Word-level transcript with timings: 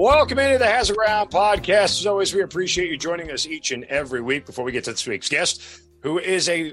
Welcome 0.00 0.38
into 0.38 0.58
the 0.58 0.66
Hazard 0.66 0.96
Ground 0.96 1.28
Podcast. 1.28 1.98
As 1.98 2.06
always, 2.06 2.32
we 2.32 2.40
appreciate 2.40 2.88
you 2.88 2.96
joining 2.96 3.32
us 3.32 3.48
each 3.48 3.72
and 3.72 3.82
every 3.86 4.20
week. 4.20 4.46
Before 4.46 4.64
we 4.64 4.70
get 4.70 4.84
to 4.84 4.92
this 4.92 5.04
week's 5.08 5.28
guest, 5.28 5.60
who 6.04 6.20
is 6.20 6.48
a 6.48 6.72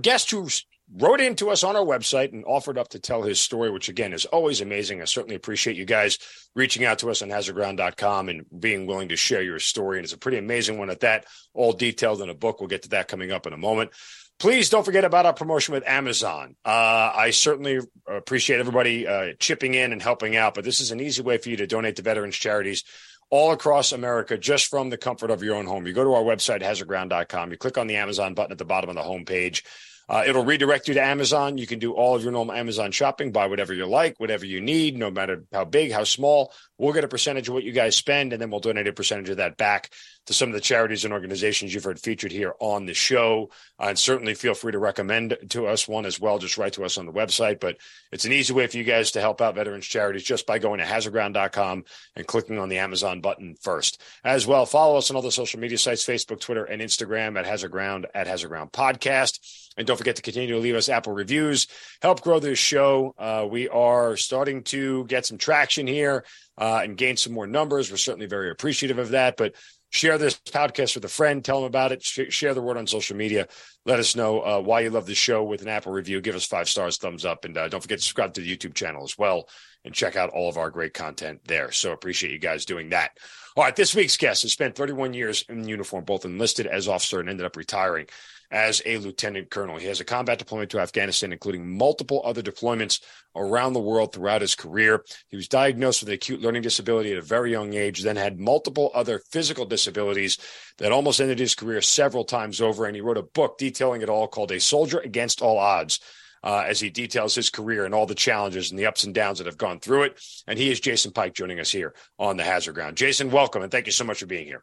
guest 0.00 0.32
who 0.32 0.48
wrote 0.96 1.20
into 1.20 1.50
us 1.50 1.62
on 1.62 1.76
our 1.76 1.84
website 1.84 2.32
and 2.32 2.44
offered 2.44 2.76
up 2.76 2.88
to 2.88 2.98
tell 2.98 3.22
his 3.22 3.38
story, 3.38 3.70
which 3.70 3.88
again 3.88 4.12
is 4.12 4.24
always 4.24 4.60
amazing. 4.60 5.00
I 5.00 5.04
certainly 5.04 5.36
appreciate 5.36 5.76
you 5.76 5.84
guys 5.84 6.18
reaching 6.56 6.84
out 6.84 6.98
to 6.98 7.10
us 7.10 7.22
on 7.22 7.28
hazardground.com 7.28 8.28
and 8.28 8.44
being 8.58 8.88
willing 8.88 9.10
to 9.10 9.16
share 9.16 9.42
your 9.42 9.60
story. 9.60 9.98
And 9.98 10.04
it's 10.04 10.12
a 10.12 10.18
pretty 10.18 10.38
amazing 10.38 10.76
one 10.76 10.90
at 10.90 11.00
that, 11.02 11.26
all 11.54 11.72
detailed 11.72 12.20
in 12.20 12.30
a 12.30 12.34
book. 12.34 12.58
We'll 12.58 12.66
get 12.66 12.82
to 12.82 12.88
that 12.88 13.06
coming 13.06 13.30
up 13.30 13.46
in 13.46 13.52
a 13.52 13.56
moment. 13.56 13.92
Please 14.38 14.68
don't 14.68 14.84
forget 14.84 15.04
about 15.04 15.24
our 15.24 15.32
promotion 15.32 15.72
with 15.72 15.86
Amazon. 15.86 16.56
Uh, 16.64 17.10
I 17.14 17.30
certainly 17.30 17.80
appreciate 18.06 18.60
everybody 18.60 19.06
uh, 19.06 19.32
chipping 19.38 19.72
in 19.72 19.92
and 19.92 20.02
helping 20.02 20.36
out, 20.36 20.54
but 20.54 20.64
this 20.64 20.80
is 20.80 20.90
an 20.90 21.00
easy 21.00 21.22
way 21.22 21.38
for 21.38 21.48
you 21.48 21.56
to 21.56 21.66
donate 21.66 21.96
to 21.96 22.02
veterans 22.02 22.36
charities 22.36 22.84
all 23.30 23.52
across 23.52 23.92
America 23.92 24.36
just 24.36 24.66
from 24.66 24.90
the 24.90 24.98
comfort 24.98 25.30
of 25.30 25.42
your 25.42 25.56
own 25.56 25.66
home. 25.66 25.86
You 25.86 25.94
go 25.94 26.04
to 26.04 26.12
our 26.12 26.22
website, 26.22 26.62
hazardground.com, 26.62 27.50
you 27.50 27.56
click 27.56 27.78
on 27.78 27.86
the 27.86 27.96
Amazon 27.96 28.34
button 28.34 28.52
at 28.52 28.58
the 28.58 28.64
bottom 28.66 28.90
of 28.90 28.96
the 28.96 29.02
homepage. 29.02 29.62
Uh, 30.08 30.22
it'll 30.26 30.44
redirect 30.44 30.86
you 30.86 30.94
to 30.94 31.02
Amazon. 31.02 31.58
You 31.58 31.66
can 31.66 31.78
do 31.78 31.92
all 31.92 32.14
of 32.14 32.22
your 32.22 32.32
normal 32.32 32.54
Amazon 32.54 32.92
shopping, 32.92 33.32
buy 33.32 33.46
whatever 33.46 33.74
you 33.74 33.86
like, 33.86 34.20
whatever 34.20 34.46
you 34.46 34.60
need, 34.60 34.96
no 34.96 35.10
matter 35.10 35.44
how 35.52 35.64
big, 35.64 35.90
how 35.90 36.04
small. 36.04 36.52
We'll 36.78 36.92
get 36.92 37.04
a 37.04 37.08
percentage 37.08 37.48
of 37.48 37.54
what 37.54 37.64
you 37.64 37.72
guys 37.72 37.96
spend, 37.96 38.32
and 38.32 38.40
then 38.40 38.50
we'll 38.50 38.60
donate 38.60 38.86
a 38.86 38.92
percentage 38.92 39.30
of 39.30 39.38
that 39.38 39.56
back 39.56 39.90
to 40.26 40.34
some 40.34 40.48
of 40.48 40.54
the 40.54 40.60
charities 40.60 41.04
and 41.04 41.14
organizations 41.14 41.72
you've 41.72 41.84
heard 41.84 42.00
featured 42.00 42.32
here 42.32 42.54
on 42.60 42.86
the 42.86 42.94
show. 42.94 43.50
Uh, 43.80 43.86
and 43.86 43.98
certainly 43.98 44.34
feel 44.34 44.54
free 44.54 44.72
to 44.72 44.78
recommend 44.78 45.36
to 45.50 45.66
us 45.66 45.88
one 45.88 46.04
as 46.04 46.20
well. 46.20 46.38
Just 46.38 46.58
write 46.58 46.74
to 46.74 46.84
us 46.84 46.98
on 46.98 47.06
the 47.06 47.12
website. 47.12 47.60
But 47.60 47.76
it's 48.12 48.24
an 48.24 48.32
easy 48.32 48.52
way 48.52 48.66
for 48.66 48.76
you 48.76 48.84
guys 48.84 49.12
to 49.12 49.20
help 49.20 49.40
out 49.40 49.54
veterans 49.54 49.86
charities 49.86 50.24
just 50.24 50.46
by 50.46 50.58
going 50.58 50.78
to 50.78 50.84
hazardground.com 50.84 51.84
and 52.16 52.26
clicking 52.26 52.58
on 52.58 52.68
the 52.68 52.78
Amazon 52.78 53.20
button 53.20 53.56
first. 53.60 54.02
As 54.24 54.46
well, 54.46 54.66
follow 54.66 54.96
us 54.98 55.10
on 55.10 55.16
all 55.16 55.22
the 55.22 55.32
social 55.32 55.60
media 55.60 55.78
sites 55.78 56.04
Facebook, 56.04 56.40
Twitter, 56.40 56.64
and 56.64 56.82
Instagram 56.82 57.38
at 57.38 57.46
Hazardground 57.46 58.06
at 58.14 58.26
Hazardground 58.26 58.72
Podcast. 58.72 59.65
And 59.76 59.86
don't 59.86 59.96
forget 59.96 60.16
to 60.16 60.22
continue 60.22 60.54
to 60.54 60.60
leave 60.60 60.74
us 60.74 60.88
Apple 60.88 61.12
reviews, 61.12 61.66
help 62.00 62.22
grow 62.22 62.38
this 62.40 62.58
show. 62.58 63.14
Uh, 63.18 63.46
we 63.50 63.68
are 63.68 64.16
starting 64.16 64.62
to 64.64 65.04
get 65.04 65.26
some 65.26 65.38
traction 65.38 65.86
here 65.86 66.24
uh, 66.58 66.80
and 66.82 66.96
gain 66.96 67.16
some 67.16 67.32
more 67.32 67.46
numbers. 67.46 67.90
We're 67.90 67.98
certainly 67.98 68.26
very 68.26 68.50
appreciative 68.50 68.98
of 68.98 69.10
that. 69.10 69.36
But 69.36 69.54
share 69.90 70.18
this 70.18 70.38
podcast 70.38 70.94
with 70.94 71.04
a 71.04 71.08
friend, 71.08 71.44
tell 71.44 71.60
them 71.60 71.66
about 71.66 71.92
it, 71.92 72.02
Sh- 72.02 72.30
share 72.30 72.54
the 72.54 72.62
word 72.62 72.76
on 72.76 72.86
social 72.86 73.16
media. 73.16 73.48
Let 73.84 73.98
us 73.98 74.16
know 74.16 74.40
uh, 74.40 74.60
why 74.60 74.80
you 74.80 74.90
love 74.90 75.06
the 75.06 75.14
show 75.14 75.44
with 75.44 75.62
an 75.62 75.68
Apple 75.68 75.92
review. 75.92 76.20
Give 76.20 76.34
us 76.34 76.46
five 76.46 76.68
stars, 76.68 76.96
thumbs 76.96 77.24
up, 77.24 77.44
and 77.44 77.56
uh, 77.56 77.68
don't 77.68 77.82
forget 77.82 77.98
to 77.98 78.04
subscribe 78.04 78.34
to 78.34 78.40
the 78.40 78.56
YouTube 78.56 78.74
channel 78.74 79.04
as 79.04 79.18
well 79.18 79.48
and 79.84 79.94
check 79.94 80.16
out 80.16 80.30
all 80.30 80.48
of 80.48 80.58
our 80.58 80.70
great 80.70 80.94
content 80.94 81.40
there. 81.46 81.70
So 81.70 81.92
appreciate 81.92 82.32
you 82.32 82.38
guys 82.38 82.64
doing 82.64 82.90
that. 82.90 83.16
All 83.56 83.64
right, 83.64 83.76
this 83.76 83.94
week's 83.94 84.16
guest 84.16 84.42
has 84.42 84.52
spent 84.52 84.74
31 84.74 85.14
years 85.14 85.44
in 85.48 85.66
uniform, 85.66 86.04
both 86.04 86.24
enlisted 86.24 86.66
as 86.66 86.88
officer 86.88 87.20
and 87.20 87.30
ended 87.30 87.46
up 87.46 87.56
retiring 87.56 88.06
as 88.50 88.82
a 88.86 88.98
lieutenant 88.98 89.50
colonel. 89.50 89.76
He 89.76 89.86
has 89.86 90.00
a 90.00 90.04
combat 90.04 90.38
deployment 90.38 90.70
to 90.70 90.80
Afghanistan, 90.80 91.32
including 91.32 91.76
multiple 91.76 92.22
other 92.24 92.42
deployments 92.42 93.02
around 93.34 93.72
the 93.72 93.80
world 93.80 94.12
throughout 94.12 94.40
his 94.40 94.54
career. 94.54 95.04
He 95.28 95.36
was 95.36 95.48
diagnosed 95.48 96.02
with 96.02 96.08
an 96.08 96.14
acute 96.14 96.40
learning 96.40 96.62
disability 96.62 97.12
at 97.12 97.18
a 97.18 97.22
very 97.22 97.50
young 97.50 97.74
age, 97.74 98.02
then 98.02 98.16
had 98.16 98.38
multiple 98.38 98.90
other 98.94 99.20
physical 99.30 99.64
disabilities 99.64 100.38
that 100.78 100.92
almost 100.92 101.20
ended 101.20 101.38
his 101.38 101.54
career 101.54 101.80
several 101.80 102.24
times 102.24 102.60
over. 102.60 102.86
And 102.86 102.94
he 102.94 103.02
wrote 103.02 103.18
a 103.18 103.22
book 103.22 103.58
detailing 103.58 104.02
it 104.02 104.08
all 104.08 104.28
called 104.28 104.52
A 104.52 104.60
Soldier 104.60 104.98
Against 104.98 105.42
All 105.42 105.58
Odds. 105.58 106.00
Uh, 106.44 106.62
as 106.64 106.78
he 106.78 106.90
details 106.90 107.34
his 107.34 107.50
career 107.50 107.86
and 107.86 107.94
all 107.94 108.06
the 108.06 108.14
challenges 108.14 108.70
and 108.70 108.78
the 108.78 108.86
ups 108.86 109.02
and 109.02 109.12
downs 109.12 109.38
that 109.38 109.48
have 109.48 109.58
gone 109.58 109.80
through 109.80 110.04
it. 110.04 110.20
And 110.46 110.56
he 110.56 110.70
is 110.70 110.78
Jason 110.78 111.10
Pike 111.10 111.34
joining 111.34 111.58
us 111.58 111.72
here 111.72 111.92
on 112.20 112.36
the 112.36 112.44
Hazard 112.44 112.74
Ground. 112.74 112.96
Jason, 112.96 113.32
welcome 113.32 113.62
and 113.62 113.72
thank 113.72 113.86
you 113.86 113.90
so 113.90 114.04
much 114.04 114.20
for 114.20 114.26
being 114.26 114.46
here. 114.46 114.62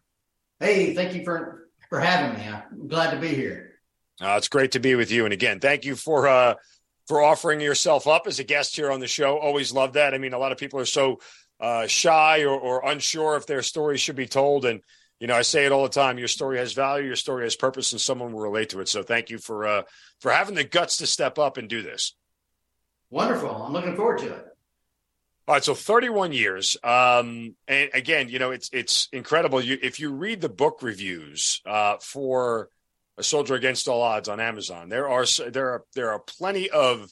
Hey, 0.62 0.94
thank 0.94 1.14
you 1.14 1.26
for 1.26 1.68
for 1.90 2.00
having 2.00 2.40
me. 2.40 2.48
I'm 2.48 2.88
glad 2.88 3.12
to 3.12 3.18
be 3.18 3.28
here. 3.28 3.73
Uh, 4.22 4.36
it's 4.38 4.48
great 4.48 4.74
to 4.74 4.80
be 4.80 4.96
with 4.96 5.12
you. 5.12 5.26
And 5.26 5.34
again, 5.34 5.60
thank 5.60 5.86
you 5.86 5.96
for 5.96 6.28
uh, 6.28 6.56
for 7.08 7.22
offering 7.22 7.60
yourself 7.60 8.08
up 8.08 8.28
as 8.28 8.40
a 8.40 8.44
guest 8.44 8.76
here 8.76 8.92
on 8.92 9.00
the 9.00 9.08
show. 9.08 9.38
Always 9.38 9.74
love 9.74 9.94
that. 9.94 10.14
I 10.14 10.18
mean, 10.18 10.34
a 10.34 10.40
lot 10.40 10.52
of 10.52 10.58
people 10.58 10.80
are 10.80 10.86
so 10.86 11.20
uh, 11.60 11.88
shy 11.88 12.44
or, 12.44 12.58
or 12.58 12.90
unsure 12.90 13.36
if 13.36 13.46
their 13.46 13.62
story 13.62 13.98
should 13.98 14.16
be 14.16 14.28
told. 14.28 14.66
And, 14.66 14.82
you 15.20 15.28
know, 15.28 15.36
I 15.36 15.42
say 15.42 15.66
it 15.66 15.72
all 15.72 15.84
the 15.84 15.90
time. 15.90 16.18
Your 16.18 16.28
story 16.28 16.58
has 16.58 16.74
value. 16.74 17.08
Your 17.08 17.16
story 17.16 17.44
has 17.46 17.56
purpose, 17.56 17.92
and 17.92 18.02
someone 18.02 18.34
will 18.34 18.42
relate 18.42 18.70
to 18.70 18.80
it. 18.80 18.88
So 18.88 19.04
thank 19.04 19.30
you 19.30 19.38
for 19.38 19.66
uh, 19.66 19.84
for 20.20 20.32
having 20.32 20.56
the 20.56 20.64
guts 20.64 20.98
to 20.98 21.08
step 21.08 21.40
up 21.40 21.58
and 21.58 21.70
do 21.70 21.82
this. 21.82 22.16
Wonderful. 23.10 23.50
I'm 23.50 23.74
looking 23.74 23.96
forward 23.96 24.20
to 24.20 24.34
it. 24.34 24.48
All 25.46 25.56
right, 25.56 25.64
so 25.64 25.76
31 25.76 26.32
years. 26.32 26.78
Um, 26.84 27.56
and 27.68 27.90
again, 27.94 28.30
you 28.30 28.40
know, 28.40 28.52
it's 28.52 28.70
it's 28.72 29.10
incredible. 29.12 29.62
You 29.62 29.78
if 29.82 30.00
you 30.00 30.14
read 30.14 30.40
the 30.40 30.50
book 30.50 30.80
reviews 30.82 31.62
uh, 31.66 31.98
for 32.00 32.70
a 33.18 33.24
Soldier 33.24 33.56
Against 33.56 33.88
All 33.88 34.02
Odds 34.02 34.30
on 34.30 34.40
Amazon. 34.40 34.90
There 34.90 35.10
are 35.10 35.26
there 35.50 35.70
are 35.70 35.84
there 35.96 36.12
are 36.12 36.20
plenty 36.20 36.70
of 36.70 37.12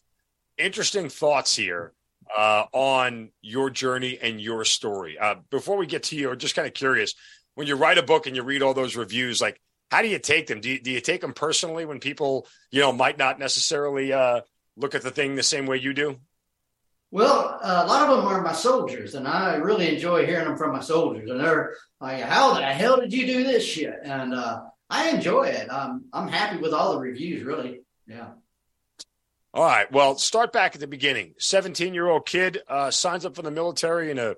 interesting 0.57 1.09
thoughts 1.09 1.55
here 1.55 1.93
uh, 2.35 2.65
on 2.71 3.29
your 3.41 3.69
journey 3.69 4.17
and 4.21 4.41
your 4.41 4.65
story. 4.65 5.17
Uh, 5.19 5.35
before 5.49 5.77
we 5.77 5.85
get 5.85 6.03
to 6.03 6.15
you, 6.15 6.31
I'm 6.31 6.39
just 6.39 6.55
kind 6.55 6.67
of 6.67 6.73
curious 6.73 7.13
when 7.55 7.67
you 7.67 7.75
write 7.75 7.97
a 7.97 8.03
book 8.03 8.27
and 8.27 8.35
you 8.35 8.43
read 8.43 8.61
all 8.61 8.73
those 8.73 8.95
reviews, 8.95 9.41
like 9.41 9.61
how 9.89 10.01
do 10.01 10.07
you 10.07 10.19
take 10.19 10.47
them? 10.47 10.61
Do 10.61 10.69
you, 10.69 10.79
do 10.79 10.91
you 10.91 11.01
take 11.01 11.21
them 11.21 11.33
personally 11.33 11.85
when 11.85 11.99
people 11.99 12.47
you 12.71 12.79
know 12.81 12.91
might 12.91 13.17
not 13.17 13.39
necessarily 13.39 14.13
uh, 14.13 14.41
look 14.77 14.95
at 14.95 15.01
the 15.03 15.11
thing 15.11 15.35
the 15.35 15.43
same 15.43 15.65
way 15.65 15.77
you 15.77 15.93
do? 15.93 16.17
Well, 17.13 17.59
a 17.61 17.85
lot 17.85 18.09
of 18.09 18.17
them 18.17 18.25
are 18.25 18.41
my 18.41 18.53
soldiers, 18.53 19.15
and 19.15 19.27
I 19.27 19.55
really 19.55 19.93
enjoy 19.93 20.25
hearing 20.25 20.47
them 20.47 20.57
from 20.57 20.71
my 20.71 20.79
soldiers. 20.79 21.29
And 21.29 21.41
they're 21.41 21.75
like, 21.99 22.21
"How 22.21 22.53
the 22.53 22.63
hell 22.63 23.01
did 23.01 23.11
you 23.11 23.25
do 23.25 23.43
this 23.43 23.65
shit?" 23.65 23.99
And 24.03 24.33
uh, 24.33 24.61
I 24.91 25.09
enjoy 25.09 25.43
it. 25.43 25.69
Um, 25.69 26.03
I'm 26.11 26.27
happy 26.27 26.57
with 26.57 26.73
all 26.73 26.91
the 26.91 26.99
reviews, 26.99 27.43
really. 27.43 27.79
Yeah. 28.05 28.27
All 29.53 29.63
right. 29.63 29.89
Well, 29.89 30.17
start 30.17 30.51
back 30.51 30.75
at 30.75 30.81
the 30.81 30.87
beginning. 30.87 31.33
17 31.39 31.93
year 31.93 32.07
old 32.07 32.25
kid 32.25 32.59
uh, 32.67 32.91
signs 32.91 33.25
up 33.25 33.35
for 33.35 33.41
the 33.41 33.51
military 33.51 34.11
in 34.11 34.19
a 34.19 34.35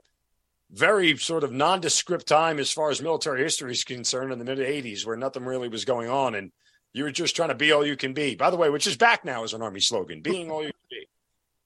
very 0.72 1.18
sort 1.18 1.44
of 1.44 1.52
nondescript 1.52 2.28
time 2.28 2.60
as 2.60 2.72
far 2.72 2.92
as 2.92 3.02
military 3.02 3.42
history 3.42 3.72
is 3.72 3.84
concerned 3.84 4.32
in 4.32 4.38
the 4.38 4.46
mid 4.46 4.60
80s, 4.60 5.06
where 5.08 5.18
nothing 5.18 5.44
really 5.44 5.70
was 5.70 5.86
going 5.86 6.10
on. 6.10 6.36
And 6.36 6.52
you 6.94 7.04
were 7.04 7.12
just 7.12 7.36
trying 7.36 7.50
to 7.50 7.56
be 7.56 7.72
all 7.72 7.86
you 7.86 7.98
can 7.98 8.14
be. 8.14 8.36
By 8.36 8.52
the 8.52 8.58
way, 8.58 8.70
which 8.70 8.86
is 8.86 8.96
back 8.96 9.26
now 9.26 9.44
as 9.44 9.54
an 9.54 9.64
Army 9.64 9.80
slogan 9.80 10.22
being 10.22 10.52
all 10.52 10.62
you 10.62 10.72
can 10.72 10.88
be. 10.92 11.08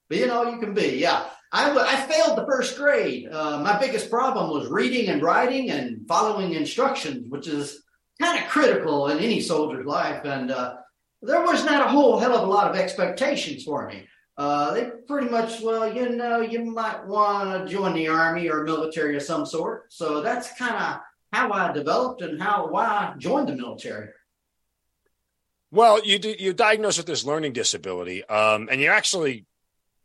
Being 0.08 0.30
all 0.30 0.50
you 0.50 0.58
can 0.58 0.72
be. 0.72 0.96
Yeah. 0.96 1.26
I, 1.52 1.68
w- 1.68 1.86
I 1.86 1.96
failed 1.96 2.38
the 2.38 2.46
first 2.46 2.78
grade. 2.78 3.28
Uh, 3.30 3.60
my 3.60 3.78
biggest 3.78 4.08
problem 4.08 4.50
was 4.50 4.68
reading 4.68 5.10
and 5.10 5.22
writing 5.22 5.70
and 5.70 6.08
following 6.08 6.54
instructions, 6.54 7.28
which 7.28 7.48
is 7.48 7.82
kind 8.20 8.42
of 8.42 8.50
critical 8.50 9.08
in 9.08 9.18
any 9.18 9.40
soldier's 9.40 9.86
life. 9.86 10.24
And 10.24 10.50
uh, 10.50 10.76
there 11.22 11.42
was 11.42 11.64
not 11.64 11.86
a 11.86 11.88
whole 11.88 12.18
hell 12.18 12.36
of 12.36 12.46
a 12.46 12.50
lot 12.50 12.70
of 12.70 12.76
expectations 12.76 13.64
for 13.64 13.88
me. 13.88 14.06
Uh, 14.36 14.72
they 14.72 14.90
pretty 15.08 15.28
much, 15.28 15.60
well, 15.60 15.92
you 15.92 16.10
know, 16.10 16.40
you 16.40 16.64
might 16.64 17.04
want 17.06 17.66
to 17.66 17.72
join 17.72 17.94
the 17.94 18.06
army 18.06 18.48
or 18.48 18.62
military 18.62 19.16
of 19.16 19.22
some 19.22 19.44
sort. 19.44 19.92
So 19.92 20.20
that's 20.20 20.56
kind 20.56 20.76
of 20.76 21.00
how 21.32 21.52
I 21.52 21.72
developed 21.72 22.22
and 22.22 22.40
how 22.40 22.68
why 22.68 22.86
I 22.86 23.14
joined 23.18 23.48
the 23.48 23.56
military. 23.56 24.10
Well, 25.70 26.02
you 26.04 26.18
do, 26.18 26.34
you 26.38 26.52
diagnosed 26.52 26.98
with 26.98 27.06
this 27.06 27.24
learning 27.24 27.52
disability, 27.52 28.24
um, 28.24 28.68
and 28.70 28.80
you 28.80 28.88
actually 28.88 29.44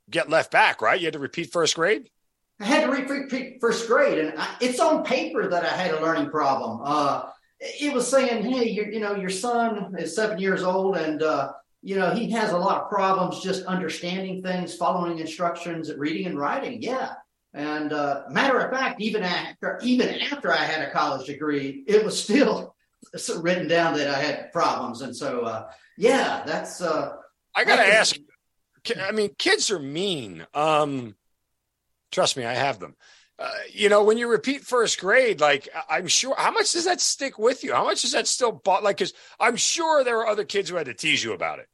get 0.10 0.30
left 0.30 0.52
back, 0.52 0.82
right? 0.82 1.00
You 1.00 1.06
had 1.08 1.14
to 1.14 1.20
repeat 1.20 1.54
first 1.54 1.76
grade. 1.76 2.10
I 2.60 2.66
had 2.66 2.86
to 2.86 2.92
repeat 2.92 3.60
first 3.62 3.88
grade, 3.88 4.18
and 4.18 4.34
I, 4.38 4.56
it's 4.60 4.80
on 4.80 5.04
paper 5.04 5.48
that 5.48 5.64
I 5.64 5.70
had 5.70 5.92
a 5.92 6.02
learning 6.02 6.32
problem. 6.32 6.82
Uh, 6.84 7.30
it 7.64 7.94
was 7.94 8.08
saying, 8.08 8.44
hey, 8.44 8.70
you 8.70 9.00
know, 9.00 9.16
your 9.16 9.30
son 9.30 9.96
is 9.98 10.16
seven 10.16 10.38
years 10.38 10.64
old 10.64 10.98
and, 10.98 11.24
uh, 11.24 11.54
you 11.82 11.96
know, 11.96 12.12
he 12.12 12.30
has 12.32 12.52
a 12.52 12.58
lot 12.58 12.82
of 12.82 12.90
problems 12.90 13.42
just 13.42 13.66
understanding 13.66 14.42
things, 14.42 14.76
following 14.76 15.20
instructions, 15.20 15.94
reading 15.96 16.28
and 16.28 16.38
writing. 16.38 16.82
Yeah. 16.82 17.14
And 17.54 17.94
uh, 17.94 18.24
matter 18.30 18.60
of 18.60 18.72
fact, 18.72 19.00
even 19.02 19.24
after 19.24 19.80
even 19.84 20.10
after 20.10 20.52
I 20.52 20.64
had 20.64 20.82
a 20.82 20.92
college 20.92 21.28
degree, 21.28 21.84
it 21.88 22.04
was 22.04 22.22
still 22.22 22.76
written 23.38 23.68
down 23.68 23.96
that 23.98 24.10
I 24.10 24.20
had 24.20 24.52
problems. 24.52 25.02
And 25.02 25.16
so, 25.16 25.42
uh, 25.42 25.70
yeah, 25.98 26.44
that's. 26.46 26.82
Uh, 26.82 27.14
I 27.56 27.64
gotta 27.64 27.86
ask. 27.86 28.16
I 29.00 29.12
mean, 29.12 29.30
kids 29.38 29.70
are 29.70 29.80
mean. 29.80 30.46
Um, 30.54 31.16
trust 32.12 32.38
me, 32.38 32.46
I 32.46 32.54
have 32.54 32.80
them. 32.80 32.96
Uh, 33.40 33.50
you 33.72 33.90
know, 33.90 34.04
when 34.04 34.18
you 34.18 34.28
repeat 34.28 34.62
first 34.62 35.00
grade, 35.00 35.42
like 35.42 35.68
I'm 35.90 36.08
sure, 36.08 36.36
how 36.38 36.52
much 36.52 36.72
does 36.74 36.86
that 36.86 37.02
stick 37.02 37.40
with 37.40 37.64
you? 37.64 37.74
How 37.74 37.84
much 37.84 38.02
does 38.02 38.12
that 38.12 38.28
still 38.28 38.52
bought? 38.52 38.84
Like, 38.84 38.98
because 38.98 39.14
I'm 39.40 39.56
sure 39.56 40.04
there 40.04 40.20
are 40.20 40.28
other 40.28 40.46
kids 40.46 40.70
who 40.70 40.76
had 40.76 40.86
to 40.86 40.94
tease 40.94 41.24
you 41.24 41.34
about 41.34 41.60
it. 41.60 41.68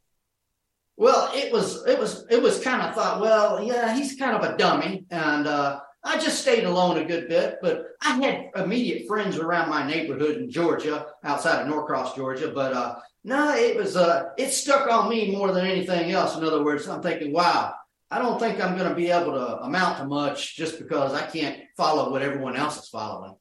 Well, 0.95 1.31
it 1.33 1.51
was 1.51 1.85
it 1.85 1.97
was 1.99 2.25
it 2.29 2.41
was 2.41 2.61
kind 2.61 2.81
of 2.81 2.95
thought. 2.95 3.21
Well, 3.21 3.63
yeah, 3.63 3.95
he's 3.95 4.15
kind 4.15 4.35
of 4.35 4.43
a 4.43 4.57
dummy, 4.57 5.05
and 5.11 5.47
uh, 5.47 5.79
I 6.03 6.17
just 6.17 6.41
stayed 6.41 6.63
alone 6.63 6.97
a 6.97 7.05
good 7.05 7.27
bit. 7.27 7.57
But 7.61 7.85
I 8.01 8.13
had 8.21 8.49
immediate 8.55 9.07
friends 9.07 9.37
around 9.37 9.69
my 9.69 9.85
neighborhood 9.85 10.37
in 10.37 10.49
Georgia, 10.49 11.07
outside 11.23 11.61
of 11.61 11.67
Norcross, 11.67 12.15
Georgia. 12.15 12.51
But 12.53 12.73
uh, 12.73 12.95
no, 13.23 13.53
it 13.55 13.77
was 13.77 13.95
uh, 13.95 14.29
it 14.37 14.51
stuck 14.51 14.91
on 14.91 15.09
me 15.09 15.31
more 15.31 15.51
than 15.51 15.65
anything 15.65 16.11
else. 16.11 16.37
In 16.37 16.43
other 16.43 16.63
words, 16.63 16.87
I'm 16.87 17.01
thinking, 17.01 17.31
wow, 17.33 17.75
I 18.11 18.17
don't 18.17 18.39
think 18.39 18.63
I'm 18.63 18.75
going 18.75 18.89
to 18.89 18.95
be 18.95 19.09
able 19.09 19.33
to 19.33 19.61
amount 19.61 19.97
to 19.99 20.05
much 20.05 20.55
just 20.55 20.79
because 20.79 21.13
I 21.13 21.27
can't 21.27 21.57
follow 21.77 22.11
what 22.11 22.21
everyone 22.21 22.55
else 22.55 22.81
is 22.81 22.89
following. 22.89 23.35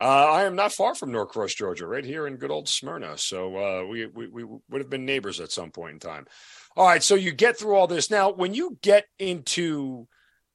Uh, 0.00 0.04
I 0.04 0.44
am 0.44 0.56
not 0.56 0.72
far 0.72 0.94
from 0.94 1.12
Norcross, 1.12 1.54
Georgia, 1.54 1.86
right 1.86 2.04
here 2.04 2.26
in 2.26 2.36
good 2.36 2.50
old 2.50 2.68
Smyrna. 2.68 3.16
So 3.16 3.56
uh, 3.56 3.86
we, 3.86 4.06
we, 4.06 4.26
we 4.26 4.44
would 4.44 4.80
have 4.80 4.90
been 4.90 5.06
neighbors 5.06 5.40
at 5.40 5.52
some 5.52 5.70
point 5.70 5.94
in 5.94 5.98
time. 6.00 6.26
All 6.76 6.86
right, 6.86 7.02
so 7.02 7.14
you 7.14 7.32
get 7.32 7.58
through 7.58 7.76
all 7.76 7.86
this. 7.86 8.10
Now, 8.10 8.30
when 8.30 8.52
you 8.52 8.76
get 8.82 9.06
into 9.18 10.06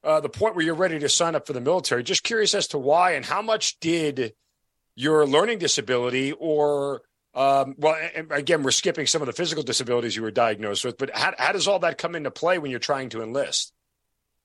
uh, 0.04 0.20
the 0.20 0.30
point 0.30 0.56
where 0.56 0.64
you're 0.64 0.76
ready 0.76 1.00
to 1.00 1.10
sign 1.10 1.34
up 1.34 1.48
for 1.48 1.54
the 1.54 1.62
military, 1.62 2.04
just 2.04 2.24
curious 2.24 2.54
as 2.54 2.68
to 2.68 2.78
why 2.78 3.14
and 3.14 3.26
how 3.26 3.42
much 3.42 3.80
did 3.80 4.34
your 4.96 5.26
learning 5.26 5.58
disability 5.58 6.34
or 6.34 7.02
um, 7.34 7.76
well, 7.78 7.96
again, 8.30 8.64
we're 8.64 8.72
skipping 8.72 9.08
some 9.08 9.22
of 9.22 9.26
the 9.26 9.34
physical 9.34 9.64
disabilities 9.64 10.16
you 10.16 10.22
were 10.22 10.32
diagnosed 10.32 10.84
with, 10.84 10.98
but 10.98 11.12
how, 11.14 11.34
how 11.38 11.52
does 11.52 11.68
all 11.68 11.80
that 11.80 11.98
come 11.98 12.16
into 12.16 12.32
play 12.32 12.58
when 12.58 12.72
you're 12.72 12.80
trying 12.80 13.10
to 13.10 13.22
enlist? 13.22 13.74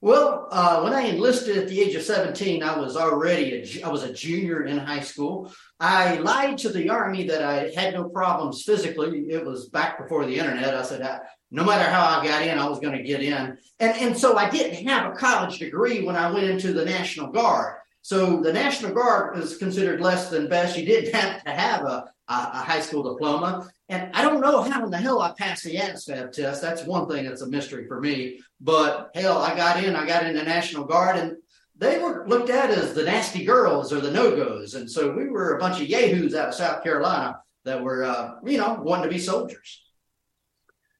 Well, 0.02 0.46
uh, 0.50 0.82
when 0.82 0.92
I 0.92 1.02
enlisted 1.02 1.56
at 1.56 1.68
the 1.68 1.80
age 1.80 1.94
of 1.94 2.02
17, 2.02 2.62
I 2.62 2.78
was 2.78 2.96
already 2.96 3.54
a, 3.54 3.82
I 3.82 3.88
was 3.88 4.04
a 4.04 4.12
junior 4.12 4.64
in 4.64 4.76
high 4.76 5.00
school. 5.00 5.52
I 5.80 6.18
lied 6.18 6.58
to 6.58 6.68
the 6.68 6.90
army 6.90 7.26
that 7.28 7.42
I 7.42 7.72
had 7.74 7.94
no 7.94 8.08
problems 8.08 8.62
physically. 8.62 9.26
It 9.30 9.44
was 9.44 9.70
back 9.70 9.98
before 9.98 10.26
the 10.26 10.38
internet. 10.38 10.74
I 10.74 10.82
said, 10.82 11.02
I, 11.02 11.20
no 11.50 11.64
matter 11.64 11.90
how 11.90 12.20
I 12.20 12.24
got 12.24 12.42
in, 12.42 12.58
I 12.58 12.68
was 12.68 12.78
going 12.78 12.96
to 12.96 13.02
get 13.02 13.22
in. 13.22 13.58
And, 13.80 13.96
and 13.96 14.18
so 14.18 14.36
I 14.36 14.50
didn't 14.50 14.86
have 14.86 15.12
a 15.12 15.16
college 15.16 15.58
degree 15.58 16.04
when 16.04 16.14
I 16.14 16.30
went 16.30 16.46
into 16.46 16.72
the 16.72 16.84
National 16.84 17.28
Guard. 17.28 17.78
So 18.02 18.40
the 18.40 18.52
National 18.52 18.92
Guard 18.92 19.38
is 19.38 19.56
considered 19.56 20.00
less 20.00 20.28
than 20.28 20.48
best. 20.48 20.78
You 20.78 20.84
didn't 20.84 21.14
have 21.14 21.42
to 21.42 21.50
have 21.50 21.82
a, 21.82 22.12
a, 22.28 22.34
high 22.34 22.80
school 22.80 23.02
diploma. 23.02 23.68
And 23.88 24.14
I 24.14 24.22
don't 24.22 24.40
know 24.40 24.62
how 24.62 24.84
in 24.84 24.90
the 24.90 24.98
hell 24.98 25.20
I 25.20 25.32
passed 25.32 25.64
the 25.64 25.76
ASVAB 25.76 26.32
test. 26.32 26.60
That's 26.60 26.84
one 26.84 27.08
thing 27.08 27.24
that's 27.24 27.42
a 27.42 27.46
mystery 27.46 27.86
for 27.86 28.00
me. 28.00 28.40
But 28.60 29.10
hell, 29.14 29.38
I 29.38 29.56
got 29.56 29.82
in, 29.82 29.94
I 29.94 30.06
got 30.06 30.26
in 30.26 30.34
the 30.34 30.42
National 30.42 30.84
Guard, 30.84 31.16
and 31.16 31.36
they 31.76 31.98
were 31.98 32.26
looked 32.26 32.50
at 32.50 32.70
as 32.70 32.94
the 32.94 33.04
nasty 33.04 33.44
girls 33.44 33.92
or 33.92 34.00
the 34.00 34.10
no-goes. 34.10 34.74
And 34.74 34.90
so 34.90 35.12
we 35.12 35.28
were 35.28 35.56
a 35.56 35.60
bunch 35.60 35.80
of 35.80 35.88
yahoos 35.88 36.34
out 36.34 36.48
of 36.48 36.54
South 36.54 36.82
Carolina 36.82 37.40
that 37.64 37.82
were, 37.82 38.04
uh, 38.04 38.36
you 38.44 38.58
know, 38.58 38.80
wanting 38.82 39.04
to 39.04 39.10
be 39.10 39.18
soldiers. 39.18 39.82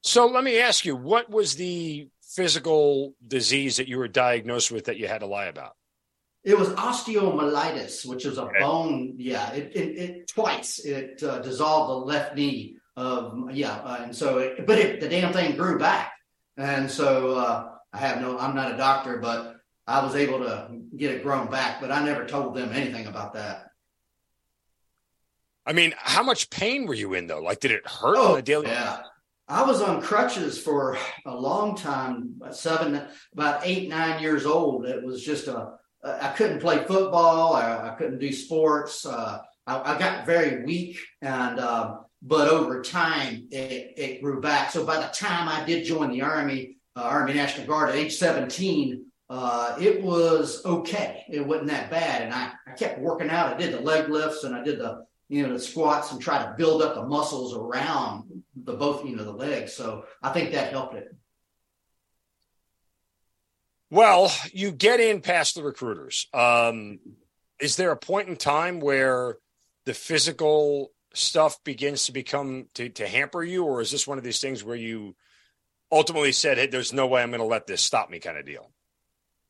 So 0.03 0.27
let 0.27 0.45
me 0.45 0.61
ask 0.61 0.85
you, 0.85 0.95
what 0.95 1.29
was 1.31 1.57
the 1.57 2.09
physical 2.23 3.15
disease 3.27 3.79
that 3.79 3.89
you 3.89 3.99
were 3.99 4.09
diagnosed 4.09 4.71
with 4.71 4.85
that 4.85 4.99
you 4.99 5.09
had 5.09 5.21
to 5.21 5.27
lie 5.27 5.47
about? 5.47 5.73
It 6.47 6.57
was 6.57 6.69
osteomyelitis, 6.69 8.07
which 8.07 8.25
is 8.25 8.39
a 8.39 8.45
okay. 8.45 8.61
bone. 8.61 9.15
Yeah, 9.19 9.53
it, 9.53 9.73
it, 9.75 9.99
it 9.99 10.29
twice 10.29 10.79
it 10.79 11.21
uh, 11.21 11.41
dissolved 11.41 11.91
the 11.91 12.07
left 12.07 12.37
knee. 12.37 12.77
Of 12.97 13.51
yeah, 13.53 13.75
uh, 13.75 14.05
and 14.05 14.17
so 14.17 14.39
it, 14.39 14.65
but 14.65 14.79
it, 14.79 15.01
the 15.01 15.09
damn 15.09 15.33
thing 15.33 15.57
grew 15.57 15.79
back, 15.79 16.13
and 16.57 16.91
so 16.91 17.35
uh, 17.37 17.73
I 17.93 17.99
have 17.99 18.21
no. 18.21 18.39
I'm 18.39 18.55
not 18.55 18.73
a 18.73 18.77
doctor, 18.77 19.19
but 19.19 19.57
I 19.89 20.03
was 20.03 20.15
able 20.15 20.39
to 20.39 20.69
get 20.97 21.11
it 21.11 21.25
grown 21.25 21.51
back. 21.51 21.81
But 21.81 21.91
I 21.91 22.03
never 22.05 22.25
told 22.25 22.55
them 22.55 22.71
anything 22.73 23.07
about 23.07 23.35
that. 23.35 23.67
I 25.67 25.73
mean, 25.73 25.95
how 25.99 26.23
much 26.23 26.49
pain 26.49 26.87
were 26.87 26.95
you 26.95 27.13
in 27.15 27.27
though? 27.27 27.41
Like, 27.41 27.59
did 27.59 27.73
it 27.73 27.87
hurt 27.87 28.17
oh, 28.17 28.33
on 28.35 28.39
a 28.39 28.43
daily? 28.43 28.69
Yeah. 28.69 29.03
I 29.49 29.63
was 29.65 29.83
on 29.83 30.01
crutches 30.01 30.59
for 30.59 30.97
a 31.25 31.37
long 31.37 31.77
time, 31.77 32.41
seven, 32.51 33.03
about 33.33 33.61
eight, 33.65 33.89
nine 33.89 34.23
years 34.23 34.47
old. 34.47 34.87
It 34.87 35.05
was 35.05 35.23
just 35.23 35.49
a 35.49 35.75
I 36.07 36.33
couldn't 36.37 36.61
play 36.61 36.85
football. 36.85 37.55
I, 37.55 37.91
I 37.91 37.95
couldn't 37.97 38.19
do 38.19 38.33
sports. 38.33 39.05
Uh, 39.05 39.39
I, 39.67 39.95
I, 39.95 39.99
got 39.99 40.27
very 40.27 40.65
weak, 40.65 40.99
and 41.21 41.59
uh, 41.59 41.99
but 42.23 42.49
over 42.49 42.83
time 42.83 43.49
it, 43.51 43.95
it, 43.97 44.23
grew 44.23 44.41
back. 44.41 44.71
So 44.71 44.85
by 44.85 45.01
the 45.01 45.09
time 45.09 45.49
I 45.49 45.65
did 45.65 45.85
join 45.85 46.11
the 46.11 46.23
Army, 46.23 46.77
uh, 46.95 47.03
Army 47.03 47.35
National 47.35 47.67
Guard 47.67 47.91
at 47.91 47.97
age 47.97 48.17
17, 48.17 49.05
uh, 49.29 49.77
it 49.81 50.03
was 50.03 50.65
okay. 50.65 51.25
It 51.29 51.45
wasn't 51.45 51.69
that 51.69 51.91
bad, 51.91 52.23
and 52.23 52.33
I, 52.33 52.53
I 52.67 52.73
kept 52.73 53.01
working 53.01 53.31
out. 53.31 53.55
I 53.55 53.57
did 53.57 53.73
the 53.73 53.81
leg 53.81 54.09
lifts 54.09 54.45
and 54.45 54.55
I 54.55 54.63
did 54.63 54.79
the 54.79 55.05
you 55.29 55.47
know 55.47 55.53
the 55.53 55.59
squats 55.59 56.13
and 56.13 56.21
try 56.21 56.39
to 56.39 56.55
build 56.57 56.83
up 56.83 56.95
the 56.95 57.07
muscles 57.07 57.55
around 57.55 58.25
the 58.55 58.75
both 58.75 59.05
you 59.05 59.17
know 59.17 59.25
the 59.25 59.33
legs. 59.33 59.73
So 59.73 60.05
I 60.23 60.31
think 60.31 60.53
that 60.53 60.71
helped 60.71 60.95
it. 60.95 61.15
Well, 63.91 64.33
you 64.53 64.73
get 64.73 65.01
in 65.01 65.21
past 65.21 65.55
the 65.55 65.63
recruiters. 65.63 66.27
Um, 66.35 66.99
is 67.61 67.77
there 67.77 67.93
a 67.93 67.97
point 67.97 68.29
in 68.29 68.37
time 68.37 68.81
where 68.81 69.37
the 69.85 69.95
physical 69.95 70.93
stuff 71.15 71.63
begins 71.65 72.07
to 72.07 72.13
become 72.13 72.67
to, 72.75 72.89
to 72.91 73.07
hamper 73.07 73.43
you, 73.43 73.65
or 73.65 73.81
is 73.81 73.91
this 73.91 74.07
one 74.07 74.19
of 74.19 74.25
these 74.25 74.41
things 74.41 74.65
where 74.65 74.77
you 74.77 75.15
ultimately 75.91 76.33
said, 76.33 76.59
"Hey, 76.59 76.67
there's 76.67 76.93
no 76.93 77.07
way 77.07 77.23
I'm 77.23 77.31
going 77.31 77.41
to 77.41 77.47
let 77.47 77.67
this 77.67 77.81
stop 77.81 78.11
me," 78.11 78.19
kind 78.19 78.39
of 78.39 78.45
deal? 78.45 78.71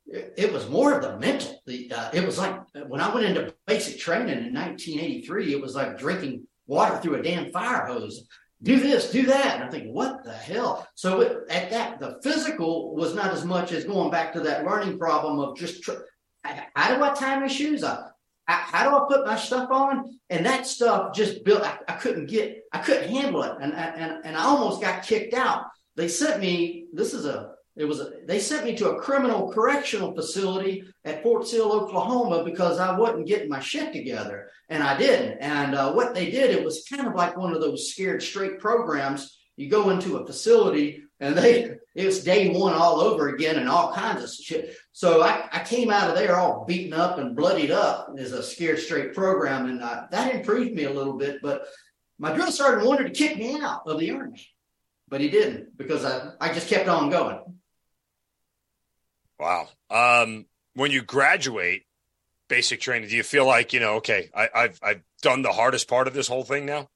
It 0.06 0.52
was 0.52 0.68
more 0.68 0.92
of 0.92 1.02
the 1.02 1.18
mental. 1.18 1.60
The, 1.66 1.90
uh, 1.90 2.10
it 2.12 2.24
was 2.24 2.38
like 2.38 2.60
when 2.86 3.00
I 3.00 3.12
went 3.12 3.26
into 3.26 3.54
basic 3.66 3.98
training 3.98 4.28
in 4.28 4.54
1983. 4.54 5.52
It 5.52 5.60
was 5.60 5.74
like 5.74 5.98
drinking 5.98 6.46
water 6.66 6.98
through 6.98 7.16
a 7.16 7.22
damn 7.22 7.50
fire 7.50 7.86
hose 7.86 8.24
do 8.62 8.80
this, 8.80 9.10
do 9.10 9.26
that. 9.26 9.56
And 9.56 9.64
I'm 9.64 9.70
thinking, 9.70 9.92
what 9.92 10.24
the 10.24 10.32
hell? 10.32 10.86
So 10.94 11.20
it, 11.20 11.44
at 11.50 11.70
that, 11.70 12.00
the 12.00 12.18
physical 12.22 12.94
was 12.94 13.14
not 13.14 13.32
as 13.32 13.44
much 13.44 13.72
as 13.72 13.84
going 13.84 14.10
back 14.10 14.32
to 14.32 14.40
that 14.40 14.64
learning 14.64 14.98
problem 14.98 15.38
of 15.38 15.56
just 15.56 15.82
tr- 15.82 16.02
how 16.74 16.94
do 16.94 17.02
I 17.02 17.12
tie 17.12 17.38
my 17.38 17.48
shoes 17.48 17.82
up? 17.82 18.16
How 18.46 18.88
do 18.88 18.96
I 18.96 19.06
put 19.08 19.26
my 19.26 19.36
stuff 19.36 19.70
on? 19.70 20.18
And 20.30 20.46
that 20.46 20.66
stuff 20.66 21.12
just 21.12 21.44
built. 21.44 21.62
I, 21.62 21.78
I 21.88 21.94
couldn't 21.94 22.26
get. 22.26 22.62
I 22.72 22.78
couldn't 22.78 23.10
handle 23.10 23.42
it, 23.42 23.56
and 23.60 23.74
and 23.74 24.24
and 24.24 24.36
I 24.36 24.44
almost 24.44 24.80
got 24.80 25.02
kicked 25.02 25.34
out. 25.34 25.64
They 25.96 26.06
sent 26.06 26.40
me. 26.40 26.86
This 26.92 27.12
is 27.12 27.26
a 27.26 27.55
it 27.76 27.84
was 27.84 28.00
a, 28.00 28.10
they 28.24 28.40
sent 28.40 28.64
me 28.64 28.74
to 28.76 28.90
a 28.90 29.00
criminal 29.00 29.52
correctional 29.52 30.14
facility 30.14 30.84
at 31.04 31.22
Fort 31.22 31.46
Sill, 31.46 31.72
Oklahoma, 31.72 32.42
because 32.42 32.78
I 32.78 32.98
wasn't 32.98 33.26
getting 33.26 33.50
my 33.50 33.60
shit 33.60 33.92
together, 33.92 34.50
and 34.70 34.82
I 34.82 34.96
didn't. 34.96 35.38
And 35.40 35.74
uh, 35.74 35.92
what 35.92 36.14
they 36.14 36.30
did, 36.30 36.50
it 36.50 36.64
was 36.64 36.86
kind 36.88 37.06
of 37.06 37.14
like 37.14 37.36
one 37.36 37.52
of 37.52 37.60
those 37.60 37.92
scared 37.92 38.22
straight 38.22 38.58
programs. 38.58 39.38
You 39.56 39.68
go 39.68 39.90
into 39.90 40.16
a 40.16 40.26
facility, 40.26 41.02
and 41.20 41.36
they 41.36 41.76
it 41.94 42.06
was 42.06 42.24
day 42.24 42.48
one 42.48 42.72
all 42.72 43.00
over 43.00 43.28
again, 43.28 43.56
and 43.56 43.68
all 43.68 43.92
kinds 43.92 44.24
of 44.24 44.30
shit. 44.30 44.74
So 44.92 45.22
I, 45.22 45.46
I 45.52 45.62
came 45.62 45.90
out 45.90 46.08
of 46.08 46.16
there 46.16 46.36
all 46.36 46.64
beaten 46.64 46.94
up 46.94 47.18
and 47.18 47.36
bloodied 47.36 47.70
up 47.70 48.08
as 48.18 48.32
a 48.32 48.42
scared 48.42 48.78
straight 48.78 49.12
program, 49.12 49.66
and 49.66 49.82
uh, 49.82 50.06
that 50.10 50.34
improved 50.34 50.72
me 50.72 50.84
a 50.84 50.92
little 50.92 51.18
bit. 51.18 51.42
But 51.42 51.66
my 52.18 52.32
drill 52.32 52.50
sergeant 52.50 52.88
wanted 52.88 53.04
to 53.04 53.10
kick 53.10 53.36
me 53.36 53.60
out 53.60 53.82
of 53.86 54.00
the 54.00 54.12
army, 54.12 54.46
but 55.08 55.20
he 55.20 55.28
didn't 55.28 55.76
because 55.76 56.06
I 56.06 56.30
I 56.40 56.54
just 56.54 56.68
kept 56.68 56.88
on 56.88 57.10
going. 57.10 57.40
Wow. 59.38 59.68
Um, 59.90 60.46
when 60.74 60.90
you 60.90 61.02
graduate 61.02 61.84
basic 62.48 62.80
training, 62.80 63.08
do 63.08 63.16
you 63.16 63.22
feel 63.22 63.46
like 63.46 63.72
you 63.72 63.80
know, 63.80 63.96
okay, 63.96 64.30
I, 64.34 64.48
I've 64.54 64.78
I've 64.82 65.02
done 65.22 65.42
the 65.42 65.52
hardest 65.52 65.88
part 65.88 66.08
of 66.08 66.14
this 66.14 66.28
whole 66.28 66.44
thing 66.44 66.66
now? 66.66 66.88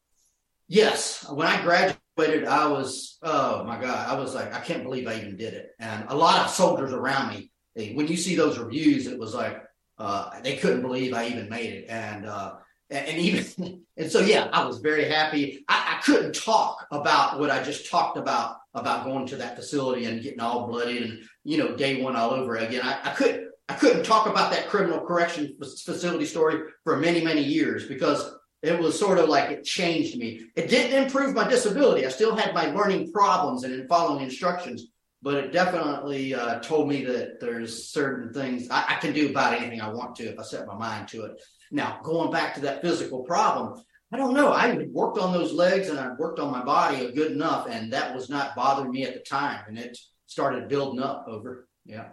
Yes. 0.68 1.28
When 1.28 1.46
I 1.46 1.60
graduated, 1.62 2.46
I 2.46 2.68
was 2.68 3.18
oh 3.22 3.64
my 3.64 3.80
god, 3.80 4.08
I 4.08 4.18
was 4.18 4.34
like, 4.34 4.54
I 4.54 4.60
can't 4.60 4.84
believe 4.84 5.06
I 5.06 5.16
even 5.16 5.36
did 5.36 5.54
it. 5.54 5.70
And 5.78 6.04
a 6.08 6.16
lot 6.16 6.44
of 6.44 6.50
soldiers 6.50 6.92
around 6.92 7.34
me, 7.34 7.50
they, 7.74 7.92
when 7.92 8.06
you 8.06 8.16
see 8.16 8.36
those 8.36 8.58
reviews, 8.58 9.06
it 9.06 9.18
was 9.18 9.34
like 9.34 9.62
uh, 9.98 10.40
they 10.42 10.56
couldn't 10.56 10.82
believe 10.82 11.12
I 11.12 11.26
even 11.26 11.48
made 11.48 11.72
it. 11.72 11.86
And 11.88 12.24
uh, 12.24 12.54
and 12.90 13.18
even 13.18 13.82
and 13.96 14.10
so 14.10 14.20
yeah, 14.20 14.48
I 14.52 14.64
was 14.64 14.78
very 14.78 15.04
happy. 15.04 15.64
I, 15.68 15.96
I 15.98 16.02
couldn't 16.02 16.34
talk 16.34 16.86
about 16.90 17.38
what 17.38 17.50
I 17.50 17.62
just 17.62 17.90
talked 17.90 18.16
about 18.16 18.56
about 18.74 19.04
going 19.04 19.26
to 19.26 19.36
that 19.36 19.56
facility 19.56 20.04
and 20.04 20.22
getting 20.22 20.40
all 20.40 20.66
bloody 20.66 20.98
and 20.98 21.22
you 21.44 21.58
know 21.58 21.76
day 21.76 22.02
one 22.02 22.16
all 22.16 22.30
over 22.30 22.56
again. 22.56 22.82
I, 22.82 22.98
I 23.04 23.14
couldn't 23.14 23.48
I 23.68 23.74
couldn't 23.74 24.04
talk 24.04 24.26
about 24.26 24.50
that 24.52 24.68
criminal 24.68 25.00
correction 25.00 25.56
facility 25.60 26.24
story 26.24 26.70
for 26.84 26.96
many 26.96 27.24
many 27.24 27.42
years 27.42 27.86
because 27.86 28.34
it 28.62 28.78
was 28.78 28.98
sort 28.98 29.18
of 29.18 29.28
like 29.28 29.50
it 29.50 29.64
changed 29.64 30.18
me. 30.18 30.42
It 30.54 30.68
didn't 30.68 31.04
improve 31.04 31.34
my 31.34 31.48
disability. 31.48 32.04
I 32.04 32.10
still 32.10 32.36
had 32.36 32.54
my 32.54 32.66
learning 32.66 33.10
problems 33.10 33.64
and 33.64 33.72
in 33.72 33.88
following 33.88 34.22
instructions, 34.22 34.88
but 35.22 35.34
it 35.34 35.52
definitely 35.52 36.34
uh, 36.34 36.60
told 36.60 36.86
me 36.86 37.04
that 37.06 37.40
there's 37.40 37.88
certain 37.88 38.34
things 38.34 38.68
I, 38.70 38.84
I 38.88 38.94
can 38.96 39.14
do 39.14 39.30
about 39.30 39.54
anything 39.54 39.80
I 39.80 39.88
want 39.88 40.16
to 40.16 40.24
if 40.24 40.38
I 40.38 40.42
set 40.42 40.66
my 40.66 40.74
mind 40.76 41.08
to 41.08 41.24
it. 41.24 41.40
Now, 41.70 42.00
going 42.02 42.30
back 42.30 42.54
to 42.54 42.60
that 42.62 42.82
physical 42.82 43.22
problem, 43.22 43.82
I 44.12 44.16
don't 44.16 44.34
know. 44.34 44.52
I 44.52 44.86
worked 44.90 45.18
on 45.18 45.32
those 45.32 45.52
legs 45.52 45.88
and 45.88 45.98
I 45.98 46.12
worked 46.14 46.40
on 46.40 46.50
my 46.50 46.64
body 46.64 47.12
good 47.12 47.30
enough, 47.32 47.68
and 47.70 47.92
that 47.92 48.14
was 48.14 48.28
not 48.28 48.56
bothering 48.56 48.90
me 48.90 49.04
at 49.04 49.14
the 49.14 49.20
time. 49.20 49.64
And 49.68 49.78
it 49.78 49.96
started 50.26 50.68
building 50.68 51.00
up 51.00 51.26
over, 51.28 51.68
yeah. 51.84 52.08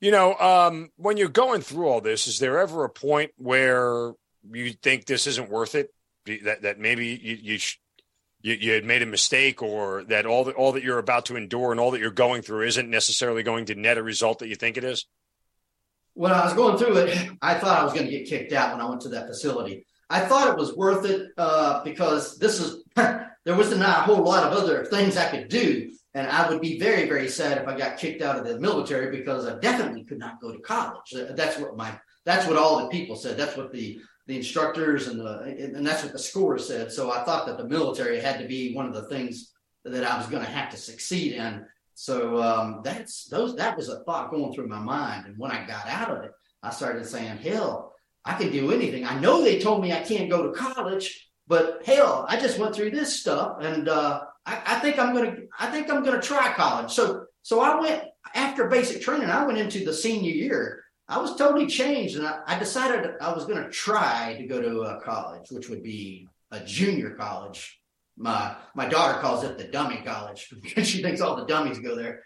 You 0.00 0.10
know, 0.10 0.34
um, 0.34 0.90
when 0.96 1.16
you're 1.16 1.28
going 1.28 1.60
through 1.60 1.86
all 1.86 2.00
this, 2.00 2.26
is 2.26 2.40
there 2.40 2.58
ever 2.58 2.82
a 2.82 2.90
point 2.90 3.30
where 3.36 4.12
you 4.50 4.72
think 4.72 5.04
this 5.04 5.28
isn't 5.28 5.48
worth 5.48 5.76
it? 5.76 5.94
That 6.26 6.62
that 6.62 6.80
maybe 6.80 7.06
you 7.06 7.38
you, 7.40 7.58
sh- 7.58 7.78
you, 8.40 8.54
you 8.54 8.72
had 8.72 8.84
made 8.84 9.02
a 9.02 9.06
mistake, 9.06 9.62
or 9.62 10.02
that 10.04 10.26
all 10.26 10.44
that 10.44 10.56
all 10.56 10.72
that 10.72 10.82
you're 10.82 10.98
about 10.98 11.26
to 11.26 11.36
endure 11.36 11.70
and 11.70 11.78
all 11.78 11.92
that 11.92 12.00
you're 12.00 12.10
going 12.10 12.42
through 12.42 12.66
isn't 12.66 12.90
necessarily 12.90 13.44
going 13.44 13.66
to 13.66 13.76
net 13.76 13.98
a 13.98 14.02
result 14.02 14.40
that 14.40 14.48
you 14.48 14.56
think 14.56 14.76
it 14.76 14.82
is? 14.82 15.06
When 16.14 16.32
I 16.32 16.44
was 16.44 16.54
going 16.54 16.78
through 16.78 16.96
it, 16.98 17.30
I 17.42 17.54
thought 17.54 17.80
I 17.80 17.84
was 17.84 17.92
going 17.92 18.06
to 18.06 18.10
get 18.10 18.28
kicked 18.28 18.52
out 18.52 18.72
when 18.72 18.80
I 18.80 18.88
went 18.88 19.00
to 19.02 19.08
that 19.10 19.28
facility. 19.28 19.86
I 20.10 20.20
thought 20.20 20.48
it 20.48 20.58
was 20.58 20.76
worth 20.76 21.06
it 21.06 21.30
uh, 21.38 21.82
because 21.84 22.38
this 22.38 22.60
is 22.60 22.84
there 22.96 23.56
was 23.56 23.74
not 23.76 24.00
a 24.00 24.02
whole 24.02 24.22
lot 24.22 24.44
of 24.44 24.58
other 24.58 24.84
things 24.84 25.16
I 25.16 25.30
could 25.30 25.48
do 25.48 25.90
and 26.14 26.26
I 26.26 26.48
would 26.48 26.60
be 26.60 26.78
very, 26.78 27.08
very 27.08 27.28
sad 27.28 27.58
if 27.58 27.66
I 27.66 27.76
got 27.76 27.96
kicked 27.96 28.22
out 28.22 28.38
of 28.38 28.46
the 28.46 28.60
military 28.60 29.16
because 29.16 29.46
I 29.46 29.58
definitely 29.58 30.04
could 30.04 30.18
not 30.18 30.40
go 30.40 30.52
to 30.52 30.58
college. 30.58 31.14
That's 31.30 31.58
what 31.58 31.76
my 31.76 31.98
that's 32.24 32.46
what 32.46 32.58
all 32.58 32.82
the 32.82 32.88
people 32.88 33.16
said. 33.16 33.36
That's 33.36 33.56
what 33.56 33.72
the 33.72 34.00
the 34.26 34.36
instructors 34.36 35.08
and 35.08 35.18
the 35.18 35.40
and 35.74 35.86
that's 35.86 36.02
what 36.02 36.12
the 36.12 36.18
scores 36.18 36.66
said. 36.66 36.92
So 36.92 37.10
I 37.10 37.24
thought 37.24 37.46
that 37.46 37.56
the 37.56 37.68
military 37.68 38.20
had 38.20 38.38
to 38.40 38.46
be 38.46 38.74
one 38.74 38.86
of 38.86 38.94
the 38.94 39.04
things 39.04 39.52
that 39.84 40.04
I 40.04 40.16
was 40.18 40.26
going 40.26 40.44
to 40.44 40.50
have 40.50 40.70
to 40.70 40.76
succeed 40.76 41.32
in. 41.32 41.64
So 41.94 42.42
um, 42.42 42.80
that's 42.84 43.24
those 43.24 43.54
that 43.56 43.76
was 43.76 43.88
a 43.88 44.02
thought 44.04 44.30
going 44.30 44.52
through 44.52 44.68
my 44.68 44.80
mind. 44.80 45.26
And 45.26 45.38
when 45.38 45.50
I 45.50 45.66
got 45.66 45.86
out 45.86 46.10
of 46.10 46.24
it, 46.24 46.32
I 46.62 46.70
started 46.70 47.06
saying, 47.06 47.38
"Hell, 47.38 47.92
I 48.24 48.34
can 48.34 48.50
do 48.50 48.72
anything." 48.72 49.06
I 49.06 49.18
know 49.18 49.42
they 49.42 49.58
told 49.60 49.82
me 49.82 49.92
I 49.92 50.00
can't 50.02 50.30
go 50.30 50.42
to 50.46 50.58
college, 50.58 51.30
but 51.46 51.82
hell, 51.84 52.26
I 52.28 52.38
just 52.40 52.58
went 52.58 52.74
through 52.74 52.90
this 52.90 53.20
stuff 53.20 53.58
and. 53.60 53.88
uh 53.88 54.22
I, 54.46 54.60
I 54.66 54.78
think 54.80 54.98
I'm 54.98 55.14
gonna 55.14 55.36
I 55.58 55.70
think 55.70 55.90
I'm 55.90 56.04
gonna 56.04 56.20
try 56.20 56.52
college. 56.54 56.90
So 56.90 57.26
so 57.42 57.60
I 57.60 57.78
went 57.80 58.04
after 58.34 58.68
basic 58.68 59.02
training, 59.02 59.30
I 59.30 59.46
went 59.46 59.58
into 59.58 59.84
the 59.84 59.92
senior 59.92 60.32
year. 60.32 60.84
I 61.08 61.18
was 61.18 61.36
totally 61.36 61.66
changed 61.66 62.16
and 62.16 62.26
I, 62.26 62.40
I 62.46 62.58
decided 62.58 63.10
I 63.20 63.32
was 63.32 63.44
gonna 63.44 63.70
try 63.70 64.36
to 64.38 64.46
go 64.46 64.60
to 64.60 64.80
a 64.82 65.00
college, 65.00 65.50
which 65.50 65.68
would 65.68 65.82
be 65.82 66.28
a 66.50 66.60
junior 66.60 67.10
college. 67.10 67.81
My 68.16 68.56
my 68.74 68.88
daughter 68.88 69.20
calls 69.20 69.44
it 69.44 69.58
the 69.58 69.64
dummy 69.64 70.02
college 70.04 70.48
because 70.62 70.88
she 70.88 71.02
thinks 71.02 71.20
all 71.20 71.36
the 71.36 71.46
dummies 71.46 71.78
go 71.78 71.96
there. 71.96 72.22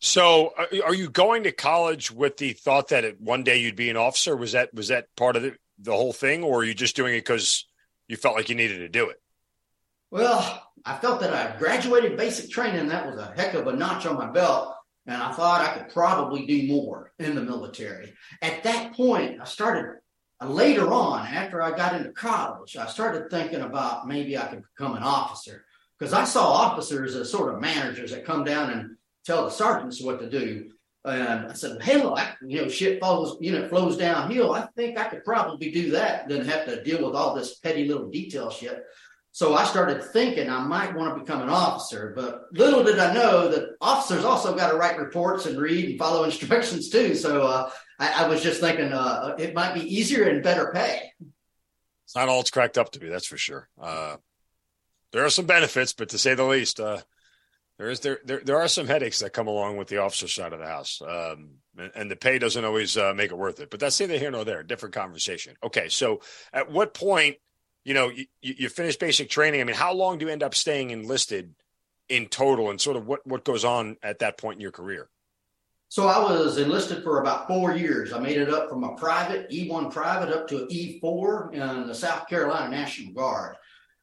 So, 0.00 0.54
uh, 0.56 0.82
are 0.84 0.94
you 0.94 1.10
going 1.10 1.42
to 1.42 1.52
college 1.52 2.10
with 2.10 2.36
the 2.36 2.52
thought 2.52 2.88
that 2.88 3.20
one 3.20 3.42
day 3.42 3.58
you'd 3.58 3.74
be 3.76 3.90
an 3.90 3.96
officer? 3.96 4.36
Was 4.36 4.52
that 4.52 4.72
was 4.72 4.88
that 4.88 5.06
part 5.16 5.36
of 5.36 5.42
the, 5.42 5.56
the 5.78 5.92
whole 5.92 6.12
thing, 6.12 6.44
or 6.44 6.60
are 6.60 6.64
you 6.64 6.74
just 6.74 6.96
doing 6.96 7.14
it 7.14 7.18
because 7.18 7.66
you 8.06 8.16
felt 8.16 8.36
like 8.36 8.48
you 8.48 8.54
needed 8.54 8.78
to 8.78 8.88
do 8.88 9.08
it? 9.08 9.20
Well, 10.10 10.62
I 10.84 10.96
felt 10.98 11.20
that 11.20 11.34
I 11.34 11.58
graduated 11.58 12.16
basic 12.16 12.50
training. 12.50 12.88
That 12.88 13.06
was 13.06 13.18
a 13.18 13.32
heck 13.36 13.54
of 13.54 13.66
a 13.66 13.72
notch 13.74 14.06
on 14.06 14.16
my 14.16 14.30
belt. 14.30 14.74
And 15.06 15.22
I 15.22 15.32
thought 15.32 15.62
I 15.62 15.78
could 15.78 15.92
probably 15.92 16.46
do 16.46 16.66
more 16.68 17.12
in 17.18 17.34
the 17.34 17.42
military. 17.42 18.12
At 18.42 18.62
that 18.64 18.94
point, 18.94 19.40
I 19.40 19.44
started 19.44 19.96
later 20.46 20.92
on, 20.92 21.26
after 21.26 21.60
I 21.62 21.76
got 21.76 21.94
into 21.94 22.12
college, 22.12 22.76
I 22.76 22.86
started 22.86 23.30
thinking 23.30 23.62
about 23.62 24.06
maybe 24.06 24.38
I 24.38 24.46
could 24.46 24.62
become 24.76 24.96
an 24.96 25.02
officer 25.02 25.64
because 25.98 26.12
I 26.12 26.24
saw 26.24 26.52
officers 26.52 27.16
as 27.16 27.30
sort 27.30 27.52
of 27.52 27.60
managers 27.60 28.12
that 28.12 28.24
come 28.24 28.44
down 28.44 28.70
and 28.70 28.96
tell 29.24 29.44
the 29.44 29.50
sergeants 29.50 30.00
what 30.00 30.20
to 30.20 30.30
do. 30.30 30.70
And 31.04 31.46
I 31.46 31.52
said, 31.54 31.82
hell, 31.82 32.16
I, 32.16 32.34
you 32.46 32.62
know, 32.62 32.68
shit 32.68 33.00
falls, 33.00 33.38
you 33.40 33.52
know, 33.52 33.68
flows 33.68 33.96
downhill. 33.96 34.52
I 34.52 34.66
think 34.76 34.98
I 34.98 35.08
could 35.08 35.24
probably 35.24 35.70
do 35.70 35.90
that. 35.92 36.28
than 36.28 36.44
have 36.44 36.66
to 36.66 36.82
deal 36.82 37.04
with 37.04 37.16
all 37.16 37.34
this 37.34 37.58
petty 37.58 37.86
little 37.86 38.08
detail 38.08 38.50
shit. 38.50 38.84
So 39.32 39.54
I 39.54 39.64
started 39.64 40.02
thinking 40.02 40.50
I 40.50 40.60
might 40.60 40.94
want 40.94 41.14
to 41.14 41.20
become 41.20 41.42
an 41.42 41.48
officer, 41.48 42.12
but 42.16 42.46
little 42.52 42.82
did 42.82 42.98
I 42.98 43.14
know 43.14 43.48
that 43.48 43.76
officers 43.80 44.24
also 44.24 44.54
got 44.54 44.70
to 44.70 44.76
write 44.76 44.98
reports 44.98 45.46
and 45.46 45.60
read 45.60 45.90
and 45.90 45.98
follow 45.98 46.24
instructions 46.24 46.88
too. 46.88 47.14
So 47.14 47.42
uh, 47.42 47.70
I, 47.98 48.24
I, 48.24 48.28
was 48.28 48.42
just 48.42 48.60
thinking 48.60 48.92
uh, 48.92 49.34
it 49.38 49.54
might 49.54 49.74
be 49.74 49.80
easier 49.80 50.28
and 50.28 50.42
better 50.42 50.70
pay. 50.72 51.12
It's 52.04 52.14
not 52.14 52.28
all 52.28 52.40
it's 52.40 52.50
cracked 52.50 52.78
up 52.78 52.92
to 52.92 53.00
be, 53.00 53.08
that's 53.08 53.26
for 53.26 53.36
sure. 53.36 53.68
Uh, 53.80 54.16
there 55.12 55.24
are 55.24 55.30
some 55.30 55.46
benefits, 55.46 55.92
but 55.92 56.10
to 56.10 56.18
say 56.18 56.34
the 56.34 56.44
least, 56.44 56.80
uh, 56.80 56.98
there 57.78 57.90
is 57.90 58.00
there, 58.00 58.18
there 58.24 58.40
there 58.44 58.58
are 58.58 58.68
some 58.68 58.86
headaches 58.86 59.20
that 59.20 59.32
come 59.32 59.46
along 59.46 59.76
with 59.76 59.88
the 59.88 59.98
officer 59.98 60.28
side 60.28 60.52
of 60.52 60.58
the 60.58 60.66
house, 60.66 61.00
um, 61.02 61.50
and, 61.76 61.92
and, 61.94 62.10
the 62.10 62.16
pay 62.16 62.38
doesn't 62.38 62.64
always 62.64 62.96
uh, 62.96 63.14
make 63.14 63.30
it 63.30 63.38
worth 63.38 63.60
it. 63.60 63.70
But 63.70 63.78
that's 63.78 64.00
neither 64.00 64.18
here 64.18 64.30
nor 64.30 64.44
there. 64.44 64.62
Different 64.62 64.94
conversation. 64.94 65.54
Okay, 65.62 65.88
so 65.88 66.20
at 66.52 66.70
what 66.70 66.92
point? 66.92 67.36
you 67.88 67.94
know, 67.94 68.10
you, 68.10 68.26
you 68.42 68.68
finish 68.68 68.96
basic 68.96 69.30
training. 69.30 69.62
I 69.62 69.64
mean, 69.64 69.74
how 69.74 69.94
long 69.94 70.18
do 70.18 70.26
you 70.26 70.30
end 70.30 70.42
up 70.42 70.54
staying 70.54 70.90
enlisted 70.90 71.54
in 72.10 72.26
total, 72.26 72.68
and 72.68 72.78
sort 72.78 72.98
of 72.98 73.06
what 73.06 73.26
what 73.26 73.44
goes 73.44 73.64
on 73.64 73.96
at 74.02 74.18
that 74.18 74.36
point 74.36 74.56
in 74.56 74.60
your 74.60 74.72
career? 74.72 75.08
So 75.88 76.06
I 76.06 76.18
was 76.18 76.58
enlisted 76.58 77.02
for 77.02 77.20
about 77.20 77.46
four 77.46 77.74
years. 77.74 78.12
I 78.12 78.18
made 78.18 78.36
it 78.36 78.52
up 78.52 78.68
from 78.68 78.84
a 78.84 78.94
private 78.94 79.50
E1 79.50 79.90
private 79.90 80.34
up 80.34 80.46
to 80.48 80.62
an 80.62 80.68
E4 80.68 81.54
in 81.54 81.86
the 81.86 81.94
South 81.94 82.28
Carolina 82.28 82.70
National 82.70 83.12
Guard. 83.14 83.56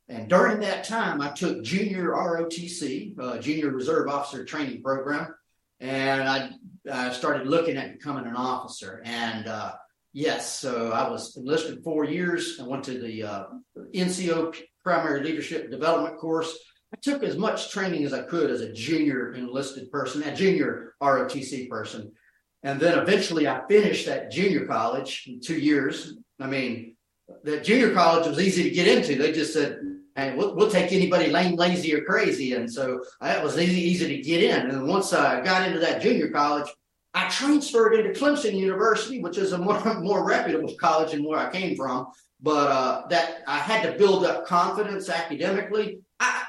And 0.07 0.27
during 0.27 0.59
that 0.61 0.83
time, 0.83 1.21
I 1.21 1.29
took 1.29 1.63
junior 1.63 2.09
ROTC, 2.09 3.19
uh, 3.19 3.37
Junior 3.39 3.69
Reserve 3.69 4.07
Officer 4.07 4.45
Training 4.45 4.83
Program, 4.83 5.33
and 5.79 6.27
I, 6.29 6.51
I 6.91 7.11
started 7.11 7.47
looking 7.47 7.77
at 7.77 7.93
becoming 7.93 8.25
an 8.25 8.35
officer. 8.35 9.01
And 9.03 9.47
uh, 9.47 9.73
Yes, 10.17 10.57
so 10.61 10.93
I 10.93 11.09
was 11.09 11.35
enlisted 11.35 11.83
four 11.83 12.05
years. 12.05 12.57
I 12.61 12.65
went 12.65 12.85
to 12.85 12.97
the 12.97 13.23
uh, 13.23 13.43
NCO 13.93 14.55
Primary 14.81 15.21
Leadership 15.21 15.69
Development 15.69 16.17
course. 16.17 16.57
I 16.95 16.97
took 17.01 17.23
as 17.23 17.35
much 17.35 17.71
training 17.71 18.05
as 18.05 18.13
I 18.13 18.21
could 18.21 18.49
as 18.49 18.61
a 18.61 18.71
junior 18.71 19.33
enlisted 19.33 19.91
person, 19.91 20.23
a 20.23 20.33
junior 20.33 20.95
ROTC 21.03 21.69
person. 21.69 22.13
And 22.63 22.79
then 22.79 22.97
eventually 22.97 23.49
I 23.49 23.67
finished 23.67 24.05
that 24.05 24.31
junior 24.31 24.65
college 24.65 25.25
in 25.27 25.41
two 25.41 25.59
years. 25.59 26.15
I 26.39 26.47
mean, 26.47 26.95
that 27.43 27.65
junior 27.65 27.93
college 27.93 28.27
was 28.27 28.39
easy 28.39 28.63
to 28.63 28.69
get 28.69 28.87
into. 28.87 29.21
They 29.21 29.33
just 29.33 29.51
said, 29.51 29.81
hey, 30.15 30.35
we'll, 30.35 30.55
we'll 30.55 30.71
take 30.71 30.93
anybody 30.93 31.27
lame, 31.27 31.57
lazy, 31.57 31.93
or 31.93 32.05
crazy. 32.05 32.53
And 32.53 32.71
so 32.71 33.03
that 33.19 33.43
was 33.43 33.59
easy, 33.59 33.81
easy 33.81 34.07
to 34.15 34.21
get 34.21 34.41
in. 34.41 34.69
And 34.69 34.87
once 34.87 35.11
I 35.11 35.41
got 35.41 35.67
into 35.67 35.79
that 35.79 36.01
junior 36.01 36.29
college, 36.29 36.69
I 37.13 37.27
transferred 37.27 37.95
into 37.95 38.17
Clemson 38.17 38.55
University, 38.55 39.21
which 39.21 39.37
is 39.37 39.51
a 39.51 39.57
more, 39.57 39.83
more 40.01 40.25
reputable 40.25 40.75
college 40.75 41.11
than 41.11 41.25
where 41.25 41.39
I 41.39 41.51
came 41.51 41.75
from. 41.75 42.07
But 42.41 42.71
uh, 42.71 43.07
that 43.09 43.43
I 43.47 43.57
had 43.57 43.83
to 43.83 43.97
build 43.97 44.23
up 44.23 44.45
confidence 44.45 45.09
academically. 45.09 45.99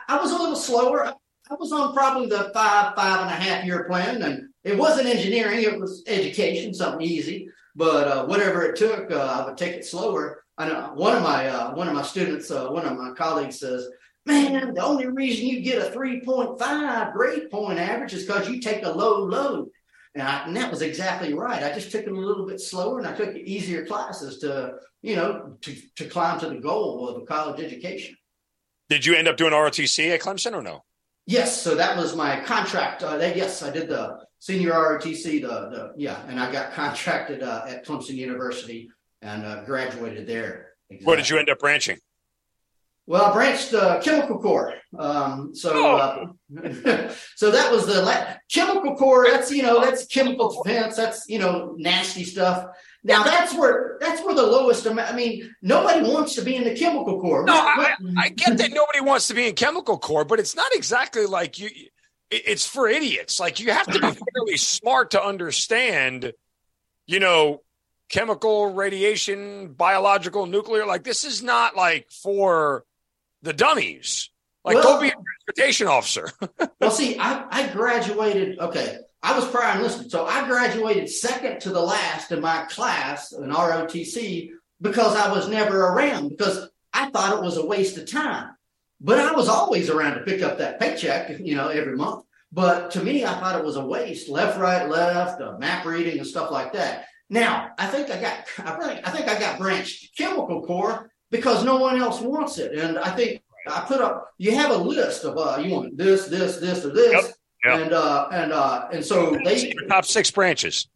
I, 0.08 0.20
was 0.20 0.32
a 0.32 0.36
little 0.36 0.56
slower. 0.56 1.06
I 1.06 1.54
was 1.54 1.72
on 1.72 1.94
probably 1.94 2.28
the 2.28 2.50
five, 2.54 2.94
five 2.94 3.20
and 3.20 3.30
a 3.30 3.34
half 3.34 3.64
year 3.64 3.84
plan, 3.84 4.22
and 4.22 4.48
it 4.64 4.76
wasn't 4.76 5.08
engineering; 5.08 5.62
it 5.62 5.78
was 5.78 6.02
education, 6.06 6.75
something 6.75 7.06
easy. 7.06 7.48
But 7.75 8.08
uh, 8.08 8.26
whatever 8.26 8.62
it 8.62 8.76
took, 8.76 9.10
uh, 9.10 9.16
I 9.16 9.46
would 9.46 9.58
take 9.58 9.75
it 9.75 9.84
slower. 9.84 10.44
I 10.58 10.68
know 10.68 10.92
one 10.94 11.14
of 11.14 11.22
my 11.22 11.48
uh, 11.48 11.75
one 11.75 11.88
of 11.88 11.94
my 11.94 12.02
students, 12.02 12.50
uh, 12.50 12.68
one 12.68 12.86
of 12.86 12.96
my 12.96 13.12
colleagues 13.12 13.60
says, 13.60 13.88
"Man, 14.25 14.75
the 14.75 14.82
only 14.82 15.06
reason 15.06 15.46
you 15.46 15.60
get 15.60 15.86
a 15.86 15.90
three 15.90 16.20
point 16.20 16.58
five 16.58 17.12
grade 17.12 17.50
point 17.50 17.78
average 17.78 18.14
is 18.14 18.25
because 18.25 18.48
you 18.48 18.60
take 18.60 18.84
a 18.84 18.90
low 18.90 19.25
load." 19.25 19.68
And, 20.14 20.26
I, 20.26 20.46
and, 20.46 20.56
that 20.56 20.70
was 20.70 20.80
exactly 20.80 21.34
right. 21.34 21.62
I 21.62 21.75
just 21.75 21.92
took 21.92 22.04
it 22.04 22.10
a 22.10 22.14
little 22.18 22.46
bit 22.46 22.58
slower 22.58 22.98
and 22.98 23.06
I 23.06 23.12
took 23.12 23.36
easier 23.36 23.84
classes 23.84 24.38
to, 24.38 24.76
you 25.02 25.14
know, 25.14 25.58
to, 25.60 25.76
to 25.96 26.06
climb 26.06 26.40
to 26.40 26.48
the 26.48 26.56
goal 26.56 27.06
of 27.06 27.20
a 27.20 27.26
college 27.26 27.60
education. 27.62 28.16
Did 28.88 29.04
you 29.04 29.14
end 29.14 29.28
up 29.28 29.36
doing 29.36 29.52
ROTC 29.52 30.14
at 30.14 30.20
Clemson 30.20 30.54
or 30.54 30.62
no? 30.62 30.84
Yes. 31.26 31.60
So 31.60 31.74
that 31.74 31.96
was 31.96 32.14
my 32.14 32.40
contract. 32.40 33.02
Uh, 33.02 33.16
that, 33.16 33.36
yes, 33.36 33.62
I 33.62 33.70
did 33.70 33.88
the 33.88 34.20
senior 34.38 34.72
ROTC, 34.72 35.42
the, 35.42 35.48
the 35.48 35.92
yeah, 35.96 36.22
and 36.28 36.38
I 36.38 36.52
got 36.52 36.72
contracted 36.72 37.42
uh, 37.42 37.64
at 37.66 37.84
Clemson 37.84 38.14
University 38.14 38.88
and 39.22 39.44
uh, 39.44 39.64
graduated 39.64 40.26
there. 40.26 40.74
Exactly. 40.88 41.06
Where 41.06 41.16
did 41.16 41.28
you 41.28 41.38
end 41.38 41.50
up 41.50 41.58
branching? 41.58 41.98
Well, 43.08 43.24
I 43.24 43.32
branched 43.32 43.72
uh, 43.72 44.00
chemical 44.00 44.40
corps. 44.40 44.74
Um, 44.98 45.54
so, 45.54 45.70
oh. 45.74 46.36
uh, 46.64 47.12
so 47.36 47.52
that 47.52 47.70
was 47.70 47.86
the 47.86 48.02
la- 48.02 48.34
chemical 48.52 48.96
corps. 48.96 49.28
That's 49.30 49.50
you 49.52 49.62
know 49.62 49.80
that's 49.80 50.06
chemical 50.06 50.62
defense. 50.62 50.96
That's 50.96 51.28
you 51.28 51.38
know 51.38 51.74
nasty 51.78 52.24
stuff. 52.24 52.66
Now 53.06 53.22
that's 53.22 53.54
where 53.54 53.98
that's 54.00 54.22
where 54.22 54.34
the 54.34 54.42
lowest 54.42 54.84
amount. 54.84 55.12
I 55.12 55.16
mean, 55.16 55.54
nobody 55.62 56.02
wants 56.08 56.34
to 56.34 56.42
be 56.42 56.56
in 56.56 56.64
the 56.64 56.75
chemical 56.75 57.20
corps. 57.20 57.44
No, 57.44 57.54
I, 57.54 57.94
I 58.16 58.28
get 58.30 58.58
that 58.58 58.72
nobody 58.72 59.00
wants 59.00 59.28
to 59.28 59.34
be 59.34 59.46
in 59.46 59.54
chemical 59.54 59.96
corps, 59.96 60.25
but 60.25 60.40
it's 60.40 60.56
not 60.56 60.75
exactly 60.75 61.25
like 61.26 61.58
you. 61.58 61.70
It's 62.30 62.66
for 62.66 62.88
idiots. 62.88 63.38
Like 63.38 63.60
you 63.60 63.70
have 63.70 63.86
to 63.86 63.92
be 63.92 64.00
fairly 64.34 64.56
smart 64.56 65.12
to 65.12 65.22
understand. 65.22 66.32
You 67.06 67.20
know, 67.20 67.62
chemical, 68.08 68.75
radiation, 68.75 69.75
biological, 69.75 70.46
nuclear. 70.46 70.84
Like 70.84 71.04
this 71.04 71.25
is 71.25 71.44
not 71.44 71.76
like 71.76 72.10
for 72.10 72.84
the 73.42 73.52
dummies. 73.52 74.30
Like, 74.64 74.75
well, 74.75 74.96
go 74.96 75.00
be 75.00 75.08
a 75.08 75.12
transportation 75.12 75.86
officer. 75.86 76.28
well, 76.80 76.90
see, 76.90 77.16
I, 77.20 77.46
I 77.48 77.68
graduated. 77.68 78.58
Okay, 78.58 78.98
I 79.26 79.35
was 79.37 79.50
prior 79.50 79.76
enlisted, 79.76 80.09
so 80.09 80.25
I 80.25 80.47
graduated 80.47 81.11
second 81.11 81.61
to 81.62 81.71
the 81.71 81.80
last 81.80 82.30
in 82.30 82.40
my 82.40 82.64
class 82.71 83.33
in 83.33 83.50
ROTC 83.50 84.50
because 84.80 85.16
I 85.16 85.33
was 85.33 85.49
never 85.49 85.80
around 85.80 86.28
because 86.28 86.68
I 86.92 87.11
thought 87.11 87.37
it 87.37 87.42
was 87.42 87.56
a 87.56 87.66
waste 87.66 87.99
of 87.99 88.09
time. 88.09 88.50
But 89.00 89.18
I 89.18 89.33
was 89.33 89.49
always 89.49 89.90
around 89.90 90.14
to 90.14 90.21
pick 90.25 90.42
up 90.42 90.59
that 90.59 90.78
paycheck, 90.78 91.40
you 91.40 91.56
know, 91.56 91.71
every 91.71 91.97
month. 91.97 92.25
But 92.52 92.92
to 92.92 93.02
me, 93.02 93.25
I 93.25 93.35
thought 93.40 93.59
it 93.59 93.64
was 93.64 93.75
a 93.75 93.85
waste. 93.85 94.28
Left, 94.28 94.61
right, 94.61 94.88
left, 94.88 95.42
uh, 95.42 95.59
map 95.59 95.85
reading 95.85 96.18
and 96.18 96.26
stuff 96.26 96.52
like 96.52 96.73
that. 96.75 97.06
Now, 97.28 97.71
I 97.78 97.88
think 97.88 98.09
I 98.11 98.21
got, 98.21 98.45
I, 98.64 98.76
really, 98.76 99.04
I 99.04 99.11
think 99.11 99.26
I 99.26 99.40
got 99.40 99.59
branched 99.59 100.16
chemical 100.16 100.64
corps 100.64 101.11
because 101.33 101.64
no 101.64 101.78
one 101.78 102.00
else 102.00 102.21
wants 102.21 102.59
it. 102.59 102.78
And 102.78 102.97
I 102.97 103.11
think 103.11 103.42
I 103.66 103.80
put 103.80 104.00
up, 104.00 104.30
you 104.38 104.54
have 104.54 104.71
a 104.71 104.78
list 104.78 105.25
of, 105.25 105.37
uh, 105.37 105.61
you 105.61 105.73
want 105.73 105.97
this, 105.97 106.28
this, 106.28 106.59
this, 106.59 106.85
or 106.85 106.90
this. 106.90 107.26
Yep. 107.26 107.35
Yep. 107.64 107.80
And, 107.80 107.92
uh, 107.92 108.28
and, 108.32 108.52
uh, 108.52 108.88
and 108.92 109.04
so 109.04 109.36
they, 109.44 109.72
top 109.88 110.04
six 110.04 110.30
branches. 110.30 110.88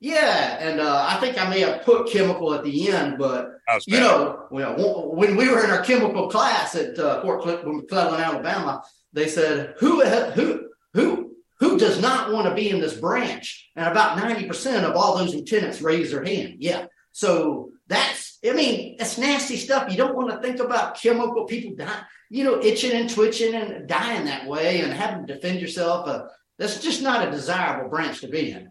Yeah, 0.00 0.58
and 0.60 0.80
uh, 0.80 1.06
I 1.08 1.18
think 1.18 1.40
I 1.40 1.48
may 1.48 1.60
have 1.60 1.82
put 1.82 2.10
chemical 2.10 2.52
at 2.52 2.62
the 2.62 2.90
end, 2.90 3.16
but 3.16 3.52
you 3.86 3.98
know, 4.00 4.46
well, 4.50 5.14
when 5.14 5.34
we 5.34 5.48
were 5.48 5.64
in 5.64 5.70
our 5.70 5.82
chemical 5.82 6.28
class 6.28 6.74
at 6.74 6.98
uh, 6.98 7.22
Fort 7.22 7.46
McClellan, 7.46 8.20
Alabama, 8.20 8.82
they 9.14 9.28
said, 9.28 9.74
"Who 9.78 10.04
who 10.04 10.68
who 10.92 11.36
who 11.58 11.78
does 11.78 12.02
not 12.02 12.32
want 12.32 12.46
to 12.48 12.54
be 12.54 12.68
in 12.68 12.80
this 12.80 12.98
branch?" 12.98 13.70
And 13.76 13.88
about 13.88 14.18
ninety 14.18 14.46
percent 14.46 14.84
of 14.84 14.94
all 14.94 15.16
those 15.16 15.34
lieutenants 15.34 15.80
raised 15.80 16.12
their 16.12 16.24
hand. 16.24 16.56
Yeah, 16.58 16.84
so 17.12 17.70
that's 17.86 18.38
I 18.46 18.52
mean, 18.52 18.96
it's 19.00 19.16
nasty 19.16 19.56
stuff. 19.56 19.90
You 19.90 19.96
don't 19.96 20.16
want 20.16 20.30
to 20.30 20.46
think 20.46 20.60
about 20.60 21.00
chemical 21.00 21.46
people 21.46 21.76
die, 21.76 22.02
you 22.34 22.42
know, 22.42 22.60
itching 22.60 22.90
and 22.90 23.08
twitching 23.08 23.54
and 23.54 23.86
dying 23.86 24.24
that 24.24 24.48
way, 24.48 24.80
and 24.80 24.92
having 24.92 25.24
to 25.24 25.34
defend 25.34 25.60
yourself. 25.60 26.08
Uh, 26.08 26.24
that's 26.58 26.82
just 26.82 27.00
not 27.00 27.28
a 27.28 27.30
desirable 27.30 27.88
branch 27.88 28.22
to 28.22 28.28
be 28.28 28.50
in. 28.50 28.70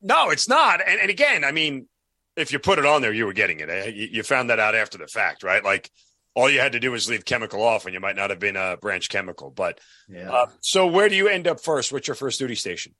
No, 0.00 0.30
it's 0.30 0.48
not. 0.48 0.80
And, 0.86 1.00
and 1.00 1.10
again, 1.10 1.42
I 1.42 1.50
mean, 1.50 1.88
if 2.36 2.52
you 2.52 2.60
put 2.60 2.78
it 2.78 2.86
on 2.86 3.02
there, 3.02 3.12
you 3.12 3.26
were 3.26 3.32
getting 3.32 3.58
it. 3.58 3.68
Eh? 3.68 3.86
You, 3.86 4.08
you, 4.12 4.22
found 4.22 4.50
that 4.50 4.60
out 4.60 4.76
after 4.76 4.98
the 4.98 5.08
fact, 5.08 5.42
right? 5.42 5.64
Like 5.64 5.90
all 6.36 6.48
you 6.48 6.60
had 6.60 6.72
to 6.72 6.80
do 6.80 6.92
was 6.92 7.10
leave 7.10 7.24
chemical 7.24 7.60
off, 7.60 7.86
and 7.86 7.92
you 7.94 7.98
might 7.98 8.14
not 8.14 8.30
have 8.30 8.38
been 8.38 8.56
a 8.56 8.76
branch 8.76 9.08
chemical. 9.08 9.50
But 9.50 9.80
yeah. 10.08 10.30
Uh, 10.30 10.46
so, 10.60 10.86
where 10.86 11.08
do 11.08 11.16
you 11.16 11.26
end 11.26 11.48
up 11.48 11.58
first? 11.58 11.92
What's 11.92 12.06
your 12.06 12.14
first 12.14 12.38
duty 12.38 12.54
station? 12.54 12.94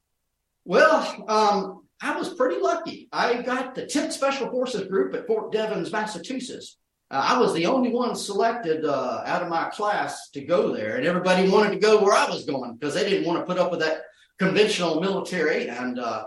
Well, 0.64 1.24
um, 1.28 1.86
I 2.02 2.18
was 2.18 2.34
pretty 2.34 2.60
lucky. 2.60 3.08
I 3.12 3.40
got 3.42 3.76
the 3.76 3.82
10th 3.82 4.10
Special 4.10 4.50
Forces 4.50 4.88
Group 4.88 5.14
at 5.14 5.28
Fort 5.28 5.52
Devens, 5.52 5.92
Massachusetts. 5.92 6.76
Uh, 7.10 7.34
I 7.34 7.38
was 7.38 7.54
the 7.54 7.66
only 7.66 7.90
one 7.90 8.16
selected 8.16 8.84
uh, 8.84 9.22
out 9.24 9.42
of 9.42 9.48
my 9.48 9.68
class 9.70 10.30
to 10.30 10.40
go 10.40 10.74
there, 10.74 10.96
and 10.96 11.06
everybody 11.06 11.48
wanted 11.48 11.70
to 11.70 11.78
go 11.78 12.02
where 12.02 12.14
I 12.14 12.28
was 12.28 12.44
going 12.44 12.74
because 12.74 12.94
they 12.94 13.08
didn't 13.08 13.26
want 13.26 13.38
to 13.38 13.46
put 13.46 13.60
up 13.60 13.70
with 13.70 13.80
that 13.80 14.02
conventional 14.38 15.00
military. 15.00 15.68
And 15.68 15.98
uh, 15.98 16.26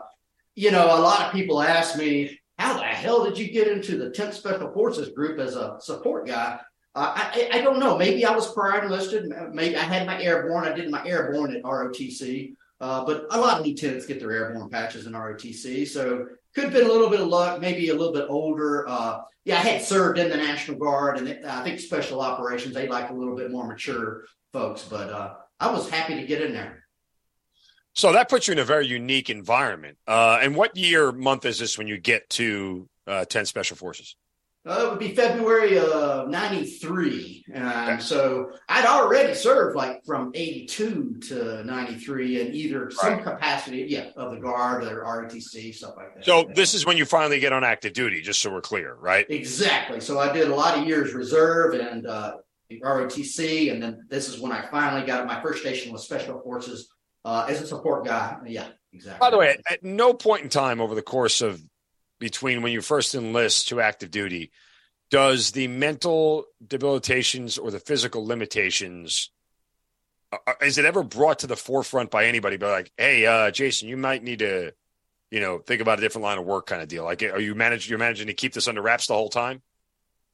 you 0.56 0.72
know, 0.72 0.86
a 0.86 1.00
lot 1.00 1.26
of 1.26 1.34
people 1.34 1.62
ask 1.62 1.98
me, 1.98 2.40
how 2.58 2.74
the 2.78 2.84
hell 2.84 3.24
did 3.24 3.38
you 3.38 3.52
get 3.52 3.68
into 3.68 3.98
the 3.98 4.10
10th 4.10 4.34
Special 4.34 4.72
Forces 4.74 5.10
group 5.10 5.40
as 5.40 5.56
a 5.56 5.78
support 5.80 6.28
guy? 6.28 6.60
Uh, 6.96 7.14
I, 7.16 7.50
I 7.54 7.62
don't 7.62 7.80
know. 7.80 7.98
Maybe 7.98 8.26
I 8.26 8.36
was 8.36 8.52
prior 8.54 8.84
enlisted. 8.84 9.32
Maybe 9.54 9.78
I 9.78 9.84
had 9.84 10.08
my 10.08 10.22
airborne. 10.22 10.66
I 10.66 10.74
did 10.74 10.90
my 10.90 11.06
airborne 11.06 11.56
at 11.56 11.64
ROTC. 11.64 12.56
Uh, 12.82 13.06
but 13.06 13.26
a 13.32 13.40
lot 13.40 13.60
of 13.60 13.66
lieutenants 13.66 14.06
get 14.06 14.20
their 14.20 14.32
airborne 14.32 14.70
patches 14.70 15.06
in 15.06 15.14
ROTC. 15.14 15.88
So 15.88 16.28
could 16.54 16.66
have 16.66 16.74
been 16.74 16.86
a 16.86 16.92
little 16.92 17.10
bit 17.10 17.20
of 17.20 17.28
luck, 17.28 17.62
maybe 17.62 17.90
a 17.90 17.94
little 17.94 18.14
bit 18.14 18.26
older. 18.30 18.88
Uh, 18.88 19.22
yeah, 19.46 19.58
I 19.58 19.62
had 19.62 19.82
served 19.82 20.20
in 20.20 20.30
the 20.30 20.38
National 20.38 20.78
Guard, 20.78 21.18
and 21.18 21.46
I 21.46 21.64
think 21.64 21.80
special 21.80 22.22
operations, 22.22 22.74
they 22.74 22.88
like 22.88 23.10
a 23.10 23.14
little 23.14 23.36
bit 23.36 23.52
more 23.52 23.68
mature 23.68 24.26
folks. 24.54 24.84
But 24.84 25.10
uh, 25.10 25.36
I 25.60 25.72
was 25.72 25.90
happy 25.90 26.16
to 26.16 26.26
get 26.26 26.42
in 26.42 26.54
there. 26.54 26.84
So 27.94 28.14
that 28.14 28.30
puts 28.30 28.48
you 28.48 28.54
in 28.54 28.60
a 28.60 28.64
very 28.64 28.88
unique 28.88 29.30
environment. 29.30 29.98
Uh, 30.08 30.40
and 30.42 30.56
what 30.56 30.76
year, 30.78 31.12
month 31.12 31.46
is 31.46 31.60
this 31.60 31.78
when 31.78 31.88
you 31.88 31.98
get 31.98 32.30
to 32.32 32.88
uh, 33.08 33.26
10 33.26 33.46
Special 33.46 33.76
Forces? 33.76 34.16
Uh, 34.70 34.86
it 34.86 34.90
would 34.92 35.00
be 35.00 35.16
February 35.16 35.80
of 35.80 36.30
93. 36.30 37.44
And 37.52 37.66
okay. 37.66 38.00
so 38.00 38.52
I'd 38.68 38.86
already 38.86 39.34
served 39.34 39.76
like 39.76 40.06
from 40.06 40.32
82 40.36 41.16
to 41.30 41.64
93 41.64 42.42
in 42.42 42.54
either 42.54 42.86
right. 42.86 42.94
some 42.94 43.24
capacity, 43.24 43.88
yeah, 43.90 44.10
of 44.16 44.32
the 44.32 44.38
Guard 44.38 44.84
or 44.84 45.04
ROTC, 45.04 45.74
stuff 45.74 45.96
like 45.98 46.14
that. 46.14 46.24
So 46.24 46.48
this 46.54 46.76
is 46.76 46.86
when 46.86 46.98
you 46.98 47.06
finally 47.06 47.40
get 47.40 47.52
on 47.52 47.64
active 47.64 47.94
duty, 47.94 48.22
just 48.22 48.42
so 48.42 48.52
we're 48.52 48.62
clear, 48.62 48.94
right? 48.94 49.26
Exactly. 49.28 50.00
So 50.02 50.20
I 50.20 50.32
did 50.32 50.48
a 50.50 50.56
lot 50.56 50.78
of 50.78 50.86
years 50.86 51.16
reserve 51.16 51.74
and 51.74 52.06
uh, 52.06 52.36
ROTC. 52.72 53.72
And 53.72 53.82
then 53.82 54.06
this 54.08 54.30
is 54.30 54.40
when 54.40 54.52
I 54.52 54.68
finally 54.70 55.04
got 55.04 55.26
my 55.26 55.42
first 55.42 55.62
station 55.62 55.92
with 55.92 56.04
Special 56.04 56.40
Forces 56.42 56.90
uh, 57.26 57.48
as 57.50 57.60
a 57.60 57.66
support 57.66 58.06
guy. 58.06 58.38
Yeah, 58.46 58.68
exactly. 58.94 59.20
By 59.20 59.32
the 59.32 59.40
way, 59.40 59.58
at 59.68 59.84
no 59.84 60.14
point 60.14 60.44
in 60.44 60.50
time 60.50 60.80
over 60.80 60.94
the 60.94 61.02
course 61.02 61.42
of 61.42 61.60
between 62.20 62.62
when 62.62 62.72
you 62.72 62.82
first 62.82 63.16
enlist 63.16 63.70
to 63.70 63.82
active 63.82 64.12
duty 64.12 64.52
does 65.10 65.52
the 65.52 65.68
mental 65.68 66.46
debilitations 66.66 67.58
or 67.58 67.72
the 67.72 67.80
physical 67.80 68.26
limitations 68.26 69.32
uh, 70.32 70.38
uh 70.48 70.54
is 70.62 70.78
it 70.78 70.86
ever 70.86 71.04
brought 71.04 71.40
to 71.40 71.48
the 71.48 71.56
forefront 71.56 72.12
by 72.12 72.26
anybody? 72.26 72.58
But 72.58 72.72
like 72.72 72.92
hey 72.98 73.26
uh, 73.26 73.52
jason 73.52 73.90
you 73.90 73.98
might 73.98 74.24
need 74.24 74.40
to 74.40 74.74
you 75.32 75.40
know 75.40 75.60
think 75.60 75.82
about 75.82 76.00
a 76.00 76.02
different 76.02 76.24
line 76.24 76.38
of 76.38 76.46
work 76.46 76.66
kind 76.66 76.82
of 76.82 76.88
deal. 76.88 77.04
Like 77.04 77.24
are 77.24 77.40
you 77.40 77.56
managing 77.56 77.90
you're 77.90 78.00
managing 78.00 78.28
to 78.28 78.34
keep 78.34 78.54
this 78.54 78.68
under 78.68 78.82
wraps 78.82 79.08
the 79.08 79.14
whole 79.14 79.30
time? 79.30 79.62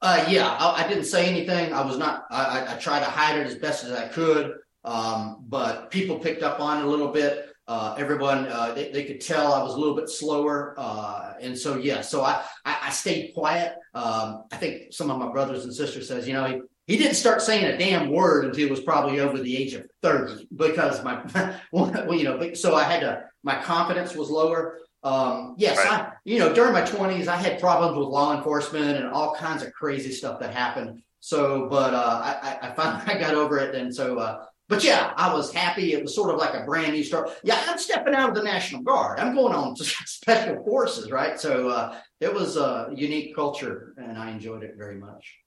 Uh, 0.02 0.26
yeah 0.28 0.48
I, 0.48 0.84
I, 0.84 0.88
didn't 0.88 1.06
say 1.06 1.28
anything. 1.28 1.74
I 1.74 1.86
was 1.86 1.98
not 1.98 2.26
I, 2.30 2.44
I, 2.44 2.76
I 2.76 2.78
tried 2.78 3.00
to 3.00 3.06
hide 3.06 3.40
it 3.40 3.48
as 3.48 3.56
best 3.56 3.84
as 3.84 3.92
i 3.92 4.08
could. 4.08 4.58
Um, 4.84 5.44
but 5.48 5.90
people 5.90 6.20
picked 6.20 6.44
up 6.44 6.60
on 6.60 6.80
it 6.80 6.86
a 6.86 6.90
little 6.90 7.08
bit. 7.08 7.55
Uh, 7.68 7.96
everyone 7.98 8.46
uh, 8.48 8.74
they, 8.76 8.92
they, 8.92 9.04
could 9.06 9.20
tell 9.20 9.52
I 9.52 9.64
was 9.64 9.74
a 9.74 9.78
little 9.78 9.96
bit 9.96 10.08
slower, 10.08 10.76
uh, 10.78 11.34
and 11.42 11.58
so 11.58 11.78
yeah, 11.78 12.02
so 12.02 12.22
I 12.22 12.44
I, 12.64 12.78
I 12.84 12.90
stayed 12.92 13.34
quiet. 13.34 13.74
Um, 13.96 14.44
I 14.52 14.58
think 14.58 14.94
some 14.94 15.10
of 15.10 15.18
my 15.18 15.32
brothers 15.32 15.64
and 15.64 15.74
sisters 15.74 16.08
says, 16.08 16.28
you 16.28 16.34
know, 16.34 16.46
he, 16.46 16.62
he 16.86 16.98
didn't 16.98 17.16
start 17.16 17.42
saying 17.42 17.66
a 17.66 17.76
damn 17.76 18.12
word 18.12 18.46
until 18.46 18.66
he 18.66 18.70
was 18.70 18.82
probably 18.82 19.20
over 19.20 19.40
the 19.40 19.58
age 19.58 19.74
of 19.74 19.88
thirty 20.04 20.48
because 20.56 21.04
my 21.04 21.24
well, 21.72 22.14
you 22.14 22.24
know, 22.24 22.54
so 22.54 22.76
I 22.76 22.84
had 22.84 23.00
to 23.00 23.24
my 23.42 23.56
confidence 23.56 24.16
was 24.16 24.30
lower. 24.30 24.78
Um, 25.02 25.56
yes, 25.58 25.78
right. 25.78 26.02
I 26.02 26.12
you 26.24 26.38
know 26.38 26.54
during 26.54 26.74
my 26.74 26.86
twenties 26.86 27.28
I 27.28 27.36
had 27.36 27.60
problems 27.60 27.98
with 27.98 28.08
law 28.08 28.38
enforcement 28.38 28.98
and 28.98 29.08
all 29.08 29.34
kinds 29.34 29.64
of 29.64 29.74
crazy 29.74 30.12
stuff 30.12 30.40
that 30.40 30.54
happened. 30.54 31.02
So, 31.20 31.68
but 31.68 31.96
uh, 31.96 32.22
I, 32.24 32.68
I 32.68 32.72
finally 32.76 33.04
I 33.08 33.18
got 33.20 33.34
over 33.34 33.58
it, 33.58 33.74
and 33.74 33.94
so 33.94 34.20
uh, 34.20 34.46
but 34.68 34.84
yeah, 34.84 35.14
I 35.16 35.34
was 35.34 35.54
happy. 35.54 35.94
It 35.94 36.02
was 36.02 36.16
sort 36.16 36.32
of 36.32 36.38
like 36.38 36.54
a 36.54 36.66
brand 36.66 36.94
new 36.94 37.04
start. 37.04 37.30
Yeah, 37.44 37.62
I'm 37.68 37.78
stepping 37.78 38.16
out 38.16 38.30
of 38.30 38.36
the 38.36 38.44
National 38.44 38.82
Guard. 38.82 39.20
I'm 39.20 39.36
going 39.36 39.54
on 39.54 39.76
to 39.76 39.84
special 40.06 40.64
forces, 40.64 41.12
right? 41.12 41.40
So 41.40 41.70
uh, 41.70 41.98
it 42.20 42.34
was 42.34 42.58
a 42.58 42.90
unique 42.96 43.36
culture, 43.36 43.94
and 43.98 44.18
I 44.18 44.32
enjoyed 44.32 44.64
it 44.64 44.76
very 44.78 44.96
much. 44.98 45.38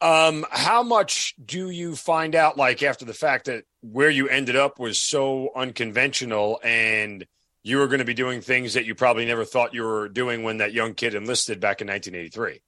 Um, 0.00 0.46
how 0.50 0.84
much 0.84 1.34
do 1.44 1.70
you 1.70 1.96
find 1.96 2.36
out, 2.36 2.56
like 2.56 2.84
after 2.84 3.04
the 3.04 3.14
fact, 3.14 3.46
that 3.46 3.64
where 3.80 4.10
you 4.10 4.28
ended 4.28 4.54
up 4.54 4.78
was 4.78 5.00
so 5.00 5.50
unconventional, 5.56 6.60
and 6.62 7.26
you 7.64 7.78
were 7.78 7.88
going 7.88 7.98
to 7.98 8.04
be 8.04 8.14
doing 8.14 8.40
things 8.40 8.74
that 8.74 8.86
you 8.86 8.94
probably 8.94 9.26
never 9.26 9.44
thought 9.44 9.74
you 9.74 9.82
were 9.82 10.08
doing 10.08 10.44
when 10.44 10.58
that 10.58 10.72
young 10.72 10.94
kid 10.94 11.16
enlisted 11.16 11.58
back 11.58 11.80
in 11.80 11.88
1983? 11.88 12.60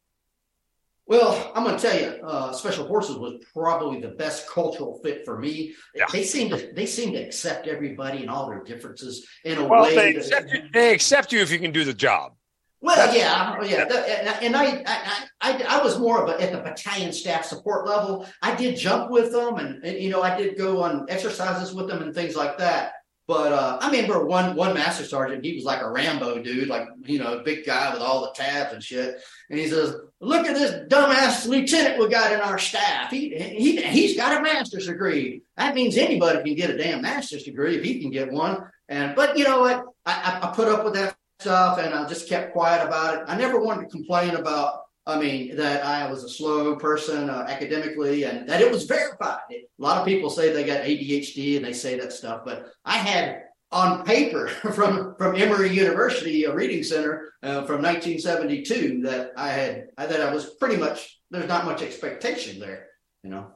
Well, 1.11 1.51
I'm 1.57 1.65
going 1.65 1.77
to 1.77 1.83
tell 1.83 2.01
you, 2.01 2.25
uh, 2.25 2.53
Special 2.53 2.87
Forces 2.87 3.17
was 3.17 3.45
probably 3.53 4.01
the 4.01 4.11
best 4.11 4.49
cultural 4.49 5.01
fit 5.03 5.25
for 5.25 5.41
me. 5.41 5.75
Yeah. 5.93 6.05
They 6.13 6.23
seem 6.23 6.51
to 6.51 6.73
they 6.73 6.87
seem 6.87 7.13
to 7.15 7.19
accept 7.19 7.67
everybody 7.67 8.19
and 8.19 8.31
all 8.31 8.49
their 8.49 8.63
differences 8.63 9.27
in 9.45 9.59
a 9.59 9.67
well, 9.67 9.83
way. 9.83 9.97
They 9.97 10.15
accept, 10.15 10.53
you, 10.53 10.61
they 10.73 10.95
accept 10.95 11.33
you 11.33 11.41
if 11.41 11.51
you 11.51 11.59
can 11.59 11.73
do 11.73 11.85
the 11.85 11.93
job. 11.93 12.35
Well, 12.81 12.95
That's, 12.95 13.19
yeah, 13.19 13.57
oh, 13.61 13.65
yeah, 13.65 14.39
and 14.41 14.57
I, 14.57 14.85
I, 14.87 15.27
I, 15.41 15.63
I, 15.69 15.83
was 15.83 15.99
more 15.99 16.23
of 16.23 16.31
a 16.31 16.41
at 16.41 16.53
the 16.53 16.59
battalion 16.59 17.13
staff 17.13 17.45
support 17.45 17.87
level. 17.87 18.27
I 18.41 18.55
did 18.55 18.79
jump 18.79 19.11
with 19.11 19.33
them, 19.33 19.57
and, 19.57 19.85
and 19.85 19.99
you 19.99 20.11
know, 20.11 20.23
I 20.23 20.35
did 20.35 20.57
go 20.57 20.83
on 20.83 21.07
exercises 21.11 21.75
with 21.75 21.89
them 21.89 22.03
and 22.03 22.15
things 22.15 22.37
like 22.37 22.57
that. 22.59 22.93
But 23.27 23.53
uh, 23.53 23.79
I 23.81 23.91
remember 23.91 24.25
one 24.27 24.57
one 24.57 24.75
master 24.75 25.05
sergeant. 25.05 25.45
He 25.45 25.57
was 25.57 25.65
like 25.65 25.83
a 25.83 25.91
Rambo 25.91 26.43
dude, 26.43 26.69
like 26.69 26.89
you 27.05 27.19
know, 27.19 27.43
big 27.45 27.67
guy 27.67 27.93
with 27.93 28.01
all 28.01 28.23
the 28.23 28.33
tabs 28.33 28.73
and 28.73 28.83
shit. 28.83 29.21
And 29.51 29.59
he 29.59 29.69
says, 29.69 29.95
"Look 30.21 30.47
at 30.47 30.55
this 30.55 30.89
dumbass 30.89 31.47
lieutenant 31.47 31.99
we 31.99 32.09
got 32.09 32.33
in 32.33 32.41
our 32.41 32.59
staff. 32.59 33.11
He 33.11 33.31
he 33.31 33.83
he's 33.83 34.17
got 34.17 34.39
a 34.39 34.43
master's 34.43 34.87
degree. 34.87 35.43
That 35.57 35.75
means 35.75 35.97
anybody 35.97 36.43
can 36.43 36.55
get 36.55 36.71
a 36.71 36.77
damn 36.77 37.03
master's 37.03 37.45
degree 37.45 37.77
if 37.77 37.85
he 37.85 38.01
can 38.01 38.11
get 38.11 38.33
one." 38.33 38.65
And 38.89 39.15
but 39.15 39.39
you 39.39 39.45
know 39.45 39.61
what? 39.61 39.85
I, 40.05 40.41
I 40.43 40.53
put 40.55 40.69
up 40.69 40.85
with 40.85 40.95
that 40.95 41.17
stuff, 41.39 41.79
and 41.79 41.95
I 41.95 42.07
just 42.09 42.29
kept 42.29 42.53
quiet 42.53 42.87
about 42.87 43.19
it. 43.19 43.25
I 43.29 43.37
never 43.37 43.61
wanted 43.61 43.85
to 43.85 43.89
complain 43.89 44.35
about 44.35 44.81
I 45.07 45.19
mean, 45.19 45.57
that 45.57 45.85
I 45.85 46.09
was 46.11 46.25
a 46.25 46.29
slow 46.29 46.77
person 46.77 47.31
uh, 47.31 47.47
academically 47.49 48.25
and 48.25 48.49
that 48.49 48.61
it 48.61 48.71
was 48.71 48.85
verified. 48.85 49.41
A 49.51 49.65
lot 49.79 49.99
of 49.99 50.07
people 50.07 50.31
say 50.31 50.53
they 50.53 50.65
got 50.65 50.83
ADHD 50.83 51.57
and 51.57 51.65
they 51.65 51.73
say 51.73 51.99
that 51.99 52.13
stuff, 52.13 52.43
but 52.45 52.71
I 52.85 52.99
had 52.99 53.45
on 53.73 54.05
paper 54.05 54.49
from 54.75 55.15
from 55.17 55.37
Emory 55.37 55.71
University, 55.71 56.45
a 56.45 56.55
reading 56.55 56.83
center 56.83 57.33
uh, 57.43 57.65
from 57.65 57.83
1972, 57.83 59.03
that 59.03 59.33
I 59.37 59.49
had 59.51 59.89
that 59.97 60.21
I 60.21 60.33
was 60.33 60.55
pretty 60.55 60.77
much 60.77 61.21
there's 61.31 61.49
not 61.49 61.65
much 61.65 61.83
expectation 61.83 62.61
there, 62.61 62.87
you 63.23 63.31
know. 63.31 63.53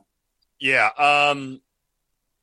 Yeah. 0.60 0.90
Um. 0.98 1.60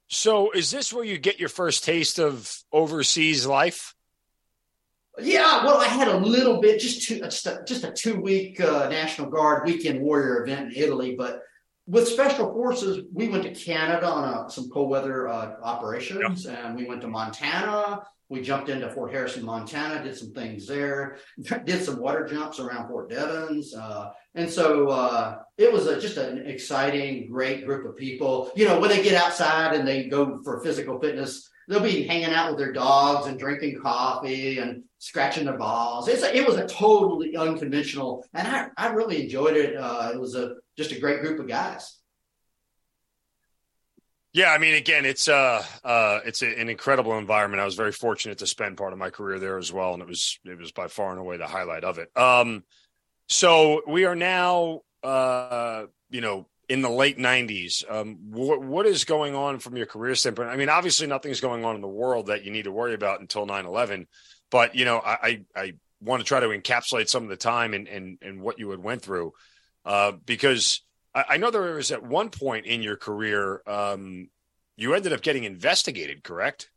So, 0.08 0.52
is 0.52 0.72
this 0.72 0.92
where 0.92 1.06
you 1.06 1.18
get 1.18 1.40
your 1.40 1.50
first 1.50 1.86
taste 1.86 2.20
of 2.20 2.54
overseas 2.74 3.46
life? 3.46 3.96
Yeah, 5.20 5.64
well, 5.66 5.78
I 5.78 5.86
had 5.86 6.08
a 6.08 6.18
little 6.18 6.60
bit, 6.60 6.80
just 6.80 7.08
two, 7.08 7.20
just 7.20 7.46
a, 7.46 7.64
just 7.66 7.84
a 7.84 7.92
two 7.92 8.20
week 8.20 8.60
uh, 8.60 8.90
National 8.90 9.30
Guard 9.30 9.66
weekend 9.66 10.02
warrior 10.02 10.44
event 10.44 10.74
in 10.74 10.84
Italy, 10.84 11.16
but 11.18 11.42
with 11.92 12.08
special 12.08 12.54
forces, 12.54 13.04
we 13.14 13.28
went 13.28 13.44
to 13.44 13.54
Canada 13.54 14.08
on 14.08 14.46
a, 14.46 14.50
some 14.50 14.70
cold 14.70 14.90
weather 14.90 15.28
uh, 15.28 15.56
operations, 15.62 16.46
yep. 16.46 16.58
and 16.58 16.76
we 16.78 16.86
went 16.86 17.02
to 17.02 17.08
Montana. 17.10 18.02
We 18.30 18.42
jumped 18.42 18.70
into 18.70 18.90
Fort 18.90 19.12
Harrison, 19.12 19.44
Montana, 19.44 20.02
did 20.02 20.16
some 20.16 20.32
things 20.32 20.66
there, 20.66 21.18
did 21.66 21.84
some 21.84 22.00
water 22.00 22.26
jumps 22.26 22.62
around 22.62 22.88
Fort 22.88 23.10
Devens. 23.10 23.76
Uh, 23.76 24.12
and 24.36 24.50
so 24.50 24.88
uh, 24.88 25.40
it 25.58 25.72
was 25.72 25.86
a, 25.88 26.00
just 26.00 26.16
an 26.16 26.48
exciting, 26.48 27.30
great 27.30 27.66
group 27.66 27.86
of 27.86 27.98
people. 27.98 28.52
You 28.56 28.70
know, 28.70 28.80
when 28.80 28.90
they 28.90 29.04
get 29.04 29.22
outside 29.22 29.76
and 29.76 29.86
they 29.86 30.06
go 30.06 30.42
for 30.46 30.64
physical 30.64 30.98
fitness, 30.98 31.50
they'll 31.68 31.82
be 31.82 32.04
hanging 32.04 32.34
out 32.34 32.52
with 32.52 32.58
their 32.58 32.72
dogs 32.72 33.28
and 33.28 33.38
drinking 33.38 33.82
coffee 33.82 34.60
and 34.60 34.84
scratching 35.00 35.44
their 35.44 35.58
balls. 35.58 36.08
It's 36.08 36.24
a, 36.24 36.34
it 36.34 36.48
was 36.48 36.56
a 36.56 36.68
totally 36.68 37.36
unconventional, 37.36 38.24
and 38.34 38.48
I, 38.48 38.68
I 38.78 38.94
really 38.94 39.24
enjoyed 39.24 39.58
it. 39.58 39.76
Uh, 39.76 40.12
it 40.14 40.20
was 40.20 40.36
a 40.36 40.56
just 40.82 40.96
a 40.96 41.00
great 41.00 41.22
group 41.22 41.40
of 41.40 41.48
guys. 41.48 41.98
Yeah, 44.34 44.52
I 44.52 44.60
mean, 44.60 44.76
again, 44.76 45.04
it's 45.04 45.28
uh, 45.28 45.64
uh, 45.84 46.20
it's 46.26 46.42
a, 46.42 46.48
an 46.60 46.70
incredible 46.70 47.18
environment. 47.18 47.62
I 47.62 47.66
was 47.66 47.76
very 47.76 47.92
fortunate 47.92 48.38
to 48.38 48.48
spend 48.48 48.78
part 48.78 48.94
of 48.94 49.00
my 49.00 49.10
career 49.10 49.40
there 49.40 49.58
as 49.58 49.74
well, 49.74 49.94
and 49.94 50.02
it 50.02 50.08
was 50.08 50.40
it 50.46 50.58
was 50.58 50.72
by 50.72 50.88
far 50.88 51.12
and 51.12 51.20
away 51.20 51.36
the 51.36 51.48
highlight 51.48 51.84
of 51.84 51.98
it. 51.98 52.16
Um, 52.18 52.64
so 53.28 53.82
we 53.88 54.06
are 54.06 54.16
now, 54.16 54.82
uh, 55.04 55.86
you 56.10 56.22
know, 56.22 56.48
in 56.70 56.82
the 56.82 56.90
late 56.90 57.18
'90s. 57.18 57.84
Um, 57.92 58.16
wh- 58.32 58.62
what 58.62 58.86
is 58.86 59.04
going 59.04 59.36
on 59.36 59.60
from 59.60 59.76
your 59.76 59.86
career 59.86 60.16
standpoint? 60.16 60.48
I 60.48 60.56
mean, 60.56 60.70
obviously, 60.70 61.08
nothing's 61.08 61.42
going 61.42 61.66
on 61.66 61.76
in 61.76 61.82
the 61.82 61.90
world 61.90 62.28
that 62.28 62.46
you 62.46 62.52
need 62.52 62.64
to 62.64 62.72
worry 62.72 62.94
about 62.94 63.20
until 63.20 63.46
9/11. 63.46 64.08
But 64.50 64.76
you 64.76 64.86
know, 64.86 65.00
I 65.00 65.12
I, 65.22 65.42
I 65.58 65.74
want 66.00 66.22
to 66.22 66.26
try 66.26 66.40
to 66.40 66.48
encapsulate 66.48 67.10
some 67.10 67.24
of 67.24 67.30
the 67.30 67.36
time 67.36 67.74
and 67.74 67.90
and 67.90 68.18
and 68.22 68.42
what 68.42 68.60
you 68.60 68.70
had 68.70 68.80
went 68.82 69.02
through, 69.02 69.34
uh, 69.86 70.14
because 70.26 70.82
I, 71.14 71.26
I, 71.30 71.38
know 71.38 71.52
there 71.52 71.74
was 71.74 71.92
at 71.92 72.04
one 72.04 72.30
point 72.30 72.66
in 72.66 72.82
your 72.82 72.98
career 72.98 73.62
um, 73.66 74.30
you 74.76 74.94
ended 74.94 75.14
up 75.14 75.22
getting 75.22 75.44
investigated, 75.44 76.24
correct? 76.24 76.70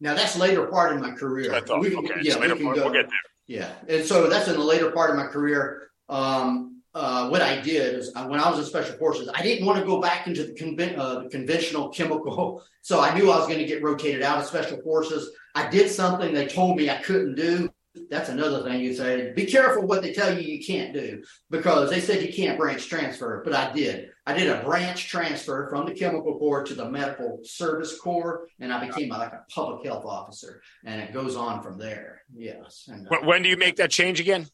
Now 0.00 0.14
that's 0.14 0.36
later 0.36 0.66
part 0.66 0.94
of 0.94 1.00
my 1.00 1.12
career. 1.12 1.54
I 1.54 1.60
thought, 1.60 1.80
we, 1.80 1.94
okay, 1.96 2.14
yeah, 2.22 2.38
we 2.38 2.48
can 2.48 2.58
go, 2.58 2.72
we'll 2.72 2.92
get 2.92 3.08
there. 3.08 3.18
Yeah, 3.46 3.72
and 3.88 4.04
so 4.04 4.28
that's 4.28 4.48
in 4.48 4.54
the 4.54 4.64
later 4.64 4.90
part 4.90 5.10
of 5.10 5.16
my 5.16 5.26
career. 5.26 5.90
Um, 6.08 6.82
uh, 6.94 7.28
what 7.28 7.42
I 7.42 7.60
did 7.60 7.96
is 7.96 8.10
uh, 8.16 8.26
when 8.26 8.40
I 8.40 8.48
was 8.48 8.58
in 8.58 8.64
special 8.64 8.96
forces, 8.96 9.28
I 9.34 9.42
didn't 9.42 9.66
want 9.66 9.78
to 9.78 9.84
go 9.84 10.00
back 10.00 10.26
into 10.26 10.44
the, 10.44 10.54
conven- 10.54 10.96
uh, 10.96 11.24
the 11.24 11.28
conventional 11.28 11.88
chemical. 11.96 12.62
So 12.80 13.00
I 13.00 13.16
knew 13.16 13.30
I 13.30 13.36
was 13.36 13.46
going 13.46 13.58
to 13.58 13.66
get 13.66 13.82
rotated 13.82 14.22
out 14.22 14.38
of 14.38 14.46
special 14.46 14.80
forces. 14.80 15.30
I 15.54 15.68
did 15.68 15.90
something 15.90 16.32
they 16.32 16.46
told 16.46 16.76
me 16.76 16.88
I 16.88 16.96
couldn't 17.02 17.34
do. 17.34 17.70
That's 18.10 18.28
another 18.28 18.62
thing 18.62 18.80
you 18.80 18.94
say. 18.94 19.32
Be 19.32 19.46
careful 19.46 19.86
what 19.86 20.02
they 20.02 20.12
tell 20.12 20.36
you 20.36 20.40
you 20.40 20.64
can't 20.64 20.92
do 20.92 21.22
because 21.50 21.90
they 21.90 22.00
said 22.00 22.22
you 22.22 22.32
can't 22.32 22.58
branch 22.58 22.88
transfer, 22.88 23.42
but 23.44 23.54
I 23.54 23.72
did. 23.72 24.10
I 24.26 24.34
did 24.34 24.48
a 24.48 24.62
branch 24.64 25.08
transfer 25.08 25.68
from 25.68 25.86
the 25.86 25.94
chemical 25.94 26.38
corps 26.38 26.64
to 26.64 26.74
the 26.74 26.90
medical 26.90 27.40
service 27.44 27.98
corps, 27.98 28.48
and 28.60 28.72
I 28.72 28.86
became 28.86 29.10
like 29.10 29.32
a 29.32 29.44
public 29.50 29.86
health 29.86 30.04
officer. 30.04 30.62
And 30.84 31.00
it 31.00 31.12
goes 31.12 31.36
on 31.36 31.62
from 31.62 31.78
there. 31.78 32.22
Yes. 32.34 32.88
And, 32.88 33.06
uh, 33.06 33.20
when 33.24 33.42
do 33.42 33.48
you 33.48 33.56
make 33.56 33.76
that 33.76 33.90
change 33.90 34.20
again? 34.20 34.46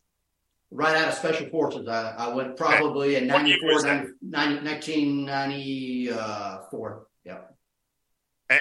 right 0.73 0.97
out 0.97 1.09
of 1.09 1.15
special 1.15 1.49
forces. 1.51 1.87
I, 1.87 2.15
I 2.17 2.35
went 2.35 2.57
probably 2.57 3.17
in 3.17 3.27
94, 3.27 3.73
1994. 4.21 7.07
Yeah. 7.25 7.39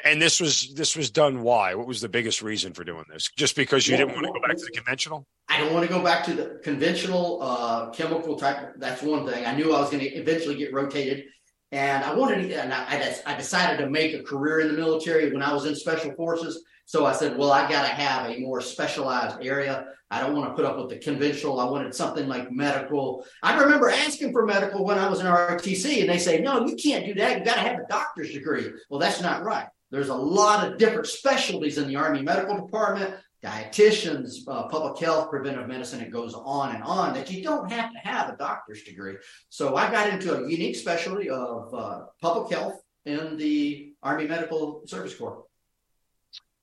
And 0.06 0.21
this 0.21 0.39
was 0.39 0.73
this 0.75 0.95
was 0.95 1.10
done 1.10 1.41
why? 1.41 1.75
What 1.75 1.88
was 1.88 2.01
the 2.01 2.10
biggest 2.10 2.41
reason 2.41 2.73
for 2.73 2.84
doing 2.84 3.06
this? 3.12 3.30
Just 3.36 3.56
because 3.56 3.88
you 3.88 3.95
well, 3.95 4.08
didn't 4.08 4.15
want 4.15 4.27
to 4.27 4.39
go 4.39 4.47
back 4.47 4.58
to 4.58 4.65
the 4.65 4.71
conventional? 4.71 5.27
I 5.49 5.60
don't 5.60 5.73
want 5.73 5.88
to 5.88 5.93
go 5.93 6.04
back 6.04 6.23
to 6.25 6.34
the 6.34 6.60
conventional 6.63 7.39
uh, 7.41 7.89
chemical 7.89 8.36
type. 8.36 8.73
That's 8.77 9.01
one 9.01 9.27
thing. 9.27 9.45
I 9.45 9.56
knew 9.56 9.73
I 9.73 9.80
was 9.80 9.89
going 9.89 10.04
to 10.04 10.10
eventually 10.10 10.56
get 10.56 10.73
rotated, 10.73 11.25
and 11.71 12.04
I 12.04 12.13
wanted. 12.13 12.49
To, 12.49 12.62
and 12.62 12.73
I, 12.73 13.15
I 13.25 13.36
decided 13.36 13.84
to 13.84 13.89
make 13.89 14.13
a 14.13 14.23
career 14.23 14.62
in 14.62 14.67
the 14.67 14.73
military 14.73 15.32
when 15.32 15.41
I 15.41 15.54
was 15.54 15.65
in 15.65 15.75
special 15.75 16.13
forces. 16.13 16.63
So 16.86 17.06
I 17.06 17.13
said, 17.13 17.38
well, 17.38 17.51
I 17.51 17.69
got 17.69 17.84
to 17.84 17.93
have 17.93 18.30
a 18.30 18.39
more 18.39 18.60
specialized 18.60 19.38
area. 19.41 19.86
I 20.10 20.19
don't 20.19 20.36
want 20.36 20.49
to 20.49 20.56
put 20.56 20.65
up 20.65 20.77
with 20.77 20.89
the 20.89 20.97
conventional. 20.97 21.60
I 21.60 21.63
wanted 21.63 21.95
something 21.95 22.27
like 22.27 22.51
medical. 22.51 23.25
I 23.41 23.58
remember 23.58 23.89
asking 23.89 24.34
for 24.34 24.45
medical 24.45 24.84
when 24.84 24.99
I 24.99 25.10
was 25.10 25.21
in 25.21 25.25
ROTC, 25.25 26.01
and 26.01 26.10
they 26.10 26.17
say, 26.17 26.41
no, 26.41 26.65
you 26.65 26.75
can't 26.75 27.06
do 27.06 27.13
that. 27.13 27.39
You 27.39 27.45
got 27.45 27.56
to 27.56 27.62
have 27.62 27.80
a 27.80 27.88
doctor's 27.89 28.34
degree. 28.34 28.71
Well, 28.89 28.99
that's 28.99 29.21
not 29.21 29.43
right. 29.43 29.67
There's 29.91 30.10
a 30.10 30.15
lot 30.15 30.65
of 30.65 30.77
different 30.77 31.08
specialties 31.08 31.77
in 31.77 31.88
the 31.88 31.97
Army 31.97 32.21
Medical 32.21 32.65
Department, 32.65 33.13
dietitians, 33.43 34.38
uh, 34.47 34.67
public 34.67 34.97
health, 34.99 35.30
preventive 35.30 35.67
medicine. 35.67 35.99
It 35.99 36.12
goes 36.12 36.34
on 36.34 36.73
and 36.73 36.84
on 36.84 37.13
that 37.13 37.30
you 37.30 37.43
don't 37.43 37.69
have 37.71 37.91
to 37.91 37.99
have 37.99 38.30
a 38.30 38.38
doctor's 38.38 38.84
degree. 38.84 39.15
So 39.49 39.75
I 39.75 39.91
got 39.91 40.10
into 40.10 40.34
a 40.34 40.49
unique 40.49 40.77
specialty 40.77 41.30
of 41.30 41.73
uh, 41.73 42.01
public 42.21 42.54
health 42.54 42.82
in 43.06 43.36
the 43.38 43.93
Army 44.01 44.27
Medical 44.27 44.84
Service 44.88 45.13
Corps. 45.13 45.43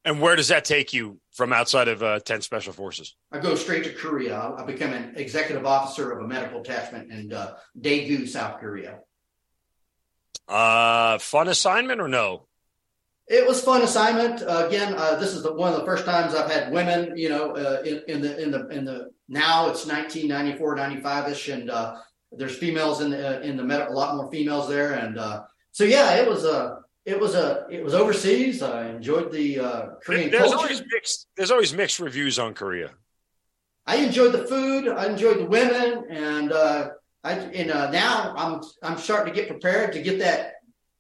And 0.05 0.23
where 0.23 0.37
does 0.37 0.49
that 0.49 0.65
take 0.65 0.95
you 0.95 1.21
from 1.33 1.53
outside 1.53 1.89
of 1.89 2.03
uh, 2.03 2.21
10 2.21 2.41
Special 2.41 2.73
Forces? 2.73 3.15
I 3.31 3.41
go 3.41 3.55
straight 3.57 3.85
to 3.85 3.93
Korea. 3.93 4.55
I 4.57 4.65
become 4.65 4.95
an 4.95 5.13
executive 5.17 5.67
officer 5.67 6.13
of 6.13 6.25
a 6.25 6.27
medical 6.27 6.63
attachment 6.63 7.13
in 7.13 7.31
uh, 7.33 7.57
Daegu, 7.79 8.27
South 8.27 8.59
Korea. 8.59 9.01
Uh, 10.49 11.19
fun 11.19 11.49
assignment 11.49 12.01
or 12.01 12.09
no? 12.09 12.48
It 13.29 13.47
was 13.47 13.61
fun 13.61 13.83
assignment. 13.83 14.43
Uh, 14.43 14.67
again, 14.67 14.95
uh, 14.97 15.17
this 15.17 15.35
is 15.35 15.43
the, 15.43 15.53
one 15.53 15.73
of 15.73 15.79
the 15.79 15.85
first 15.85 16.07
times 16.07 16.35
I've 16.35 16.51
had 16.51 16.73
women. 16.73 17.17
You 17.17 17.29
know, 17.29 17.53
uh, 17.53 17.83
in, 17.85 18.03
in, 18.09 18.21
the 18.23 18.43
in 18.43 18.51
the 18.51 18.69
in 18.69 18.85
the 18.87 19.11
now 19.29 19.69
it's 19.69 19.85
1994, 19.85 20.77
95 20.77 21.33
ish, 21.33 21.49
and 21.49 21.71
uh, 21.71 21.97
there's 22.33 22.57
females 22.57 23.03
in 23.03 23.11
the 23.11 23.43
in 23.43 23.57
the 23.57 23.65
med- 23.65 23.89
a 23.89 23.93
lot 23.93 24.17
more 24.17 24.31
females 24.31 24.69
there, 24.69 24.95
and 24.95 25.19
uh, 25.19 25.45
so 25.73 25.85
yeah, 25.85 26.15
it 26.15 26.29
was 26.29 26.45
a 26.45 26.79
it 27.05 27.21
was 27.21 27.35
a 27.35 27.67
it 27.71 27.85
was 27.85 27.93
overseas. 27.93 28.63
I 28.63 28.89
enjoyed 28.89 29.31
the 29.31 29.61
uh, 29.61 29.87
Korean 30.03 30.31
there's 30.31 30.45
culture. 30.45 30.57
Always 30.59 30.83
mixed, 30.91 31.27
there's 31.37 31.51
always 31.51 31.75
mixed 31.75 32.01
reviews 32.01 32.39
on 32.39 32.55
Korea. 32.55 32.93
I 33.87 33.97
enjoyed 33.97 34.33
the 34.33 34.47
food. 34.47 34.89
I 34.89 35.07
enjoyed 35.07 35.39
the 35.39 35.47
women, 35.47 36.05
and 36.11 36.53
uh, 36.53 36.91
I 37.25 37.33
and 37.33 37.71
uh, 37.71 37.91
now 37.91 38.35
I'm 38.37 38.63
I'm 38.83 38.99
starting 38.99 39.35
to 39.35 39.39
get 39.39 39.49
prepared 39.49 39.93
to 39.93 40.03
get 40.03 40.19
that 40.21 40.55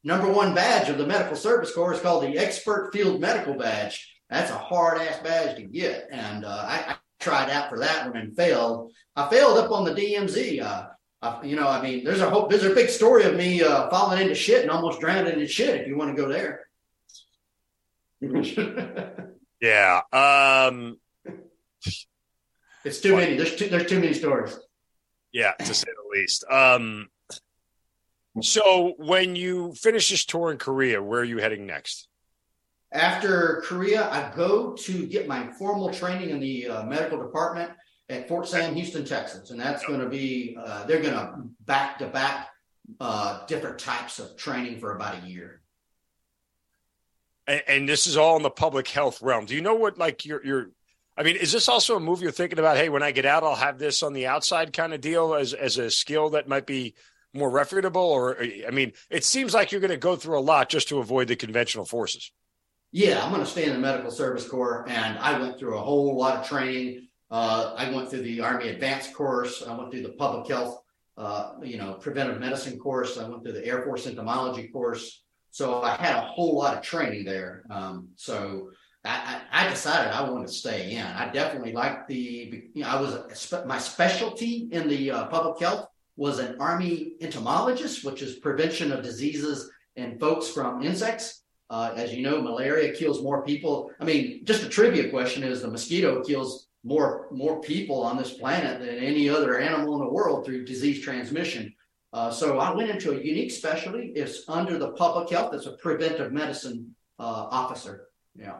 number 0.04 0.30
one 0.30 0.54
badge 0.54 0.88
of 0.88 0.98
the 0.98 1.06
medical 1.06 1.36
service 1.36 1.74
corps. 1.74 1.92
It's 1.92 2.02
called 2.02 2.24
the 2.24 2.38
Expert 2.38 2.90
Field 2.92 3.20
Medical 3.20 3.54
Badge. 3.54 4.14
That's 4.30 4.50
a 4.50 4.58
hard 4.58 5.00
ass 5.00 5.18
badge 5.22 5.56
to 5.56 5.62
get, 5.62 6.08
and 6.10 6.44
uh, 6.44 6.48
I, 6.48 6.92
I, 6.92 6.96
tried 7.20 7.50
out 7.50 7.68
for 7.68 7.80
that 7.80 8.06
one 8.06 8.16
and 8.16 8.36
failed. 8.36 8.92
I 9.16 9.28
failed 9.28 9.58
up 9.58 9.72
on 9.72 9.84
the 9.84 9.90
DMZ. 9.90 10.62
Uh, 10.62 10.86
uh, 11.20 11.40
you 11.42 11.56
know, 11.56 11.66
I 11.66 11.82
mean, 11.82 12.04
there's 12.04 12.20
a 12.20 12.30
whole, 12.30 12.46
there's 12.46 12.64
a 12.64 12.74
big 12.74 12.88
story 12.90 13.24
of 13.24 13.34
me 13.34 13.60
uh, 13.62 13.90
falling 13.90 14.20
into 14.20 14.36
shit 14.36 14.62
and 14.62 14.70
almost 14.70 15.00
drowning 15.00 15.40
in 15.40 15.46
shit. 15.48 15.80
If 15.80 15.88
you 15.88 15.96
want 15.96 16.16
to 16.16 16.22
go 16.22 16.28
there. 16.28 16.68
yeah. 19.60 20.02
Um, 20.12 20.98
it's 22.84 23.00
too 23.00 23.16
many. 23.16 23.36
There's 23.36 23.56
too, 23.56 23.68
there's 23.68 23.86
too 23.86 23.98
many 23.98 24.14
stories. 24.14 24.56
Yeah, 25.32 25.52
to 25.52 25.74
say 25.74 25.86
the 25.86 26.18
least. 26.18 26.44
Um, 26.50 27.08
so 28.44 28.94
when 28.98 29.36
you 29.36 29.72
finish 29.74 30.10
this 30.10 30.24
tour 30.24 30.50
in 30.50 30.58
Korea, 30.58 31.02
where 31.02 31.20
are 31.20 31.24
you 31.24 31.38
heading 31.38 31.66
next? 31.66 32.08
After 32.92 33.62
Korea, 33.66 34.08
I 34.10 34.34
go 34.34 34.72
to 34.72 35.06
get 35.06 35.28
my 35.28 35.52
formal 35.52 35.92
training 35.92 36.30
in 36.30 36.40
the 36.40 36.68
uh, 36.68 36.86
medical 36.86 37.18
department 37.18 37.70
at 38.08 38.28
Fort 38.28 38.48
Sam 38.48 38.74
Houston, 38.74 39.04
Texas, 39.04 39.50
and 39.50 39.60
that's 39.60 39.84
going 39.84 40.00
to 40.00 40.08
be 40.08 40.56
uh, 40.58 40.84
they're 40.84 41.02
going 41.02 41.14
to 41.14 41.42
back 41.66 41.98
to 41.98 42.06
back 42.06 42.48
uh, 43.00 43.44
different 43.46 43.78
types 43.78 44.18
of 44.18 44.36
training 44.36 44.80
for 44.80 44.96
about 44.96 45.22
a 45.22 45.26
year. 45.26 45.60
And, 47.46 47.62
and, 47.68 47.88
this 47.88 48.06
is 48.06 48.16
all 48.16 48.36
in 48.36 48.42
the 48.42 48.50
public 48.50 48.88
health 48.88 49.20
realm. 49.20 49.44
Do 49.44 49.54
you 49.54 49.60
know 49.60 49.74
what 49.74 49.98
like 49.98 50.24
your 50.24 50.44
your 50.44 50.70
I 51.16 51.22
mean, 51.22 51.36
is 51.36 51.52
this 51.52 51.68
also 51.68 51.96
a 51.96 52.00
move 52.00 52.22
you're 52.22 52.30
thinking 52.30 52.58
about? 52.58 52.76
Hey, 52.76 52.88
when 52.88 53.02
I 53.02 53.10
get 53.10 53.26
out, 53.26 53.42
I'll 53.42 53.54
have 53.54 53.78
this 53.78 54.02
on 54.02 54.12
the 54.12 54.28
outside 54.28 54.72
kind 54.72 54.94
of 54.94 55.00
deal 55.00 55.34
as 55.34 55.52
as 55.52 55.76
a 55.76 55.90
skill 55.90 56.30
that 56.30 56.48
might 56.48 56.66
be 56.66 56.94
more 57.34 57.50
reputable. 57.50 58.02
Or 58.02 58.38
I 58.40 58.70
mean, 58.70 58.92
it 59.10 59.24
seems 59.24 59.54
like 59.54 59.72
you're 59.72 59.80
going 59.80 59.90
to 59.90 59.96
go 59.96 60.16
through 60.16 60.38
a 60.38 60.40
lot 60.40 60.68
just 60.68 60.88
to 60.88 60.98
avoid 60.98 61.28
the 61.28 61.36
conventional 61.36 61.84
forces. 61.84 62.32
Yeah, 62.90 63.22
I'm 63.22 63.30
going 63.30 63.44
to 63.44 63.50
stay 63.50 63.64
in 63.64 63.74
the 63.74 63.78
medical 63.78 64.10
service 64.10 64.48
corps, 64.48 64.86
and 64.88 65.18
I 65.18 65.38
went 65.38 65.58
through 65.58 65.76
a 65.76 65.80
whole 65.82 66.16
lot 66.16 66.38
of 66.38 66.46
training 66.46 67.08
uh, 67.30 67.74
I 67.76 67.90
went 67.90 68.08
through 68.08 68.22
the 68.22 68.40
Army 68.40 68.68
Advanced 68.68 69.14
course. 69.14 69.62
I 69.66 69.76
went 69.76 69.90
through 69.90 70.02
the 70.02 70.10
public 70.10 70.48
health, 70.48 70.82
uh, 71.16 71.52
you 71.62 71.76
know, 71.76 71.94
preventive 71.94 72.40
medicine 72.40 72.78
course. 72.78 73.18
I 73.18 73.28
went 73.28 73.42
through 73.42 73.52
the 73.52 73.66
Air 73.66 73.82
Force 73.82 74.06
entomology 74.06 74.68
course. 74.68 75.22
So 75.50 75.82
I 75.82 75.96
had 75.96 76.16
a 76.16 76.26
whole 76.26 76.56
lot 76.56 76.76
of 76.76 76.82
training 76.82 77.24
there. 77.24 77.64
Um, 77.70 78.08
so 78.16 78.70
I, 79.04 79.40
I, 79.50 79.68
decided 79.68 80.12
I 80.12 80.28
wanted 80.28 80.48
to 80.48 80.52
stay 80.52 80.92
in. 80.92 81.04
I 81.04 81.30
definitely 81.30 81.72
liked 81.72 82.08
the, 82.08 82.70
you 82.74 82.82
know, 82.82 82.88
I 82.88 83.00
was, 83.00 83.54
my 83.66 83.78
specialty 83.78 84.68
in 84.70 84.88
the 84.88 85.10
uh, 85.10 85.26
public 85.26 85.60
health 85.60 85.88
was 86.18 86.40
an 86.40 86.56
Army 86.58 87.12
entomologist, 87.20 88.04
which 88.04 88.22
is 88.22 88.34
prevention 88.36 88.90
of 88.92 89.04
diseases 89.04 89.70
and 89.96 90.18
folks 90.18 90.48
from 90.48 90.82
insects. 90.82 91.44
Uh, 91.70 91.92
as 91.96 92.12
you 92.12 92.22
know, 92.22 92.42
malaria 92.42 92.92
kills 92.92 93.22
more 93.22 93.44
people. 93.44 93.90
I 94.00 94.04
mean, 94.04 94.44
just 94.44 94.64
a 94.64 94.68
trivia 94.68 95.10
question 95.10 95.44
is 95.44 95.62
the 95.62 95.70
mosquito 95.70 96.22
kills 96.24 96.68
more 96.84 97.28
more 97.30 97.60
people 97.60 98.02
on 98.02 98.16
this 98.16 98.34
planet 98.34 98.80
than 98.80 98.98
any 98.98 99.28
other 99.28 99.58
animal 99.58 99.94
in 99.94 100.00
the 100.00 100.12
world 100.12 100.44
through 100.44 100.64
disease 100.64 101.02
transmission. 101.02 101.72
Uh, 102.12 102.30
so 102.30 102.58
I 102.58 102.74
went 102.74 102.90
into 102.90 103.12
a 103.12 103.22
unique 103.22 103.52
specialty. 103.52 104.12
It's 104.16 104.48
under 104.48 104.78
the 104.78 104.92
public 104.92 105.30
health. 105.30 105.54
It's 105.54 105.66
a 105.66 105.76
preventive 105.76 106.32
medicine 106.32 106.94
uh, 107.18 107.46
officer. 107.50 108.08
Yeah. 108.34 108.56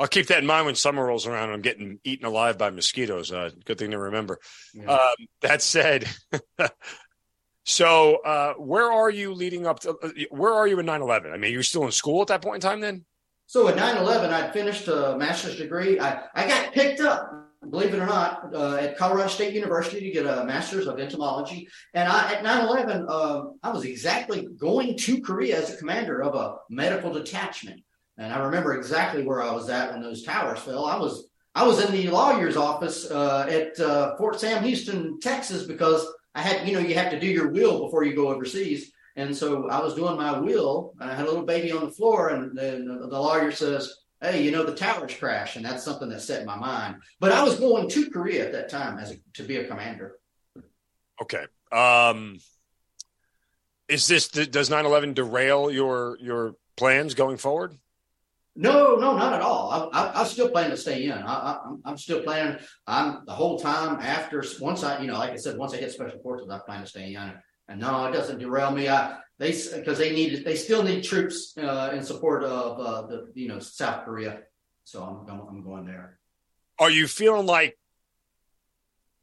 I'll 0.00 0.08
keep 0.08 0.28
that 0.28 0.38
in 0.38 0.46
mind 0.46 0.64
when 0.64 0.74
summer 0.74 1.04
rolls 1.04 1.26
around 1.26 1.44
and 1.44 1.52
I'm 1.52 1.60
getting 1.60 2.00
eaten 2.04 2.24
alive 2.24 2.56
by 2.56 2.70
mosquitoes. 2.70 3.30
Uh, 3.30 3.50
good 3.66 3.76
thing 3.76 3.90
to 3.90 3.98
remember. 3.98 4.38
Yeah. 4.72 4.86
Um, 4.86 5.26
that 5.42 5.60
said, 5.60 6.08
so 7.66 8.16
uh, 8.16 8.54
where 8.54 8.90
are 8.90 9.10
you 9.10 9.34
leading 9.34 9.66
up 9.66 9.80
to? 9.80 9.90
Uh, 10.02 10.08
where 10.30 10.54
are 10.54 10.66
you 10.66 10.78
in 10.78 10.86
9 10.86 11.02
11? 11.02 11.32
I 11.32 11.36
mean, 11.36 11.52
you're 11.52 11.62
still 11.62 11.84
in 11.84 11.92
school 11.92 12.22
at 12.22 12.28
that 12.28 12.40
point 12.40 12.56
in 12.56 12.60
time 12.62 12.80
then? 12.80 13.04
So 13.46 13.68
at 13.68 13.76
9 13.76 13.98
11, 13.98 14.30
I'd 14.30 14.54
finished 14.54 14.88
a 14.88 15.18
master's 15.18 15.56
degree. 15.56 16.00
I, 16.00 16.22
I 16.34 16.48
got 16.48 16.72
picked 16.72 17.00
up 17.00 17.50
believe 17.68 17.92
it 17.92 17.98
or 17.98 18.06
not, 18.06 18.54
uh, 18.54 18.76
at 18.76 18.96
Colorado 18.96 19.28
State 19.28 19.52
University 19.52 20.00
to 20.00 20.10
get 20.10 20.24
a 20.24 20.44
master's 20.44 20.86
of 20.86 20.98
entomology. 20.98 21.68
And 21.92 22.08
I, 22.08 22.32
at 22.32 22.42
9 22.42 22.64
11, 22.66 23.06
uh, 23.06 23.42
I 23.62 23.70
was 23.70 23.84
exactly 23.84 24.48
going 24.56 24.96
to 24.96 25.20
Korea 25.20 25.58
as 25.58 25.72
a 25.72 25.76
commander 25.76 26.22
of 26.22 26.34
a 26.34 26.56
medical 26.70 27.12
detachment. 27.12 27.82
And 28.20 28.34
I 28.34 28.38
remember 28.38 28.74
exactly 28.74 29.24
where 29.24 29.42
I 29.42 29.50
was 29.50 29.70
at 29.70 29.92
when 29.92 30.02
those 30.02 30.22
towers 30.22 30.60
fell. 30.60 30.84
I 30.84 30.96
was 30.98 31.30
I 31.54 31.66
was 31.66 31.82
in 31.82 31.90
the 31.90 32.08
lawyer's 32.10 32.56
office 32.56 33.10
uh, 33.10 33.46
at 33.50 33.80
uh, 33.80 34.16
Fort 34.16 34.38
Sam 34.38 34.62
Houston, 34.62 35.18
Texas, 35.18 35.64
because 35.64 36.06
I 36.34 36.42
had, 36.42 36.68
you 36.68 36.74
know, 36.74 36.80
you 36.80 36.94
have 36.94 37.10
to 37.10 37.18
do 37.18 37.26
your 37.26 37.48
will 37.48 37.84
before 37.84 38.04
you 38.04 38.14
go 38.14 38.28
overseas. 38.28 38.92
And 39.16 39.36
so 39.36 39.68
I 39.68 39.80
was 39.80 39.94
doing 39.94 40.16
my 40.16 40.38
will, 40.38 40.94
and 41.00 41.10
I 41.10 41.14
had 41.14 41.24
a 41.24 41.28
little 41.28 41.44
baby 41.44 41.72
on 41.72 41.84
the 41.84 41.90
floor, 41.90 42.28
and 42.28 42.56
then 42.56 42.86
the 42.86 43.20
lawyer 43.20 43.50
says, 43.50 43.92
hey, 44.20 44.44
you 44.44 44.52
know, 44.52 44.64
the 44.64 44.76
towers 44.76 45.14
crash, 45.14 45.56
and 45.56 45.64
that's 45.64 45.82
something 45.82 46.08
that 46.10 46.20
set 46.20 46.46
my 46.46 46.56
mind. 46.56 46.96
But 47.18 47.32
I 47.32 47.42
was 47.42 47.58
going 47.58 47.88
to 47.88 48.10
Korea 48.10 48.46
at 48.46 48.52
that 48.52 48.68
time 48.68 48.98
as 48.98 49.10
a, 49.12 49.16
to 49.34 49.42
be 49.42 49.56
a 49.56 49.66
commander. 49.66 50.18
Okay. 51.20 51.46
Um, 51.72 52.38
is 53.88 54.06
this 54.06 54.28
does 54.28 54.70
9/11 54.70 55.14
derail 55.14 55.70
your 55.70 56.16
your 56.20 56.54
plans 56.76 57.14
going 57.14 57.36
forward? 57.36 57.76
No, 58.56 58.96
no, 58.96 59.16
not 59.16 59.32
at 59.32 59.40
all. 59.40 59.90
I, 59.92 59.98
I, 59.98 60.20
I 60.20 60.24
still 60.24 60.50
plan 60.50 60.70
to 60.70 60.76
stay 60.76 61.04
in. 61.04 61.12
I, 61.12 61.58
am 61.64 61.80
I'm 61.84 61.96
still 61.96 62.22
planning. 62.22 62.58
I'm 62.86 63.22
the 63.24 63.32
whole 63.32 63.58
time 63.58 64.00
after 64.00 64.44
once 64.60 64.82
I, 64.82 65.00
you 65.00 65.06
know, 65.06 65.18
like 65.18 65.30
I 65.30 65.36
said, 65.36 65.56
once 65.56 65.72
I 65.72 65.76
hit 65.76 65.92
special 65.92 66.20
forces, 66.20 66.50
I 66.50 66.58
plan 66.58 66.80
to 66.80 66.86
stay 66.86 67.14
in. 67.14 67.32
And 67.68 67.80
no, 67.80 68.04
it 68.06 68.12
doesn't 68.12 68.38
derail 68.38 68.72
me. 68.72 68.88
I 68.88 69.18
they 69.38 69.52
because 69.52 69.96
they 69.96 70.12
need 70.12 70.44
they 70.44 70.56
still 70.56 70.82
need 70.82 71.02
troops 71.02 71.56
uh, 71.56 71.90
in 71.94 72.02
support 72.02 72.44
of 72.44 72.78
uh, 72.78 73.06
the 73.06 73.32
you 73.34 73.48
know 73.48 73.58
South 73.58 74.04
Korea. 74.04 74.40
So 74.84 75.02
I'm 75.02 75.40
I'm 75.48 75.62
going 75.62 75.86
there. 75.86 76.18
Are 76.78 76.90
you 76.90 77.06
feeling 77.06 77.46
like 77.46 77.78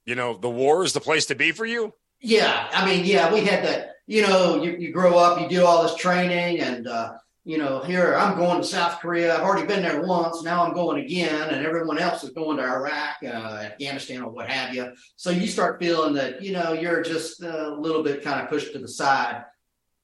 you 0.06 0.16
know 0.16 0.38
the 0.38 0.50
war 0.50 0.84
is 0.84 0.94
the 0.94 1.02
place 1.02 1.28
to 1.28 1.36
be 1.36 1.52
for 1.52 1.66
you? 1.66 1.94
Yeah, 2.20 2.68
I 2.72 2.86
mean, 2.86 3.06
yeah, 3.06 3.32
we 3.32 3.42
had 3.42 3.64
that. 3.64 3.92
You 4.08 4.22
know, 4.22 4.64
you, 4.64 4.72
you 4.78 4.94
grow 4.94 5.18
up, 5.18 5.42
you 5.42 5.50
do 5.50 5.66
all 5.66 5.84
this 5.84 5.96
training, 5.96 6.62
and 6.62 6.88
uh, 6.88 7.12
you 7.48 7.58
know, 7.58 7.80
here 7.80 8.14
I'm 8.14 8.38
going 8.38 8.60
to 8.60 8.68
South 8.68 9.00
Korea. 9.00 9.34
I've 9.34 9.44
already 9.44 9.66
been 9.66 9.82
there 9.82 10.02
once. 10.02 10.44
Now 10.44 10.66
I'm 10.66 10.74
going 10.74 11.06
again, 11.06 11.50
and 11.50 11.66
everyone 11.66 11.98
else 11.98 12.22
is 12.26 12.32
going 12.32 12.58
to 12.58 12.64
Iraq, 12.64 13.16
uh, 13.24 13.70
Afghanistan, 13.72 14.22
or 14.22 14.30
what 14.30 14.50
have 14.50 14.76
you. 14.76 14.92
So 15.16 15.30
you 15.30 15.48
start 15.48 15.80
feeling 15.80 16.14
that 16.16 16.42
you 16.42 16.52
know 16.52 16.74
you're 16.74 17.02
just 17.02 17.42
a 17.42 17.74
little 17.74 18.04
bit 18.04 18.22
kind 18.22 18.42
of 18.42 18.50
pushed 18.50 18.74
to 18.74 18.80
the 18.80 18.88
side. 18.90 19.46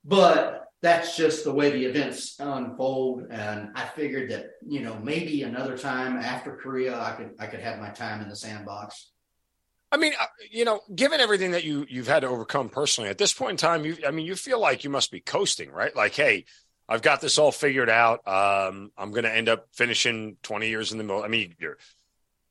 But 0.05 0.67
that's 0.81 1.17
just 1.17 1.43
the 1.43 1.53
way 1.53 1.69
the 1.71 1.83
events 1.83 2.37
unfold. 2.39 3.27
And 3.29 3.71
I 3.75 3.87
figured 3.87 4.31
that, 4.31 4.51
you 4.65 4.79
know, 4.79 4.97
maybe 5.03 5.43
another 5.43 5.77
time 5.77 6.15
after 6.15 6.55
Korea, 6.55 6.97
I 6.97 7.11
could 7.11 7.31
I 7.39 7.47
could 7.47 7.59
have 7.59 7.77
my 7.77 7.89
time 7.89 8.21
in 8.21 8.29
the 8.29 8.37
sandbox. 8.37 9.11
I 9.91 9.97
mean, 9.97 10.13
uh, 10.19 10.25
you 10.49 10.65
know, 10.65 10.81
given 10.95 11.19
everything 11.19 11.51
that 11.51 11.63
you 11.63 11.85
you've 11.89 12.07
had 12.07 12.21
to 12.21 12.27
overcome 12.27 12.69
personally 12.69 13.09
at 13.09 13.17
this 13.17 13.31
point 13.31 13.51
in 13.51 13.57
time, 13.57 13.83
you 13.83 13.97
I 14.07 14.11
mean, 14.11 14.25
you 14.25 14.35
feel 14.35 14.59
like 14.59 14.83
you 14.83 14.89
must 14.89 15.11
be 15.11 15.19
coasting, 15.19 15.71
right? 15.71 15.95
Like, 15.95 16.15
hey, 16.15 16.45
I've 16.87 17.01
got 17.01 17.21
this 17.21 17.37
all 17.37 17.51
figured 17.51 17.89
out. 17.89 18.27
Um, 18.27 18.91
I'm 18.97 19.11
going 19.11 19.23
to 19.23 19.33
end 19.33 19.49
up 19.49 19.67
finishing 19.73 20.37
20 20.43 20.69
years 20.69 20.91
in 20.91 20.97
the 20.97 21.03
middle. 21.03 21.23
I 21.23 21.27
mean, 21.27 21.55
you're 21.59 21.77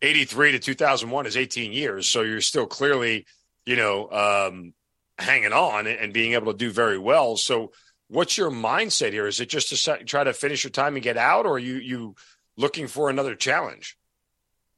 83 0.00 0.52
to 0.52 0.58
2001 0.58 1.26
is 1.26 1.36
18 1.36 1.72
years, 1.72 2.08
so 2.08 2.22
you're 2.22 2.40
still 2.40 2.66
clearly, 2.66 3.26
you 3.66 3.76
know, 3.76 4.10
um, 4.10 4.74
hanging 5.18 5.52
on 5.52 5.86
and 5.86 6.12
being 6.12 6.32
able 6.32 6.52
to 6.52 6.58
do 6.58 6.70
very 6.70 6.98
well. 6.98 7.36
So, 7.36 7.72
what's 8.08 8.36
your 8.36 8.50
mindset 8.50 9.12
here? 9.12 9.26
Is 9.26 9.40
it 9.40 9.48
just 9.48 9.68
to 9.68 10.04
try 10.04 10.24
to 10.24 10.32
finish 10.32 10.64
your 10.64 10.70
time 10.70 10.94
and 10.96 11.02
get 11.02 11.16
out, 11.16 11.46
or 11.46 11.54
are 11.54 11.58
you 11.58 11.76
you 11.76 12.16
looking 12.56 12.86
for 12.88 13.10
another 13.10 13.34
challenge? 13.34 13.96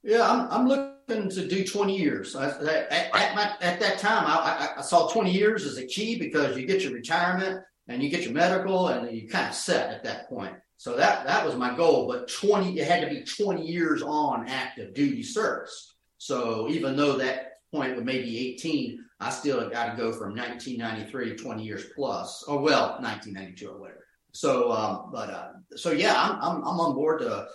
Yeah, 0.03 0.29
I'm, 0.29 0.47
I'm 0.51 0.67
looking 0.67 1.29
to 1.29 1.47
do 1.47 1.65
20 1.65 1.97
years. 1.97 2.35
I, 2.35 2.49
at, 2.49 2.91
at, 2.91 3.35
my, 3.35 3.55
at, 3.59 3.79
that 3.79 3.97
time, 3.97 4.25
I, 4.27 4.69
I, 4.77 4.81
saw 4.81 5.07
20 5.07 5.31
years 5.31 5.65
as 5.65 5.79
a 5.79 5.85
key 5.87 6.19
because 6.19 6.55
you 6.55 6.67
get 6.67 6.83
your 6.83 6.93
retirement 6.93 7.61
and 7.87 8.01
you 8.01 8.09
get 8.09 8.23
your 8.23 8.33
medical 8.33 8.87
and 8.87 9.15
you 9.15 9.27
kind 9.27 9.49
of 9.49 9.55
set 9.55 9.91
at 9.91 10.03
that 10.03 10.29
point. 10.29 10.55
So 10.77 10.95
that 10.95 11.25
that 11.25 11.45
was 11.45 11.55
my 11.55 11.75
goal. 11.75 12.07
But 12.07 12.27
20, 12.27 12.79
it 12.79 12.87
had 12.87 13.01
to 13.01 13.09
be 13.09 13.23
20 13.23 13.65
years 13.65 14.01
on 14.01 14.47
active 14.47 14.93
duty 14.93 15.23
service. 15.23 15.95
So 16.17 16.67
even 16.69 16.95
though 16.95 17.17
that 17.17 17.53
point 17.71 17.95
with 17.95 18.05
maybe 18.05 18.53
18, 18.53 18.99
I 19.19 19.29
still 19.29 19.69
got 19.69 19.91
to 19.91 19.97
go 19.97 20.11
from 20.11 20.35
1993 20.35 21.29
to 21.29 21.35
20 21.35 21.63
years 21.63 21.85
plus, 21.95 22.43
or 22.43 22.59
well, 22.59 22.97
1992 22.99 23.69
or 23.69 23.79
whatever. 23.79 24.05
So, 24.33 24.71
um, 24.71 25.09
but 25.13 25.29
uh, 25.29 25.51
so 25.75 25.91
yeah, 25.91 26.13
I'm, 26.17 26.35
I'm 26.41 26.57
I'm 26.57 26.79
on 26.79 26.93
board 26.93 27.21
to 27.21 27.47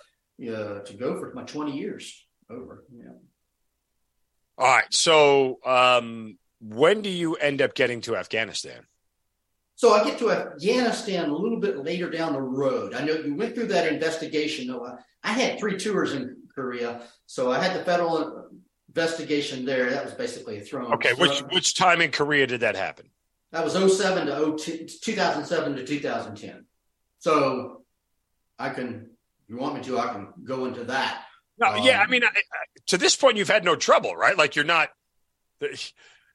uh, 0.49 0.81
to 0.81 0.95
go 0.95 1.19
for 1.19 1.33
my 1.35 1.43
20 1.43 1.77
years 1.77 2.27
over. 2.49 2.85
Yeah. 2.91 3.11
All 4.57 4.67
right. 4.67 4.93
So, 4.93 5.59
um, 5.65 6.39
when 6.61 7.03
do 7.03 7.11
you 7.11 7.35
end 7.37 7.61
up 7.61 7.75
getting 7.75 8.01
to 8.03 8.17
Afghanistan? 8.17 8.87
So 9.81 9.95
I 9.95 10.05
get 10.05 10.19
to 10.19 10.31
Afghanistan 10.31 11.31
a 11.31 11.35
little 11.35 11.59
bit 11.59 11.83
later 11.83 12.11
down 12.11 12.35
the 12.35 12.43
road. 12.43 12.93
I 12.93 13.03
know 13.03 13.15
you 13.15 13.35
went 13.35 13.55
through 13.55 13.69
that 13.69 13.91
investigation, 13.91 14.67
though. 14.67 14.85
I, 14.85 14.97
I 15.25 15.33
had 15.33 15.59
three 15.59 15.79
tours 15.79 16.13
in 16.13 16.37
Korea, 16.55 17.01
so 17.25 17.51
I 17.51 17.65
had 17.65 17.75
the 17.75 17.83
federal 17.83 18.51
investigation 18.89 19.65
there. 19.65 19.89
That 19.89 20.05
was 20.05 20.13
basically 20.13 20.59
a 20.59 20.61
throne. 20.61 20.93
Okay, 20.93 21.15
which 21.15 21.41
which 21.51 21.79
time 21.79 22.03
in 22.03 22.11
Korea 22.11 22.47
did 22.47 22.61
that 22.61 22.77
happen? 22.77 23.09
That 23.53 23.65
was 23.65 23.73
07 23.73 24.27
to 24.27 24.59
02, 24.59 24.87
2007 25.01 25.77
to 25.77 25.87
2010. 25.87 26.67
So 27.21 27.81
I 28.59 28.69
can, 28.69 29.09
if 29.45 29.49
you 29.49 29.57
want 29.57 29.77
me 29.77 29.83
to, 29.85 29.99
I 29.99 30.09
can 30.09 30.29
go 30.45 30.67
into 30.67 30.85
that. 30.85 31.23
No, 31.57 31.69
um, 31.69 31.83
yeah, 31.85 32.03
I 32.03 32.07
mean, 32.07 32.23
I, 32.23 32.29
to 32.89 32.99
this 32.99 33.17
point, 33.17 33.39
you've 33.39 33.49
had 33.49 33.65
no 33.65 33.77
trouble, 33.77 34.15
right? 34.15 34.37
Like 34.37 34.57
you're 34.57 34.67
not, 34.67 34.91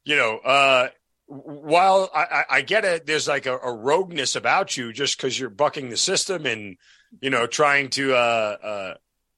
you 0.04 0.16
know, 0.16 0.40
uh, 0.40 0.88
while 1.28 2.10
I, 2.14 2.44
I 2.50 2.62
get 2.62 2.86
it, 2.86 3.06
there's 3.06 3.28
like 3.28 3.46
a, 3.46 3.58
a 3.58 3.74
rogueness 3.74 4.36
about 4.36 4.78
you 4.78 4.94
just 4.94 5.18
because 5.18 5.40
you're 5.40 5.50
bucking 5.50 5.90
the 5.90 5.98
system 5.98 6.46
and, 6.46 6.78
you 7.22 7.30
know, 7.30 7.48
trying 7.48 7.90
to, 7.92 8.14
uh, 8.14 8.58
uh, 8.64 8.94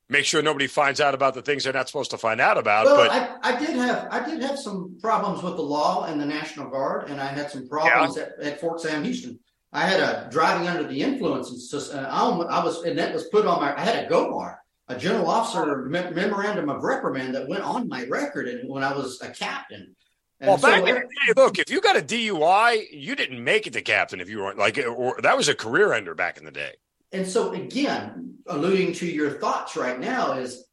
make 0.09 0.25
sure 0.25 0.41
nobody 0.41 0.67
finds 0.67 1.01
out 1.01 1.13
about 1.13 1.33
the 1.33 1.41
things 1.41 1.63
they're 1.63 1.73
not 1.73 1.87
supposed 1.87 2.11
to 2.11 2.17
find 2.17 2.39
out 2.39 2.57
about. 2.57 2.85
Well, 2.85 2.95
but 2.97 3.11
I, 3.11 3.55
I 3.55 3.59
did 3.59 3.75
have 3.75 4.07
I 4.09 4.25
did 4.27 4.41
have 4.41 4.57
some 4.57 4.97
problems 5.01 5.43
with 5.43 5.55
the 5.55 5.61
law 5.61 6.05
and 6.05 6.19
the 6.19 6.25
National 6.25 6.69
Guard, 6.69 7.09
and 7.09 7.19
I 7.19 7.27
had 7.27 7.51
some 7.51 7.67
problems 7.67 8.17
yeah. 8.17 8.23
at, 8.23 8.53
at, 8.53 8.61
Fort 8.61 8.81
Sam 8.81 9.03
Houston. 9.03 9.39
I 9.73 9.85
had 9.85 9.99
a 9.99 10.29
driving 10.31 10.67
under 10.67 10.87
the 10.87 11.01
influence, 11.01 11.49
and 11.91 12.05
uh, 12.05 12.09
I, 12.09 12.29
I, 12.29 12.63
was, 12.63 12.83
and 12.83 12.97
that 12.97 13.13
was 13.13 13.25
put 13.25 13.45
on 13.45 13.59
my. 13.59 13.75
I 13.75 13.81
had 13.81 14.05
a 14.05 14.09
GOMOR, 14.09 14.57
a 14.87 14.97
general 14.97 15.29
officer 15.29 15.85
me- 15.85 16.11
memorandum 16.11 16.69
of 16.69 16.83
reprimand 16.83 17.35
that 17.35 17.49
went 17.49 17.63
on 17.63 17.89
my 17.89 18.05
record, 18.05 18.47
and 18.47 18.69
when 18.69 18.83
I 18.83 18.93
was 18.93 19.21
a 19.21 19.29
captain. 19.29 19.95
And 20.39 20.49
well, 20.49 20.57
so 20.57 20.67
back 20.67 20.79
in 20.87 20.95
the 20.95 21.01
day, 21.01 21.33
look, 21.35 21.57
if 21.57 21.69
you 21.71 21.81
got 21.81 21.97
a 21.97 22.01
DUI, 22.01 22.85
you 22.91 23.15
didn't 23.15 23.43
make 23.43 23.65
it 23.65 23.73
to 23.73 23.81
captain 23.81 24.21
if 24.21 24.29
you 24.29 24.39
weren't 24.39 24.59
like, 24.59 24.77
or 24.77 25.19
that 25.21 25.35
was 25.35 25.47
a 25.47 25.55
career 25.55 25.93
ender 25.93 26.13
back 26.13 26.37
in 26.37 26.45
the 26.45 26.51
day. 26.51 26.73
And 27.11 27.25
so 27.25 27.53
again, 27.53 28.35
alluding 28.45 28.93
to 28.93 29.07
your 29.07 29.31
thoughts 29.31 29.75
right 29.75 29.99
now 29.99 30.33
is 30.33 30.63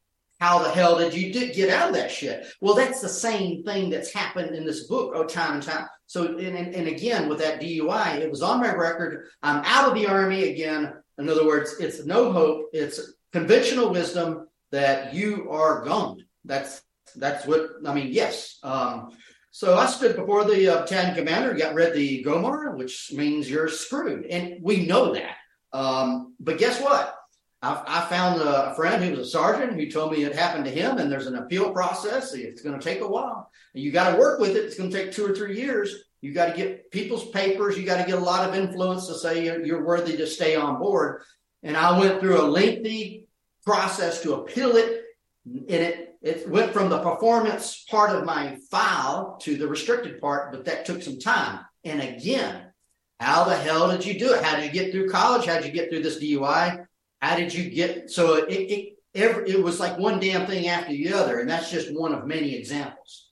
how 0.41 0.59
the 0.59 0.71
hell 0.71 0.99
did 0.99 1.15
you 1.15 1.33
get 1.33 1.71
out 1.71 1.89
of 1.89 1.95
that 1.95 2.11
shit? 2.11 2.47
Well, 2.61 2.75
that's 2.75 3.01
the 3.01 3.09
same 3.09 3.63
thing 3.63 3.89
that's 3.89 4.13
happened 4.13 4.55
in 4.55 4.67
this 4.67 4.87
book, 4.87 5.13
oh, 5.15 5.25
time 5.25 5.55
and 5.55 5.63
time. 5.63 5.87
So, 6.07 6.37
and, 6.37 6.57
and 6.57 6.89
again, 6.89 7.29
with 7.29 7.39
that 7.39 7.61
DUI, 7.61 8.19
it 8.19 8.31
was 8.31 8.43
on 8.43 8.61
my 8.61 8.75
record. 8.75 9.29
I'm 9.43 9.63
out 9.65 9.89
of 9.89 9.95
the 9.95 10.07
army 10.07 10.51
again. 10.51 10.93
In 11.19 11.31
other 11.31 11.47
words, 11.47 11.77
it's 11.81 12.05
no 12.05 12.33
hope. 12.33 12.67
It's 12.73 13.15
conventional 13.33 13.91
wisdom 13.91 14.49
that 14.73 15.15
you 15.15 15.51
are 15.51 15.85
gone. 15.85 16.25
That's 16.45 16.83
that's 17.17 17.47
what 17.47 17.71
I 17.87 17.95
mean. 17.95 18.09
Yes. 18.11 18.59
Um, 18.63 19.11
so 19.55 19.79
I 19.79 19.87
stood 19.87 20.17
before 20.17 20.45
the 20.45 20.67
uh, 20.67 20.81
battalion 20.81 21.15
commander, 21.15 21.55
got 21.55 21.77
read 21.77 21.95
the 21.95 22.25
GOMOR, 22.25 22.77
which 22.77 23.13
means 23.13 23.49
you're 23.49 23.69
screwed, 23.69 24.27
and 24.27 24.61
we 24.61 24.85
know 24.85 25.15
that. 25.15 25.37
Um, 25.73 26.35
but 26.41 26.59
guess 26.59 26.81
what? 26.81 27.15
I, 27.63 28.05
found 28.11 28.41
a 28.41 28.75
friend 28.75 29.03
who 29.03 29.13
was 29.13 29.21
a 29.21 29.31
sergeant 29.31 29.75
who 29.75 29.89
told 29.89 30.11
me 30.11 30.25
it 30.25 30.35
happened 30.35 30.65
to 30.65 30.73
him, 30.73 30.99
and 30.99 31.11
there's 31.11 31.29
an 31.29 31.37
appeal 31.37 31.71
process. 31.71 32.35
It's 32.35 32.63
going 32.63 32.77
to 32.77 32.85
take 32.85 33.01
a 33.01 33.07
while. 33.07 33.49
You 33.75 33.93
got 33.93 34.11
to 34.11 34.19
work 34.19 34.41
with 34.41 34.57
it. 34.57 34.65
It's 34.65 34.77
going 34.77 34.91
to 34.91 35.05
take 35.05 35.13
two 35.13 35.25
or 35.25 35.37
three 35.37 35.57
years. 35.57 36.03
You 36.21 36.35
got 36.35 36.47
to 36.47 36.57
get 36.57 36.91
people's 36.91 37.31
papers. 37.31 37.79
You 37.79 37.87
got 37.87 37.99
to 37.99 38.11
get 38.11 38.19
a 38.19 38.25
lot 38.25 38.49
of 38.49 38.57
influence 38.57 39.07
to 39.07 39.15
say 39.15 39.45
you're, 39.45 39.65
you're 39.65 39.85
worthy 39.85 40.17
to 40.17 40.27
stay 40.27 40.57
on 40.57 40.81
board. 40.81 41.23
And 41.63 41.77
I 41.77 41.97
went 41.97 42.19
through 42.19 42.41
a 42.41 42.43
lengthy 42.43 43.29
process 43.65 44.21
to 44.23 44.35
appeal 44.35 44.75
it, 44.75 45.05
and 45.47 45.71
it 45.71 46.14
it 46.25 46.49
went 46.49 46.73
from 46.73 46.89
the 46.89 47.01
performance 47.01 47.85
part 47.85 48.17
of 48.17 48.25
my 48.25 48.57
file 48.71 49.37
to 49.43 49.57
the 49.57 49.69
restricted 49.69 50.21
part, 50.23 50.53
but 50.53 50.65
that 50.65 50.87
took 50.87 51.03
some 51.03 51.19
time. 51.19 51.61
And 51.85 52.01
again, 52.01 52.73
how 53.21 53.45
the 53.45 53.55
hell 53.55 53.91
did 53.91 54.07
you 54.07 54.19
do 54.19 54.33
it? 54.33 54.43
How 54.43 54.57
did 54.57 54.65
you 54.65 54.73
get 54.73 54.91
through 54.91 55.11
college? 55.11 55.45
How 55.45 55.57
did 55.57 55.67
you 55.67 55.73
get 55.73 55.91
through 55.91 56.03
this 56.03 56.19
DUI? 56.19 56.87
How 57.21 57.37
did 57.37 57.53
you 57.53 57.69
get 57.69 58.11
so 58.11 58.37
it 58.37 58.51
it 58.51 58.95
every, 59.15 59.51
it 59.51 59.63
was 59.63 59.79
like 59.79 59.99
one 59.99 60.19
damn 60.19 60.47
thing 60.47 60.67
after 60.67 60.93
the 60.93 61.13
other, 61.13 61.41
and 61.41 61.49
that's 61.49 61.71
just 61.71 61.95
one 61.95 62.15
of 62.15 62.27
many 62.27 62.55
examples. 62.55 63.29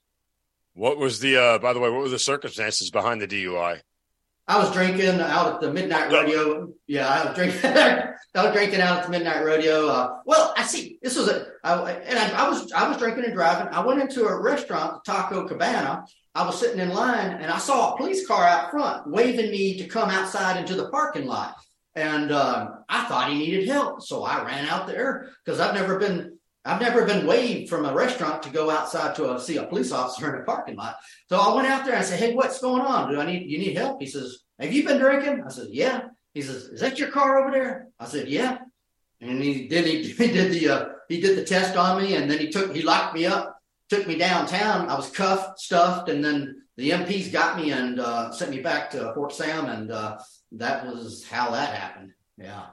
What 0.75 0.97
was 0.97 1.19
the 1.19 1.37
uh 1.37 1.59
by 1.59 1.73
the 1.73 1.79
way, 1.79 1.89
what 1.89 2.01
were 2.01 2.09
the 2.09 2.19
circumstances 2.19 2.91
behind 2.91 3.21
the 3.21 3.27
DUI? 3.27 3.81
I 4.47 4.59
was 4.59 4.71
drinking 4.71 5.19
out 5.19 5.55
at 5.55 5.61
the 5.61 5.73
midnight 5.73 6.11
radio. 6.11 6.71
Yeah, 6.85 7.07
I 7.07 7.25
was 7.25 7.35
drinking. 7.35 7.61
Was 8.35 8.51
drinking 8.51 8.81
out 8.81 8.97
at 8.97 9.03
the 9.03 9.11
midnight 9.11 9.45
rodeo. 9.45 9.87
Uh, 9.87 10.17
well, 10.25 10.53
I 10.57 10.63
see. 10.63 10.97
This 11.03 11.15
was 11.15 11.27
a, 11.27 11.45
I, 11.63 11.91
and 11.91 12.17
I, 12.17 12.45
I, 12.45 12.49
was 12.49 12.71
I 12.71 12.87
was 12.87 12.97
drinking 12.97 13.25
and 13.25 13.33
driving. 13.33 13.71
I 13.71 13.85
went 13.85 14.01
into 14.01 14.25
a 14.25 14.41
restaurant, 14.41 15.05
Taco 15.05 15.47
Cabana. 15.47 16.03
I 16.33 16.43
was 16.43 16.59
sitting 16.59 16.79
in 16.79 16.89
line, 16.89 17.33
and 17.33 17.51
I 17.51 17.59
saw 17.59 17.93
a 17.93 17.97
police 17.97 18.25
car 18.25 18.43
out 18.43 18.71
front 18.71 19.07
waving 19.07 19.51
me 19.51 19.77
to 19.77 19.85
come 19.85 20.09
outside 20.09 20.57
into 20.57 20.73
the 20.73 20.89
parking 20.89 21.27
lot. 21.27 21.55
And 21.95 22.31
um, 22.31 22.83
I 22.89 23.05
thought 23.05 23.29
he 23.29 23.37
needed 23.37 23.67
help, 23.67 24.01
so 24.01 24.23
I 24.23 24.43
ran 24.43 24.67
out 24.67 24.87
there 24.87 25.29
because 25.45 25.59
I've 25.59 25.75
never 25.75 25.99
been 25.99 26.39
I've 26.65 26.81
never 26.81 27.05
been 27.05 27.27
waved 27.27 27.69
from 27.69 27.85
a 27.85 27.93
restaurant 27.93 28.41
to 28.43 28.49
go 28.49 28.71
outside 28.71 29.15
to 29.15 29.33
a, 29.33 29.39
see 29.39 29.57
a 29.57 29.65
police 29.65 29.91
officer 29.91 30.33
in 30.35 30.41
a 30.41 30.45
parking 30.45 30.75
lot. 30.75 30.95
So 31.27 31.37
I 31.37 31.53
went 31.53 31.67
out 31.67 31.85
there 31.85 31.93
and 31.93 32.01
I 32.01 32.05
said, 32.05 32.19
"Hey, 32.19 32.33
what's 32.33 32.61
going 32.61 32.81
on? 32.81 33.11
Do 33.11 33.19
I 33.19 33.25
need 33.27 33.49
you 33.49 33.59
need 33.59 33.77
help?" 33.77 34.01
He 34.01 34.07
says, 34.07 34.39
"Have 34.59 34.73
you 34.73 34.83
been 34.85 34.97
drinking?" 34.97 35.43
I 35.45 35.49
said, 35.49 35.67
"Yeah." 35.69 36.05
He 36.33 36.41
says, 36.41 36.63
"Is 36.65 36.81
that 36.81 36.99
your 36.99 37.11
car 37.11 37.39
over 37.39 37.51
there?" 37.51 37.87
I 37.99 38.05
said, 38.05 38.27
"Yeah." 38.27 38.59
And 39.21 39.41
he 39.41 39.67
did 39.67 39.85
he, 39.85 40.03
he 40.11 40.27
did 40.31 40.51
the 40.51 40.69
uh, 40.69 40.85
he 41.09 41.21
did 41.21 41.37
the 41.37 41.43
test 41.43 41.75
on 41.77 42.01
me, 42.01 42.15
and 42.15 42.29
then 42.29 42.39
he 42.39 42.49
took 42.49 42.75
he 42.75 42.81
locked 42.81 43.15
me 43.15 43.25
up, 43.25 43.57
took 43.89 44.07
me 44.07 44.17
downtown. 44.17 44.89
I 44.89 44.95
was 44.95 45.09
cuffed, 45.09 45.59
stuffed, 45.59 46.09
and 46.09 46.23
then 46.23 46.63
the 46.77 46.89
MPs 46.91 47.31
got 47.31 47.57
me 47.57 47.71
and 47.71 47.99
uh, 47.99 48.31
sent 48.31 48.51
me 48.51 48.59
back 48.59 48.89
to 48.91 49.13
Fort 49.13 49.33
Sam, 49.33 49.65
and 49.65 49.91
uh, 49.91 50.17
that 50.53 50.85
was 50.85 51.23
how 51.23 51.51
that 51.51 51.75
happened. 51.75 52.11
Yeah. 52.37 52.65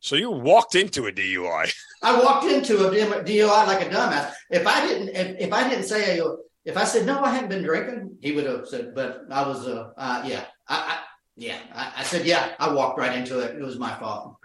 So 0.00 0.16
you 0.16 0.30
walked 0.30 0.74
into 0.74 1.06
a 1.06 1.12
DUI. 1.12 1.72
I 2.02 2.20
walked 2.20 2.46
into 2.46 2.88
a 2.88 2.90
DUI 2.90 3.66
like 3.66 3.86
a 3.86 3.88
dumbass. 3.88 4.32
If 4.50 4.66
I 4.66 4.86
didn't, 4.86 5.10
if, 5.10 5.46
if 5.46 5.52
I 5.52 5.68
didn't 5.68 5.84
say, 5.84 6.20
if 6.64 6.76
I 6.76 6.84
said 6.84 7.06
no, 7.06 7.22
I 7.22 7.30
hadn't 7.30 7.50
been 7.50 7.62
drinking, 7.62 8.18
he 8.20 8.32
would 8.32 8.44
have 8.46 8.66
said. 8.66 8.94
But 8.94 9.22
I 9.30 9.46
was, 9.46 9.66
uh, 9.66 9.90
uh 9.96 10.24
yeah, 10.26 10.44
I, 10.68 10.76
I 10.76 11.01
yeah, 11.36 11.58
I, 11.74 11.92
I, 11.98 12.02
said, 12.02 12.26
yeah, 12.26 12.52
I 12.58 12.72
walked 12.72 12.98
right 12.98 13.16
into 13.16 13.40
it. 13.40 13.56
It 13.56 13.62
was 13.62 13.78
my 13.78 13.94
fault. 13.94 14.36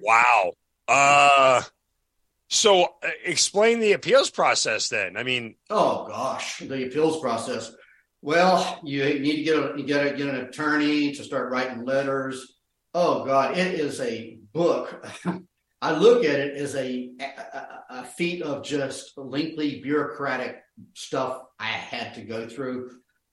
wow. 0.00 0.52
Uh, 0.88 1.62
so 2.48 2.84
uh, 2.84 3.10
explain 3.24 3.80
the 3.80 3.92
appeals 3.92 4.30
process 4.30 4.88
then. 4.88 5.16
I 5.16 5.22
mean, 5.22 5.56
oh 5.70 6.06
gosh, 6.06 6.58
the 6.58 6.86
appeals 6.86 7.20
process. 7.20 7.72
Well, 8.22 8.80
you 8.84 9.04
need 9.20 9.36
to 9.36 9.42
get 9.42 9.56
a 9.56 9.74
you 9.76 9.84
get 9.84 10.06
a, 10.06 10.16
get 10.16 10.28
an 10.28 10.36
attorney 10.36 11.12
to 11.12 11.24
start 11.24 11.50
writing 11.50 11.84
letters. 11.84 12.58
Oh 12.94 13.24
God, 13.24 13.56
it 13.56 13.74
is 13.74 14.00
a 14.00 14.38
book. 14.52 15.04
I 15.82 15.92
look 15.92 16.24
at 16.24 16.38
it 16.38 16.56
as 16.56 16.74
a, 16.76 17.10
a, 17.20 17.66
a 17.90 18.04
feat 18.04 18.40
of 18.40 18.64
just 18.64 19.18
lengthy 19.18 19.82
bureaucratic 19.82 20.62
stuff 20.94 21.42
I 21.58 21.66
had 21.66 22.14
to 22.14 22.22
go 22.22 22.48
through. 22.48 22.90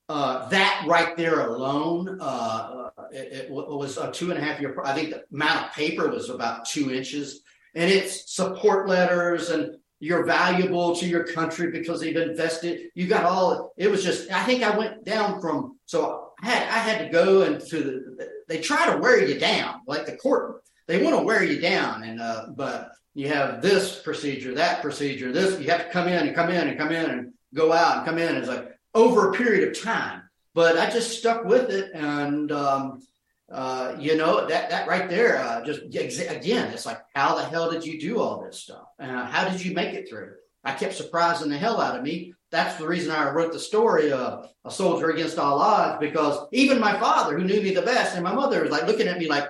Uh, 0.09 0.49
that 0.49 0.83
right 0.87 1.15
there 1.15 1.47
alone, 1.47 2.19
uh, 2.19 2.89
it, 3.11 3.45
it, 3.45 3.49
was 3.49 3.97
a 3.97 4.11
two 4.11 4.29
and 4.31 4.39
a 4.39 4.43
half 4.43 4.59
year. 4.59 4.75
I 4.83 4.93
think 4.93 5.11
the 5.11 5.23
amount 5.31 5.67
of 5.67 5.73
paper 5.73 6.09
was 6.09 6.29
about 6.29 6.65
two 6.65 6.91
inches, 6.91 7.41
and 7.75 7.89
it's 7.89 8.35
support 8.35 8.89
letters 8.89 9.49
and 9.49 9.77
you're 10.01 10.25
valuable 10.25 10.95
to 10.95 11.07
your 11.07 11.23
country 11.23 11.69
because 11.69 12.01
they've 12.01 12.17
invested. 12.17 12.89
You 12.95 13.07
got 13.07 13.23
all. 13.23 13.71
It 13.77 13.89
was 13.89 14.03
just. 14.03 14.31
I 14.31 14.43
think 14.43 14.63
I 14.63 14.75
went 14.75 15.05
down 15.05 15.39
from. 15.39 15.77
So 15.85 16.31
I 16.41 16.47
had 16.47 16.63
I 16.63 16.77
had 16.79 17.05
to 17.05 17.09
go 17.11 17.43
into 17.43 17.77
the. 18.17 18.29
They 18.47 18.59
try 18.59 18.91
to 18.91 18.97
wear 18.97 19.23
you 19.23 19.39
down, 19.39 19.81
like 19.85 20.07
the 20.07 20.17
court. 20.17 20.63
They 20.87 21.03
want 21.03 21.17
to 21.17 21.23
wear 21.23 21.43
you 21.43 21.61
down, 21.61 22.03
and 22.03 22.19
uh, 22.19 22.47
but 22.55 22.91
you 23.13 23.27
have 23.27 23.61
this 23.61 24.01
procedure, 24.01 24.55
that 24.55 24.81
procedure, 24.81 25.31
this. 25.31 25.59
You 25.59 25.69
have 25.69 25.85
to 25.85 25.91
come 25.91 26.07
in 26.07 26.27
and 26.27 26.35
come 26.35 26.49
in 26.49 26.67
and 26.67 26.77
come 26.79 26.91
in 26.91 27.09
and 27.09 27.33
go 27.53 27.71
out 27.71 27.97
and 27.97 28.05
come 28.05 28.17
in. 28.17 28.35
It's 28.37 28.47
like 28.47 28.71
over 28.93 29.29
a 29.29 29.33
period 29.33 29.69
of 29.69 29.81
time. 29.81 30.23
But 30.53 30.77
I 30.77 30.89
just 30.89 31.17
stuck 31.17 31.45
with 31.45 31.69
it, 31.69 31.91
and 31.93 32.51
um, 32.51 33.01
uh, 33.49 33.95
you 33.97 34.17
know 34.17 34.47
that 34.47 34.69
that 34.69 34.87
right 34.87 35.09
there 35.09 35.39
uh, 35.39 35.63
just 35.63 35.83
again 35.83 36.67
it's 36.73 36.85
like 36.85 36.99
how 37.13 37.35
the 37.35 37.45
hell 37.45 37.71
did 37.71 37.85
you 37.85 37.99
do 37.99 38.19
all 38.19 38.43
this 38.43 38.59
stuff? 38.59 38.87
Uh, 38.99 39.25
how 39.25 39.47
did 39.47 39.63
you 39.63 39.73
make 39.73 39.93
it 39.93 40.09
through? 40.09 40.33
I 40.63 40.73
kept 40.73 40.93
surprising 40.93 41.49
the 41.49 41.57
hell 41.57 41.79
out 41.79 41.97
of 41.97 42.03
me. 42.03 42.33
That's 42.51 42.77
the 42.77 42.85
reason 42.85 43.13
i 43.13 43.29
wrote 43.29 43.53
the 43.53 43.59
story 43.59 44.11
of 44.11 44.49
a 44.65 44.71
soldier 44.71 45.09
against 45.09 45.39
all 45.39 45.59
odds 45.59 45.99
because 46.01 46.47
even 46.51 46.81
my 46.81 46.99
father 46.99 47.37
who 47.37 47.45
knew 47.45 47.61
me 47.61 47.73
the 47.73 47.81
best 47.81 48.13
and 48.15 48.25
my 48.25 48.33
mother 48.33 48.61
was 48.61 48.71
like 48.71 48.87
looking 48.87 49.07
at 49.07 49.17
me 49.17 49.29
like 49.29 49.47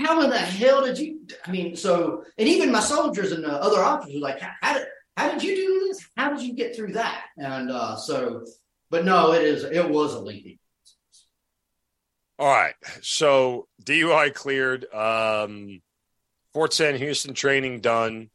how 0.00 0.20
in 0.22 0.28
the 0.28 0.36
hell 0.36 0.84
did 0.84 0.98
you 0.98 1.20
i 1.46 1.52
mean 1.52 1.76
so 1.76 2.24
and 2.38 2.48
even 2.48 2.72
my 2.72 2.80
soldiers 2.80 3.30
and 3.30 3.44
the 3.44 3.52
other 3.52 3.78
officers 3.78 4.14
were 4.14 4.20
like 4.20 4.40
how 4.40 4.74
did 4.74 4.88
how 5.16 5.30
did 5.30 5.42
you 5.42 5.54
do 5.54 5.86
this? 5.88 6.08
How 6.16 6.30
did 6.30 6.42
you 6.42 6.54
get 6.54 6.74
through 6.74 6.92
that? 6.92 7.26
And 7.36 7.70
uh, 7.70 7.96
so 7.96 8.44
but 8.92 9.04
no 9.04 9.32
it 9.32 9.42
is 9.42 9.64
it 9.64 9.90
was 9.90 10.14
a 10.14 10.20
lengthy 10.20 10.60
all 12.42 12.48
right. 12.48 12.74
So 13.02 13.68
DUI 13.84 14.34
cleared. 14.34 14.92
Um, 14.92 15.80
Fort 16.52 16.72
Sam 16.72 16.96
Houston 16.96 17.34
training 17.34 17.80
done. 17.80 18.30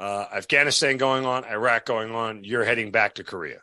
Uh, 0.00 0.24
Afghanistan 0.34 0.96
going 0.96 1.24
on. 1.24 1.44
Iraq 1.44 1.86
going 1.86 2.10
on. 2.10 2.42
You're 2.42 2.64
heading 2.64 2.90
back 2.90 3.14
to 3.14 3.22
Korea. 3.22 3.60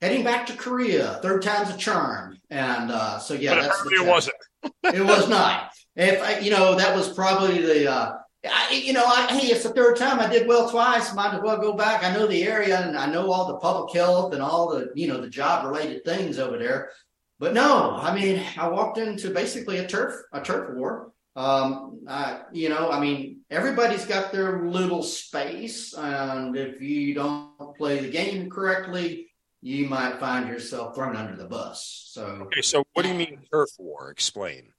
Heading 0.00 0.24
back 0.24 0.46
to 0.46 0.54
Korea. 0.54 1.18
Third 1.22 1.42
time's 1.42 1.74
a 1.74 1.76
charm. 1.76 2.38
And 2.48 2.90
uh, 2.90 3.18
so 3.18 3.34
yeah, 3.34 3.56
but 3.56 3.62
that's 3.64 3.84
it 3.92 4.06
wasn't. 4.06 4.36
it 4.84 5.04
was 5.04 5.28
not. 5.28 5.72
If 5.94 6.22
I, 6.22 6.38
you 6.38 6.50
know, 6.50 6.76
that 6.76 6.96
was 6.96 7.12
probably 7.12 7.60
the. 7.60 7.92
Uh, 7.92 8.12
I, 8.50 8.72
you 8.72 8.92
know, 8.92 9.04
I, 9.04 9.26
hey, 9.26 9.48
it's 9.48 9.62
the 9.62 9.70
third 9.70 9.96
time 9.96 10.20
I 10.20 10.28
did 10.28 10.46
well 10.46 10.68
twice. 10.70 11.14
Might 11.14 11.34
as 11.34 11.42
well 11.42 11.58
go 11.58 11.72
back. 11.72 12.04
I 12.04 12.12
know 12.12 12.26
the 12.26 12.44
area 12.44 12.80
and 12.80 12.96
I 12.96 13.06
know 13.06 13.30
all 13.30 13.46
the 13.46 13.58
public 13.58 13.94
health 13.94 14.32
and 14.32 14.42
all 14.42 14.70
the, 14.70 14.90
you 14.94 15.08
know, 15.08 15.20
the 15.20 15.28
job 15.28 15.66
related 15.66 16.04
things 16.04 16.38
over 16.38 16.58
there 16.58 16.90
but 17.38 17.52
no, 17.52 17.96
I 18.00 18.14
mean, 18.14 18.42
I 18.56 18.68
walked 18.68 18.98
into 18.98 19.30
basically 19.30 19.78
a 19.78 19.86
turf 19.86 20.14
a 20.32 20.40
turf 20.40 20.74
war. 20.74 21.12
Um, 21.34 22.00
I, 22.08 22.42
you 22.50 22.70
know, 22.70 22.90
I 22.90 22.98
mean, 22.98 23.40
everybody's 23.50 24.06
got 24.06 24.32
their 24.32 24.66
little 24.66 25.02
space, 25.02 25.92
and 25.92 26.56
if 26.56 26.80
you 26.80 27.12
don't 27.12 27.76
play 27.76 27.98
the 28.00 28.08
game 28.08 28.48
correctly, 28.48 29.26
you 29.60 29.86
might 29.86 30.18
find 30.18 30.48
yourself 30.48 30.94
thrown 30.94 31.14
under 31.14 31.36
the 31.36 31.44
bus. 31.44 32.08
So, 32.08 32.24
okay, 32.24 32.62
so 32.62 32.84
what 32.94 33.02
do 33.02 33.10
you 33.10 33.14
mean 33.14 33.40
turf 33.52 33.68
war? 33.78 34.10
Explain. 34.10 34.72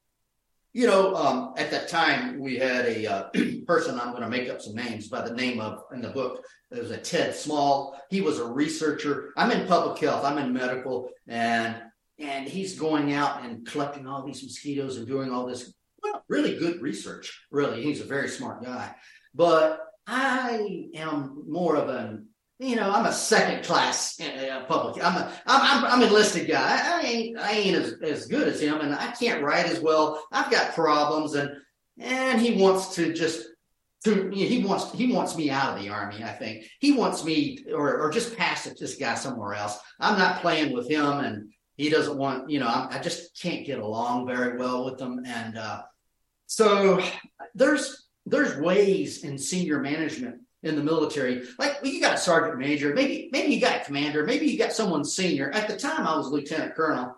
You 0.73 0.85
know, 0.85 1.15
um, 1.15 1.53
at 1.57 1.71
that 1.71 1.87
time 1.87 2.39
we 2.39 2.57
had 2.57 2.85
a 2.85 3.07
uh, 3.07 3.29
person. 3.67 3.99
I'm 3.99 4.11
going 4.11 4.23
to 4.23 4.29
make 4.29 4.49
up 4.49 4.61
some 4.61 4.75
names 4.75 5.07
by 5.07 5.27
the 5.27 5.33
name 5.33 5.59
of 5.59 5.83
in 5.93 6.01
the 6.01 6.09
book. 6.09 6.43
There 6.69 6.81
was 6.81 6.91
a 6.91 6.97
Ted 6.97 7.33
Small. 7.33 7.99
He 8.09 8.21
was 8.21 8.39
a 8.39 8.45
researcher. 8.45 9.33
I'm 9.37 9.51
in 9.51 9.67
public 9.67 9.97
health. 9.99 10.23
I'm 10.23 10.37
in 10.37 10.53
medical, 10.53 11.09
and 11.27 11.75
and 12.19 12.47
he's 12.47 12.79
going 12.79 13.13
out 13.13 13.43
and 13.43 13.65
collecting 13.65 14.07
all 14.07 14.25
these 14.25 14.43
mosquitoes 14.43 14.97
and 14.97 15.07
doing 15.07 15.31
all 15.31 15.45
this 15.45 15.73
well, 16.03 16.23
really 16.27 16.57
good 16.57 16.81
research. 16.81 17.45
Really, 17.51 17.83
he's 17.83 18.01
a 18.01 18.05
very 18.05 18.27
smart 18.27 18.63
guy. 18.63 18.93
But 19.33 19.79
I 20.05 20.87
am 20.95 21.43
more 21.47 21.75
of 21.75 21.89
an 21.89 22.26
you 22.59 22.75
know, 22.75 22.91
I'm 22.91 23.05
a 23.05 23.11
second 23.11 23.63
class 23.63 24.19
uh, 24.19 24.65
public. 24.67 25.03
I'm 25.03 25.15
a, 25.15 25.31
I'm, 25.45 25.85
I'm, 25.85 25.85
I'm 25.85 26.03
enlisted 26.03 26.47
guy. 26.47 26.81
I 26.83 27.01
ain't, 27.01 27.37
I 27.37 27.51
ain't 27.51 27.75
as, 27.75 27.93
as 28.01 28.27
good 28.27 28.47
as 28.47 28.59
him, 28.59 28.79
and 28.81 28.95
I 28.95 29.11
can't 29.11 29.43
write 29.43 29.67
as 29.67 29.79
well. 29.79 30.25
I've 30.31 30.51
got 30.51 30.73
problems, 30.73 31.35
and 31.35 31.51
and 31.99 32.41
he 32.41 32.61
wants 32.61 32.95
to 32.95 33.13
just 33.13 33.45
to 34.05 34.29
he 34.29 34.63
wants 34.63 34.91
he 34.93 35.11
wants 35.11 35.35
me 35.35 35.49
out 35.49 35.77
of 35.77 35.83
the 35.83 35.89
army. 35.89 36.23
I 36.23 36.31
think 36.31 36.65
he 36.79 36.93
wants 36.93 37.23
me 37.23 37.65
or 37.73 37.99
or 38.01 38.09
just 38.09 38.35
pass 38.37 38.65
it 38.65 38.79
this 38.79 38.95
guy 38.95 39.15
somewhere 39.15 39.53
else. 39.53 39.77
I'm 39.99 40.17
not 40.17 40.41
playing 40.41 40.73
with 40.73 40.89
him, 40.89 41.05
and 41.05 41.51
he 41.77 41.89
doesn't 41.89 42.17
want, 42.17 42.49
you 42.49 42.59
know, 42.59 42.67
I, 42.67 42.87
I 42.91 42.99
just 42.99 43.39
can't 43.39 43.65
get 43.65 43.79
along 43.79 44.25
very 44.25 44.57
well 44.57 44.83
with 44.83 44.97
them. 44.97 45.21
And 45.25 45.57
uh, 45.57 45.83
so 46.47 47.01
there's 47.53 48.07
there's 48.25 48.57
ways 48.57 49.23
in 49.23 49.37
senior 49.37 49.79
management 49.79 50.41
in 50.63 50.75
the 50.75 50.83
military, 50.83 51.43
like 51.59 51.81
well, 51.81 51.91
you 51.91 52.01
got 52.01 52.15
a 52.15 52.17
sergeant 52.17 52.59
major, 52.59 52.93
maybe 52.93 53.29
maybe 53.31 53.53
you 53.53 53.61
got 53.61 53.81
a 53.81 53.85
commander, 53.85 54.25
maybe 54.25 54.47
you 54.47 54.57
got 54.57 54.73
someone 54.73 55.03
senior. 55.03 55.51
At 55.51 55.67
the 55.67 55.77
time, 55.77 56.07
I 56.07 56.17
was 56.17 56.27
lieutenant 56.27 56.75
colonel. 56.75 57.15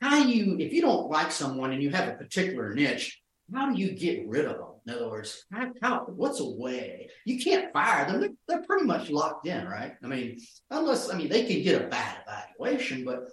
How 0.00 0.18
you, 0.18 0.56
if 0.58 0.72
you 0.72 0.80
don't 0.80 1.10
like 1.10 1.30
someone 1.30 1.72
and 1.72 1.82
you 1.82 1.90
have 1.90 2.08
a 2.08 2.14
particular 2.14 2.74
niche, 2.74 3.22
how 3.54 3.70
do 3.70 3.80
you 3.80 3.92
get 3.92 4.26
rid 4.26 4.46
of 4.46 4.56
them? 4.56 4.66
In 4.86 4.94
other 4.94 5.08
words, 5.08 5.44
how, 5.52 5.70
how, 5.80 6.04
what's 6.08 6.40
a 6.40 6.48
way? 6.48 7.08
You 7.24 7.38
can't 7.38 7.72
fire 7.72 8.06
them. 8.06 8.20
They're, 8.20 8.30
they're 8.48 8.66
pretty 8.66 8.84
much 8.84 9.10
locked 9.10 9.46
in, 9.46 9.64
right? 9.66 9.94
I 10.02 10.06
mean, 10.08 10.40
unless, 10.70 11.08
I 11.08 11.16
mean, 11.16 11.28
they 11.28 11.44
can 11.44 11.62
get 11.62 11.82
a 11.82 11.86
bad 11.86 12.18
evaluation, 12.26 13.04
but 13.04 13.28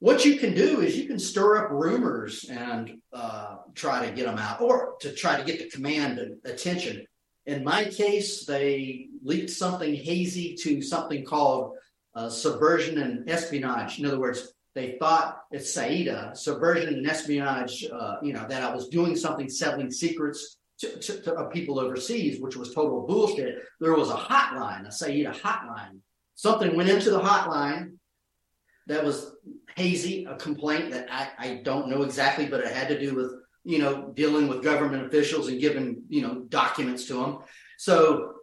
what 0.00 0.24
you 0.24 0.36
can 0.36 0.54
do 0.54 0.80
is 0.80 0.96
you 0.96 1.06
can 1.06 1.18
stir 1.18 1.64
up 1.64 1.70
rumors 1.70 2.48
and 2.50 2.98
uh, 3.12 3.58
try 3.74 4.04
to 4.04 4.12
get 4.12 4.26
them 4.26 4.38
out 4.38 4.60
or 4.60 4.94
to 5.02 5.12
try 5.12 5.36
to 5.36 5.44
get 5.44 5.58
the 5.58 5.70
command 5.70 6.18
attention 6.44 7.06
in 7.46 7.64
my 7.64 7.84
case, 7.84 8.44
they 8.44 9.08
leaked 9.22 9.50
something 9.50 9.94
hazy 9.94 10.54
to 10.62 10.82
something 10.82 11.24
called 11.24 11.74
uh, 12.14 12.28
subversion 12.28 12.98
and 12.98 13.28
espionage. 13.28 13.98
In 13.98 14.06
other 14.06 14.20
words, 14.20 14.52
they 14.74 14.96
thought 15.00 15.42
it's 15.50 15.76
SAEDA, 15.76 16.36
subversion 16.36 16.94
and 16.94 17.06
espionage, 17.08 17.84
uh, 17.92 18.16
you 18.22 18.32
know, 18.32 18.46
that 18.48 18.62
I 18.62 18.74
was 18.74 18.88
doing 18.88 19.16
something 19.16 19.48
selling 19.48 19.90
secrets 19.90 20.58
to, 20.80 20.98
to, 20.98 21.22
to 21.22 21.48
people 21.52 21.80
overseas, 21.80 22.40
which 22.40 22.56
was 22.56 22.74
total 22.74 23.06
bullshit. 23.06 23.62
There 23.80 23.94
was 23.94 24.10
a 24.10 24.14
hotline, 24.14 24.86
a 24.86 24.90
SAEDA 24.90 25.34
hotline. 25.34 25.98
Something 26.34 26.76
went 26.76 26.88
into 26.88 27.10
the 27.10 27.20
hotline 27.20 27.96
that 28.86 29.04
was 29.04 29.32
hazy, 29.76 30.24
a 30.24 30.36
complaint 30.36 30.90
that 30.92 31.08
I, 31.10 31.28
I 31.38 31.54
don't 31.64 31.88
know 31.88 32.02
exactly, 32.02 32.46
but 32.46 32.60
it 32.60 32.72
had 32.72 32.88
to 32.88 32.98
do 32.98 33.14
with, 33.14 33.32
you 33.64 33.78
know, 33.78 34.12
dealing 34.14 34.48
with 34.48 34.64
government 34.64 35.06
officials 35.06 35.48
and 35.48 35.60
giving, 35.60 36.02
you 36.08 36.22
know, 36.22 36.40
documents 36.48 37.04
to 37.06 37.14
them. 37.14 37.38
So 37.78 38.34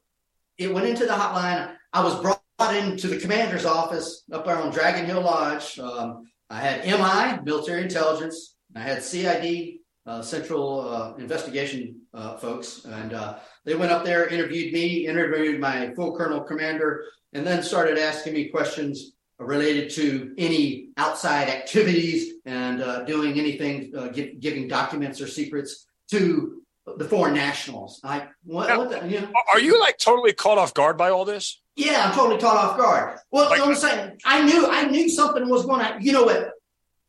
it 0.57 0.73
went 0.73 0.87
into 0.87 1.05
the 1.05 1.13
hotline. 1.13 1.75
I 1.93 2.03
was 2.03 2.19
brought 2.21 2.41
into 2.75 3.07
the 3.07 3.17
commander's 3.17 3.65
office 3.65 4.23
up 4.31 4.45
there 4.45 4.57
on 4.57 4.71
Dragon 4.71 5.05
Hill 5.05 5.21
Lodge. 5.21 5.79
Um, 5.79 6.25
I 6.49 6.59
had 6.59 6.85
MI, 6.85 7.43
military 7.43 7.81
intelligence. 7.81 8.55
I 8.75 8.79
had 8.79 9.03
CID, 9.03 9.79
uh, 10.05 10.21
Central 10.21 10.81
uh, 10.81 11.15
Investigation 11.15 12.01
uh, 12.13 12.37
folks, 12.37 12.85
and 12.85 13.13
uh, 13.13 13.39
they 13.65 13.75
went 13.75 13.91
up 13.91 14.05
there, 14.05 14.27
interviewed 14.27 14.73
me, 14.73 15.07
interviewed 15.07 15.59
my 15.59 15.93
full 15.93 16.15
colonel 16.15 16.41
commander, 16.41 17.03
and 17.33 17.45
then 17.45 17.61
started 17.61 17.97
asking 17.97 18.33
me 18.33 18.47
questions 18.47 19.13
related 19.39 19.89
to 19.91 20.33
any 20.37 20.89
outside 20.97 21.49
activities 21.49 22.35
and 22.47 22.81
uh, 22.81 23.03
doing 23.03 23.37
anything, 23.37 23.91
uh, 23.95 24.07
give, 24.07 24.39
giving 24.39 24.67
documents 24.69 25.19
or 25.19 25.27
secrets 25.27 25.85
to 26.09 26.63
the 26.95 27.03
foreign 27.03 27.33
nationals. 27.33 27.99
I 28.03 28.27
what, 28.45 28.69
now, 28.69 28.79
what 28.79 28.89
the, 28.89 29.07
you 29.07 29.19
know? 29.19 29.31
Are 29.51 29.59
you 29.59 29.79
like 29.79 29.97
totally 29.97 30.31
caught 30.31 30.57
off 30.57 30.73
guard 30.73 30.97
by 30.97 31.09
all 31.09 31.25
this? 31.25 31.61
Yeah, 31.75 32.05
I'm 32.05 32.15
totally 32.15 32.39
caught 32.39 32.55
off 32.55 32.77
guard. 32.77 33.19
Well, 33.29 33.49
like, 33.49 33.61
I'm 33.61 33.75
saying 33.75 34.17
I 34.25 34.43
knew 34.43 34.65
I 34.65 34.85
knew 34.85 35.09
something 35.09 35.47
was 35.49 35.65
going 35.65 35.85
to. 35.85 35.97
You 36.01 36.13
know 36.13 36.23
what? 36.23 36.51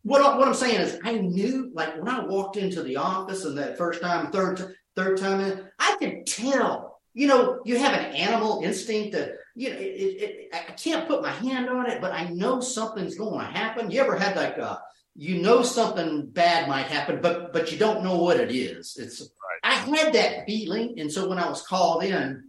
What, 0.03 0.39
what 0.39 0.49
I'm 0.49 0.55
saying 0.55 0.80
is 0.80 0.99
I 1.05 1.12
knew 1.12 1.70
like 1.72 1.97
when 1.97 2.09
I 2.09 2.24
walked 2.24 2.57
into 2.57 2.82
the 2.82 2.97
office 2.97 3.45
and 3.45 3.57
that 3.59 3.78
first 3.78 4.03
time, 4.03 4.32
third 4.32 4.74
third 4.97 5.18
time 5.18 5.41
in, 5.41 5.64
I 5.78 5.97
could 6.01 6.26
tell. 6.26 6.99
You 7.14 7.26
know, 7.26 7.61
you 7.64 7.78
have 7.78 7.95
an 7.95 8.14
animal 8.14 8.61
instinct 8.64 9.12
that 9.12 9.36
you 9.55 9.70
know. 9.70 9.76
It, 9.76 9.82
it, 9.82 10.22
it, 10.22 10.49
I 10.53 10.72
can't 10.72 11.07
put 11.07 11.22
my 11.22 11.30
hand 11.30 11.68
on 11.68 11.89
it, 11.89 12.01
but 12.01 12.12
I 12.12 12.24
know 12.24 12.61
something's 12.61 13.16
going 13.16 13.39
to 13.39 13.53
happen. 13.53 13.91
You 13.91 14.01
ever 14.01 14.16
had 14.16 14.36
like 14.36 14.59
a 14.59 14.80
you 15.19 15.43
know 15.43 15.62
something 15.64 16.27
bad 16.27 16.69
might 16.69 16.87
happen, 16.87 17.21
but 17.21 17.53
but 17.53 17.73
you 17.73 17.79
don't 17.79 18.05
know 18.05 18.23
what 18.23 18.39
it 18.39 18.53
is. 18.53 18.97
It's 18.97 19.21
right. 19.21 19.61
I 19.64 19.75
had 19.75 20.12
that 20.12 20.47
feeling, 20.47 20.95
and 21.01 21.11
so 21.11 21.29
when 21.29 21.39
I 21.39 21.49
was 21.49 21.62
called 21.62 22.05
in, 22.05 22.45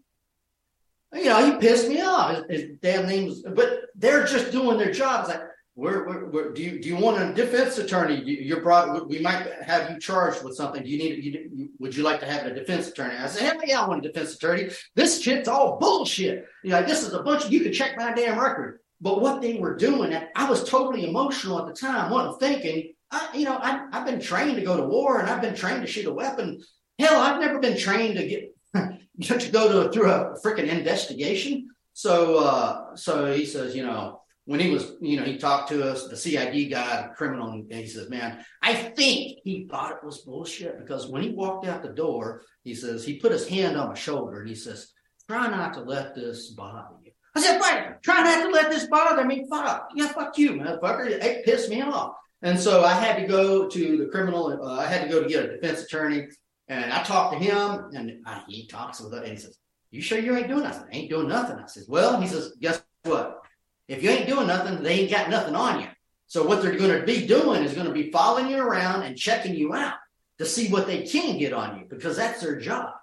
you 1.11 1.25
know, 1.25 1.51
he 1.51 1.57
pissed 1.57 1.89
me 1.89 2.01
off. 2.01 2.47
His, 2.47 2.61
his 2.61 2.77
damn 2.79 3.07
name 3.07 3.25
was, 3.25 3.41
but 3.41 3.85
they're 3.95 4.23
just 4.23 4.51
doing 4.51 4.77
their 4.77 4.91
jobs. 4.91 5.29
Like, 5.29 5.41
where, 5.73 6.03
where, 6.03 6.25
where, 6.25 6.51
do 6.51 6.61
you 6.61 6.79
do 6.79 6.87
you 6.89 6.95
want 6.95 7.19
a 7.19 7.33
defense 7.33 7.79
attorney? 7.79 8.21
You're 8.23 8.61
brought. 8.61 9.09
We 9.09 9.17
might 9.17 9.51
have 9.63 9.89
you 9.89 9.99
charged 9.99 10.43
with 10.43 10.55
something. 10.55 10.83
Do 10.83 10.89
you 10.89 10.99
need? 10.99 11.23
You, 11.23 11.69
would 11.79 11.95
you 11.95 12.03
like 12.03 12.19
to 12.19 12.27
have 12.27 12.45
a 12.45 12.53
defense 12.53 12.89
attorney? 12.89 13.15
I 13.15 13.25
said, 13.25 13.51
hell 13.51 13.61
yeah, 13.65 13.81
I 13.81 13.87
want 13.87 14.05
a 14.05 14.11
defense 14.11 14.35
attorney. 14.35 14.69
This 14.93 15.19
shit's 15.19 15.47
all 15.47 15.79
bullshit. 15.79 16.45
You 16.63 16.69
know, 16.69 16.83
this 16.83 17.01
is 17.01 17.13
a 17.13 17.23
bunch. 17.23 17.45
Of, 17.45 17.51
you 17.51 17.61
can 17.61 17.73
check 17.73 17.97
my 17.97 18.13
damn 18.13 18.39
record. 18.39 18.79
But 19.01 19.21
what 19.21 19.41
they 19.41 19.55
were 19.55 19.75
doing, 19.75 20.17
I 20.35 20.49
was 20.49 20.63
totally 20.63 21.07
emotional 21.07 21.59
at 21.59 21.67
the 21.67 21.73
time. 21.73 22.11
wasn't 22.11 22.39
thinking. 22.39 22.93
I, 23.11 23.29
you 23.33 23.45
know, 23.45 23.57
I, 23.57 23.87
I've 23.91 24.05
been 24.05 24.19
trained 24.19 24.57
to 24.57 24.63
go 24.63 24.77
to 24.77 24.83
war, 24.83 25.19
and 25.19 25.29
I've 25.29 25.41
been 25.41 25.55
trained 25.55 25.81
to 25.81 25.87
shoot 25.87 26.05
a 26.05 26.13
weapon. 26.13 26.61
Hell, 26.99 27.19
I've 27.19 27.41
never 27.41 27.59
been 27.59 27.77
trained 27.77 28.17
to 28.17 28.27
get 28.27 28.55
to 29.39 29.51
go 29.51 29.83
to 29.83 29.91
through 29.91 30.11
a 30.11 30.35
freaking 30.43 30.67
investigation. 30.67 31.69
So, 31.93 32.39
uh, 32.39 32.95
so 32.95 33.33
he 33.33 33.45
says, 33.45 33.75
you 33.75 33.83
know 33.83 34.19
when 34.49 34.59
he 34.59 34.71
was, 34.71 34.93
you 34.99 35.15
know, 35.15 35.23
he 35.23 35.37
talked 35.37 35.69
to 35.69 35.87
us, 35.87 36.07
the 36.07 36.17
CID 36.17 36.71
guy, 36.71 37.03
the 37.03 37.13
criminal, 37.13 37.51
and 37.51 37.71
he 37.71 37.85
says, 37.85 38.09
man, 38.09 38.43
I 38.63 38.73
think 38.73 39.37
he 39.43 39.67
thought 39.69 39.91
it 39.91 40.03
was 40.03 40.21
bullshit 40.21 40.79
because 40.79 41.05
when 41.05 41.21
he 41.21 41.29
walked 41.29 41.67
out 41.67 41.83
the 41.83 41.89
door, 41.89 42.41
he 42.63 42.73
says, 42.73 43.05
he 43.05 43.19
put 43.19 43.31
his 43.31 43.47
hand 43.47 43.77
on 43.77 43.89
my 43.89 43.93
shoulder 43.93 44.39
and 44.39 44.49
he 44.49 44.55
says, 44.55 44.91
try 45.29 45.51
not 45.51 45.75
to 45.75 45.81
let 45.81 46.15
this 46.15 46.49
bother. 46.49 46.95
I 47.39 47.41
said, 47.41 47.61
"Wait, 47.61 48.01
try 48.01 48.21
not 48.21 48.43
to 48.43 48.49
let 48.51 48.69
this 48.69 48.87
bother 48.87 49.25
me. 49.25 49.45
Fuck, 49.49 49.89
yeah, 49.95 50.07
fuck 50.09 50.37
you, 50.37 50.53
motherfucker. 50.53 51.07
It 51.07 51.45
pissed 51.45 51.69
me 51.69 51.81
off. 51.81 52.15
And 52.41 52.59
so 52.59 52.83
I 52.83 52.93
had 52.93 53.17
to 53.17 53.27
go 53.27 53.67
to 53.67 53.97
the 53.97 54.05
criminal, 54.07 54.47
uh, 54.63 54.79
I 54.79 54.85
had 54.85 55.03
to 55.03 55.09
go 55.09 55.21
to 55.21 55.29
get 55.29 55.45
a 55.45 55.55
defense 55.55 55.83
attorney 55.83 56.27
and 56.67 56.93
I 56.93 57.03
talked 57.03 57.33
to 57.33 57.39
him 57.39 57.91
and 57.93 58.21
I, 58.25 58.43
he 58.47 58.67
talks 58.67 59.01
with 59.01 59.13
it 59.13 59.23
and 59.23 59.31
he 59.31 59.37
says, 59.37 59.57
you 59.91 60.01
sure 60.01 60.19
you 60.19 60.37
ain't 60.37 60.47
doing 60.47 60.63
nothing? 60.63 60.87
I 60.91 60.95
ain't 60.95 61.09
doing 61.09 61.27
nothing. 61.27 61.57
I 61.57 61.65
says, 61.65 61.87
well, 61.89 62.21
he 62.21 62.27
says, 62.27 62.53
guess 62.61 62.81
what? 63.03 63.41
If 63.87 64.03
you 64.03 64.11
ain't 64.11 64.27
doing 64.27 64.47
nothing, 64.47 64.83
they 64.83 65.01
ain't 65.01 65.11
got 65.11 65.29
nothing 65.29 65.55
on 65.55 65.81
you. 65.81 65.87
So 66.27 66.45
what 66.45 66.61
they're 66.61 66.77
going 66.77 66.99
to 66.99 67.05
be 67.05 67.25
doing 67.25 67.63
is 67.63 67.73
going 67.73 67.87
to 67.87 67.93
be 67.93 68.11
following 68.11 68.49
you 68.49 68.59
around 68.59 69.01
and 69.01 69.17
checking 69.17 69.55
you 69.55 69.73
out 69.73 69.95
to 70.37 70.45
see 70.45 70.69
what 70.69 70.85
they 70.85 71.03
can 71.03 71.39
get 71.39 71.53
on 71.53 71.79
you 71.79 71.85
because 71.89 72.15
that's 72.15 72.41
their 72.41 72.59
job. 72.59 72.93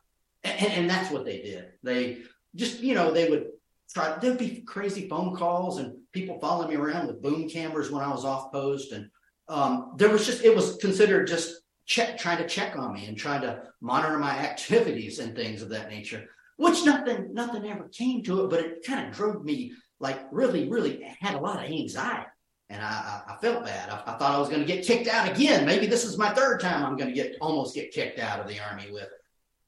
And, 0.44 0.72
and 0.72 0.90
that's 0.90 1.10
what 1.10 1.24
they 1.24 1.42
did. 1.42 1.72
They 1.82 2.18
just, 2.54 2.80
you 2.80 2.94
know, 2.94 3.10
they 3.10 3.28
would 3.28 3.48
try, 3.92 4.18
there'd 4.18 4.38
be 4.38 4.62
crazy 4.62 5.08
phone 5.08 5.36
calls 5.36 5.78
and 5.78 5.96
people 6.12 6.38
following 6.40 6.70
me 6.70 6.76
around 6.76 7.06
with 7.06 7.22
boom 7.22 7.48
cameras 7.48 7.90
when 7.90 8.02
I 8.02 8.10
was 8.10 8.24
off 8.24 8.52
post. 8.52 8.92
And 8.92 9.10
um, 9.48 9.92
there 9.96 10.10
was 10.10 10.26
just, 10.26 10.44
it 10.44 10.54
was 10.54 10.76
considered 10.76 11.26
just 11.26 11.54
check, 11.86 12.18
trying 12.18 12.38
to 12.38 12.48
check 12.48 12.76
on 12.76 12.92
me 12.92 13.06
and 13.06 13.16
trying 13.16 13.42
to 13.42 13.62
monitor 13.80 14.18
my 14.18 14.30
activities 14.38 15.18
and 15.18 15.34
things 15.34 15.62
of 15.62 15.68
that 15.70 15.90
nature, 15.90 16.24
which 16.56 16.84
nothing, 16.84 17.32
nothing 17.32 17.64
ever 17.70 17.88
came 17.88 18.22
to 18.24 18.44
it, 18.44 18.50
but 18.50 18.60
it 18.60 18.86
kind 18.86 19.06
of 19.06 19.14
drove 19.14 19.44
me 19.44 19.72
like 20.00 20.20
really, 20.30 20.68
really 20.68 21.02
had 21.20 21.34
a 21.34 21.40
lot 21.40 21.64
of 21.64 21.70
anxiety. 21.70 22.26
And 22.68 22.82
I, 22.82 23.22
I, 23.28 23.36
felt 23.40 23.64
bad. 23.64 23.90
I, 23.90 24.02
I, 24.12 24.18
thought 24.18 24.34
I 24.34 24.38
was 24.38 24.48
going 24.48 24.60
to 24.60 24.66
get 24.66 24.84
kicked 24.84 25.06
out 25.06 25.30
again. 25.30 25.64
Maybe 25.64 25.86
this 25.86 26.04
is 26.04 26.18
my 26.18 26.30
third 26.30 26.60
time 26.60 26.84
I'm 26.84 26.96
going 26.96 27.08
to 27.08 27.14
get 27.14 27.36
almost 27.40 27.76
get 27.76 27.92
kicked 27.92 28.18
out 28.18 28.40
of 28.40 28.48
the 28.48 28.58
army 28.58 28.90
with 28.90 29.04
it. 29.04 29.10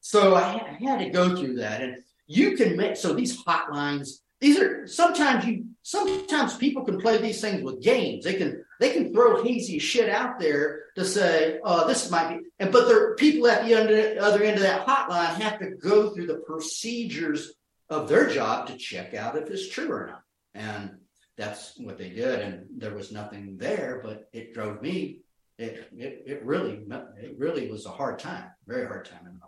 So 0.01 0.35
I, 0.35 0.55
I 0.55 0.79
had 0.83 0.99
to 0.99 1.11
go 1.11 1.37
through 1.37 1.57
that. 1.57 1.81
And 1.81 2.03
you 2.29 2.57
can 2.57 2.77
make 2.77 2.97
so 2.97 3.13
these 3.13 3.43
hotlines. 3.43 4.21
These 4.41 4.61
are 4.61 4.87
sometimes 4.87 5.45
you 5.45 5.65
sometimes 5.83 6.57
people 6.57 6.85
can 6.85 7.01
play 7.01 7.17
these 7.19 7.41
things 7.41 7.63
with 7.63 7.83
games. 7.83 8.23
They 8.25 8.35
can 8.35 8.65
they 8.79 8.91
can 8.91 9.13
throw 9.13 9.43
hazy 9.43 9.81
shit 9.81 10.09
out 10.09 10.39
there 10.39 10.85
to 10.95 11.05
say, 11.05 11.59
"Oh, 11.65 11.89
this 11.89 12.09
might 12.11 12.39
be," 12.39 12.45
and 12.61 12.71
but 12.71 12.87
the 12.87 13.17
people 13.19 13.49
at 13.49 13.65
the 13.65 13.75
other 14.21 14.45
end 14.45 14.57
of 14.57 14.63
that 14.63 14.87
hotline 14.87 15.35
have 15.41 15.59
to 15.59 15.71
go 15.71 16.11
through 16.11 16.27
the 16.27 16.43
procedures 16.47 17.55
of 17.91 18.09
their 18.09 18.29
job 18.29 18.69
to 18.69 18.77
check 18.77 19.15
out 19.15 19.37
if 19.37 19.49
it's 19.49 19.69
true 19.69 19.91
or 19.91 20.07
not. 20.07 20.23
And 20.55 20.99
that's 21.37 21.77
what 21.79 21.99
they 21.99 22.11
did. 22.11 22.41
And 22.41 22.67
there 22.77 22.95
was 22.95 23.11
nothing 23.11 23.57
there, 23.57 24.01
but 24.05 24.29
it 24.33 24.53
drove 24.53 24.83
me. 24.83 25.21
It, 25.57 25.89
it, 25.97 26.23
it 26.27 26.45
really, 26.45 26.85
it 27.17 27.35
really 27.37 27.69
was 27.71 27.87
a 27.87 27.91
hard 27.91 28.19
time, 28.21 28.51
very 28.67 28.87
hard 28.87 29.07
time 29.07 29.27
in 29.27 29.39
my. 29.39 29.48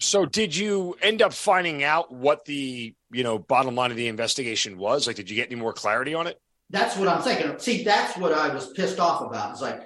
So 0.00 0.26
did 0.26 0.54
you 0.54 0.96
end 1.00 1.22
up 1.22 1.32
finding 1.32 1.82
out 1.82 2.12
what 2.12 2.44
the, 2.44 2.94
you 3.10 3.22
know, 3.22 3.38
bottom 3.38 3.74
line 3.74 3.90
of 3.90 3.96
the 3.96 4.08
investigation 4.08 4.78
was? 4.78 5.06
Like, 5.06 5.16
did 5.16 5.30
you 5.30 5.36
get 5.36 5.50
any 5.50 5.60
more 5.60 5.72
clarity 5.72 6.14
on 6.14 6.26
it? 6.26 6.40
That's 6.70 6.96
what 6.96 7.08
I'm 7.08 7.22
thinking. 7.22 7.58
See, 7.58 7.84
that's 7.84 8.16
what 8.18 8.32
I 8.32 8.52
was 8.52 8.72
pissed 8.72 8.98
off 8.98 9.22
about. 9.22 9.52
It's 9.52 9.62
like, 9.62 9.80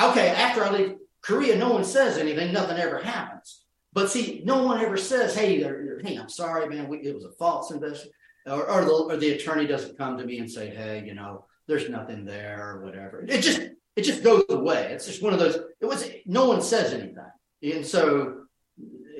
okay, 0.00 0.30
after 0.30 0.64
I 0.64 0.70
leave 0.70 0.96
Korea, 1.20 1.56
no 1.56 1.72
one 1.72 1.84
says 1.84 2.18
anything, 2.18 2.52
nothing 2.52 2.78
ever 2.78 2.98
happens. 2.98 3.62
But 3.92 4.10
see, 4.10 4.42
no 4.44 4.62
one 4.62 4.80
ever 4.80 4.96
says, 4.96 5.34
"Hey, 5.34 5.62
hey, 5.62 6.16
I'm 6.16 6.28
sorry, 6.28 6.66
man. 6.68 6.88
We, 6.88 6.98
it 6.98 7.14
was 7.14 7.24
a 7.24 7.32
false 7.32 7.70
investigation," 7.70 8.12
or, 8.46 8.68
or, 8.68 8.84
the, 8.84 8.90
or 8.90 9.16
the 9.18 9.32
attorney 9.32 9.66
doesn't 9.66 9.98
come 9.98 10.16
to 10.16 10.24
me 10.24 10.38
and 10.38 10.50
say, 10.50 10.70
"Hey, 10.70 11.04
you 11.04 11.14
know, 11.14 11.44
there's 11.68 11.90
nothing 11.90 12.24
there," 12.24 12.70
or 12.70 12.84
whatever. 12.84 13.24
It 13.28 13.42
just 13.42 13.60
it 13.94 14.02
just 14.02 14.24
goes 14.24 14.44
away. 14.48 14.92
It's 14.92 15.06
just 15.06 15.22
one 15.22 15.34
of 15.34 15.38
those. 15.38 15.58
It 15.80 15.86
was 15.86 16.08
no 16.24 16.48
one 16.48 16.62
says 16.62 16.94
anything, 16.94 17.18
and 17.62 17.86
so 17.86 18.41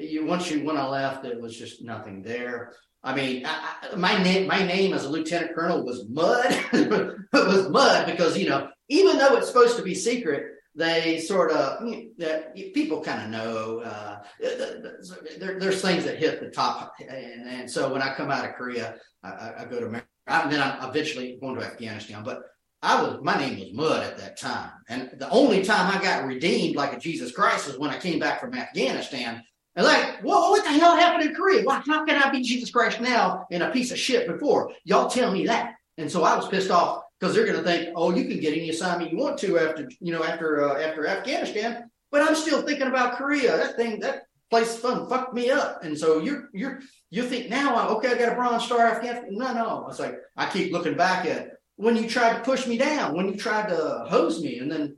you 0.02 0.24
once 0.26 0.50
you 0.50 0.64
when 0.64 0.76
I 0.76 0.86
left, 0.86 1.24
it 1.24 1.40
was 1.40 1.56
just 1.56 1.82
nothing 1.82 2.22
there. 2.22 2.72
I 3.04 3.14
mean, 3.14 3.44
I, 3.44 3.74
I, 3.92 3.96
my 3.96 4.22
name 4.22 4.46
my 4.46 4.64
name 4.64 4.92
as 4.92 5.04
a 5.04 5.08
lieutenant 5.08 5.54
colonel 5.54 5.84
was 5.84 6.08
mud. 6.08 6.46
it 6.72 7.28
was 7.32 7.68
mud 7.68 8.06
because 8.06 8.38
you 8.38 8.48
know, 8.48 8.68
even 8.88 9.18
though 9.18 9.36
it's 9.36 9.48
supposed 9.48 9.76
to 9.76 9.82
be 9.82 9.94
secret, 9.94 10.52
they 10.74 11.18
sort 11.18 11.50
of 11.52 11.86
that 12.16 12.54
people 12.54 13.02
kind 13.02 13.22
of 13.22 13.28
know 13.30 13.80
uh, 13.80 14.18
there, 14.40 15.58
there's 15.58 15.82
things 15.82 16.04
that 16.04 16.18
hit 16.18 16.40
the 16.40 16.48
top 16.48 16.94
and, 17.00 17.48
and, 17.48 17.70
so 17.70 17.92
when 17.92 18.00
i 18.00 18.14
come 18.14 18.30
out 18.30 18.44
of 18.44 18.54
korea 18.54 18.94
i, 19.22 19.52
I 19.58 19.64
go 19.66 19.80
to 19.80 19.86
America, 19.86 20.06
and 20.26 20.50
then 20.50 20.62
i'm 20.62 20.88
eventually 20.88 21.38
going 21.40 21.56
to 21.56 21.64
afghanistan 21.64 22.22
but 22.24 22.40
i 22.82 23.02
was 23.02 23.20
my 23.22 23.38
name 23.38 23.60
was 23.60 23.72
mud 23.74 24.02
at 24.02 24.16
that 24.18 24.38
time 24.38 24.70
and 24.88 25.10
the 25.18 25.28
only 25.28 25.62
time 25.62 25.94
i 25.94 26.02
got 26.02 26.24
redeemed 26.24 26.74
like 26.74 26.94
a 26.94 26.98
jesus 26.98 27.32
christ 27.32 27.66
was 27.66 27.78
when 27.78 27.90
i 27.90 27.98
came 27.98 28.18
back 28.18 28.40
from 28.40 28.54
afghanistan 28.54 29.42
and 29.74 29.86
like, 29.86 30.20
whoa, 30.20 30.50
what 30.50 30.64
the 30.64 30.70
hell 30.70 30.96
happened 30.96 31.30
in 31.30 31.34
Korea? 31.34 31.64
Why, 31.64 31.82
how 31.86 32.04
can 32.04 32.22
I 32.22 32.30
be 32.30 32.42
Jesus 32.42 32.70
Christ 32.70 33.00
now 33.00 33.46
in 33.50 33.62
a 33.62 33.70
piece 33.70 33.90
of 33.90 33.98
shit 33.98 34.28
before? 34.28 34.72
Y'all 34.84 35.08
tell 35.08 35.32
me 35.32 35.46
that. 35.46 35.76
And 35.98 36.10
so 36.10 36.24
I 36.24 36.36
was 36.36 36.48
pissed 36.48 36.70
off 36.70 37.04
because 37.18 37.34
they're 37.34 37.46
going 37.46 37.58
to 37.58 37.64
think, 37.64 37.90
oh, 37.96 38.14
you 38.14 38.24
can 38.24 38.40
get 38.40 38.56
any 38.56 38.70
assignment 38.70 39.12
you 39.12 39.18
want 39.18 39.38
to 39.38 39.58
after 39.58 39.88
you 40.00 40.12
know 40.12 40.24
after 40.24 40.64
uh, 40.64 40.82
after 40.82 41.06
Afghanistan. 41.06 41.90
But 42.10 42.22
I'm 42.22 42.34
still 42.34 42.62
thinking 42.62 42.88
about 42.88 43.16
Korea. 43.16 43.56
That 43.56 43.76
thing 43.76 44.00
that 44.00 44.24
place 44.50 44.76
fun 44.76 45.08
fucked 45.08 45.32
me 45.32 45.50
up. 45.50 45.82
And 45.82 45.98
so 45.98 46.20
you're 46.20 46.48
you're 46.52 46.80
you 47.10 47.22
think 47.22 47.48
now 47.48 47.76
I'm 47.76 47.96
okay, 47.96 48.08
I 48.08 48.18
got 48.18 48.32
a 48.32 48.34
bronze 48.34 48.64
star 48.64 48.86
Afghanistan. 48.86 49.34
No, 49.36 49.52
no. 49.54 49.86
It's 49.88 49.98
like 49.98 50.18
I 50.36 50.50
keep 50.50 50.72
looking 50.72 50.96
back 50.96 51.24
at 51.26 51.52
when 51.76 51.96
you 51.96 52.08
tried 52.08 52.34
to 52.34 52.40
push 52.40 52.66
me 52.66 52.76
down, 52.76 53.16
when 53.16 53.28
you 53.28 53.36
tried 53.36 53.68
to 53.68 54.04
hose 54.08 54.42
me, 54.42 54.58
and 54.58 54.70
then 54.70 54.96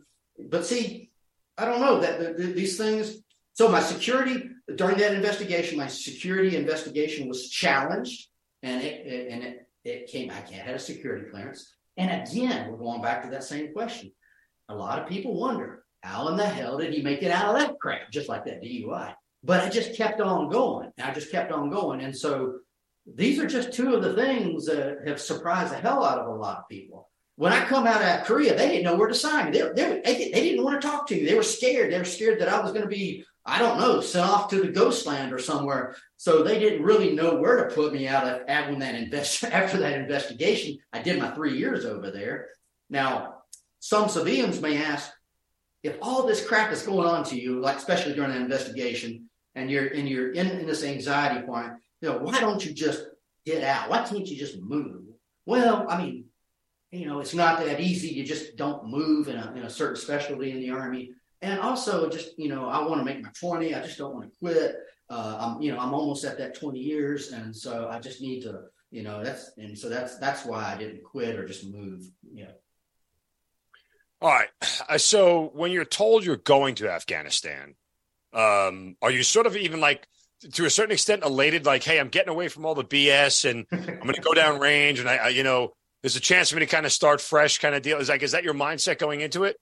but 0.51 0.66
see, 0.66 1.11
I 1.57 1.64
don't 1.64 1.81
know 1.81 2.01
that 2.01 2.18
the, 2.18 2.33
the, 2.33 2.53
these 2.53 2.77
things. 2.77 3.18
So 3.53 3.68
my 3.68 3.81
security 3.81 4.51
during 4.75 4.99
that 4.99 5.15
investigation, 5.15 5.79
my 5.79 5.89
security 5.89 6.57
investigation 6.57 7.29
was 7.29 7.49
challenged, 7.51 8.29
and 8.62 8.83
it, 8.83 9.07
it 9.07 9.33
and 9.33 9.43
it 9.43 9.69
it 9.85 10.07
came. 10.07 10.31
I 10.31 10.41
can't 10.41 10.69
a 10.69 10.79
security 10.79 11.27
clearance. 11.31 11.75
And 11.97 12.29
again, 12.29 12.71
we're 12.71 12.79
going 12.79 13.03
back 13.03 13.23
to 13.23 13.31
that 13.31 13.45
same 13.45 13.73
question. 13.73 14.11
A 14.69 14.75
lot 14.75 14.99
of 14.99 15.09
people 15.09 15.39
wonder 15.39 15.85
how 16.03 16.29
in 16.29 16.37
the 16.37 16.47
hell 16.47 16.79
did 16.79 16.93
he 16.93 17.03
make 17.03 17.23
it 17.23 17.31
out 17.31 17.55
of 17.55 17.61
that 17.61 17.79
crap, 17.79 18.11
just 18.11 18.29
like 18.29 18.45
that 18.47 18.62
DUI? 18.62 19.15
But 19.43 19.61
I 19.61 19.69
just 19.69 19.97
kept 19.97 20.21
on 20.21 20.51
going. 20.51 20.91
I 21.03 21.12
just 21.12 21.31
kept 21.31 21.53
on 21.53 21.71
going. 21.71 22.01
And 22.01 22.17
so 22.17 22.61
these 23.07 23.39
are 23.39 23.47
just 23.47 23.73
two 23.73 23.95
of 23.95 24.03
the 24.03 24.15
things 24.15 24.67
that 24.67 25.07
have 25.07 25.21
surprised 25.21 25.73
the 25.73 25.77
hell 25.77 26.05
out 26.05 26.19
of 26.19 26.27
a 26.27 26.35
lot 26.35 26.59
of 26.59 26.69
people. 26.69 27.11
When 27.37 27.53
I 27.53 27.65
come 27.65 27.87
out 27.87 28.01
of 28.01 28.27
Korea, 28.27 28.57
they 28.57 28.69
didn't 28.69 28.85
know 28.85 28.97
where 28.97 29.09
to 29.09 29.15
sign 29.15 29.47
me. 29.47 29.59
They, 29.59 29.69
they, 29.75 30.01
they, 30.05 30.31
they 30.31 30.41
didn't 30.41 30.65
want 30.65 30.81
to 30.81 30.87
talk 30.87 31.07
to 31.09 31.15
me. 31.15 31.25
They 31.25 31.35
were 31.35 31.43
scared. 31.43 31.93
They 31.93 31.99
were 31.99 32.05
scared 32.05 32.41
that 32.41 32.49
I 32.49 32.61
was 32.61 32.71
going 32.71 32.85
to 32.85 32.89
be, 32.89 33.25
I 33.47 33.59
don't 33.59 33.79
know, 33.79 34.01
sent 34.01 34.29
off 34.29 34.49
to 34.51 34.61
the 34.61 34.73
ghost 34.73 35.07
land 35.07 35.33
or 35.33 35.39
somewhere. 35.39 35.97
So 36.17 36.43
they 36.43 36.59
didn't 36.59 36.83
really 36.83 37.15
know 37.15 37.37
where 37.37 37.69
to 37.69 37.75
put 37.75 37.93
me 37.93 38.09
out 38.09 38.27
of 38.27 38.69
when 38.69 38.79
that 38.79 38.95
invest 38.95 39.45
after 39.45 39.79
that 39.79 40.01
investigation. 40.01 40.79
I 40.93 41.03
did 41.03 41.19
my 41.19 41.31
three 41.31 41.59
years 41.59 41.85
over 41.85 42.11
there. 42.11 42.49
Now, 42.89 43.43
some 43.81 44.09
civilians 44.09 44.61
may 44.61 44.83
ask, 44.83 45.11
if 45.83 45.97
all 46.01 46.27
this 46.27 46.47
crap 46.47 46.73
is 46.73 46.83
going 46.83 47.07
on 47.07 47.25
to 47.25 47.39
you, 47.39 47.61
like 47.61 47.77
especially 47.77 48.15
during 48.15 48.31
an 48.31 48.41
investigation, 48.41 49.29
and 49.55 49.71
you're 49.71 49.89
and 49.89 50.09
you're 50.09 50.33
in, 50.33 50.49
in 50.49 50.67
this 50.67 50.83
anxiety 50.83 51.47
point, 51.47 51.73
you 52.01 52.09
know, 52.09 52.19
why 52.19 52.41
don't 52.41 52.65
you 52.65 52.73
just 52.73 53.05
get 53.45 53.63
out? 53.63 53.91
Why 53.91 54.03
can't 54.03 54.27
you 54.27 54.37
just 54.37 54.59
move? 54.61 55.03
Well, 55.47 55.87
I 55.89 56.03
mean, 56.03 56.25
you 56.91 57.07
know, 57.07 57.21
it's 57.21 57.35
not 57.35 57.65
that 57.65 57.81
easy. 57.81 58.09
You 58.09 58.25
just 58.25 58.57
don't 58.57 58.89
move 58.89 59.29
in 59.29 59.37
a, 59.37 59.53
in 59.55 59.65
a 59.65 59.71
certain 59.71 59.97
specialty 59.97 60.51
in 60.51 60.61
the 60.61 60.71
army. 60.71 61.13
And 61.45 61.61
also, 61.61 62.09
just 62.09 62.39
you 62.39 62.49
know, 62.49 62.67
I 62.67 62.87
want 62.87 63.03
to 63.03 63.05
make 63.05 63.23
my 63.23 63.29
twenty. 63.39 63.75
I 63.75 63.83
just 63.83 63.99
don't 63.99 64.15
want 64.15 64.25
to 64.25 64.39
quit. 64.39 64.77
Uh, 65.11 65.37
I'm, 65.39 65.61
you 65.61 65.71
know, 65.71 65.79
I'm 65.79 65.93
almost 65.93 66.25
at 66.25 66.39
that 66.39 66.59
twenty 66.59 66.81
years, 66.81 67.33
and 67.33 67.55
so 67.55 67.87
I 67.91 67.99
just 67.99 68.23
need 68.23 68.45
to, 68.45 68.63
you 68.91 69.03
know, 69.03 69.23
that's 69.23 69.53
and 69.59 69.79
so 69.79 69.91
that's 69.91 70.19
that's 70.19 70.47
why 70.47 70.65
I 70.65 70.79
didn't 70.79 71.05
quit 71.05 71.39
or 71.39 71.47
just 71.47 71.71
move. 71.71 72.03
You 72.33 72.45
know. 72.45 72.53
All 74.23 74.31
right. 74.31 74.49
Uh, 74.89 74.97
so 74.97 75.51
when 75.53 75.71
you're 75.71 75.85
told 75.85 76.25
you're 76.25 76.37
going 76.37 76.77
to 76.77 76.91
Afghanistan, 76.91 77.75
um, 78.33 78.97
are 79.03 79.11
you 79.11 79.23
sort 79.23 79.47
of 79.47 79.55
even 79.55 79.81
like 79.81 80.09
to 80.55 80.65
a 80.65 80.71
certain 80.71 80.93
extent 80.93 81.25
elated, 81.25 81.67
like, 81.67 81.83
hey, 81.83 82.01
I'm 82.01 82.09
getting 82.09 82.31
away 82.31 82.49
from 82.49 82.65
all 82.65 82.75
the 82.75 82.85
BS 82.85 83.51
and 83.51 83.67
I'm 83.71 84.01
going 84.01 84.15
to 84.15 84.21
go 84.23 84.33
down 84.35 84.61
range 84.61 84.99
and 84.99 85.11
I, 85.11 85.17
I, 85.17 85.29
you 85.29 85.43
know, 85.43 85.75
there's 86.01 86.17
a 86.17 86.21
chance 86.21 86.49
for 86.49 86.57
me 86.57 86.61
to 86.61 86.67
kind 86.67 86.87
of 86.87 86.93
start 86.93 87.21
fresh 87.21 87.59
kind 87.59 87.75
of 87.75 87.83
deal. 87.83 87.99
Is 87.99 88.09
like, 88.09 88.23
is 88.23 88.33
that 88.33 88.45
your 88.45 88.55
mindset 88.55 88.99
going 88.99 89.21
into 89.21 89.45
it? 89.45 89.59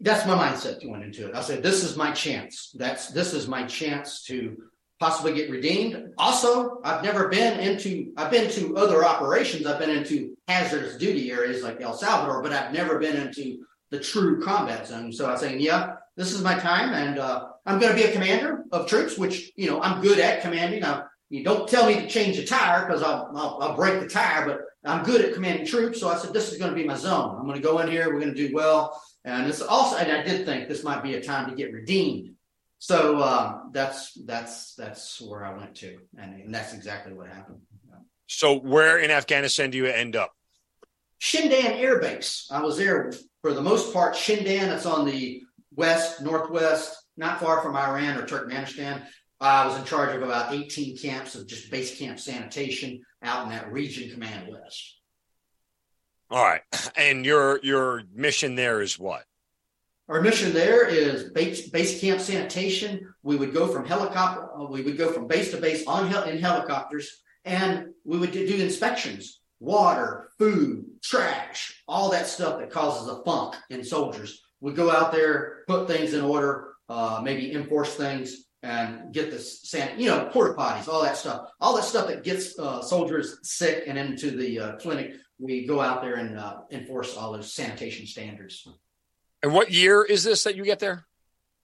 That's 0.00 0.26
my 0.26 0.34
mindset 0.34 0.82
going 0.82 1.02
into 1.02 1.28
it. 1.28 1.34
I 1.34 1.42
said, 1.42 1.62
this 1.62 1.84
is 1.84 1.96
my 1.96 2.10
chance. 2.12 2.70
That's, 2.74 3.08
this 3.08 3.34
is 3.34 3.48
my 3.48 3.64
chance 3.64 4.24
to 4.24 4.56
possibly 4.98 5.34
get 5.34 5.50
redeemed. 5.50 6.12
Also, 6.18 6.80
I've 6.84 7.02
never 7.02 7.28
been 7.28 7.60
into, 7.60 8.12
I've 8.16 8.30
been 8.30 8.50
to 8.52 8.76
other 8.76 9.04
operations. 9.04 9.66
I've 9.66 9.78
been 9.78 9.90
into 9.90 10.36
hazardous 10.48 10.96
duty 10.96 11.30
areas 11.30 11.62
like 11.62 11.80
El 11.80 11.94
Salvador, 11.94 12.42
but 12.42 12.52
I've 12.52 12.72
never 12.72 12.98
been 12.98 13.16
into 13.16 13.64
the 13.90 14.00
true 14.00 14.42
combat 14.42 14.86
zone. 14.86 15.12
So 15.12 15.26
I 15.26 15.32
was 15.32 15.40
saying, 15.40 15.60
yeah, 15.60 15.96
this 16.16 16.32
is 16.32 16.42
my 16.42 16.58
time 16.58 16.94
and, 16.94 17.18
uh, 17.18 17.46
I'm 17.66 17.78
going 17.78 17.94
to 17.94 18.02
be 18.02 18.08
a 18.08 18.12
commander 18.12 18.64
of 18.72 18.86
troops, 18.86 19.18
which, 19.18 19.52
you 19.56 19.68
know, 19.68 19.82
I'm 19.82 20.00
good 20.00 20.18
at 20.18 20.40
commanding. 20.40 20.80
Now, 20.80 21.06
you 21.28 21.44
don't 21.44 21.68
tell 21.68 21.86
me 21.86 21.94
to 21.94 22.08
change 22.08 22.38
a 22.38 22.44
tire 22.44 22.86
because 22.86 23.02
I'll, 23.02 23.30
I'll, 23.34 23.58
I'll, 23.60 23.76
break 23.76 24.00
the 24.00 24.08
tire, 24.08 24.46
but 24.46 24.60
I'm 24.84 25.04
good 25.04 25.24
at 25.24 25.34
commanding 25.34 25.66
troops. 25.66 26.00
So 26.00 26.08
I 26.08 26.16
said, 26.16 26.32
this 26.32 26.52
is 26.52 26.58
going 26.58 26.70
to 26.70 26.76
be 26.76 26.84
my 26.84 26.96
zone. 26.96 27.36
I'm 27.38 27.44
going 27.44 27.60
to 27.60 27.62
go 27.62 27.78
in 27.78 27.88
here. 27.88 28.12
We're 28.12 28.20
going 28.20 28.34
to 28.34 28.48
do 28.48 28.54
well. 28.54 29.00
And 29.24 29.46
it's 29.46 29.60
also, 29.60 29.96
and 29.96 30.10
I 30.10 30.22
did 30.22 30.46
think 30.46 30.68
this 30.68 30.82
might 30.82 31.02
be 31.02 31.14
a 31.14 31.22
time 31.22 31.50
to 31.50 31.54
get 31.54 31.72
redeemed. 31.72 32.34
So 32.78 33.22
um, 33.22 33.70
that's 33.72 34.14
that's 34.24 34.74
that's 34.74 35.20
where 35.20 35.44
I 35.44 35.54
went 35.54 35.74
to, 35.76 35.98
and, 36.16 36.40
and 36.40 36.54
that's 36.54 36.72
exactly 36.72 37.12
what 37.12 37.28
happened. 37.28 37.60
So 38.26 38.58
where 38.58 38.98
in 38.98 39.10
Afghanistan 39.10 39.70
do 39.70 39.76
you 39.76 39.86
end 39.86 40.16
up? 40.16 40.32
Shindand 41.20 41.78
Air 41.78 42.00
Base. 42.00 42.48
I 42.50 42.62
was 42.62 42.78
there 42.78 43.12
for 43.42 43.52
the 43.52 43.60
most 43.60 43.92
part. 43.92 44.14
Shindand. 44.14 44.74
It's 44.74 44.86
on 44.86 45.04
the 45.04 45.42
west 45.74 46.22
northwest 46.22 46.96
not 47.16 47.38
far 47.38 47.60
from 47.60 47.76
Iran 47.76 48.16
or 48.16 48.26
Turkmenistan. 48.26 49.02
I 49.40 49.66
was 49.66 49.76
in 49.78 49.84
charge 49.84 50.14
of 50.14 50.22
about 50.22 50.54
18 50.54 50.96
camps 50.96 51.34
of 51.34 51.46
just 51.46 51.70
base 51.70 51.98
camp 51.98 52.18
sanitation 52.18 53.00
out 53.22 53.44
in 53.44 53.50
that 53.50 53.72
region, 53.72 54.10
Command 54.10 54.48
West. 54.50 54.99
All 56.30 56.44
right, 56.44 56.62
and 56.96 57.26
your 57.26 57.58
your 57.64 58.02
mission 58.14 58.54
there 58.54 58.80
is 58.80 58.98
what? 58.98 59.24
Our 60.08 60.20
mission 60.20 60.52
there 60.52 60.88
is 60.88 61.30
base, 61.30 61.68
base 61.68 62.00
camp 62.00 62.20
sanitation. 62.20 63.12
We 63.22 63.36
would 63.36 63.52
go 63.52 63.66
from 63.68 63.84
helicopter, 63.84 64.48
uh, 64.56 64.64
we 64.64 64.82
would 64.82 64.96
go 64.96 65.12
from 65.12 65.26
base 65.26 65.50
to 65.52 65.56
base 65.56 65.86
on 65.86 66.06
in 66.28 66.38
helicopters, 66.38 67.22
and 67.44 67.90
we 68.04 68.18
would 68.18 68.32
do, 68.32 68.46
do 68.46 68.62
inspections, 68.62 69.40
water, 69.58 70.30
food, 70.38 70.84
trash, 71.02 71.82
all 71.88 72.10
that 72.10 72.26
stuff 72.26 72.60
that 72.60 72.70
causes 72.70 73.08
a 73.08 73.22
funk 73.24 73.56
in 73.70 73.84
soldiers. 73.84 74.40
We 74.60 74.72
go 74.72 74.90
out 74.90 75.12
there, 75.12 75.64
put 75.66 75.88
things 75.88 76.14
in 76.14 76.22
order, 76.22 76.74
uh, 76.88 77.20
maybe 77.24 77.52
enforce 77.52 77.94
things 77.94 78.46
and 78.62 79.12
get 79.14 79.30
the 79.30 79.38
san- 79.38 79.98
you 79.98 80.08
know 80.08 80.28
porta 80.32 80.54
potties 80.54 80.86
all 80.86 81.02
that 81.02 81.16
stuff 81.16 81.48
all 81.62 81.74
that 81.74 81.84
stuff 81.84 82.06
that 82.08 82.22
gets 82.22 82.58
uh, 82.58 82.82
soldiers 82.82 83.38
sick 83.42 83.84
and 83.86 83.96
into 83.96 84.30
the 84.32 84.58
uh, 84.58 84.76
clinic 84.76 85.14
we 85.40 85.66
go 85.66 85.80
out 85.80 86.02
there 86.02 86.16
and 86.16 86.38
uh, 86.38 86.58
enforce 86.70 87.16
all 87.16 87.32
those 87.32 87.50
sanitation 87.52 88.06
standards. 88.06 88.68
And 89.42 89.54
what 89.54 89.72
year 89.72 90.04
is 90.04 90.22
this 90.22 90.44
that 90.44 90.54
you 90.56 90.64
get 90.64 90.78
there? 90.78 91.06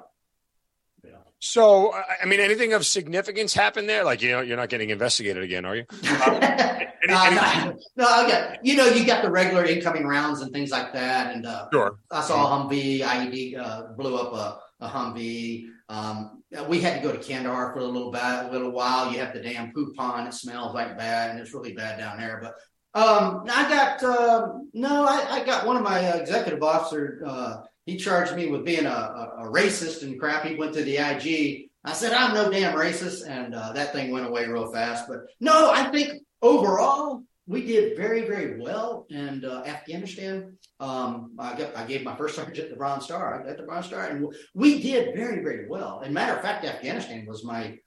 yeah. 1.04 1.12
So, 1.40 1.94
I 1.94 2.26
mean, 2.26 2.40
anything 2.40 2.74
of 2.74 2.86
significance 2.86 3.54
happened 3.54 3.88
there? 3.88 4.04
Like, 4.04 4.22
you 4.22 4.32
know, 4.32 4.42
you're 4.42 4.58
not 4.58 4.70
getting 4.70 4.90
investigated 4.90 5.44
again, 5.44 5.66
are 5.66 5.76
you? 5.76 5.86
Um, 5.92 6.40
any, 7.04 7.14
uh, 7.14 7.74
no, 7.96 8.26
okay. 8.26 8.58
You 8.62 8.76
know, 8.76 8.88
you 8.88 9.06
got 9.06 9.24
the 9.24 9.32
regular 9.32 9.66
incoming 9.66 10.06
rounds 10.06 10.42
and 10.42 10.52
things 10.52 10.72
like 10.72 10.94
that. 10.94 11.34
And 11.34 11.46
uh, 11.46 11.68
sure. 11.72 12.00
I 12.12 12.22
saw 12.22 12.46
a 12.46 12.70
Humvee, 12.70 13.02
IED 13.02 13.58
uh, 13.58 13.94
blew 13.98 14.18
up 14.18 14.34
a, 14.34 14.86
a 14.86 14.90
Humvee. 14.90 15.68
Um, 15.88 16.44
we 16.68 16.82
had 16.82 17.02
to 17.02 17.08
go 17.08 17.16
to 17.16 17.20
Kandahar 17.20 17.74
for 17.74 17.80
a 17.80 17.86
little 17.86 18.12
bit, 18.12 18.22
a 18.22 18.50
little 18.52 18.72
while. 18.72 19.12
You 19.12 19.20
have 19.20 19.34
the 19.34 19.42
damn 19.42 19.72
poop 19.72 19.96
pond. 19.96 20.28
It 20.28 20.34
smells 20.34 20.74
like 20.74 20.98
bad, 20.98 21.32
and 21.32 21.40
it's 21.40 21.54
really 21.54 21.74
bad 21.74 22.00
down 22.00 22.18
there. 22.18 22.40
But 22.42 22.56
um, 22.94 23.44
I 23.50 23.70
got 23.70 24.04
uh, 24.04 24.48
no, 24.74 25.06
I, 25.06 25.42
I, 25.42 25.46
got 25.46 25.68
one 25.68 25.78
of 25.78 25.84
my 25.84 26.00
executive 26.00 26.64
officer. 26.64 27.22
Uh, 27.26 27.62
he 27.86 27.98
charged 27.98 28.36
me 28.36 28.48
with 28.48 28.66
being 28.66 28.86
a, 28.86 28.90
a, 28.90 29.34
a, 29.40 29.52
racist 29.52 30.04
and 30.04 30.20
crap. 30.20 30.44
He 30.44 30.56
went 30.56 30.74
to 30.74 30.84
the 30.84 30.98
IG. 30.98 31.70
I 31.84 31.94
said 31.94 32.14
I'm 32.14 32.34
no 32.34 32.50
damn 32.50 32.76
racist, 32.76 33.28
and 33.28 33.54
uh, 33.54 33.74
that 33.74 33.94
thing 33.94 34.12
went 34.12 34.28
away 34.28 34.48
real 34.48 34.72
fast. 34.72 35.08
But 35.08 35.28
no, 35.40 35.72
I 35.72 35.92
think 35.92 36.24
overall, 36.42 37.24
we 37.50 37.66
did 37.66 37.98
very, 37.98 38.28
very 38.28 38.60
well 38.62 39.08
in 39.10 39.44
uh, 39.44 39.64
Afghanistan. 39.66 40.56
Um, 40.80 41.36
I, 41.40 41.58
got, 41.58 41.76
I 41.76 41.86
gave 41.86 42.04
my 42.04 42.16
first 42.16 42.36
sergeant 42.36 42.70
the 42.70 42.76
Bronze 42.76 43.06
Star. 43.06 43.42
I 43.42 43.48
got 43.48 43.58
the 43.58 43.64
Bronze 43.64 43.88
Star, 43.88 44.06
and 44.06 44.32
we 44.54 44.82
did 44.82 45.16
very, 45.16 45.44
very 45.44 45.68
well. 45.68 46.02
And 46.04 46.14
matter 46.14 46.36
of 46.36 46.42
fact, 46.42 46.64
Afghanistan 46.64 47.26
was 47.28 47.44
my 47.44 47.78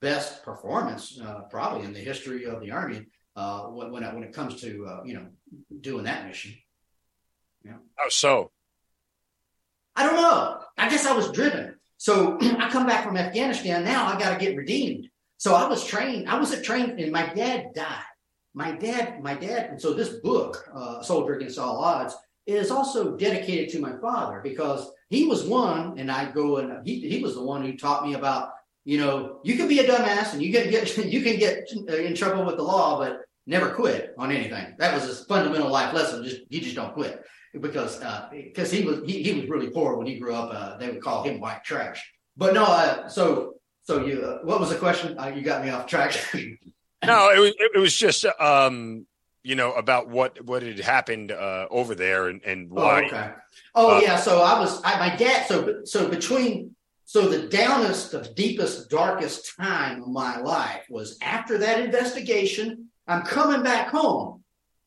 best 0.00 0.44
performance, 0.44 1.18
uh, 1.20 1.42
probably 1.50 1.84
in 1.84 1.92
the 1.92 1.98
history 1.98 2.44
of 2.44 2.60
the 2.60 2.70
Army, 2.70 3.06
uh, 3.38 3.60
when 3.68 3.92
when 3.92 4.02
it, 4.02 4.12
when 4.12 4.24
it 4.24 4.32
comes 4.32 4.60
to 4.60 4.84
uh, 4.84 5.02
you 5.04 5.14
know 5.14 5.26
doing 5.80 6.04
that 6.04 6.26
mission. 6.26 6.54
Yeah. 7.64 7.76
Oh, 7.98 8.08
so 8.08 8.50
I 9.94 10.04
don't 10.04 10.16
know. 10.16 10.60
I 10.76 10.88
guess 10.88 11.06
I 11.06 11.14
was 11.14 11.30
driven. 11.30 11.76
So 11.98 12.36
I 12.40 12.68
come 12.68 12.86
back 12.86 13.04
from 13.04 13.16
Afghanistan. 13.16 13.84
Now 13.84 14.06
I 14.06 14.18
got 14.18 14.36
to 14.36 14.44
get 14.44 14.56
redeemed. 14.56 15.08
So 15.36 15.54
I 15.54 15.68
was 15.68 15.86
trained. 15.86 16.28
I 16.28 16.38
was 16.38 16.52
a 16.52 16.60
trained, 16.60 16.98
and 16.98 17.12
my 17.12 17.32
dad 17.32 17.68
died. 17.74 18.02
My 18.54 18.72
dad, 18.72 19.22
my 19.22 19.34
dad, 19.34 19.70
and 19.70 19.80
so 19.80 19.92
this 19.92 20.08
book, 20.08 20.68
uh, 20.74 21.00
Soldier 21.02 21.34
Against 21.36 21.60
All 21.60 21.78
Odds, 21.78 22.16
is 22.44 22.72
also 22.72 23.16
dedicated 23.16 23.68
to 23.68 23.78
my 23.78 23.96
father 24.00 24.40
because 24.42 24.90
he 25.10 25.26
was 25.26 25.44
one, 25.44 25.96
and 25.96 26.10
I 26.10 26.32
go 26.32 26.56
and 26.56 26.84
he, 26.84 27.08
he 27.08 27.22
was 27.22 27.34
the 27.34 27.42
one 27.42 27.64
who 27.64 27.76
taught 27.76 28.04
me 28.04 28.14
about 28.14 28.50
you 28.88 28.96
know, 28.96 29.40
you 29.44 29.56
can 29.56 29.68
be 29.68 29.80
a 29.80 29.84
dumbass 29.86 30.32
and 30.32 30.42
you 30.42 30.50
can 30.50 30.70
get 30.70 30.96
you 31.14 31.20
can 31.20 31.38
get 31.38 31.70
in 31.70 32.14
trouble 32.14 32.46
with 32.46 32.56
the 32.56 32.62
law, 32.62 32.98
but 32.98 33.20
never 33.48 33.70
quit 33.70 34.14
on 34.18 34.30
anything. 34.30 34.74
That 34.78 34.94
was 34.94 35.04
his 35.04 35.24
fundamental 35.24 35.70
life 35.70 35.92
lesson. 35.94 36.22
Just 36.22 36.42
you 36.48 36.60
just 36.60 36.76
don't 36.76 36.92
quit 36.92 37.24
because 37.60 38.00
uh, 38.02 38.28
because 38.30 38.70
he 38.70 38.84
was 38.84 39.00
he, 39.06 39.22
he 39.22 39.40
was 39.40 39.48
really 39.48 39.70
poor 39.70 39.96
when 39.96 40.06
he 40.06 40.18
grew 40.18 40.34
up. 40.34 40.50
Uh, 40.52 40.76
they 40.76 40.88
would 40.88 41.02
call 41.02 41.24
him 41.24 41.40
white 41.40 41.64
trash. 41.64 42.12
But 42.36 42.54
no, 42.54 42.64
uh, 42.64 43.08
so 43.08 43.54
so 43.82 44.04
you 44.04 44.22
uh, 44.22 44.38
what 44.44 44.60
was 44.60 44.70
the 44.70 44.76
question? 44.76 45.18
Uh, 45.18 45.32
you 45.34 45.42
got 45.42 45.64
me 45.64 45.70
off 45.70 45.86
track. 45.86 46.14
no, 47.04 47.30
it 47.30 47.40
was 47.40 47.54
it 47.58 47.78
was 47.78 47.96
just 47.96 48.24
um 48.38 49.06
you 49.42 49.54
know 49.54 49.72
about 49.72 50.08
what 50.08 50.44
what 50.44 50.62
had 50.62 50.78
happened 50.78 51.32
uh, 51.32 51.66
over 51.70 51.94
there 51.94 52.28
and 52.28 52.42
and 52.44 52.70
oh, 52.70 52.74
why. 52.74 53.02
Oh, 53.02 53.06
okay. 53.06 53.30
Oh 53.74 53.96
uh, 53.96 54.00
yeah. 54.00 54.16
So 54.16 54.42
I 54.42 54.60
was 54.60 54.80
I, 54.84 54.98
my 54.98 55.16
dad. 55.16 55.46
So 55.46 55.84
so 55.84 56.08
between 56.08 56.76
so 57.06 57.26
the 57.26 57.48
downest, 57.48 58.12
the 58.12 58.20
deepest, 58.36 58.90
darkest 58.90 59.56
time 59.56 60.02
of 60.02 60.08
my 60.08 60.38
life 60.40 60.84
was 60.90 61.16
after 61.22 61.56
that 61.56 61.80
investigation. 61.80 62.87
I'm 63.08 63.22
coming 63.22 63.62
back 63.62 63.88
home, 63.88 64.44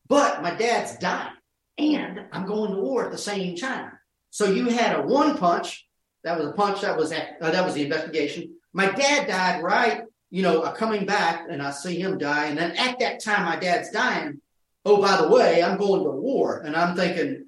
but 0.07 0.43
my 0.43 0.53
dad's 0.53 0.97
dying 0.97 1.33
and 1.77 2.21
I'm 2.31 2.45
going 2.45 2.71
to 2.71 2.79
war 2.79 3.05
at 3.05 3.11
the 3.11 3.17
same 3.17 3.55
time. 3.55 3.91
So 4.29 4.45
you 4.45 4.69
had 4.69 4.97
a 4.97 5.01
one 5.01 5.37
punch. 5.37 5.87
That 6.23 6.37
was 6.37 6.47
a 6.47 6.53
punch. 6.53 6.81
That 6.81 6.95
was 6.95 7.11
uh, 7.11 7.25
that 7.41 7.65
was 7.65 7.73
the 7.73 7.83
investigation. 7.83 8.53
My 8.73 8.91
dad 8.91 9.27
died 9.27 9.63
right. 9.63 10.03
You 10.29 10.43
know, 10.43 10.61
uh, 10.61 10.71
coming 10.71 11.05
back, 11.05 11.47
and 11.49 11.61
I 11.61 11.71
see 11.71 11.99
him 11.99 12.17
die. 12.17 12.45
And 12.45 12.57
then 12.57 12.71
at 12.77 12.99
that 12.99 13.21
time, 13.21 13.43
my 13.43 13.57
dad's 13.57 13.89
dying. 13.91 14.39
Oh, 14.85 15.01
by 15.01 15.19
the 15.19 15.27
way, 15.27 15.61
I'm 15.61 15.77
going 15.77 16.03
to 16.03 16.11
war, 16.11 16.61
and 16.61 16.75
I'm 16.75 16.95
thinking, 16.95 17.45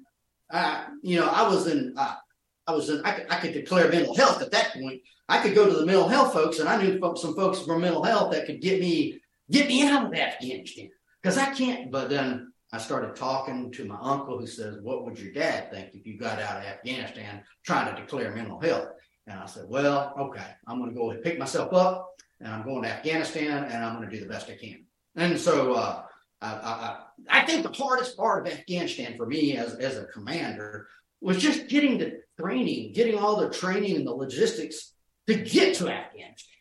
uh, 0.50 0.84
you 1.02 1.18
know, 1.18 1.26
I 1.26 1.48
was 1.48 1.66
in, 1.66 1.94
uh, 1.96 2.14
I 2.66 2.72
was 2.72 2.90
in, 2.90 3.00
I 3.04 3.12
could, 3.12 3.26
I 3.30 3.40
could 3.40 3.54
declare 3.54 3.90
mental 3.90 4.14
health 4.14 4.42
at 4.42 4.50
that 4.50 4.74
point. 4.74 5.00
I 5.28 5.42
could 5.42 5.54
go 5.54 5.66
to 5.66 5.74
the 5.74 5.86
mental 5.86 6.08
health 6.08 6.34
folks, 6.34 6.58
and 6.58 6.68
I 6.68 6.80
knew 6.80 7.00
some 7.16 7.34
folks 7.34 7.60
from 7.60 7.80
mental 7.80 8.04
health 8.04 8.32
that 8.32 8.44
could 8.44 8.60
get 8.60 8.80
me 8.80 9.18
get 9.50 9.68
me 9.68 9.86
out 9.86 10.06
of 10.06 10.14
Afghanistan 10.14 10.90
because 11.22 11.38
I 11.38 11.52
can't. 11.54 11.90
But 11.90 12.10
then 12.10 12.52
I 12.72 12.78
started 12.78 13.16
talking 13.16 13.70
to 13.72 13.84
my 13.84 13.98
uncle 14.00 14.38
who 14.38 14.46
says, 14.46 14.78
What 14.82 15.04
would 15.04 15.18
your 15.18 15.32
dad 15.32 15.70
think 15.70 15.90
if 15.94 16.06
you 16.06 16.18
got 16.18 16.40
out 16.40 16.58
of 16.58 16.64
Afghanistan 16.64 17.42
trying 17.64 17.94
to 17.94 18.00
declare 18.00 18.34
mental 18.34 18.60
health? 18.60 18.88
And 19.26 19.38
I 19.38 19.46
said, 19.46 19.66
Well, 19.68 20.14
okay, 20.18 20.46
I'm 20.66 20.78
going 20.78 20.90
to 20.90 20.96
go 20.96 21.14
pick 21.22 21.38
myself 21.38 21.72
up 21.72 22.10
and 22.40 22.52
I'm 22.52 22.64
going 22.64 22.82
to 22.82 22.88
Afghanistan 22.88 23.64
and 23.64 23.84
I'm 23.84 23.96
going 23.96 24.08
to 24.08 24.16
do 24.16 24.22
the 24.22 24.30
best 24.30 24.50
I 24.50 24.56
can. 24.56 24.84
And 25.16 25.38
so 25.38 25.74
uh, 25.74 26.02
I, 26.42 26.48
I, 26.48 26.98
I, 27.30 27.46
think 27.46 27.62
the 27.62 27.72
hardest 27.72 28.16
part 28.16 28.46
of 28.46 28.52
Afghanistan 28.52 29.16
for 29.16 29.26
me 29.26 29.56
as, 29.56 29.74
as 29.76 29.96
a 29.96 30.06
commander 30.06 30.88
was 31.20 31.38
just 31.40 31.68
getting 31.68 31.98
the 31.98 32.20
training, 32.40 32.92
getting 32.92 33.16
all 33.16 33.36
the 33.36 33.50
training 33.50 33.96
and 33.96 34.06
the 34.06 34.12
logistics 34.12 34.92
to 35.28 35.34
get 35.34 35.76
to 35.76 35.88
Afghanistan 35.88 36.53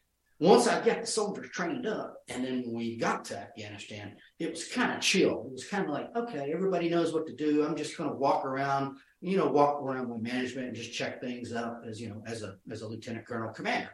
once 0.43 0.67
I 0.67 0.83
got 0.83 0.99
the 0.99 1.07
soldiers 1.07 1.49
trained 1.51 1.87
up, 1.87 2.17
and 2.27 2.43
then 2.43 2.65
we 2.67 2.97
got 2.97 3.23
to 3.25 3.39
Afghanistan, 3.39 4.17
it 4.39 4.51
was 4.51 4.67
kind 4.67 4.91
of 4.91 4.99
chill. 4.99 5.45
It 5.47 5.53
was 5.53 5.67
kind 5.69 5.85
of 5.85 5.91
like, 5.91 6.13
okay, 6.17 6.51
everybody 6.53 6.89
knows 6.89 7.13
what 7.13 7.25
to 7.27 7.33
do. 7.33 7.65
I'm 7.65 7.77
just 7.77 7.97
going 7.97 8.09
to 8.09 8.15
walk 8.17 8.43
around, 8.43 8.97
you 9.21 9.37
know, 9.37 9.47
walk 9.47 9.81
around 9.81 10.09
with 10.09 10.21
management 10.21 10.67
and 10.67 10.75
just 10.75 10.91
check 10.91 11.21
things 11.21 11.53
out 11.53 11.87
as 11.87 12.01
you 12.01 12.09
know, 12.09 12.21
as 12.27 12.43
a 12.43 12.57
as 12.69 12.81
a 12.81 12.87
lieutenant 12.87 13.25
colonel 13.25 13.53
commander, 13.53 13.91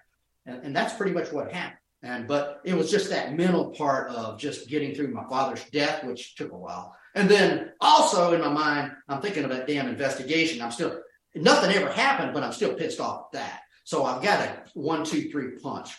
and, 0.47 0.63
and 0.63 0.75
that's 0.75 0.95
pretty 0.95 1.11
much 1.11 1.31
what 1.31 1.51
happened. 1.51 1.77
And 2.01 2.27
but 2.27 2.61
it 2.63 2.73
was 2.73 2.89
just 2.89 3.11
that 3.11 3.35
mental 3.35 3.69
part 3.69 4.09
of 4.09 4.39
just 4.39 4.69
getting 4.69 4.95
through 4.95 5.09
my 5.09 5.25
father's 5.29 5.63
death, 5.65 6.03
which 6.03 6.33
took 6.33 6.51
a 6.51 6.57
while, 6.57 6.95
and 7.13 7.29
then 7.29 7.73
also 7.79 8.33
in 8.33 8.41
my 8.41 8.49
mind, 8.49 8.93
I'm 9.07 9.21
thinking 9.21 9.43
of 9.43 9.51
that 9.51 9.67
damn 9.67 9.87
investigation. 9.87 10.63
I'm 10.63 10.71
still 10.71 10.99
nothing 11.35 11.75
ever 11.75 11.91
happened, 11.91 12.33
but 12.33 12.43
I'm 12.43 12.53
still 12.53 12.73
pissed 12.73 12.99
off 12.99 13.25
at 13.27 13.39
that. 13.39 13.59
So 13.83 14.03
I've 14.05 14.23
got 14.23 14.39
a 14.39 14.63
one, 14.73 15.03
two, 15.03 15.29
three 15.29 15.51
punch 15.61 15.95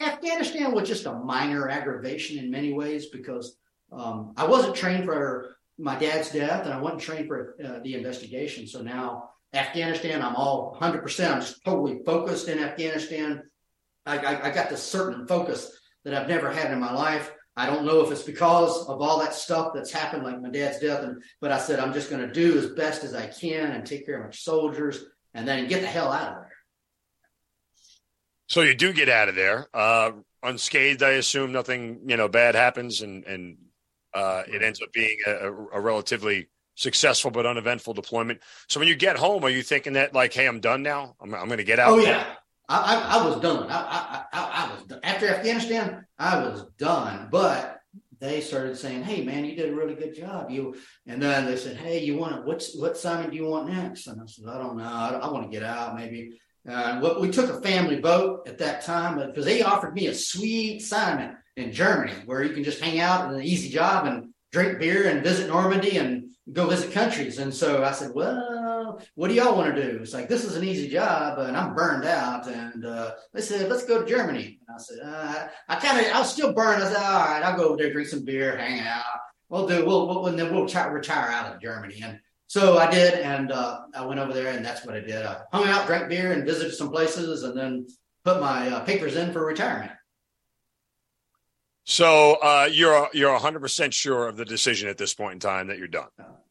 Afghanistan 0.00 0.72
was 0.72 0.88
just 0.88 1.06
a 1.06 1.12
minor 1.12 1.68
aggravation 1.68 2.38
in 2.38 2.50
many 2.50 2.72
ways 2.72 3.06
because 3.06 3.56
um, 3.92 4.34
I 4.36 4.46
wasn't 4.46 4.76
trained 4.76 5.04
for 5.04 5.56
my 5.78 5.98
dad's 5.98 6.30
death 6.30 6.64
and 6.64 6.74
I 6.74 6.80
wasn't 6.80 7.02
trained 7.02 7.28
for 7.28 7.56
uh, 7.64 7.80
the 7.82 7.94
investigation. 7.94 8.66
So 8.66 8.82
now 8.82 9.30
Afghanistan, 9.54 10.22
I'm 10.22 10.36
all 10.36 10.76
100%. 10.80 11.32
I'm 11.32 11.40
just 11.40 11.64
totally 11.64 12.00
focused 12.04 12.48
in 12.48 12.58
Afghanistan. 12.58 13.42
I, 14.04 14.18
I, 14.18 14.46
I 14.46 14.50
got 14.50 14.70
this 14.70 14.82
certain 14.82 15.26
focus 15.26 15.70
that 16.04 16.14
I've 16.14 16.28
never 16.28 16.50
had 16.50 16.72
in 16.72 16.80
my 16.80 16.92
life. 16.92 17.32
I 17.56 17.66
don't 17.66 17.86
know 17.86 18.00
if 18.00 18.12
it's 18.12 18.22
because 18.22 18.86
of 18.86 19.00
all 19.00 19.18
that 19.20 19.34
stuff 19.34 19.72
that's 19.74 19.90
happened, 19.90 20.24
like 20.24 20.40
my 20.42 20.50
dad's 20.50 20.78
death. 20.78 21.02
And 21.02 21.22
but 21.40 21.52
I 21.52 21.58
said 21.58 21.80
I'm 21.80 21.94
just 21.94 22.10
going 22.10 22.26
to 22.26 22.32
do 22.32 22.58
as 22.58 22.70
best 22.70 23.02
as 23.02 23.14
I 23.14 23.28
can 23.28 23.72
and 23.72 23.84
take 23.84 24.04
care 24.04 24.18
of 24.18 24.26
my 24.26 24.30
soldiers, 24.30 25.06
and 25.32 25.48
then 25.48 25.66
get 25.66 25.80
the 25.80 25.86
hell 25.86 26.12
out 26.12 26.28
of 26.28 26.34
there. 26.34 26.55
So 28.48 28.62
you 28.62 28.74
do 28.74 28.92
get 28.92 29.08
out 29.08 29.28
of 29.28 29.34
there 29.34 29.68
uh, 29.74 30.12
unscathed. 30.42 31.02
I 31.02 31.12
assume 31.12 31.52
nothing 31.52 32.00
you 32.06 32.16
know 32.16 32.28
bad 32.28 32.54
happens, 32.54 33.02
and 33.02 33.24
and 33.24 33.58
uh, 34.14 34.42
it 34.48 34.62
ends 34.62 34.80
up 34.80 34.92
being 34.92 35.18
a, 35.26 35.52
a, 35.52 35.80
relatively 35.80 36.48
successful 36.74 37.30
but 37.30 37.44
uneventful 37.44 37.92
deployment. 37.92 38.40
So 38.68 38.80
when 38.80 38.88
you 38.88 38.96
get 38.96 39.16
home, 39.16 39.44
are 39.44 39.50
you 39.50 39.62
thinking 39.62 39.94
that 39.94 40.14
like, 40.14 40.32
hey, 40.32 40.46
I'm 40.46 40.60
done 40.60 40.82
now? 40.82 41.16
I'm, 41.20 41.34
I'm 41.34 41.46
going 41.46 41.58
to 41.58 41.64
get 41.64 41.78
out. 41.78 41.90
Oh 41.90 41.98
yeah, 41.98 42.24
I, 42.68 42.94
I, 42.94 43.18
I, 43.18 43.26
was 43.28 43.40
done. 43.40 43.70
I, 43.70 44.24
I, 44.32 44.66
I 44.68 44.74
was 44.74 44.84
done. 44.84 45.00
after 45.02 45.28
Afghanistan. 45.28 46.06
I 46.18 46.38
was 46.38 46.64
done, 46.78 47.28
but 47.30 47.80
they 48.20 48.40
started 48.40 48.78
saying, 48.78 49.02
"Hey, 49.02 49.22
man, 49.22 49.44
you 49.44 49.54
did 49.54 49.70
a 49.70 49.74
really 49.74 49.94
good 49.94 50.14
job." 50.14 50.50
You 50.50 50.76
and 51.06 51.20
then 51.20 51.44
they 51.44 51.56
said, 51.56 51.76
"Hey, 51.76 52.02
you 52.02 52.16
want 52.16 52.36
to, 52.36 52.42
what's 52.42 52.76
what 52.76 52.92
assignment 52.92 53.32
do 53.32 53.36
you 53.36 53.46
want 53.46 53.68
next?" 53.68 54.06
And 54.06 54.20
I 54.20 54.24
said, 54.26 54.46
"I 54.48 54.58
don't 54.58 54.76
know. 54.76 54.84
I, 54.84 55.20
I 55.22 55.30
want 55.30 55.44
to 55.44 55.50
get 55.50 55.62
out. 55.62 55.96
Maybe 55.96 56.38
uh, 56.68 56.98
what 57.00 57.20
we 57.20 57.30
took 57.30 57.50
a 57.50 57.60
family 57.60 58.00
boat 58.00 58.46
at 58.48 58.58
that 58.58 58.82
time 58.82 59.18
because 59.18 59.44
they 59.44 59.62
offered 59.62 59.94
me 59.94 60.08
a 60.08 60.14
sweet 60.14 60.82
assignment 60.82 61.36
in 61.56 61.72
Germany 61.72 62.12
where 62.24 62.42
you 62.42 62.54
can 62.54 62.64
just 62.64 62.80
hang 62.80 63.00
out 63.00 63.26
and 63.26 63.36
an 63.36 63.42
easy 63.42 63.68
job 63.68 64.06
and 64.06 64.30
drink 64.52 64.78
beer 64.78 65.08
and 65.08 65.22
visit 65.22 65.48
Normandy 65.48 65.98
and 65.98 66.30
go 66.52 66.66
visit 66.66 66.92
countries. 66.92 67.38
And 67.38 67.52
so 67.52 67.84
I 67.84 67.92
said, 67.92 68.12
well, 68.14 69.00
what 69.14 69.28
do 69.28 69.34
y'all 69.34 69.56
want 69.56 69.74
to 69.74 69.82
do? 69.82 69.98
It's 70.02 70.14
like, 70.14 70.28
this 70.28 70.44
is 70.44 70.56
an 70.56 70.64
easy 70.64 70.88
job 70.88 71.38
and 71.38 71.56
I'm 71.56 71.74
burned 71.74 72.04
out. 72.04 72.46
And 72.48 72.84
uh, 72.84 73.12
they 73.32 73.40
said, 73.40 73.68
let's 73.68 73.84
go 73.84 74.00
to 74.02 74.08
Germany. 74.08 74.58
And 74.66 74.76
I 74.76 74.80
said, 74.80 74.98
uh, 75.04 75.48
I 75.68 75.76
kind 75.76 76.00
of, 76.00 76.12
I 76.12 76.18
was 76.18 76.32
still 76.32 76.52
burned. 76.52 76.82
I 76.82 76.88
said, 76.88 76.96
all 76.96 77.26
right, 77.26 77.42
I'll 77.42 77.56
go 77.56 77.68
over 77.68 77.76
there, 77.76 77.92
drink 77.92 78.08
some 78.08 78.24
beer, 78.24 78.56
hang 78.56 78.80
out. 78.80 79.02
We'll 79.48 79.68
do, 79.68 79.84
we'll, 79.86 80.08
we'll 80.08 80.26
and 80.26 80.38
then 80.38 80.52
we'll 80.52 80.64
retire 80.64 81.30
out 81.30 81.54
of 81.54 81.60
Germany. 81.60 82.00
And 82.02 82.18
so 82.48 82.78
I 82.78 82.90
did, 82.90 83.14
and 83.14 83.50
uh, 83.50 83.80
I 83.94 84.04
went 84.04 84.20
over 84.20 84.32
there, 84.32 84.52
and 84.52 84.64
that's 84.64 84.84
what 84.86 84.94
I 84.94 85.00
did. 85.00 85.24
I 85.24 85.42
hung 85.52 85.68
out, 85.68 85.86
drank 85.86 86.08
beer, 86.08 86.32
and 86.32 86.44
visited 86.44 86.74
some 86.74 86.90
places, 86.90 87.42
and 87.42 87.58
then 87.58 87.86
put 88.24 88.40
my 88.40 88.68
uh, 88.68 88.80
papers 88.80 89.16
in 89.16 89.32
for 89.32 89.44
retirement. 89.44 89.92
So 91.84 92.36
uh, 92.42 92.68
you're 92.70 93.08
you're 93.12 93.32
100 93.32 93.60
percent 93.60 93.94
sure 93.94 94.26
of 94.26 94.36
the 94.36 94.44
decision 94.44 94.88
at 94.88 94.98
this 94.98 95.14
point 95.14 95.34
in 95.34 95.40
time 95.40 95.68
that 95.68 95.78
you're 95.78 95.88
done. 95.88 96.08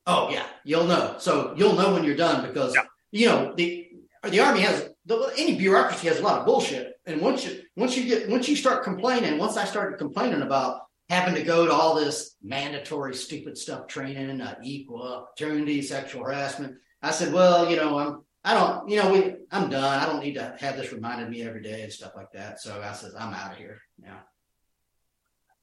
Oh 0.07 0.29
yeah, 0.29 0.45
you'll 0.63 0.85
know. 0.85 1.15
So 1.17 1.53
you'll 1.57 1.75
know 1.75 1.93
when 1.93 2.03
you're 2.03 2.15
done 2.15 2.45
because 2.47 2.73
yeah. 2.75 2.83
you 3.11 3.27
know 3.27 3.53
the 3.55 3.89
the 4.29 4.39
army 4.39 4.61
has 4.61 4.89
the, 5.05 5.33
any 5.37 5.55
bureaucracy 5.55 6.07
has 6.07 6.19
a 6.19 6.23
lot 6.23 6.39
of 6.39 6.45
bullshit, 6.45 6.93
and 7.05 7.21
once 7.21 7.45
you 7.45 7.61
once 7.75 7.97
you 7.97 8.05
get 8.05 8.29
once 8.29 8.47
you 8.47 8.55
start 8.55 8.83
complaining, 8.83 9.37
once 9.37 9.57
I 9.57 9.65
started 9.65 9.97
complaining 9.97 10.41
about 10.41 10.84
having 11.09 11.35
to 11.35 11.43
go 11.43 11.65
to 11.65 11.71
all 11.71 11.95
this 11.95 12.35
mandatory 12.41 13.15
stupid 13.15 13.57
stuff 13.57 13.87
training, 13.87 14.41
uh, 14.41 14.55
equal 14.63 15.03
opportunity, 15.03 15.81
sexual 15.81 16.23
harassment. 16.23 16.77
I 17.01 17.11
said, 17.11 17.31
well, 17.31 17.69
you 17.69 17.75
know, 17.75 17.97
I'm, 17.99 18.21
I 18.43 18.53
don't, 18.53 18.89
you 18.89 18.97
know, 18.97 19.11
we, 19.11 19.35
I'm 19.51 19.69
done. 19.69 19.99
I 19.99 20.05
don't 20.05 20.23
need 20.23 20.35
to 20.35 20.55
have 20.59 20.77
this 20.77 20.91
reminded 20.91 21.29
me 21.29 21.43
every 21.43 21.61
day 21.61 21.83
and 21.83 21.93
stuff 21.93 22.13
like 22.15 22.31
that. 22.33 22.59
So 22.59 22.81
I 22.81 22.93
says, 22.93 23.13
I'm 23.17 23.33
out 23.33 23.51
of 23.51 23.57
here 23.57 23.79
now. 23.99 24.23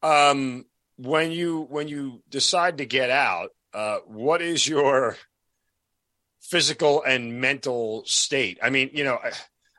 Um, 0.03 0.65
when 0.97 1.33
you, 1.33 1.63
when 1.63 1.89
you 1.89 2.23
decide 2.29 2.79
to 2.79 2.87
get 2.87 3.11
out, 3.11 3.51
uh, 3.75 3.99
what 4.07 4.43
is 4.43 4.67
your 4.67 5.17
physical 6.41 7.03
and 7.03 7.41
mental 7.41 8.05
state? 8.07 8.59
I 8.63 8.71
mean, 8.71 8.91
you 8.93 9.05
know, 9.05 9.19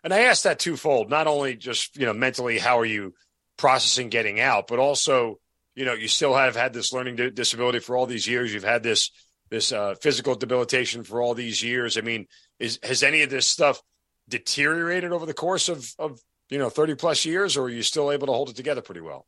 and 0.03 0.13
I 0.13 0.21
asked 0.21 0.43
that 0.43 0.59
twofold, 0.59 1.09
not 1.09 1.27
only 1.27 1.55
just, 1.55 1.95
you 1.97 2.05
know, 2.05 2.13
mentally, 2.13 2.57
how 2.57 2.79
are 2.79 2.85
you 2.85 3.13
processing 3.57 4.09
getting 4.09 4.39
out, 4.41 4.67
but 4.67 4.79
also, 4.79 5.39
you 5.75 5.85
know, 5.85 5.93
you 5.93 6.07
still 6.07 6.33
have 6.33 6.55
had 6.55 6.73
this 6.73 6.93
learning 6.93 7.15
disability 7.33 7.79
for 7.79 7.97
all 7.97 8.05
these 8.05 8.27
years. 8.27 8.53
You've 8.53 8.63
had 8.63 8.83
this 8.83 9.11
this 9.49 9.71
uh, 9.71 9.95
physical 10.01 10.35
debilitation 10.35 11.03
for 11.03 11.21
all 11.21 11.33
these 11.33 11.61
years. 11.61 11.97
I 11.97 12.01
mean, 12.01 12.27
is 12.59 12.79
has 12.83 13.03
any 13.03 13.21
of 13.21 13.29
this 13.29 13.45
stuff 13.45 13.81
deteriorated 14.29 15.11
over 15.11 15.25
the 15.25 15.33
course 15.33 15.69
of 15.69 15.87
of 15.99 16.19
you 16.49 16.57
know 16.57 16.69
thirty 16.69 16.95
plus 16.95 17.25
years, 17.25 17.57
or 17.57 17.65
are 17.65 17.69
you 17.69 17.83
still 17.83 18.11
able 18.11 18.27
to 18.27 18.33
hold 18.33 18.49
it 18.49 18.55
together 18.55 18.81
pretty 18.81 19.01
well? 19.01 19.25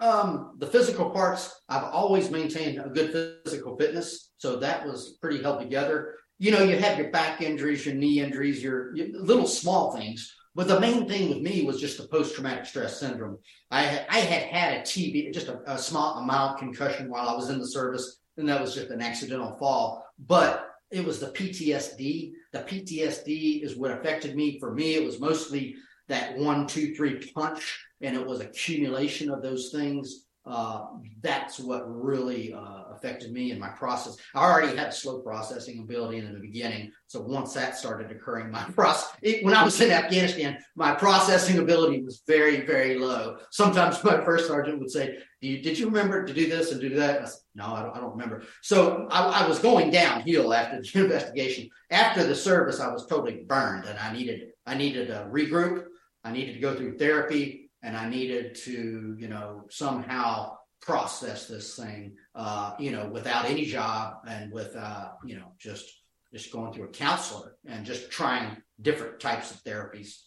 Um, 0.00 0.54
the 0.58 0.66
physical 0.66 1.10
parts, 1.10 1.60
I've 1.68 1.84
always 1.84 2.30
maintained 2.30 2.78
a 2.78 2.88
good 2.88 3.40
physical 3.44 3.76
fitness, 3.76 4.30
so 4.38 4.56
that 4.56 4.86
was 4.86 5.18
pretty 5.20 5.42
held 5.42 5.60
together. 5.60 6.14
You 6.38 6.52
know, 6.52 6.62
you 6.62 6.78
have 6.78 6.98
your 6.98 7.10
back 7.10 7.42
injuries, 7.42 7.84
your 7.84 7.96
knee 7.96 8.20
injuries, 8.20 8.62
your, 8.62 8.94
your 8.94 9.08
little 9.20 9.48
small 9.48 9.96
things, 9.96 10.32
but 10.58 10.66
the 10.66 10.80
main 10.80 11.06
thing 11.06 11.28
with 11.28 11.38
me 11.38 11.64
was 11.64 11.80
just 11.80 11.98
the 11.98 12.08
post 12.08 12.34
traumatic 12.34 12.66
stress 12.66 12.98
syndrome. 12.98 13.38
I 13.70 13.82
had, 13.82 14.06
I 14.10 14.18
had 14.18 14.42
had 14.42 14.78
a 14.78 14.80
TB, 14.80 15.32
just 15.32 15.46
a, 15.46 15.60
a 15.72 15.78
small, 15.78 16.18
a 16.18 16.22
mild 16.22 16.58
concussion 16.58 17.08
while 17.08 17.28
I 17.28 17.36
was 17.36 17.48
in 17.48 17.60
the 17.60 17.68
service, 17.68 18.18
and 18.36 18.48
that 18.48 18.60
was 18.60 18.74
just 18.74 18.90
an 18.90 19.00
accidental 19.00 19.56
fall. 19.56 20.04
But 20.26 20.68
it 20.90 21.04
was 21.04 21.20
the 21.20 21.28
PTSD. 21.28 22.32
The 22.52 22.58
PTSD 22.58 23.62
is 23.62 23.76
what 23.76 23.92
affected 23.92 24.34
me. 24.34 24.58
For 24.58 24.74
me, 24.74 24.96
it 24.96 25.04
was 25.04 25.20
mostly 25.20 25.76
that 26.08 26.36
one, 26.36 26.66
two, 26.66 26.92
three 26.92 27.20
punch, 27.36 27.80
and 28.00 28.16
it 28.16 28.26
was 28.26 28.40
accumulation 28.40 29.30
of 29.30 29.42
those 29.42 29.70
things. 29.70 30.24
Uh, 30.44 30.86
that's 31.22 31.60
what 31.60 31.84
really 31.88 32.52
uh, 32.52 32.77
affected 32.98 33.32
me 33.32 33.50
in 33.52 33.58
my 33.58 33.68
process. 33.68 34.16
I 34.34 34.44
already 34.44 34.76
had 34.76 34.92
slow 34.92 35.20
processing 35.20 35.80
ability 35.80 36.18
in 36.18 36.32
the 36.32 36.40
beginning, 36.40 36.92
so 37.06 37.20
once 37.20 37.54
that 37.54 37.76
started 37.76 38.10
occurring, 38.10 38.50
my 38.50 38.64
process 38.64 39.08
when 39.42 39.54
I 39.54 39.64
was 39.64 39.80
in 39.80 39.90
Afghanistan, 39.90 40.58
my 40.76 40.94
processing 40.94 41.58
ability 41.58 42.02
was 42.02 42.22
very, 42.26 42.66
very 42.66 42.98
low. 42.98 43.38
Sometimes 43.50 44.02
my 44.04 44.24
first 44.24 44.46
sergeant 44.46 44.78
would 44.80 44.90
say, 44.90 45.18
you, 45.40 45.62
"Did 45.62 45.78
you 45.78 45.86
remember 45.86 46.26
to 46.26 46.34
do 46.34 46.48
this 46.48 46.72
and 46.72 46.80
do 46.80 46.90
that?" 46.96 47.22
I 47.22 47.24
said, 47.24 47.40
no, 47.54 47.66
I 47.66 47.82
don't, 47.82 47.96
I 47.96 48.00
don't, 48.00 48.12
remember. 48.12 48.42
So 48.62 49.06
I, 49.10 49.44
I 49.44 49.48
was 49.48 49.58
going 49.58 49.90
downhill 49.90 50.52
after 50.52 50.80
the 50.80 51.00
investigation. 51.04 51.68
After 51.90 52.24
the 52.24 52.34
service, 52.34 52.80
I 52.80 52.92
was 52.92 53.06
totally 53.06 53.44
burned, 53.46 53.86
and 53.86 53.98
I 53.98 54.12
needed 54.12 54.50
I 54.66 54.74
needed 54.74 55.10
a 55.10 55.28
regroup. 55.30 55.84
I 56.24 56.32
needed 56.32 56.54
to 56.54 56.60
go 56.60 56.74
through 56.74 56.98
therapy 56.98 57.68
and 57.82 57.96
I 57.96 58.08
needed 58.08 58.54
to, 58.56 59.16
you 59.18 59.28
know, 59.28 59.64
somehow 59.70 60.57
process 60.80 61.46
this 61.46 61.76
thing, 61.76 62.16
uh, 62.34 62.74
you 62.78 62.90
know, 62.90 63.08
without 63.08 63.44
any 63.44 63.64
job 63.64 64.18
and 64.26 64.52
with, 64.52 64.74
uh, 64.76 65.10
you 65.24 65.36
know, 65.36 65.52
just 65.58 65.86
just 66.32 66.52
going 66.52 66.72
through 66.72 66.84
a 66.84 66.88
counselor 66.88 67.56
and 67.66 67.86
just 67.86 68.10
trying 68.10 68.56
different 68.80 69.18
types 69.18 69.50
of 69.50 69.62
therapies. 69.64 70.22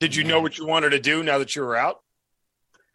Did 0.00 0.14
you 0.14 0.24
know 0.24 0.40
what 0.40 0.58
you 0.58 0.66
wanted 0.66 0.90
to 0.90 1.00
do 1.00 1.22
now 1.22 1.38
that 1.38 1.54
you 1.54 1.62
were 1.62 1.76
out? 1.76 1.98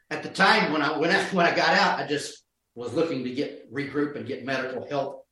At 0.10 0.24
the 0.24 0.30
time 0.30 0.72
when 0.72 0.82
I 0.82 0.98
when 0.98 1.12
I 1.12 1.24
when 1.26 1.46
I 1.46 1.56
got 1.56 1.70
out, 1.70 2.00
I 2.00 2.08
just 2.08 2.44
was 2.76 2.94
looking 2.94 3.24
to 3.24 3.32
get 3.32 3.74
regroup 3.74 4.16
and 4.16 4.26
get 4.26 4.46
medical 4.46 4.88
help 4.88 5.26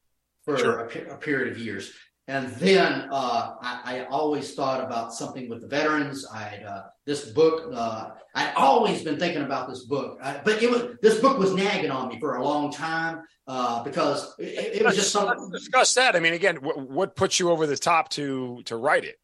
for 0.43 0.57
sure. 0.57 0.79
a, 0.79 1.13
a, 1.13 1.17
period 1.17 1.51
of 1.51 1.59
years. 1.59 1.91
And 2.27 2.49
then 2.55 3.07
uh, 3.11 3.53
I, 3.61 3.81
I, 3.85 4.05
always 4.05 4.55
thought 4.55 4.83
about 4.83 5.13
something 5.13 5.47
with 5.47 5.61
the 5.61 5.67
veterans. 5.67 6.25
I 6.25 6.57
uh, 6.67 6.83
this 7.05 7.29
book. 7.29 7.71
Uh, 7.71 8.11
I'd 8.33 8.51
always 8.55 9.03
been 9.03 9.19
thinking 9.19 9.43
about 9.43 9.69
this 9.69 9.83
book, 9.83 10.17
I, 10.23 10.41
but 10.43 10.61
it 10.63 10.71
was 10.71 10.97
this 11.03 11.19
book 11.19 11.37
was 11.37 11.53
nagging 11.53 11.91
on 11.91 12.09
me 12.09 12.19
for 12.19 12.37
a 12.37 12.43
long 12.43 12.71
time 12.71 13.21
uh, 13.47 13.83
because 13.83 14.33
it, 14.39 14.77
it 14.77 14.83
was 14.83 14.95
just 14.95 15.11
something. 15.11 15.37
Let's 15.37 15.65
discuss 15.65 15.93
that. 15.93 16.15
I 16.15 16.19
mean, 16.19 16.33
again, 16.33 16.55
what, 16.57 16.79
what 16.79 17.15
put 17.15 17.39
you 17.39 17.51
over 17.51 17.67
the 17.67 17.77
top 17.77 18.09
to 18.09 18.63
to 18.65 18.75
write 18.75 19.05
it? 19.05 19.17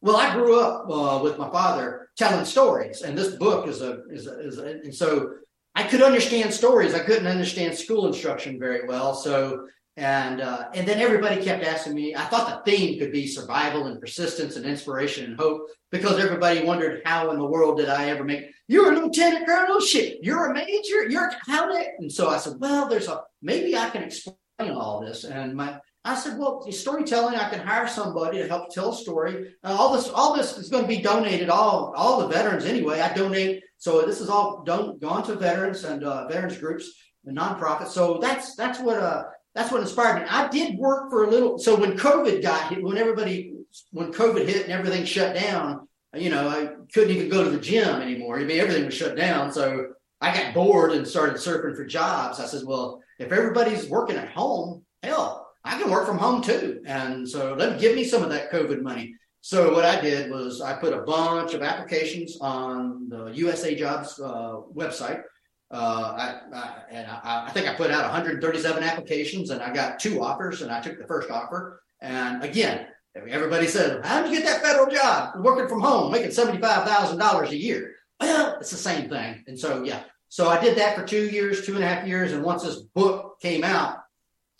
Well, 0.00 0.16
I 0.16 0.34
grew 0.34 0.58
up 0.58 0.90
uh, 0.90 1.22
with 1.22 1.38
my 1.38 1.50
father 1.50 2.08
telling 2.18 2.44
stories, 2.44 3.02
and 3.02 3.16
this 3.16 3.36
book 3.36 3.68
is 3.68 3.80
a 3.80 4.02
is 4.10 4.26
a, 4.26 4.40
is 4.40 4.58
a, 4.58 4.66
and 4.66 4.94
so 4.94 5.34
I 5.76 5.84
could 5.84 6.02
understand 6.02 6.52
stories. 6.52 6.94
I 6.94 6.98
couldn't 7.00 7.28
understand 7.28 7.76
school 7.78 8.08
instruction 8.08 8.58
very 8.58 8.88
well, 8.88 9.14
so 9.14 9.68
and 9.96 10.40
uh, 10.40 10.68
and 10.74 10.86
then 10.86 11.00
everybody 11.00 11.42
kept 11.42 11.64
asking 11.64 11.94
me. 11.94 12.14
I 12.14 12.24
thought 12.24 12.64
the 12.64 12.70
theme 12.70 12.98
could 12.98 13.12
be 13.12 13.26
survival 13.26 13.86
and 13.86 14.00
persistence 14.00 14.56
and 14.56 14.64
inspiration 14.64 15.24
and 15.24 15.38
hope 15.38 15.66
because 15.90 16.18
everybody 16.18 16.64
wondered 16.64 17.02
how 17.04 17.30
in 17.30 17.38
the 17.38 17.44
world 17.44 17.78
did 17.78 17.88
I 17.88 18.08
ever 18.08 18.24
make. 18.24 18.46
You're 18.68 18.92
a 18.92 18.96
lieutenant 18.96 19.46
colonel, 19.46 19.80
shit. 19.80 20.18
You're 20.22 20.50
a 20.50 20.54
major. 20.54 21.08
You're 21.08 21.32
how 21.46 21.70
did? 21.70 21.88
And 21.98 22.10
so 22.10 22.28
I 22.28 22.38
said, 22.38 22.54
well, 22.58 22.88
there's 22.88 23.08
a 23.08 23.22
maybe 23.42 23.76
I 23.76 23.90
can 23.90 24.04
explain 24.04 24.36
all 24.60 25.00
this. 25.00 25.24
And 25.24 25.54
my 25.54 25.80
I 26.04 26.14
said, 26.14 26.38
well, 26.38 26.66
storytelling. 26.72 27.34
I 27.34 27.50
can 27.50 27.60
hire 27.60 27.86
somebody 27.86 28.38
to 28.38 28.48
help 28.48 28.72
tell 28.72 28.92
a 28.92 28.96
story. 28.96 29.54
Uh, 29.62 29.76
all 29.78 29.92
this 29.92 30.08
all 30.08 30.34
this 30.34 30.56
is 30.56 30.70
going 30.70 30.84
to 30.84 30.88
be 30.88 31.02
donated. 31.02 31.50
All 31.50 31.92
all 31.96 32.20
the 32.20 32.28
veterans 32.28 32.64
anyway. 32.64 33.00
I 33.00 33.12
donate. 33.12 33.62
So 33.76 34.02
this 34.02 34.20
is 34.20 34.30
all 34.30 34.62
done 34.62 34.98
gone 34.98 35.24
to 35.24 35.34
veterans 35.34 35.84
and 35.84 36.04
uh, 36.04 36.26
veterans 36.28 36.58
groups 36.58 36.90
and 37.26 37.36
nonprofits. 37.36 37.88
So 37.88 38.18
that's 38.20 38.54
that's 38.54 38.78
what 38.80 38.98
uh 38.98 39.24
that's 39.54 39.72
what 39.72 39.80
inspired 39.80 40.22
me. 40.22 40.28
I 40.28 40.48
did 40.48 40.78
work 40.78 41.10
for 41.10 41.24
a 41.24 41.30
little. 41.30 41.58
So 41.58 41.74
when 41.74 41.96
COVID 41.96 42.42
got 42.42 42.72
hit, 42.72 42.82
when 42.82 42.98
everybody, 42.98 43.52
when 43.92 44.12
COVID 44.12 44.46
hit 44.46 44.64
and 44.64 44.72
everything 44.72 45.04
shut 45.04 45.34
down, 45.34 45.88
you 46.14 46.30
know, 46.30 46.48
I 46.48 46.70
couldn't 46.92 47.14
even 47.14 47.28
go 47.28 47.44
to 47.44 47.50
the 47.50 47.60
gym 47.60 48.00
anymore. 48.00 48.38
I 48.38 48.44
mean, 48.44 48.60
everything 48.60 48.84
was 48.84 48.94
shut 48.94 49.16
down. 49.16 49.52
So 49.52 49.92
I 50.20 50.34
got 50.34 50.54
bored 50.54 50.92
and 50.92 51.06
started 51.06 51.36
surfing 51.36 51.76
for 51.76 51.84
jobs. 51.84 52.40
I 52.40 52.46
said, 52.46 52.62
well, 52.64 53.02
if 53.18 53.32
everybody's 53.32 53.88
working 53.88 54.16
at 54.16 54.30
home, 54.30 54.82
hell, 55.02 55.48
I 55.64 55.78
can 55.80 55.90
work 55.90 56.06
from 56.06 56.18
home 56.18 56.42
too. 56.42 56.82
And 56.86 57.28
so 57.28 57.54
let 57.54 57.72
me 57.72 57.78
give 57.78 57.94
me 57.94 58.04
some 58.04 58.22
of 58.22 58.30
that 58.30 58.50
COVID 58.50 58.82
money. 58.82 59.14
So 59.42 59.72
what 59.72 59.84
I 59.84 60.00
did 60.00 60.30
was 60.30 60.60
I 60.60 60.74
put 60.74 60.92
a 60.92 61.02
bunch 61.02 61.54
of 61.54 61.62
applications 61.62 62.38
on 62.40 63.08
the 63.08 63.26
USA 63.26 63.74
Jobs 63.74 64.20
uh, 64.20 64.60
website 64.74 65.22
uh, 65.70 66.40
I, 66.52 66.82
and 66.90 67.06
I, 67.06 67.46
I, 67.46 67.50
think 67.52 67.68
I 67.68 67.74
put 67.74 67.90
out 67.90 68.02
137 68.02 68.82
applications 68.82 69.50
and 69.50 69.62
I 69.62 69.72
got 69.72 70.00
two 70.00 70.22
offers 70.22 70.62
and 70.62 70.70
I 70.70 70.80
took 70.80 70.98
the 70.98 71.06
first 71.06 71.30
offer. 71.30 71.82
And 72.00 72.42
again, 72.42 72.88
everybody 73.14 73.68
says, 73.68 74.04
how 74.04 74.22
did 74.22 74.32
you 74.32 74.40
get 74.40 74.46
that 74.46 74.62
federal 74.62 74.90
job 74.90 75.34
working 75.44 75.68
from 75.68 75.80
home, 75.80 76.10
making 76.10 76.30
$75,000 76.30 77.50
a 77.50 77.56
year? 77.56 77.94
Well, 78.18 78.56
it's 78.60 78.70
the 78.70 78.76
same 78.76 79.08
thing. 79.08 79.44
And 79.46 79.58
so, 79.58 79.84
yeah. 79.84 80.02
So 80.28 80.48
I 80.48 80.60
did 80.60 80.76
that 80.78 80.96
for 80.96 81.04
two 81.04 81.28
years, 81.28 81.64
two 81.64 81.76
and 81.76 81.84
a 81.84 81.86
half 81.86 82.06
years. 82.06 82.32
And 82.32 82.42
once 82.42 82.62
this 82.62 82.76
book 82.76 83.40
came 83.40 83.62
out, 83.62 83.98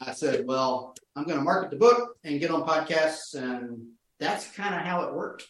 I 0.00 0.12
said, 0.12 0.46
well, 0.46 0.94
I'm 1.16 1.24
going 1.24 1.38
to 1.38 1.44
market 1.44 1.70
the 1.70 1.76
book 1.76 2.16
and 2.24 2.40
get 2.40 2.50
on 2.50 2.66
podcasts. 2.66 3.34
And 3.34 3.88
that's 4.18 4.50
kind 4.52 4.74
of 4.74 4.82
how 4.82 5.02
it 5.02 5.14
worked 5.14 5.46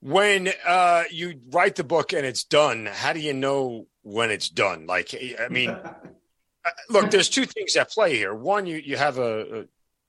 when 0.00 0.48
uh, 0.66 1.04
you 1.10 1.40
write 1.50 1.76
the 1.76 1.84
book 1.84 2.12
and 2.12 2.24
it's 2.24 2.44
done, 2.44 2.86
how 2.86 3.12
do 3.12 3.20
you 3.20 3.34
know 3.34 3.86
when 4.02 4.30
it's 4.30 4.48
done? 4.48 4.86
Like, 4.86 5.14
I 5.14 5.48
mean, 5.48 5.70
uh, 6.64 6.70
look, 6.88 7.10
there's 7.10 7.28
two 7.28 7.44
things 7.44 7.76
at 7.76 7.90
play 7.90 8.16
here. 8.16 8.34
One, 8.34 8.66
you 8.66 8.76
you 8.76 8.96
have 8.96 9.18
a, 9.18 9.60
a 9.60 9.64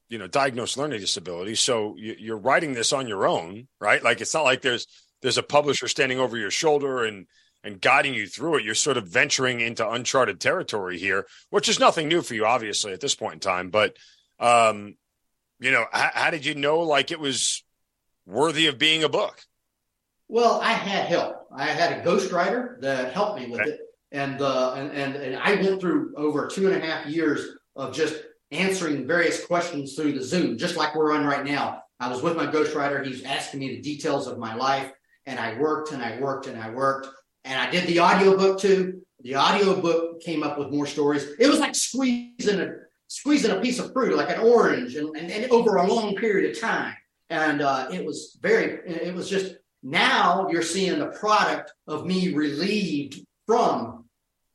you 0.09 0.17
know 0.17 0.27
diagnosed 0.27 0.77
learning 0.77 1.01
disability, 1.01 1.55
so 1.55 1.95
you, 1.97 2.33
are 2.33 2.39
writing 2.39 2.73
this 2.73 2.93
on 2.93 3.07
your 3.07 3.27
own, 3.27 3.67
right? 3.79 4.01
Like, 4.01 4.21
it's 4.21 4.33
not 4.33 4.45
like 4.45 4.61
there's 4.61 4.87
there's 5.21 5.37
a 5.37 5.43
publisher 5.43 5.87
standing 5.87 6.19
over 6.19 6.37
your 6.37 6.51
shoulder 6.51 7.03
and 7.03 7.27
and 7.63 7.81
guiding 7.81 8.13
you 8.13 8.27
through 8.27 8.55
it. 8.55 8.63
You're 8.63 8.75
sort 8.75 8.97
of 8.97 9.07
venturing 9.07 9.59
into 9.59 9.87
uncharted 9.87 10.39
territory 10.39 10.97
here, 10.97 11.27
which 11.49 11.69
is 11.69 11.79
nothing 11.79 12.07
new 12.07 12.21
for 12.21 12.33
you, 12.33 12.45
obviously, 12.45 12.93
at 12.93 13.01
this 13.01 13.13
point 13.13 13.35
in 13.35 13.39
time. 13.41 13.69
But 13.69 13.97
um, 14.39 14.95
you 15.59 15.71
know, 15.71 15.85
how, 15.91 16.11
how 16.13 16.29
did 16.31 16.45
you 16.45 16.55
know 16.55 16.79
like 16.79 17.11
it 17.11 17.19
was 17.19 17.61
worthy 18.25 18.67
of 18.67 18.77
being 18.77 19.03
a 19.03 19.09
book? 19.09 19.41
Well, 20.32 20.61
I 20.61 20.71
had 20.71 21.07
help. 21.07 21.45
I 21.53 21.65
had 21.65 21.91
a 21.91 22.09
ghostwriter 22.09 22.79
that 22.79 23.11
helped 23.11 23.38
me 23.38 23.47
with 23.47 23.59
okay. 23.59 23.71
it, 23.71 23.82
and, 24.13 24.41
uh, 24.41 24.75
and 24.77 24.89
and 24.93 25.15
and 25.17 25.36
I 25.36 25.55
went 25.55 25.82
through 25.82 26.13
over 26.15 26.47
two 26.47 26.71
and 26.71 26.82
a 26.82 26.86
half 26.86 27.05
years 27.05 27.57
of 27.75 27.93
just 27.93 28.15
answering 28.49 29.05
various 29.05 29.45
questions 29.45 29.93
through 29.93 30.13
the 30.13 30.23
Zoom, 30.23 30.57
just 30.57 30.77
like 30.77 30.95
we're 30.95 31.11
on 31.11 31.25
right 31.25 31.43
now. 31.43 31.84
I 31.99 32.07
was 32.07 32.21
with 32.21 32.38
my 32.38 32.47
ghostwriter. 32.47 33.05
He's 33.05 33.25
asking 33.25 33.59
me 33.59 33.75
the 33.75 33.82
details 33.82 34.27
of 34.27 34.38
my 34.38 34.55
life, 34.55 34.89
and 35.25 35.38
I 35.38 35.59
worked 35.59 35.91
and 35.91 36.01
I 36.01 36.17
worked 36.21 36.47
and 36.47 36.57
I 36.57 36.69
worked, 36.69 37.09
and 37.43 37.59
I 37.59 37.69
did 37.69 37.86
the 37.88 37.99
audiobook 37.99 38.57
too. 38.57 39.01
The 39.23 39.36
audiobook 39.36 40.21
came 40.21 40.43
up 40.43 40.57
with 40.57 40.69
more 40.69 40.86
stories. 40.86 41.27
It 41.39 41.49
was 41.49 41.59
like 41.59 41.75
squeezing 41.75 42.61
a 42.61 42.69
squeezing 43.09 43.51
a 43.51 43.59
piece 43.59 43.79
of 43.79 43.91
fruit, 43.91 44.15
like 44.15 44.29
an 44.29 44.39
orange, 44.39 44.95
and, 44.95 45.13
and, 45.17 45.29
and 45.29 45.51
over 45.51 45.75
a 45.75 45.86
long 45.86 46.15
period 46.15 46.51
of 46.51 46.61
time. 46.61 46.95
And 47.29 47.61
uh, 47.61 47.89
it 47.91 48.05
was 48.05 48.38
very, 48.41 48.79
it 48.86 49.13
was 49.13 49.29
just 49.29 49.55
now 49.84 50.47
you're 50.49 50.61
seeing 50.61 50.99
the 50.99 51.07
product 51.07 51.73
of 51.88 52.05
me 52.05 52.34
relieved 52.34 53.19
from 53.47 54.05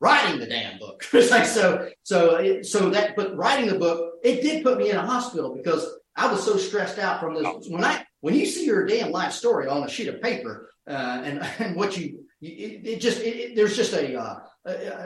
writing 0.01 0.39
the 0.39 0.47
damn 0.47 0.79
book. 0.79 1.05
it's 1.13 1.31
like 1.31 1.47
so, 1.47 1.89
so, 2.03 2.63
so 2.63 2.91
that, 2.91 3.17
but 3.17 3.37
writing 3.37 3.69
the 3.69 3.79
book, 3.79 4.15
it 4.23 4.43
did 4.43 4.65
put 4.65 4.79
me 4.79 4.91
in 4.91 4.97
a 4.97 5.07
hospital 5.07 5.55
because 5.55 5.87
I 6.15 6.31
was 6.31 6.45
so 6.45 6.57
stressed 6.57 6.99
out 6.99 7.21
from 7.21 7.35
this. 7.35 7.69
When 7.69 7.85
I, 7.85 8.05
when 8.21 8.35
you 8.35 8.47
see 8.47 8.67
your 8.67 8.87
damn 8.87 9.11
life 9.11 9.33
story 9.33 9.69
on 9.69 9.85
a 9.85 9.89
sheet 9.89 10.09
of 10.09 10.23
paper, 10.23 10.71
uh, 10.89 11.23
and 11.25 11.43
and 11.59 11.77
what 11.77 11.97
you, 11.97 12.25
it, 12.41 12.87
it 12.87 13.01
just, 13.01 13.21
it, 13.21 13.37
it, 13.37 13.57
there's 13.57 13.77
just 13.77 13.93
a, 13.93 14.19
uh, 14.19 14.39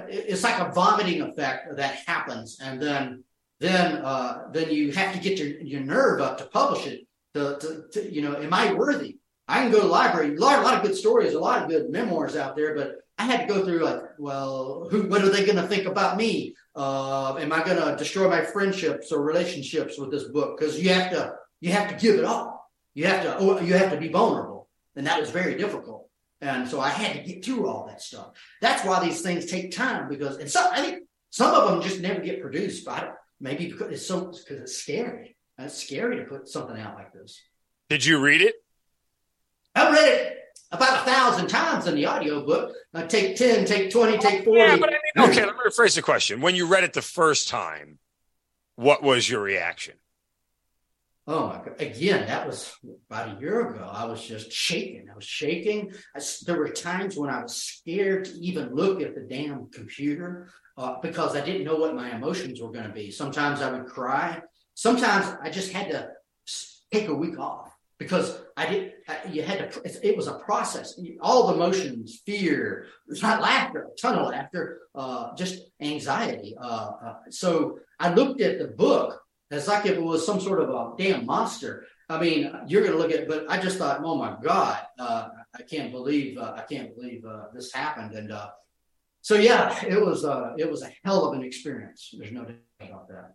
it's 0.09 0.43
like 0.43 0.59
a 0.59 0.73
vomiting 0.73 1.23
effect 1.23 1.77
that 1.77 1.97
happens, 2.07 2.59
and 2.63 2.81
then, 2.81 3.25
then, 3.61 3.97
uh, 3.97 4.49
then 4.53 4.71
you 4.71 4.93
have 4.93 5.13
to 5.15 5.21
get 5.21 5.39
your 5.39 5.49
your 5.61 5.81
nerve 5.81 6.21
up 6.21 6.39
to 6.39 6.47
publish 6.47 6.87
it. 6.87 7.07
To, 7.35 7.57
to, 7.61 7.85
to 7.93 8.13
you 8.13 8.23
know, 8.23 8.35
am 8.35 8.53
I 8.53 8.73
worthy? 8.73 9.20
I 9.51 9.63
can 9.63 9.73
go 9.73 9.81
to 9.81 9.87
the 9.87 9.93
library. 9.93 10.37
A 10.37 10.39
lot, 10.39 10.61
a 10.61 10.63
lot 10.63 10.77
of 10.77 10.83
good 10.85 10.97
stories, 10.97 11.35
a 11.35 11.41
lot 11.41 11.63
of 11.63 11.69
good 11.69 11.91
memoirs 11.91 12.37
out 12.37 12.55
there, 12.55 12.75
but 12.77 12.99
I 13.19 13.25
had 13.25 13.47
to 13.47 13.53
go 13.53 13.65
through 13.65 13.81
like, 13.81 14.01
well, 14.17 14.87
who, 14.91 15.09
what 15.09 15.23
are 15.23 15.29
they 15.29 15.45
going 15.45 15.57
to 15.57 15.67
think 15.67 15.87
about 15.87 16.17
me? 16.17 16.55
Uh, 16.77 17.35
am 17.35 17.53
I 17.53 17.65
going 17.65 17.77
to 17.77 17.97
destroy 17.97 18.31
my 18.31 18.43
friendships 18.43 19.11
or 19.11 19.23
relationships 19.23 19.99
with 19.99 20.13
this 20.13 20.25
book? 20.25 20.57
Because 20.57 20.81
you 20.81 20.91
have 20.91 21.11
to, 21.11 21.35
you 21.61 21.73
have 21.73 21.89
to 21.89 21.97
give 21.97 22.15
it 22.17 22.25
all. 22.25 22.71
You 22.95 23.07
have 23.07 23.25
to, 23.25 23.37
oh, 23.39 23.61
you 23.61 23.75
have 23.75 23.91
to 23.91 23.97
be 23.97 24.09
vulnerable, 24.09 24.69
and 24.95 25.07
that 25.07 25.21
was 25.21 25.31
very 25.31 25.57
difficult. 25.57 26.09
And 26.41 26.69
so 26.69 26.81
I 26.81 26.89
had 26.89 27.17
to 27.17 27.23
get 27.23 27.45
through 27.45 27.67
all 27.67 27.87
that 27.89 28.01
stuff. 28.01 28.31
That's 28.61 28.85
why 28.85 29.05
these 29.05 29.21
things 29.21 29.47
take 29.47 29.73
time 29.73 30.09
because, 30.09 30.39
and 30.39 30.51
some, 30.51 30.73
I 30.73 30.81
think 30.81 31.03
some 31.31 31.55
of 31.55 31.71
them 31.71 31.83
just 31.83 32.01
never 32.01 32.21
get 32.21 32.41
produced. 32.41 32.85
But 32.85 33.17
maybe 33.41 33.71
because 33.71 33.93
it's 33.93 34.07
so 34.07 34.27
because 34.27 34.63
it's 34.63 34.77
scary. 34.77 35.37
It's 35.59 35.77
scary 35.77 36.17
to 36.17 36.25
put 36.25 36.49
something 36.49 36.79
out 36.81 36.95
like 36.95 37.13
this. 37.13 37.41
Did 37.91 38.05
you 38.05 38.19
read 38.19 38.41
it? 38.41 38.55
I 39.75 39.91
read 39.91 40.09
it 40.09 40.37
about 40.73 41.03
a 41.03 41.11
thousand 41.11 41.49
times 41.49 41.87
in 41.87 41.95
the 41.95 42.07
audiobook. 42.07 42.75
I 42.95 43.03
take 43.03 43.37
10, 43.37 43.65
take 43.65 43.91
20, 43.91 44.19
take 44.19 44.45
40. 44.45 44.61
Yeah, 44.61 44.77
but 44.77 44.91
I 44.91 44.93
mean, 44.93 45.31
okay, 45.31 45.41
let 45.47 45.55
me 45.55 45.61
rephrase 45.67 45.95
the 45.95 46.03
question. 46.03 46.41
When 46.41 46.55
you 46.55 46.67
read 46.67 46.85
it 46.85 46.93
the 46.93 47.03
first 47.03 47.49
time, 47.49 47.99
what 48.77 49.03
was 49.03 49.29
your 49.29 49.43
reaction? 49.43 49.95
Oh 51.27 51.47
my 51.49 51.57
God. 51.57 51.81
Again, 51.81 52.27
that 52.27 52.47
was 52.47 52.75
about 53.09 53.37
a 53.37 53.41
year 53.41 53.69
ago. 53.69 53.89
I 53.93 54.05
was 54.07 54.27
just 54.27 54.51
shaking. 54.51 55.09
I 55.11 55.15
was 55.15 55.25
shaking. 55.25 55.93
I, 56.17 56.21
there 56.47 56.57
were 56.57 56.71
times 56.71 57.17
when 57.17 57.31
I 57.31 57.43
was 57.43 57.57
scared 57.57 58.25
to 58.25 58.33
even 58.41 58.75
look 58.75 59.01
at 59.01 59.15
the 59.15 59.21
damn 59.21 59.71
computer 59.71 60.49
uh, 60.77 60.97
because 61.01 61.37
I 61.37 61.45
didn't 61.45 61.65
know 61.65 61.77
what 61.77 61.95
my 61.95 62.11
emotions 62.17 62.61
were 62.61 62.73
going 62.73 62.87
to 62.87 62.93
be. 62.93 63.11
Sometimes 63.11 63.61
I 63.61 63.71
would 63.71 63.87
cry. 63.87 64.41
Sometimes 64.75 65.27
I 65.43 65.51
just 65.51 65.73
had 65.73 65.91
to 65.91 66.09
take 66.91 67.09
a 67.09 67.15
week 67.15 67.39
off 67.39 67.71
because 67.99 68.41
I 68.57 68.67
did. 68.67 68.93
I, 69.11 69.29
you 69.29 69.43
had 69.43 69.73
to. 69.73 70.09
It 70.09 70.17
was 70.17 70.29
a 70.29 70.35
process. 70.35 70.99
All 71.21 71.49
the 71.49 71.55
emotions, 71.55 72.23
fear, 72.25 72.87
not 73.23 73.43
laughter, 73.43 73.89
a 73.93 74.01
ton 74.01 74.17
of 74.17 74.29
laughter, 74.29 74.81
uh, 74.95 75.35
just 75.35 75.59
anxiety. 75.81 76.55
Uh, 76.61 76.91
uh, 77.05 77.15
so 77.31 77.81
I 77.99 78.15
looked 78.15 78.41
at 78.41 78.59
the 78.59 78.69
book 78.69 79.21
as 79.51 79.67
like 79.67 79.87
it 79.87 80.01
was 80.01 80.25
some 80.25 80.41
sort 80.41 80.61
of 80.61 80.71
a 80.71 80.93
damn 80.97 81.27
monster. 81.27 81.87
I 82.09 82.21
mean, 82.21 82.53
you're 82.67 82.83
going 82.83 82.93
to 82.93 82.99
look 82.99 83.11
at 83.11 83.21
it, 83.21 83.29
but 83.29 83.51
I 83.51 83.61
just 83.61 83.79
thought, 83.79 84.01
oh 84.05 84.17
my 84.17 84.37
god, 84.43 84.81
uh, 84.99 85.29
I 85.55 85.63
can't 85.63 85.91
believe 85.91 86.39
uh, 86.39 86.55
I 86.57 86.63
can't 86.63 86.95
believe 86.95 87.25
uh, 87.25 87.47
this 87.53 87.73
happened. 87.73 88.15
And 88.15 88.33
so 89.23 89.35
yeah, 89.35 89.85
it 89.85 90.01
was 90.01 90.25
it 90.57 90.71
was 90.71 90.83
a 90.83 90.91
hell 91.05 91.27
of 91.27 91.35
an 91.35 91.45
experience. 91.45 92.15
There's 92.17 92.33
no 92.33 92.45
doubt 92.45 92.59
about 92.81 93.09
that. 93.09 93.35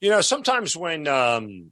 You 0.00 0.10
know, 0.10 0.20
sometimes 0.20 0.76
when 0.76 1.06
um, 1.06 1.70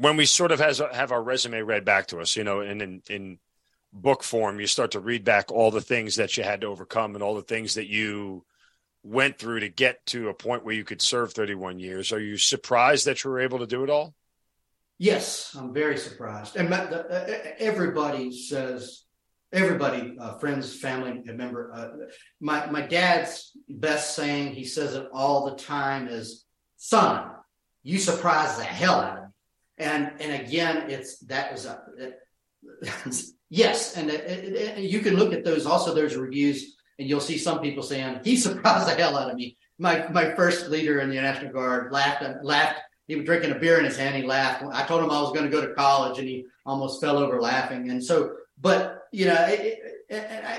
when 0.00 0.16
we 0.16 0.24
sort 0.24 0.50
of 0.50 0.60
has 0.60 0.80
have 0.92 1.12
our 1.12 1.22
resume 1.22 1.60
read 1.60 1.84
back 1.84 2.06
to 2.06 2.20
us, 2.20 2.34
you 2.34 2.42
know, 2.42 2.60
and 2.60 2.80
in, 2.80 3.02
in 3.10 3.38
book 3.92 4.22
form, 4.22 4.58
you 4.58 4.66
start 4.66 4.92
to 4.92 5.00
read 5.00 5.24
back 5.24 5.52
all 5.52 5.70
the 5.70 5.82
things 5.82 6.16
that 6.16 6.38
you 6.38 6.42
had 6.42 6.62
to 6.62 6.68
overcome 6.68 7.14
and 7.14 7.22
all 7.22 7.34
the 7.34 7.42
things 7.42 7.74
that 7.74 7.86
you 7.86 8.42
went 9.02 9.38
through 9.38 9.60
to 9.60 9.68
get 9.68 10.04
to 10.06 10.30
a 10.30 10.34
point 10.34 10.64
where 10.64 10.74
you 10.74 10.84
could 10.84 11.02
serve 11.02 11.34
31 11.34 11.78
years. 11.78 12.12
Are 12.12 12.20
you 12.20 12.38
surprised 12.38 13.06
that 13.06 13.22
you 13.22 13.30
were 13.30 13.40
able 13.40 13.58
to 13.58 13.66
do 13.66 13.84
it 13.84 13.90
all? 13.90 14.14
Yes, 14.96 15.54
I'm 15.58 15.74
very 15.74 15.98
surprised. 15.98 16.56
And 16.56 16.72
everybody 17.58 18.32
says, 18.32 19.04
everybody, 19.52 20.16
uh, 20.18 20.38
friends, 20.38 20.74
family 20.74 21.20
member, 21.26 21.72
uh, 21.74 21.88
my, 22.40 22.70
my 22.70 22.82
dad's 22.82 23.52
best 23.68 24.16
saying, 24.16 24.54
he 24.54 24.64
says 24.64 24.94
it 24.94 25.08
all 25.12 25.50
the 25.50 25.56
time 25.56 26.08
is, 26.08 26.46
son, 26.78 27.32
you 27.82 27.98
surprised 27.98 28.58
the 28.58 28.64
hell 28.64 29.00
out 29.00 29.18
of 29.18 29.19
me. 29.19 29.19
And 29.80 30.12
and 30.20 30.42
again, 30.42 30.90
it's 30.90 31.18
that 31.20 31.52
was 31.52 31.64
a 31.64 31.82
it, 31.98 32.20
yes, 33.48 33.96
and 33.96 34.10
it, 34.10 34.20
it, 34.54 34.78
you 34.78 35.00
can 35.00 35.14
look 35.14 35.32
at 35.32 35.42
those. 35.42 35.64
Also, 35.64 35.94
there's 35.94 36.16
reviews, 36.16 36.76
and 36.98 37.08
you'll 37.08 37.20
see 37.20 37.38
some 37.38 37.60
people 37.60 37.82
saying 37.82 38.20
he 38.22 38.36
surprised 38.36 38.86
the 38.86 38.94
hell 38.94 39.16
out 39.16 39.30
of 39.30 39.36
me. 39.36 39.56
My 39.78 40.06
my 40.08 40.34
first 40.34 40.68
leader 40.68 41.00
in 41.00 41.08
the 41.08 41.16
National 41.16 41.52
Guard 41.52 41.92
laughed 41.92 42.22
and 42.22 42.44
laughed. 42.44 42.80
He 43.08 43.16
was 43.16 43.24
drinking 43.24 43.52
a 43.52 43.58
beer 43.58 43.78
in 43.78 43.86
his 43.86 43.96
hand. 43.96 44.14
He 44.14 44.22
laughed. 44.22 44.62
I 44.70 44.84
told 44.84 45.02
him 45.02 45.10
I 45.10 45.20
was 45.20 45.32
going 45.32 45.44
to 45.44 45.50
go 45.50 45.66
to 45.66 45.74
college, 45.74 46.18
and 46.18 46.28
he 46.28 46.44
almost 46.66 47.00
fell 47.00 47.16
over 47.16 47.40
laughing. 47.40 47.90
And 47.90 48.04
so, 48.04 48.34
but 48.60 49.04
you 49.12 49.24
know, 49.24 49.34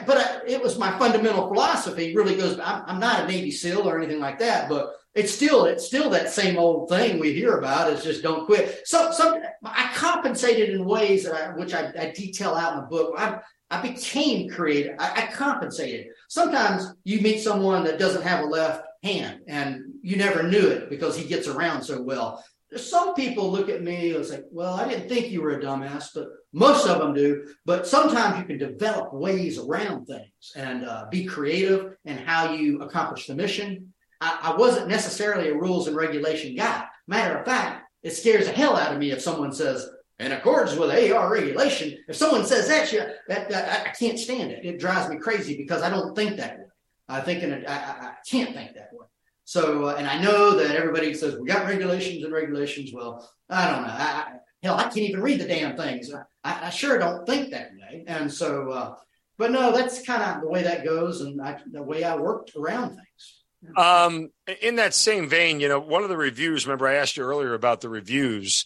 but 0.07 0.43
it 0.47 0.61
was 0.61 0.79
my 0.79 0.97
fundamental 0.97 1.47
philosophy. 1.47 2.15
Really 2.15 2.35
goes. 2.35 2.59
I'm 2.59 2.99
not 2.99 3.23
a 3.23 3.27
Navy 3.27 3.51
SEAL 3.51 3.87
or 3.87 3.99
anything 3.99 4.19
like 4.19 4.39
that, 4.39 4.67
but 4.67 4.95
it's 5.13 5.33
still 5.33 5.65
it's 5.65 5.85
still 5.85 6.09
that 6.09 6.29
same 6.29 6.57
old 6.57 6.89
thing 6.89 7.19
we 7.19 7.33
hear 7.33 7.57
about 7.57 7.91
is 7.91 8.03
just 8.03 8.23
don't 8.23 8.45
quit. 8.45 8.81
So 8.85 9.11
some 9.11 9.41
I 9.63 9.91
compensated 9.93 10.69
in 10.69 10.85
ways 10.85 11.25
that 11.25 11.33
I, 11.33 11.53
which 11.55 11.73
I, 11.73 11.91
I, 11.99 12.11
detail 12.11 12.53
out 12.53 12.73
in 12.73 12.81
the 12.81 12.87
book. 12.87 13.13
I 13.17 13.39
I 13.69 13.81
became 13.81 14.49
creative. 14.49 14.95
I, 14.99 15.23
I 15.23 15.31
compensated. 15.33 16.07
Sometimes 16.29 16.93
you 17.03 17.21
meet 17.21 17.41
someone 17.41 17.83
that 17.85 17.99
doesn't 17.99 18.23
have 18.23 18.41
a 18.41 18.47
left 18.47 18.85
hand 19.03 19.41
and 19.47 19.81
you 20.01 20.15
never 20.15 20.43
knew 20.43 20.67
it 20.67 20.89
because 20.89 21.17
he 21.17 21.27
gets 21.27 21.47
around 21.47 21.83
so 21.83 22.01
well. 22.01 22.43
Some 22.75 23.13
people 23.15 23.51
look 23.51 23.67
at 23.67 23.83
me 23.83 24.15
and 24.15 24.25
say, 24.25 24.43
"Well, 24.49 24.75
I 24.75 24.87
didn't 24.87 25.09
think 25.09 25.29
you 25.29 25.41
were 25.41 25.59
a 25.59 25.61
dumbass," 25.61 26.11
but 26.15 26.27
most 26.53 26.87
of 26.87 26.99
them 26.99 27.13
do. 27.13 27.53
But 27.65 27.85
sometimes 27.85 28.39
you 28.39 28.45
can 28.45 28.57
develop 28.57 29.13
ways 29.13 29.59
around 29.59 30.05
things 30.05 30.53
and 30.55 30.85
uh, 30.85 31.07
be 31.11 31.25
creative 31.25 31.97
in 32.05 32.17
how 32.17 32.53
you 32.53 32.81
accomplish 32.81 33.27
the 33.27 33.35
mission 33.35 33.90
I, 34.21 34.53
I 34.53 34.55
wasn't 34.55 34.87
necessarily 34.87 35.49
a 35.49 35.55
rules 35.55 35.87
and 35.87 35.97
regulation 35.97 36.55
guy. 36.55 36.85
Matter 37.07 37.37
of 37.37 37.45
fact, 37.45 37.89
it 38.03 38.11
scares 38.11 38.45
the 38.45 38.53
hell 38.53 38.77
out 38.77 38.93
of 38.93 38.99
me 38.99 39.11
if 39.11 39.21
someone 39.21 39.51
says, 39.51 39.89
in 40.19 40.31
accordance 40.31 40.77
with 40.77 41.11
AR 41.11 41.31
regulation, 41.31 41.97
if 42.07 42.15
someone 42.15 42.45
says 42.45 42.67
that, 42.67 42.93
you, 42.93 43.01
that, 43.27 43.49
that, 43.49 43.87
I 43.87 43.89
can't 43.89 44.19
stand 44.19 44.51
it. 44.51 44.63
It 44.63 44.79
drives 44.79 45.09
me 45.09 45.17
crazy 45.17 45.57
because 45.57 45.81
I 45.81 45.89
don't 45.89 46.15
think 46.15 46.37
that 46.37 46.59
way. 46.59 46.65
I 47.09 47.21
think 47.21 47.41
in 47.41 47.51
a, 47.51 47.57
I, 47.67 47.73
I 47.73 48.13
can't 48.29 48.53
think 48.53 48.75
that 48.75 48.89
way. 48.93 49.07
So, 49.45 49.87
uh, 49.87 49.95
and 49.97 50.07
I 50.07 50.21
know 50.21 50.55
that 50.55 50.75
everybody 50.75 51.13
says 51.15 51.37
we 51.37 51.47
got 51.47 51.65
regulations 51.65 52.23
and 52.23 52.31
regulations. 52.31 52.91
Well, 52.93 53.27
I 53.49 53.69
don't 53.69 53.81
know. 53.81 53.93
I, 53.93 54.03
I, 54.03 54.25
hell, 54.61 54.77
I 54.77 54.83
can't 54.83 54.97
even 54.97 55.21
read 55.21 55.41
the 55.41 55.47
damn 55.47 55.75
things. 55.75 56.13
I, 56.13 56.67
I 56.67 56.69
sure 56.69 56.99
don't 56.99 57.25
think 57.25 57.49
that 57.49 57.71
way. 57.71 58.03
And 58.07 58.31
so, 58.31 58.69
uh, 58.69 58.95
but 59.37 59.51
no, 59.51 59.71
that's 59.71 60.05
kind 60.05 60.21
of 60.21 60.41
the 60.41 60.47
way 60.47 60.61
that 60.61 60.85
goes, 60.85 61.21
and 61.21 61.41
the 61.71 61.81
way 61.81 62.03
I 62.03 62.15
worked 62.15 62.55
around 62.55 62.89
things. 62.89 63.40
Um, 63.75 64.29
in 64.61 64.77
that 64.77 64.93
same 64.93 65.29
vein, 65.29 65.59
you 65.59 65.67
know, 65.67 65.79
one 65.79 66.03
of 66.03 66.09
the 66.09 66.17
reviews, 66.17 66.65
remember 66.65 66.87
I 66.87 66.95
asked 66.95 67.17
you 67.17 67.23
earlier 67.23 67.53
about 67.53 67.81
the 67.81 67.89
reviews. 67.89 68.65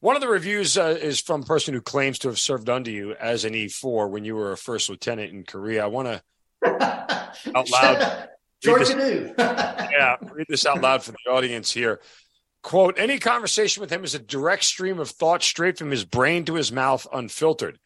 One 0.00 0.16
of 0.16 0.22
the 0.22 0.28
reviews 0.28 0.76
uh, 0.78 0.96
is 1.00 1.20
from 1.20 1.42
a 1.42 1.46
person 1.46 1.74
who 1.74 1.80
claims 1.80 2.18
to 2.20 2.28
have 2.28 2.38
served 2.38 2.68
under 2.68 2.90
you 2.90 3.14
as 3.14 3.44
an 3.44 3.52
E4 3.52 4.10
when 4.10 4.24
you 4.24 4.34
were 4.34 4.52
a 4.52 4.56
first 4.56 4.88
lieutenant 4.88 5.32
in 5.32 5.44
Korea. 5.44 5.84
I 5.84 5.88
want 5.88 6.08
to 6.08 6.22
out 7.54 7.70
loud. 7.70 8.28
George 8.62 8.88
do. 8.88 9.32
yeah, 9.38 10.16
read 10.32 10.46
this 10.48 10.66
out 10.66 10.80
loud 10.80 11.02
for 11.02 11.12
the 11.12 11.30
audience 11.30 11.70
here. 11.70 12.00
Quote, 12.62 12.98
any 12.98 13.18
conversation 13.18 13.80
with 13.80 13.90
him 13.90 14.04
is 14.04 14.14
a 14.14 14.18
direct 14.18 14.64
stream 14.64 14.98
of 14.98 15.08
thought 15.08 15.42
straight 15.42 15.78
from 15.78 15.90
his 15.90 16.04
brain 16.04 16.44
to 16.44 16.54
his 16.54 16.70
mouth, 16.70 17.06
unfiltered. 17.12 17.78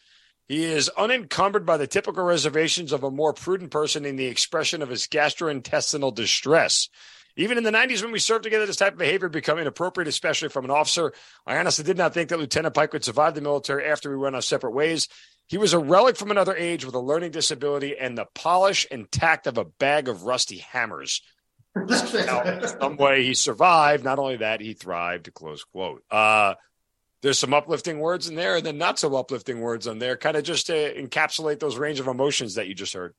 He 0.47 0.65
is 0.65 0.91
unencumbered 0.91 1.65
by 1.65 1.79
the 1.79 1.87
typical 1.87 2.25
reservations 2.25 2.93
of 2.93 3.03
a 3.03 3.11
more 3.11 3.33
prudent 3.33 3.71
person 3.71 4.05
in 4.05 4.17
the 4.17 4.27
expression 4.27 4.83
of 4.83 4.91
his 4.91 5.07
gastrointestinal 5.07 6.15
distress. 6.15 6.89
Even 7.37 7.59
in 7.59 7.65
the 7.65 7.71
90s, 7.71 8.03
when 8.03 8.13
we 8.13 8.19
served 8.19 8.45
together, 8.45 8.67
this 8.67 8.77
type 8.77 8.93
of 8.93 8.99
behavior 8.99 9.29
became 9.29 9.59
inappropriate, 9.59 10.07
especially 10.07 10.51
from 10.51 10.65
an 10.65 10.71
officer. 10.71 11.13
I 11.47 11.57
honestly 11.57 11.85
did 11.85 11.97
not 11.97 12.15
think 12.15 12.29
that 12.29 12.39
Lieutenant 12.39 12.75
Pike 12.75 12.93
would 12.93 13.05
survive 13.05 13.35
the 13.35 13.41
military 13.41 13.87
after 13.87 14.11
we 14.11 14.17
went 14.17 14.37
our 14.37 14.43
separate 14.43 14.73
ways. 14.73 15.09
He 15.47 15.59
was 15.59 15.73
a 15.73 15.79
relic 15.79 16.17
from 16.17 16.31
another 16.31 16.57
age 16.57 16.85
with 16.85 16.95
a 16.95 17.01
learning 17.01 17.33
disability 17.33 17.97
and 17.99 18.17
the 18.17 18.27
polish 18.35 18.87
and 18.91 19.11
tact 19.11 19.47
of 19.47 19.59
a 19.59 19.65
bag 19.65 20.09
of 20.09 20.23
rusty 20.23 20.59
hammers. 20.59 21.23
some 21.89 22.97
way 22.97 23.25
he 23.25 23.35
survived. 23.35 24.05
Not 24.05 24.19
only 24.19 24.37
that, 24.37 24.61
he 24.61 24.75
thrived. 24.75 25.33
Close 25.35 25.65
quote. 25.65 26.05
Uh, 26.11 26.55
there's 27.25 27.39
some 27.39 27.55
uplifting 27.55 28.01
words 28.01 28.29
in 28.29 28.35
there 28.35 28.57
and 28.57 28.67
then 28.67 28.77
not 28.77 28.99
so 28.99 29.17
uplifting 29.17 29.63
words 29.63 29.87
on 29.87 29.99
there, 29.99 30.15
kind 30.15 30.37
of 30.37 30.45
just 30.45 30.67
to 30.67 31.03
encapsulate 31.03 31.59
those 31.59 31.79
range 31.79 31.99
of 31.99 32.07
emotions 32.07 32.57
that 32.57 32.69
you 32.69 32.75
just 32.75 32.93
heard. 32.93 33.15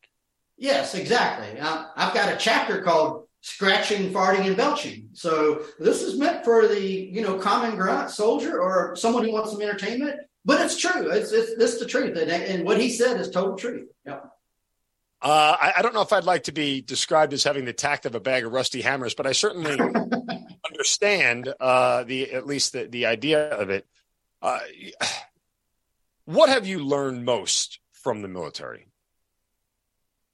Yes, 0.57 0.93
exactly. 0.93 1.59
Uh, 1.59 1.85
I've 1.95 2.13
got 2.13 2.31
a 2.31 2.37
chapter 2.37 2.83
called 2.83 3.27
scratching, 3.41 4.13
farting, 4.13 4.45
and 4.45 4.55
belching. 4.55 5.09
So 5.13 5.63
this 5.79 6.03
is 6.03 6.19
meant 6.19 6.45
for 6.45 6.67
the 6.67 6.79
you 6.79 7.21
know 7.21 7.39
common 7.39 7.75
grunt 7.77 8.11
soldier 8.11 8.61
or 8.61 8.95
someone 8.95 9.25
who 9.25 9.31
wants 9.31 9.51
some 9.51 9.61
entertainment. 9.61 10.19
But 10.45 10.61
it's 10.61 10.77
true. 10.77 11.09
It's 11.09 11.31
it's, 11.31 11.53
it's 11.53 11.79
the 11.79 11.87
truth, 11.87 12.15
and, 12.15 12.29
and 12.29 12.63
what 12.63 12.79
he 12.79 12.91
said 12.91 13.19
is 13.19 13.31
total 13.31 13.55
truth. 13.55 13.89
Yeah. 14.05 14.19
Uh, 15.19 15.57
I, 15.59 15.73
I, 15.77 15.81
don't 15.81 15.95
know 15.95 16.01
if 16.01 16.13
I'd 16.13 16.25
like 16.25 16.43
to 16.43 16.51
be 16.51 16.81
described 16.81 17.33
as 17.33 17.43
having 17.43 17.65
the 17.65 17.73
tact 17.73 18.05
of 18.05 18.13
a 18.13 18.19
bag 18.19 18.45
of 18.45 18.53
rusty 18.53 18.81
hammers, 18.81 19.15
but 19.15 19.25
I 19.25 19.31
certainly 19.31 19.75
understand 20.85 21.51
uh, 21.59 22.03
the 22.03 22.31
at 22.31 22.45
least 22.45 22.73
the, 22.73 22.85
the 22.85 23.07
idea 23.07 23.49
of 23.49 23.71
it. 23.71 23.87
Uh, 24.39 24.59
what 26.25 26.47
have 26.47 26.67
you 26.67 26.79
learned 26.79 27.25
most 27.25 27.79
from 27.91 28.21
the 28.21 28.27
military? 28.27 28.87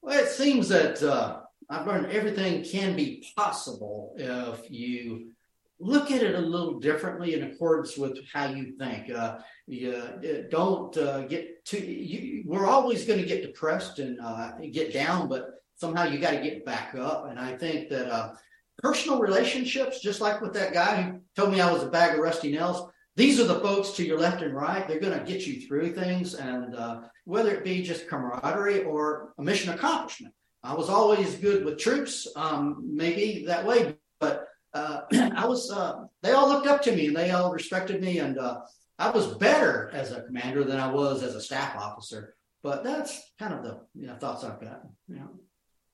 Well, 0.02 0.20
it 0.20 0.28
seems 0.28 0.68
that 0.68 1.02
uh, 1.02 1.40
I've 1.70 1.88
learned 1.88 2.12
everything 2.12 2.66
can 2.66 2.98
be 2.98 3.26
possible 3.38 4.14
if 4.18 4.70
you 4.70 5.32
look 5.80 6.12
at 6.12 6.22
it 6.22 6.36
a 6.36 6.40
little 6.40 6.80
differently 6.82 7.34
in 7.34 7.44
accordance 7.44 7.96
with 7.96 8.20
how 8.34 8.50
you 8.50 8.74
think. 8.78 9.10
Uh, 9.10 9.38
you, 9.68 9.94
uh, 9.94 10.50
don't 10.50 10.96
uh, 10.98 11.22
get 11.28 11.64
too. 11.64 11.80
You, 11.80 12.44
we're 12.46 12.68
always 12.68 13.06
going 13.06 13.20
to 13.20 13.26
get 13.26 13.42
depressed 13.42 14.00
and 14.00 14.20
uh, 14.20 14.52
get 14.74 14.92
down, 14.92 15.30
but 15.30 15.64
somehow 15.76 16.04
you 16.04 16.20
got 16.20 16.32
to 16.32 16.42
get 16.42 16.66
back 16.66 16.94
up. 16.96 17.30
And 17.30 17.40
I 17.40 17.56
think 17.56 17.88
that 17.90 18.10
uh, 18.12 18.34
personal 18.78 19.20
relationships, 19.20 20.02
just 20.02 20.22
like 20.22 20.42
with 20.42 20.54
that 20.54 20.74
guy 20.74 21.02
who 21.02 21.20
told 21.36 21.52
me 21.52 21.62
I 21.62 21.72
was 21.72 21.84
a 21.84 21.90
bag 21.90 22.14
of 22.14 22.20
rusty 22.20 22.52
nails, 22.52 22.90
these 23.16 23.40
are 23.40 23.46
the 23.46 23.60
folks 23.60 23.92
to 23.92 24.06
your 24.06 24.20
left 24.20 24.42
and 24.42 24.56
right. 24.56 24.88
They're 24.88 25.00
going 25.00 25.18
to 25.18 25.26
get 25.26 25.46
you 25.46 25.68
through 25.68 25.94
things, 25.94 26.36
and 26.36 26.76
uh, 26.76 27.02
whether 27.26 27.52
it 27.52 27.64
be 27.64 27.82
just 27.84 28.08
camaraderie 28.08 28.84
or 28.84 29.34
a 29.38 29.44
mission 29.44 29.74
accomplishment. 29.74 30.34
I 30.64 30.74
was 30.74 30.90
always 30.90 31.36
good 31.36 31.66
with 31.66 31.80
troops, 31.80 32.28
um, 32.36 32.84
maybe 32.88 33.46
that 33.48 33.66
way, 33.66 33.96
but 34.20 34.48
uh, 34.74 35.02
I 35.36 35.46
was. 35.46 35.72
Uh, 35.72 36.06
they 36.22 36.32
all 36.32 36.48
looked 36.48 36.68
up 36.68 36.82
to 36.84 36.96
me, 36.96 37.08
and 37.08 37.16
they 37.16 37.32
all 37.32 37.52
respected 37.52 38.02
me, 38.02 38.20
and 38.20 38.38
uh, 38.38 38.62
I 38.98 39.10
was 39.10 39.36
better 39.36 39.90
as 39.94 40.12
a 40.12 40.22
commander 40.22 40.64
than 40.64 40.80
I 40.80 40.92
was 40.92 41.24
as 41.24 41.36
a 41.36 41.42
staff 41.42 41.76
officer. 41.76 42.36
But 42.64 42.84
that's 42.84 43.20
kind 43.40 43.54
of 43.54 43.64
the 43.64 43.80
you 43.96 44.08
know, 44.08 44.16
thoughts 44.16 44.44
I've 44.44 44.62
got. 44.62 44.84
Know. 45.08 45.30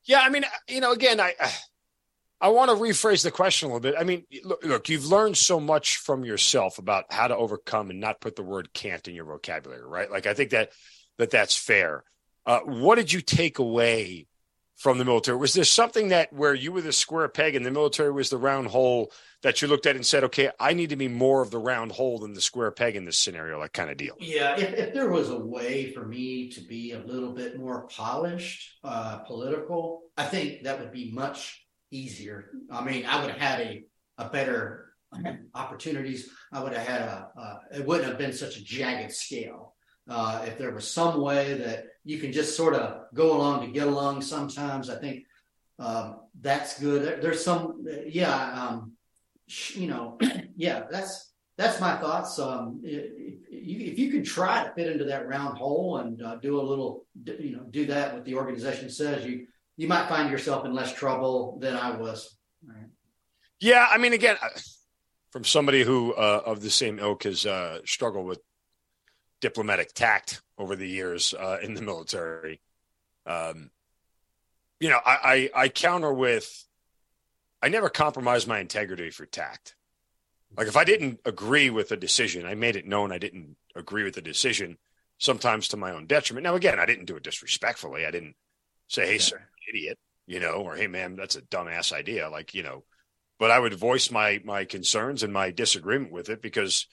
Yeah, 0.06 0.20
I 0.20 0.30
mean, 0.30 0.46
you 0.68 0.82
know, 0.82 0.92
again, 0.92 1.20
I 1.20 1.34
I 2.40 2.50
want 2.50 2.70
to 2.70 2.78
rephrase 2.78 3.24
the 3.24 3.32
question 3.32 3.70
a 3.70 3.74
little 3.74 3.92
bit. 3.92 3.96
I 3.98 4.04
mean, 4.04 4.24
look, 4.44 4.64
look, 4.64 4.90
you've 4.90 5.08
learned 5.08 5.38
so 5.38 5.60
much 5.60 5.98
from 5.98 6.24
yourself 6.24 6.78
about 6.78 7.06
how 7.10 7.28
to 7.28 7.36
overcome 7.36 7.90
and 7.90 8.00
not 8.00 8.22
put 8.22 8.36
the 8.36 8.44
word 8.44 8.74
can't 8.74 9.08
in 9.08 9.16
your 9.16 9.26
vocabulary, 9.26 9.86
right? 9.86 10.12
Like 10.12 10.28
I 10.28 10.34
think 10.34 10.52
that 10.52 10.72
that 11.18 11.32
that's 11.32 11.56
fair. 11.56 12.04
Uh, 12.46 12.60
what 12.60 12.96
did 12.96 13.12
you 13.12 13.22
take 13.22 13.60
away 13.60 14.28
from 14.76 15.00
the 15.00 15.06
military? 15.06 15.38
Was 15.38 15.54
there 15.54 15.64
something 15.64 16.10
that 16.10 16.32
where 16.32 16.54
you 16.54 16.72
were 16.72 16.82
the 16.82 16.94
square 16.94 17.28
peg 17.28 17.56
and 17.56 17.66
the 17.66 17.72
military 17.72 18.12
was 18.12 18.30
the 18.30 18.38
round 18.38 18.68
hole 18.68 19.12
that 19.42 19.62
you 19.62 19.68
looked 19.68 19.88
at 19.88 19.96
and 19.96 20.06
said, 20.06 20.24
okay, 20.26 20.52
I 20.60 20.74
need 20.74 20.92
to 20.92 20.96
be 20.96 21.08
more 21.08 21.42
of 21.42 21.52
the 21.52 21.58
round 21.58 21.92
hole 21.92 22.20
than 22.20 22.34
the 22.34 22.42
square 22.42 22.72
peg 22.72 22.96
in 22.96 23.04
this 23.04 23.18
scenario, 23.18 23.60
like 23.60 23.74
kind 23.74 23.90
of 23.90 23.98
deal? 23.98 24.16
Yeah, 24.20 24.56
if, 24.56 24.74
if 24.74 24.94
there 24.94 25.10
was 25.10 25.30
a 25.30 25.40
way 25.40 25.92
for 25.92 26.06
me 26.06 26.50
to 26.52 26.62
be 26.62 26.92
a 26.92 27.00
little 27.00 27.34
bit 27.34 27.60
more 27.60 27.88
polished, 27.88 28.78
uh, 28.84 29.18
political, 29.20 30.04
I 30.16 30.26
think 30.26 30.64
that 30.64 30.80
would 30.80 30.92
be 30.92 31.12
much 31.12 31.67
easier. 31.92 32.52
I 32.72 32.84
mean, 32.84 33.06
I 33.06 33.22
would 33.22 33.32
have 33.32 33.40
had 33.40 33.62
a, 33.62 33.84
a 34.18 34.30
better 34.30 34.94
opportunities. 35.56 36.30
I 36.52 36.64
would 36.64 36.74
have 36.74 36.88
had 36.88 37.02
a, 37.02 37.30
uh, 37.38 37.58
it 37.76 37.86
wouldn't 37.86 38.08
have 38.08 38.18
been 38.18 38.34
such 38.34 38.58
a 38.58 38.64
jagged 38.64 39.14
scale. 39.14 39.74
Uh, 40.10 40.44
if 40.48 40.58
there 40.58 40.72
was 40.72 40.90
some 40.90 41.20
way 41.20 41.54
that 41.56 41.88
you 42.06 42.18
can 42.20 42.32
just 42.32 42.56
sort 42.56 42.74
of 42.74 43.14
go 43.14 43.36
along 43.36 43.66
to 43.66 43.72
get 43.72 43.88
along 43.88 44.22
sometimes, 44.22 44.90
I 44.90 44.96
think 44.96 45.26
um, 45.80 46.22
that's 46.40 46.80
good. 46.80 47.04
There, 47.04 47.18
there's 47.18 47.44
some, 47.44 47.86
yeah, 48.08 48.54
um, 48.54 48.94
you 49.74 49.88
know, 49.88 50.18
yeah, 50.56 50.84
that's 50.90 51.34
that's 51.58 51.82
my 51.82 51.98
thoughts. 51.98 52.38
Um, 52.40 52.82
if, 52.84 53.12
if, 53.50 54.00
you 54.00 54.12
can 54.12 54.24
try 54.24 54.64
to 54.64 54.74
fit 54.76 54.92
into 54.92 55.06
that 55.06 55.28
round 55.28 55.58
hole 55.58 55.98
and 55.98 56.22
uh, 56.22 56.36
do 56.36 56.60
a 56.60 56.62
little, 56.62 57.06
you 57.26 57.56
know, 57.56 57.64
do 57.72 57.86
that 57.88 58.14
what 58.14 58.26
the 58.26 58.36
organization 58.36 58.90
says, 58.90 59.26
you 59.26 59.48
you 59.78 59.88
might 59.88 60.10
find 60.10 60.30
yourself 60.30 60.66
in 60.66 60.74
less 60.74 60.94
trouble 60.94 61.58
than 61.62 61.76
I 61.76 61.96
was. 61.96 62.36
Right. 62.66 62.90
Yeah, 63.60 63.88
I 63.90 63.98
mean, 63.98 64.14
again, 64.14 64.36
from 65.32 65.44
somebody 65.44 65.84
who 65.84 66.14
uh, 66.14 66.42
of 66.46 66.62
the 66.62 66.70
same 66.70 67.00
ilk 67.00 67.24
has 67.24 67.46
uh, 67.46 67.80
struggled 67.86 68.26
with 68.26 68.40
diplomatic 69.40 69.94
tact 69.94 70.42
over 70.58 70.76
the 70.76 70.88
years 70.88 71.34
uh, 71.34 71.58
in 71.62 71.76
the 71.76 71.82
military. 71.82 72.60
Um, 73.26 73.70
you 74.80 74.90
know, 74.90 75.00
I, 75.06 75.50
I, 75.56 75.64
I 75.64 75.70
counter 75.70 76.12
with 76.12 76.66
I 77.62 77.70
never 77.70 77.90
compromise 77.90 78.48
my 78.48 78.60
integrity 78.60 79.10
for 79.10 79.26
tact. 79.26 79.76
Like 80.56 80.68
if 80.68 80.78
I 80.78 80.84
didn't 80.84 81.20
agree 81.26 81.70
with 81.70 81.92
a 81.92 81.98
decision, 81.98 82.46
I 82.46 82.56
made 82.56 82.76
it 82.76 82.88
known 82.88 83.12
I 83.12 83.18
didn't 83.18 83.58
agree 83.76 84.04
with 84.04 84.16
the 84.16 84.22
decision, 84.22 84.78
sometimes 85.18 85.68
to 85.70 85.78
my 85.78 85.92
own 85.92 86.08
detriment. 86.08 86.46
Now, 86.46 86.56
again, 86.56 86.80
I 86.80 86.86
didn't 86.86 87.06
do 87.06 87.18
it 87.18 87.24
disrespectfully. 87.24 88.06
I 88.06 88.12
didn't 88.12 88.36
say, 88.88 89.06
"Hey, 89.06 89.14
yeah. 89.14 89.20
sir, 89.20 89.50
idiot," 89.68 89.98
you 90.26 90.40
know, 90.40 90.54
or 90.54 90.76
"Hey, 90.76 90.88
man, 90.88 91.16
that's 91.16 91.36
a 91.36 91.42
dumbass 91.42 91.94
idea." 91.94 92.30
Like 92.30 92.54
you 92.54 92.64
know, 92.64 92.84
but 93.40 93.52
I 93.52 93.60
would 93.60 93.74
voice 93.74 94.12
my 94.12 94.42
my 94.44 94.66
concerns 94.66 95.24
and 95.24 95.34
my 95.34 95.52
disagreement 95.52 96.12
with 96.12 96.30
it 96.30 96.42
because 96.42 96.88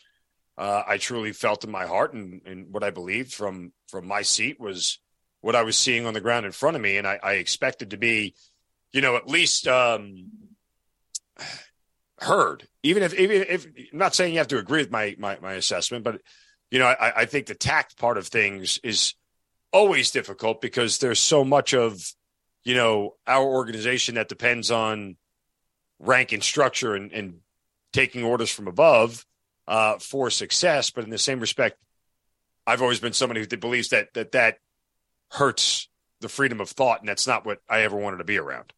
uh, 0.57 0.83
I 0.87 0.99
truly 0.99 1.33
felt 1.33 1.65
in 1.65 1.71
my 1.71 1.87
heart 1.87 2.15
and, 2.15 2.43
and 2.47 2.73
what 2.73 2.85
I 2.85 2.91
believed 2.91 3.33
from 3.33 3.73
from 3.89 4.07
my 4.07 4.23
seat 4.23 4.61
was 4.61 4.99
what 5.41 5.57
I 5.57 5.63
was 5.63 5.77
seeing 5.77 6.07
on 6.07 6.15
the 6.15 6.21
ground 6.23 6.47
in 6.47 6.53
front 6.53 6.77
of 6.77 6.83
me, 6.83 6.97
and 6.97 7.07
I, 7.07 7.19
I 7.23 7.33
expected 7.35 7.91
to 7.91 7.99
be, 7.99 8.35
you 8.93 9.03
know, 9.03 9.17
at 9.17 9.29
least 9.29 9.69
um, 9.69 10.31
heard. 12.19 12.67
Even 12.83 13.03
if 13.03 13.15
even 13.15 13.45
if 13.49 13.67
I'm 13.67 13.99
not 13.99 14.15
saying 14.15 14.33
you 14.33 14.39
have 14.39 14.49
to 14.49 14.59
agree 14.59 14.81
with 14.81 14.91
my 14.91 15.15
my, 15.19 15.39
my 15.41 15.53
assessment, 15.55 16.05
but 16.05 16.21
you 16.71 16.79
know, 16.79 16.87
I, 16.87 17.23
I 17.23 17.25
think 17.27 17.47
the 17.47 17.55
tact 17.55 17.99
part 17.99 18.17
of 18.17 18.27
things 18.27 18.79
is 18.83 19.15
always 19.73 20.11
difficult 20.11 20.61
because 20.61 20.99
there's 20.99 21.21
so 21.21 21.45
much 21.45 21.75
of 21.75 22.01
you 22.65 22.75
know 22.75 23.15
our 23.27 23.45
organization 23.45 24.17
that 24.17 24.29
depends 24.29 24.71
on 24.71 25.17
rank 25.99 26.33
and 26.33 26.43
structure 26.43 26.95
and, 26.95 27.13
and 27.13 27.39
taking 27.93 28.25
orders 28.25 28.51
from 28.51 28.67
above 28.67 29.25
uh, 29.69 29.99
for 29.99 30.31
success. 30.31 30.91
But 30.91 31.05
in 31.05 31.11
the 31.11 31.19
same 31.19 31.41
respect, 31.41 31.79
I've 32.67 32.83
always 32.83 33.01
been 33.01 33.13
somebody 33.13 33.41
who 33.41 33.57
believes 33.57 33.91
that 33.91 34.15
that 34.15 34.33
that 34.33 34.59
hurts 35.31 35.89
the 36.21 36.29
freedom 36.29 36.61
of 36.61 36.71
thought, 36.71 37.01
and 37.01 37.09
that's 37.09 37.27
not 37.27 37.45
what 37.45 37.59
I 37.69 37.83
ever 37.83 37.97
wanted 37.97 38.19
to 38.19 38.25
be 38.25 38.39
around. 38.39 38.73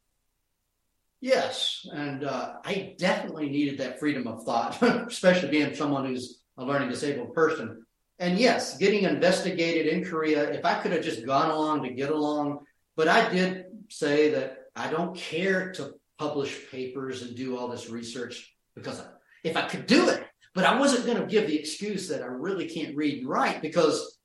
Yes, 1.21 1.87
and 1.93 2.25
uh, 2.25 2.55
I 2.65 2.95
definitely 2.99 3.49
needed 3.49 3.79
that 3.79 3.99
freedom 3.99 4.27
of 4.27 4.45
thought, 4.45 4.81
especially 4.83 5.49
being 5.49 5.75
someone 5.75 6.05
who's 6.05 6.43
a 6.59 6.65
learning 6.65 6.89
disabled 6.89 7.35
person. 7.35 7.85
And 8.19 8.39
yes, 8.39 8.79
getting 8.79 9.05
investigated 9.05 9.87
in 9.87 10.05
Korea, 10.05 10.51
if 10.51 10.65
I 10.65 10.81
could 10.81 10.93
have 10.93 11.05
just 11.05 11.25
gone 11.25 11.51
along 11.51 11.83
to 11.83 11.91
get 11.91 12.11
along, 12.11 12.61
but 12.97 13.09
I 13.09 13.29
did 13.31 13.66
say 13.89 14.31
that 14.31 14.59
I 14.75 14.91
don't 14.91 15.17
care 15.17 15.73
to 15.73 15.95
publish 16.19 16.71
papers 16.71 17.23
and 17.23 17.37
do 17.37 17.57
all 17.57 17.69
this 17.69 17.91
research 17.91 18.55
because 18.75 19.03
if 19.45 19.57
I 19.57 19.63
could 19.63 19.87
do 19.87 20.09
it, 20.09 20.25
but 20.55 20.65
I 20.65 20.79
wasn't 20.79 21.07
going 21.07 21.19
to 21.19 21.27
give 21.27 21.47
the 21.47 21.59
excuse 21.59 22.09
that 22.09 22.23
I 22.23 22.27
really 22.27 22.69
can't 22.69 22.97
read 22.97 23.19
and 23.19 23.29
write 23.29 23.61
because, 23.61 24.19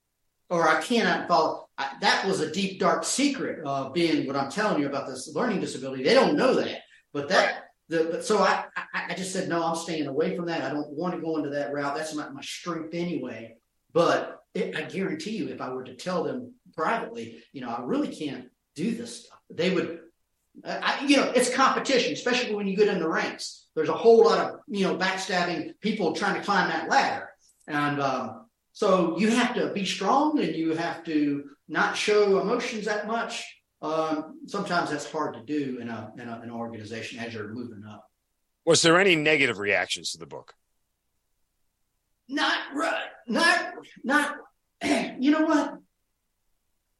or 0.49 0.67
I 0.67 0.81
cannot 0.81 1.27
follow. 1.27 1.67
I, 1.77 1.91
that 2.01 2.25
was 2.25 2.39
a 2.39 2.51
deep, 2.51 2.79
dark 2.79 3.03
secret 3.03 3.59
of 3.65 3.87
uh, 3.87 3.89
being 3.89 4.27
what 4.27 4.35
I'm 4.35 4.49
telling 4.49 4.81
you 4.81 4.87
about 4.87 5.07
this 5.07 5.33
learning 5.35 5.59
disability. 5.59 6.03
They 6.03 6.13
don't 6.13 6.37
know 6.37 6.53
that, 6.55 6.79
but 7.13 7.29
that. 7.29 7.65
The, 7.89 8.07
but 8.09 8.23
so 8.23 8.39
I, 8.39 8.63
I, 8.77 9.07
I 9.09 9.13
just 9.15 9.33
said 9.33 9.49
no. 9.49 9.61
I'm 9.61 9.75
staying 9.75 10.07
away 10.07 10.33
from 10.33 10.45
that. 10.45 10.63
I 10.63 10.69
don't 10.69 10.89
want 10.91 11.13
to 11.13 11.21
go 11.21 11.35
into 11.35 11.49
that 11.49 11.73
route. 11.73 11.93
That's 11.93 12.15
not 12.15 12.33
my 12.33 12.41
strength 12.41 12.93
anyway. 12.93 13.57
But 13.91 14.39
it, 14.53 14.77
I 14.77 14.83
guarantee 14.83 15.31
you, 15.31 15.49
if 15.49 15.59
I 15.59 15.69
were 15.73 15.83
to 15.83 15.95
tell 15.95 16.23
them 16.23 16.53
privately, 16.73 17.43
you 17.51 17.59
know, 17.59 17.69
I 17.69 17.81
really 17.83 18.07
can't 18.07 18.45
do 18.75 18.95
this 18.95 19.25
stuff, 19.25 19.39
they 19.55 19.69
would 19.71 19.99
I, 20.65 21.05
you 21.05 21.17
know, 21.17 21.31
it's 21.35 21.53
competition, 21.53 22.13
especially 22.13 22.53
when 22.53 22.67
you 22.67 22.75
get 22.75 22.87
in 22.87 22.99
the 22.99 23.07
ranks. 23.07 23.67
There's 23.75 23.89
a 23.89 23.93
whole 23.93 24.23
lot 24.23 24.39
of 24.39 24.59
you 24.67 24.85
know 24.85 24.97
backstabbing 24.97 25.79
people 25.79 26.13
trying 26.13 26.35
to 26.35 26.41
climb 26.41 26.69
that 26.69 26.89
ladder, 26.89 27.29
and 27.67 28.01
um, 28.01 28.45
so 28.73 29.17
you 29.17 29.29
have 29.29 29.55
to 29.55 29.71
be 29.71 29.85
strong 29.85 30.39
and 30.39 30.55
you 30.55 30.75
have 30.75 31.03
to 31.05 31.45
not 31.69 31.95
show 31.95 32.39
emotions 32.39 32.85
that 32.85 33.07
much. 33.07 33.45
Um, 33.81 34.39
sometimes 34.45 34.91
that's 34.91 35.09
hard 35.09 35.33
to 35.35 35.43
do 35.43 35.79
in 35.79 35.89
a, 35.89 36.11
in 36.17 36.27
a 36.27 36.37
in 36.37 36.43
an 36.43 36.51
organization 36.51 37.19
as 37.19 37.33
you're 37.33 37.47
moving 37.47 37.83
up. 37.89 38.05
Was 38.65 38.81
there 38.81 38.99
any 38.99 39.15
negative 39.15 39.57
reactions 39.57 40.11
to 40.11 40.17
the 40.17 40.27
book? 40.27 40.53
Not 42.27 42.59
not 43.27 43.73
not. 44.03 44.35
You 45.19 45.29
know 45.29 45.45
what? 45.45 45.75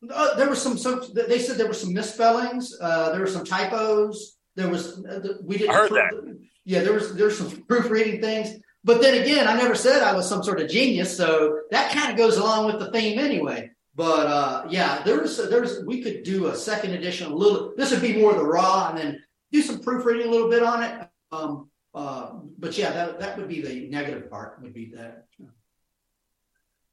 Uh, 0.10 0.36
there 0.36 0.50
were 0.50 0.56
some, 0.56 0.78
some. 0.78 1.04
They 1.14 1.40
said 1.40 1.58
there 1.58 1.68
were 1.68 1.74
some 1.74 1.94
misspellings. 1.94 2.76
Uh, 2.82 3.12
there 3.12 3.20
were 3.20 3.28
some 3.28 3.46
typos. 3.46 4.38
There 4.56 4.70
was 4.70 5.04
uh, 5.06 5.38
we 5.44 5.58
didn't. 5.58 5.76
I 5.76 5.78
heard 5.78 5.92
that. 5.92 6.38
Yeah, 6.66 6.82
there 6.82 6.94
was 6.94 7.16
there's 7.16 7.38
some 7.38 7.64
proofreading 7.68 8.22
things. 8.22 8.60
But 8.84 9.02
then 9.02 9.22
again, 9.22 9.48
I 9.48 9.56
never 9.56 9.76
said 9.76 10.02
I 10.02 10.16
was 10.16 10.28
some 10.28 10.44
sort 10.44 10.60
of 10.60 10.70
genius, 10.70 11.16
so 11.16 11.60
that 11.70 11.94
kind 11.94 12.12
of 12.12 12.18
goes 12.18 12.38
along 12.38 12.66
with 12.66 12.80
the 12.80 12.92
theme 12.92 13.20
anyway. 13.20 13.70
But 13.94 14.28
uh, 14.28 14.66
yeah, 14.70 15.04
there's 15.04 15.38
there's 15.38 15.84
we 15.86 16.02
could 16.02 16.24
do 16.24 16.48
a 16.48 16.56
second 16.56 16.94
edition. 16.94 17.32
A 17.32 17.36
little. 17.36 17.74
This 17.78 17.92
would 17.92 18.02
be 18.02 18.18
more 18.18 18.34
the 18.34 18.44
raw, 18.44 18.90
and 18.90 18.98
then 18.98 19.24
do 19.52 19.62
some 19.62 19.80
proofreading 19.80 20.28
a 20.28 20.32
little 20.32 20.50
bit 20.50 20.64
on 20.64 20.84
it. 20.84 21.08
Um, 21.32 21.70
uh, 21.94 22.32
but 22.58 22.78
yeah, 22.78 22.92
that 22.92 23.20
that 23.20 23.38
would 23.38 23.48
be 23.48 23.62
the 23.62 23.88
negative 23.90 24.30
part. 24.30 24.62
Would 24.62 24.74
be 24.74 24.92
that. 24.96 25.26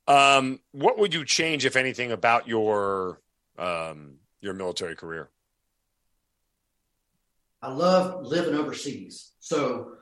Um, 0.08 0.60
what 0.72 0.98
would 0.98 1.12
you 1.12 1.24
change, 1.24 1.66
if 1.66 1.76
anything, 1.76 2.12
about 2.12 2.48
your 2.48 3.20
um, 3.58 4.14
your 4.40 4.54
military 4.54 4.96
career? 4.96 5.28
I 7.60 7.70
love 7.70 8.24
living 8.24 8.54
overseas. 8.54 9.32
So 9.40 9.92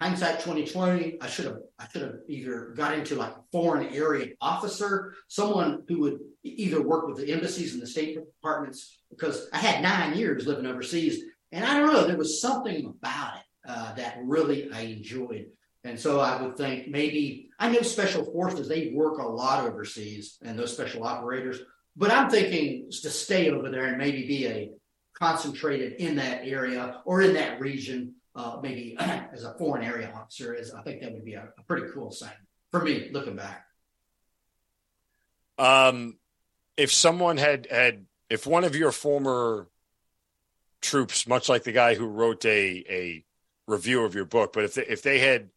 hindsight 0.00 0.40
2020, 0.40 1.20
I 1.20 1.26
should 1.26 1.46
have 1.46 1.58
I 1.80 1.88
should 1.88 2.02
have 2.02 2.14
either 2.28 2.74
got 2.76 2.94
into 2.96 3.16
like 3.16 3.32
a 3.32 3.42
foreign 3.50 3.92
area 3.92 4.34
officer, 4.40 5.14
someone 5.26 5.82
who 5.88 5.98
would 6.00 6.20
either 6.44 6.80
work 6.80 7.08
with 7.08 7.16
the 7.16 7.32
embassies 7.32 7.72
and 7.72 7.82
the 7.82 7.88
state 7.88 8.14
departments, 8.14 9.00
because 9.10 9.48
I 9.52 9.58
had 9.58 9.82
nine 9.82 10.16
years 10.16 10.46
living 10.46 10.66
overseas, 10.66 11.24
and 11.50 11.64
I 11.64 11.78
don't 11.78 11.92
know, 11.92 12.06
there 12.06 12.16
was 12.16 12.40
something 12.40 12.86
about 12.86 13.38
it 13.38 13.42
uh, 13.68 13.94
that 13.94 14.18
really 14.22 14.70
I 14.72 14.82
enjoyed. 14.82 15.46
And 15.82 15.98
so 15.98 16.20
I 16.20 16.40
would 16.40 16.56
think 16.56 16.88
maybe 16.88 17.45
I 17.58 17.70
know 17.70 17.82
special 17.82 18.24
forces, 18.24 18.68
they 18.68 18.92
work 18.94 19.18
a 19.18 19.26
lot 19.26 19.64
overseas 19.64 20.38
and 20.42 20.58
those 20.58 20.72
special 20.72 21.04
operators, 21.04 21.60
but 21.96 22.10
I'm 22.10 22.28
thinking 22.28 22.90
to 22.90 23.10
stay 23.10 23.50
over 23.50 23.70
there 23.70 23.86
and 23.86 23.98
maybe 23.98 24.26
be 24.26 24.46
a 24.46 24.70
concentrated 25.14 25.94
in 25.94 26.16
that 26.16 26.42
area 26.44 27.00
or 27.06 27.22
in 27.22 27.32
that 27.34 27.60
region, 27.60 28.14
uh, 28.34 28.58
maybe 28.62 28.96
as 28.98 29.44
a 29.44 29.54
foreign 29.54 29.84
area 29.84 30.12
officer, 30.14 30.54
is 30.54 30.74
I 30.74 30.82
think 30.82 31.00
that 31.00 31.12
would 31.12 31.24
be 31.24 31.34
a, 31.34 31.48
a 31.58 31.62
pretty 31.62 31.86
cool 31.94 32.10
sign 32.10 32.32
for 32.70 32.82
me 32.82 33.08
looking 33.12 33.36
back. 33.36 33.64
Um, 35.58 36.18
if 36.76 36.92
someone 36.92 37.38
had 37.38 37.66
had 37.70 38.04
if 38.28 38.46
one 38.46 38.64
of 38.64 38.76
your 38.76 38.92
former 38.92 39.68
troops, 40.82 41.26
much 41.26 41.48
like 41.48 41.64
the 41.64 41.72
guy 41.72 41.94
who 41.94 42.06
wrote 42.06 42.44
a 42.44 42.84
a 42.88 43.24
review 43.66 44.04
of 44.04 44.14
your 44.14 44.26
book, 44.26 44.52
but 44.52 44.64
if 44.64 44.74
they, 44.74 44.86
if 44.86 45.02
they 45.02 45.18
had 45.18 45.48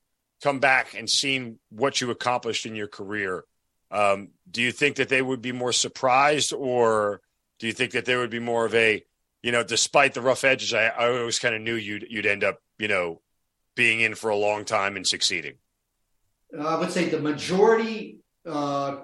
come 0.42 0.60
back 0.60 0.94
and 0.96 1.10
seen 1.10 1.60
what 1.70 2.02
you 2.02 2.12
accomplished 2.12 2.66
in 2.66 2.76
your 2.76 2.88
career, 2.88 3.46
um, 3.92 4.30
do 4.50 4.62
you 4.62 4.72
think 4.72 4.98
that 4.98 5.10
they 5.10 5.22
would 5.22 5.42
be 5.42 5.52
more 5.52 5.74
surprised, 5.74 6.54
or 6.54 7.22
do 7.60 7.68
you 7.68 7.74
think 7.74 7.92
that 7.92 8.06
there 8.06 8.20
would 8.20 8.30
be 8.30 8.40
more 8.40 8.66
of 8.66 8.76
a 8.76 9.04
you 9.42 9.52
know, 9.52 9.64
despite 9.64 10.14
the 10.14 10.22
rough 10.22 10.44
edges, 10.44 10.74
I, 10.74 10.88
I 10.88 11.18
always 11.18 11.40
kind 11.40 11.56
of 11.56 11.62
knew 11.62 11.76
you'd 11.76 12.06
you'd 12.10 12.26
end 12.26 12.44
up, 12.44 12.62
you 12.78 12.88
know, 12.88 13.22
being 13.76 14.02
in 14.02 14.16
for 14.16 14.30
a 14.30 14.36
long 14.36 14.66
time 14.66 14.96
and 14.96 15.08
succeeding. 15.08 15.56
I 16.60 16.76
would 16.78 16.92
say 16.92 17.10
the 17.10 17.20
majority 17.20 18.20
uh, 18.46 18.98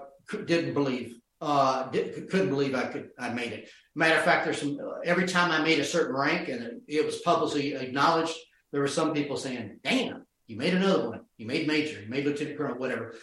didn't 0.46 0.74
believe, 0.74 1.16
uh, 1.40 1.90
did, 1.90 2.30
couldn't 2.30 2.50
believe 2.50 2.76
I 2.76 2.86
could 2.86 3.12
I 3.18 3.30
made 3.30 3.54
it. 3.54 3.70
Matter 3.96 4.18
of 4.18 4.26
fact, 4.26 4.44
there's 4.44 4.60
some 4.60 4.78
every 5.06 5.28
time 5.28 5.52
I 5.52 5.64
made 5.64 5.80
a 5.80 5.86
certain 5.86 6.16
rank 6.16 6.50
and 6.50 6.62
it, 6.64 6.82
it 6.88 7.06
was 7.06 7.20
publicly 7.20 7.76
acknowledged, 7.76 8.36
there 8.72 8.82
were 8.82 8.88
some 8.90 9.14
people 9.14 9.38
saying, 9.38 9.80
"Damn, 9.84 10.25
you 10.48 10.58
made 10.58 10.74
another 10.74 11.10
one. 11.10 11.22
You 11.38 11.48
made 11.48 11.68
major. 11.68 12.02
You 12.02 12.10
made 12.10 12.26
lieutenant 12.26 12.58
colonel, 12.58 12.78
whatever." 12.78 13.16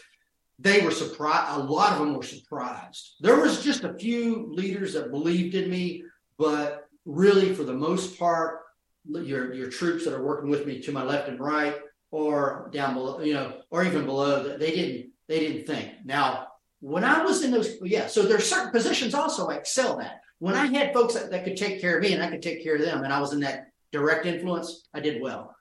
They 0.58 0.80
were 0.80 0.90
surprised. 0.90 1.58
A 1.58 1.64
lot 1.64 1.92
of 1.92 1.98
them 1.98 2.14
were 2.14 2.22
surprised. 2.22 3.14
There 3.20 3.40
was 3.40 3.64
just 3.64 3.84
a 3.84 3.94
few 3.94 4.52
leaders 4.52 4.92
that 4.92 5.10
believed 5.10 5.54
in 5.54 5.68
me, 5.68 6.04
but 6.38 6.86
really, 7.04 7.54
for 7.54 7.64
the 7.64 7.74
most 7.74 8.18
part, 8.18 8.60
your 9.08 9.52
your 9.52 9.70
troops 9.70 10.04
that 10.04 10.14
are 10.14 10.24
working 10.24 10.50
with 10.50 10.66
me 10.66 10.80
to 10.80 10.92
my 10.92 11.02
left 11.02 11.28
and 11.28 11.40
right, 11.40 11.76
or 12.10 12.70
down 12.72 12.94
below, 12.94 13.20
you 13.20 13.34
know, 13.34 13.60
or 13.70 13.84
even 13.84 14.04
below, 14.04 14.56
they 14.56 14.70
didn't 14.70 15.10
they 15.28 15.40
didn't 15.40 15.66
think. 15.66 15.92
Now, 16.04 16.48
when 16.80 17.04
I 17.04 17.24
was 17.24 17.42
in 17.42 17.50
those, 17.50 17.78
yeah, 17.82 18.06
so 18.06 18.22
there's 18.22 18.48
certain 18.48 18.70
positions 18.70 19.14
also 19.14 19.48
I 19.48 19.56
excel 19.56 20.00
at. 20.00 20.20
When 20.38 20.54
I 20.54 20.66
had 20.66 20.92
folks 20.92 21.14
that, 21.14 21.30
that 21.30 21.44
could 21.44 21.56
take 21.56 21.80
care 21.80 21.96
of 21.96 22.02
me 22.02 22.12
and 22.12 22.22
I 22.22 22.28
could 22.28 22.42
take 22.42 22.62
care 22.62 22.74
of 22.74 22.82
them, 22.82 23.04
and 23.04 23.12
I 23.12 23.20
was 23.20 23.32
in 23.32 23.40
that 23.40 23.68
direct 23.92 24.26
influence, 24.26 24.88
I 24.92 25.00
did 25.00 25.22
well. 25.22 25.54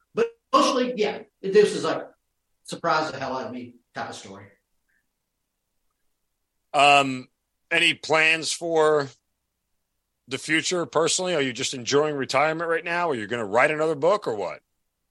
Mostly, 0.53 0.93
yeah, 0.97 1.19
this 1.41 1.75
is 1.75 1.83
like 1.83 2.03
surprise 2.63 3.11
the 3.11 3.19
hell 3.19 3.37
out 3.37 3.47
of 3.47 3.53
me 3.53 3.75
type 3.95 4.09
of 4.09 4.15
story. 4.15 4.45
Um, 6.73 7.27
any 7.69 7.93
plans 7.93 8.51
for 8.51 9.09
the 10.27 10.37
future 10.37 10.85
personally? 10.85 11.35
Are 11.35 11.41
you 11.41 11.53
just 11.53 11.73
enjoying 11.73 12.15
retirement 12.15 12.69
right 12.69 12.83
now? 12.83 13.07
Or 13.07 13.11
are 13.11 13.15
you 13.15 13.27
going 13.27 13.41
to 13.41 13.45
write 13.45 13.71
another 13.71 13.95
book 13.95 14.27
or 14.27 14.35
what? 14.35 14.59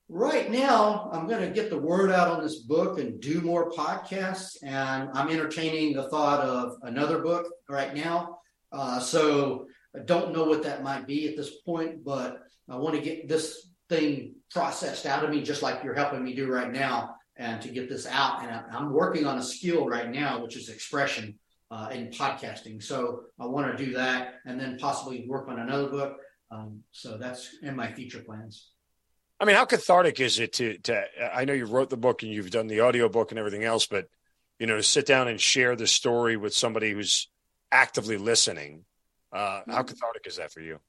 Right 0.09 0.51
now, 0.51 1.09
I'm 1.12 1.28
going 1.28 1.43
to 1.43 1.55
get 1.55 1.70
the 1.70 1.78
word 1.78 2.11
out 2.11 2.28
on 2.28 2.43
this 2.43 2.61
book 2.61 2.99
and 2.99 3.20
do 3.20 3.41
more 3.43 3.70
podcasts. 3.70 4.57
And 4.62 5.11
I'm 5.14 5.28
entertaining 5.28 5.95
the 5.95 6.09
thought 6.09 6.41
of 6.41 6.76
another 6.82 7.20
book 7.20 7.47
right 7.68 7.95
now. 7.95 8.38
Uh, 8.72 8.99
so 8.99 9.66
I 9.95 10.01
don't 10.01 10.32
know 10.32 10.45
what 10.45 10.64
that 10.64 10.82
might 10.82 11.07
be 11.07 11.28
at 11.28 11.36
this 11.36 11.61
point, 11.64 12.05
but 12.05 12.38
I 12.68 12.76
want 12.76 12.97
to 12.97 13.03
get 13.03 13.28
this 13.28 13.70
thing 13.88 14.34
processed 14.51 15.07
out 15.07 15.25
of 15.25 15.31
me, 15.31 15.43
just 15.43 15.63
like 15.63 15.83
you're 15.85 15.95
helping 15.95 16.23
me 16.25 16.35
do 16.35 16.51
right 16.51 16.73
now, 16.73 17.17
and 17.37 17.63
to 17.63 17.69
get 17.69 17.89
this 17.89 18.07
out. 18.07 18.43
And 18.43 18.51
I'm 18.75 18.93
working 18.93 19.27
on 19.27 19.39
a 19.39 19.43
skill 19.43 19.87
right 19.87 20.11
now, 20.11 20.43
which 20.43 20.57
is 20.57 20.69
expression 20.69 21.39
uh, 21.71 21.89
in 21.93 22.09
podcasting. 22.09 22.83
So 22.83 23.23
I 23.39 23.47
want 23.47 23.77
to 23.77 23.85
do 23.85 23.93
that 23.95 24.35
and 24.45 24.59
then 24.59 24.79
possibly 24.79 25.25
work 25.29 25.49
on 25.49 25.61
another 25.61 25.89
book. 25.89 26.17
Um, 26.51 26.83
so 26.91 27.17
that's 27.17 27.57
in 27.63 27.77
my 27.77 27.93
future 27.93 28.21
plans. 28.21 28.71
I 29.39 29.45
mean, 29.45 29.57
how 29.57 29.65
cathartic 29.65 30.21
is 30.21 30.39
it 30.39 30.53
to, 30.55 30.77
to, 30.79 31.05
I 31.35 31.45
know 31.45 31.55
you 31.55 31.65
wrote 31.65 31.89
the 31.89 31.97
book 31.97 32.23
and 32.23 32.33
you've 32.33 32.51
done 32.51 32.67
the 32.67 32.81
audio 32.81 33.09
book 33.09 33.31
and 33.31 33.39
everything 33.39 33.65
else, 33.65 33.87
but, 33.87 34.09
you 34.59 34.67
know, 34.67 34.77
to 34.77 34.83
sit 34.83 35.07
down 35.07 35.29
and 35.29 35.41
share 35.41 35.77
the 35.77 35.87
story 35.87 36.37
with 36.37 36.53
somebody 36.53 36.91
who's 36.91 37.31
actively 37.73 38.19
listening. 38.19 38.85
Uh, 39.33 39.63
how 39.67 39.83
cathartic 39.83 40.27
is 40.27 40.37
that 40.37 40.53
for 40.53 40.61
you? 40.61 40.81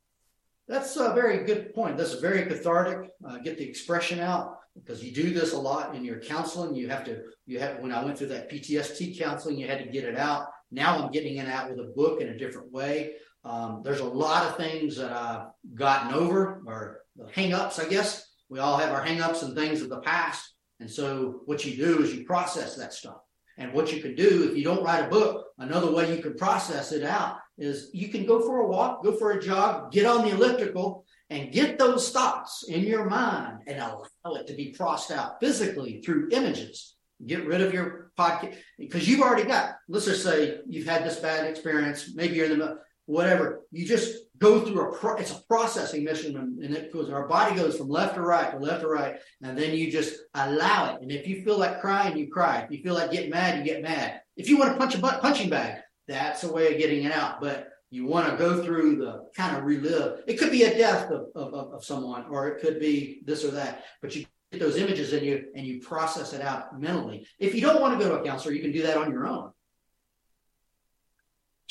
That's 0.71 0.95
a 0.95 1.13
very 1.13 1.43
good 1.43 1.75
point. 1.75 1.97
That's 1.97 2.13
very 2.13 2.43
cathartic. 2.45 3.09
Uh, 3.27 3.39
get 3.39 3.57
the 3.57 3.67
expression 3.67 4.21
out 4.21 4.59
because 4.73 5.03
you 5.03 5.11
do 5.11 5.33
this 5.33 5.51
a 5.51 5.57
lot 5.57 5.93
in 5.95 6.05
your 6.05 6.21
counseling. 6.21 6.73
You 6.73 6.87
have 6.87 7.03
to, 7.03 7.23
you 7.45 7.59
have, 7.59 7.79
when 7.79 7.91
I 7.91 8.01
went 8.01 8.17
through 8.17 8.29
that 8.29 8.49
PTSD 8.49 9.19
counseling, 9.19 9.57
you 9.57 9.67
had 9.67 9.83
to 9.83 9.91
get 9.91 10.05
it 10.05 10.15
out. 10.15 10.47
Now 10.71 10.97
I'm 10.97 11.11
getting 11.11 11.35
it 11.35 11.49
out 11.49 11.69
with 11.69 11.79
a 11.79 11.91
book 11.93 12.21
in 12.21 12.29
a 12.29 12.37
different 12.37 12.71
way. 12.71 13.15
Um, 13.43 13.81
there's 13.83 13.99
a 13.99 14.05
lot 14.05 14.45
of 14.45 14.55
things 14.55 14.95
that 14.95 15.11
I've 15.11 15.47
gotten 15.75 16.13
over 16.13 16.61
or 16.65 17.01
hang-ups, 17.33 17.77
I 17.77 17.89
guess. 17.89 18.25
We 18.47 18.59
all 18.59 18.77
have 18.77 18.93
our 18.93 19.03
hang-ups 19.03 19.41
and 19.41 19.53
things 19.53 19.81
of 19.81 19.89
the 19.89 19.99
past. 19.99 20.53
And 20.79 20.89
so 20.89 21.41
what 21.47 21.65
you 21.65 21.75
do 21.75 22.01
is 22.01 22.15
you 22.15 22.23
process 22.23 22.77
that 22.77 22.93
stuff. 22.93 23.17
And 23.57 23.73
what 23.73 23.91
you 23.93 24.01
could 24.01 24.15
do 24.15 24.49
if 24.49 24.57
you 24.57 24.63
don't 24.63 24.83
write 24.83 25.05
a 25.05 25.09
book, 25.09 25.47
another 25.57 25.91
way 25.91 26.15
you 26.15 26.21
could 26.21 26.37
process 26.37 26.91
it 26.91 27.03
out 27.03 27.37
is 27.57 27.89
you 27.93 28.09
can 28.09 28.25
go 28.25 28.41
for 28.41 28.61
a 28.61 28.67
walk, 28.67 29.03
go 29.03 29.13
for 29.13 29.31
a 29.31 29.41
jog, 29.41 29.91
get 29.91 30.05
on 30.05 30.25
the 30.25 30.31
elliptical, 30.31 31.05
and 31.29 31.51
get 31.51 31.77
those 31.77 32.09
thoughts 32.11 32.65
in 32.67 32.81
your 32.81 33.05
mind 33.05 33.59
and 33.67 33.77
allow 33.79 34.35
it 34.35 34.47
to 34.47 34.53
be 34.53 34.73
processed 34.77 35.17
out 35.17 35.39
physically 35.39 36.01
through 36.01 36.29
images. 36.31 36.95
Get 37.25 37.45
rid 37.45 37.61
of 37.61 37.73
your 37.73 38.11
podcast 38.17 38.55
because 38.79 39.07
you've 39.07 39.21
already 39.21 39.47
got, 39.47 39.75
let's 39.87 40.05
just 40.05 40.23
say 40.23 40.59
you've 40.67 40.87
had 40.87 41.05
this 41.05 41.19
bad 41.19 41.45
experience, 41.45 42.13
maybe 42.15 42.35
you're 42.35 42.51
in 42.51 42.59
the 42.59 42.79
whatever. 43.05 43.61
You 43.71 43.85
just 43.85 44.17
go 44.41 44.59
through 44.65 44.81
a 44.81 44.97
pro, 44.97 45.15
it's 45.17 45.31
a 45.31 45.41
processing 45.47 46.03
mission 46.03 46.35
and 46.35 46.75
it 46.75 46.91
goes 46.91 47.09
our 47.09 47.27
body 47.27 47.55
goes 47.55 47.77
from 47.77 47.87
left 47.87 48.15
to 48.15 48.21
right 48.21 48.51
to 48.51 48.57
left 48.57 48.81
to 48.81 48.87
right 48.87 49.19
and 49.43 49.57
then 49.57 49.73
you 49.73 49.91
just 49.91 50.19
allow 50.33 50.95
it. 50.95 51.01
And 51.01 51.11
if 51.11 51.27
you 51.27 51.43
feel 51.43 51.59
like 51.59 51.79
crying 51.79 52.17
you 52.17 52.27
cry. 52.27 52.61
If 52.61 52.71
you 52.71 52.83
feel 52.83 52.95
like 52.95 53.11
getting 53.11 53.29
mad 53.29 53.59
you 53.59 53.63
get 53.63 53.83
mad. 53.83 54.21
If 54.35 54.49
you 54.49 54.57
want 54.57 54.71
to 54.71 54.77
punch 54.77 54.95
a 54.95 54.99
punching 54.99 55.49
bag 55.49 55.81
that's 56.07 56.43
a 56.43 56.51
way 56.51 56.73
of 56.73 56.79
getting 56.79 57.03
it 57.03 57.11
out 57.11 57.39
but 57.39 57.69
you 57.91 58.07
want 58.07 58.29
to 58.29 58.35
go 58.35 58.63
through 58.63 58.95
the 58.95 59.29
kind 59.35 59.55
of 59.55 59.63
relive. 59.63 60.23
It 60.25 60.39
could 60.39 60.51
be 60.51 60.63
a 60.63 60.75
death 60.75 61.11
of, 61.11 61.27
of, 61.35 61.53
of 61.53 61.85
someone 61.85 62.25
or 62.29 62.47
it 62.47 62.61
could 62.61 62.79
be 62.79 63.21
this 63.23 63.45
or 63.45 63.51
that 63.51 63.83
but 64.01 64.15
you 64.15 64.25
get 64.51 64.59
those 64.59 64.77
images 64.77 65.13
in 65.13 65.23
you 65.23 65.49
and 65.55 65.67
you 65.67 65.81
process 65.81 66.33
it 66.33 66.41
out 66.41 66.79
mentally. 66.79 67.27
If 67.37 67.53
you 67.53 67.61
don't 67.61 67.79
want 67.79 67.97
to 67.97 68.03
go 68.03 68.15
to 68.15 68.21
a 68.21 68.25
counselor 68.25 68.55
you 68.55 68.61
can 68.61 68.71
do 68.71 68.81
that 68.81 68.97
on 68.97 69.11
your 69.11 69.27
own 69.27 69.51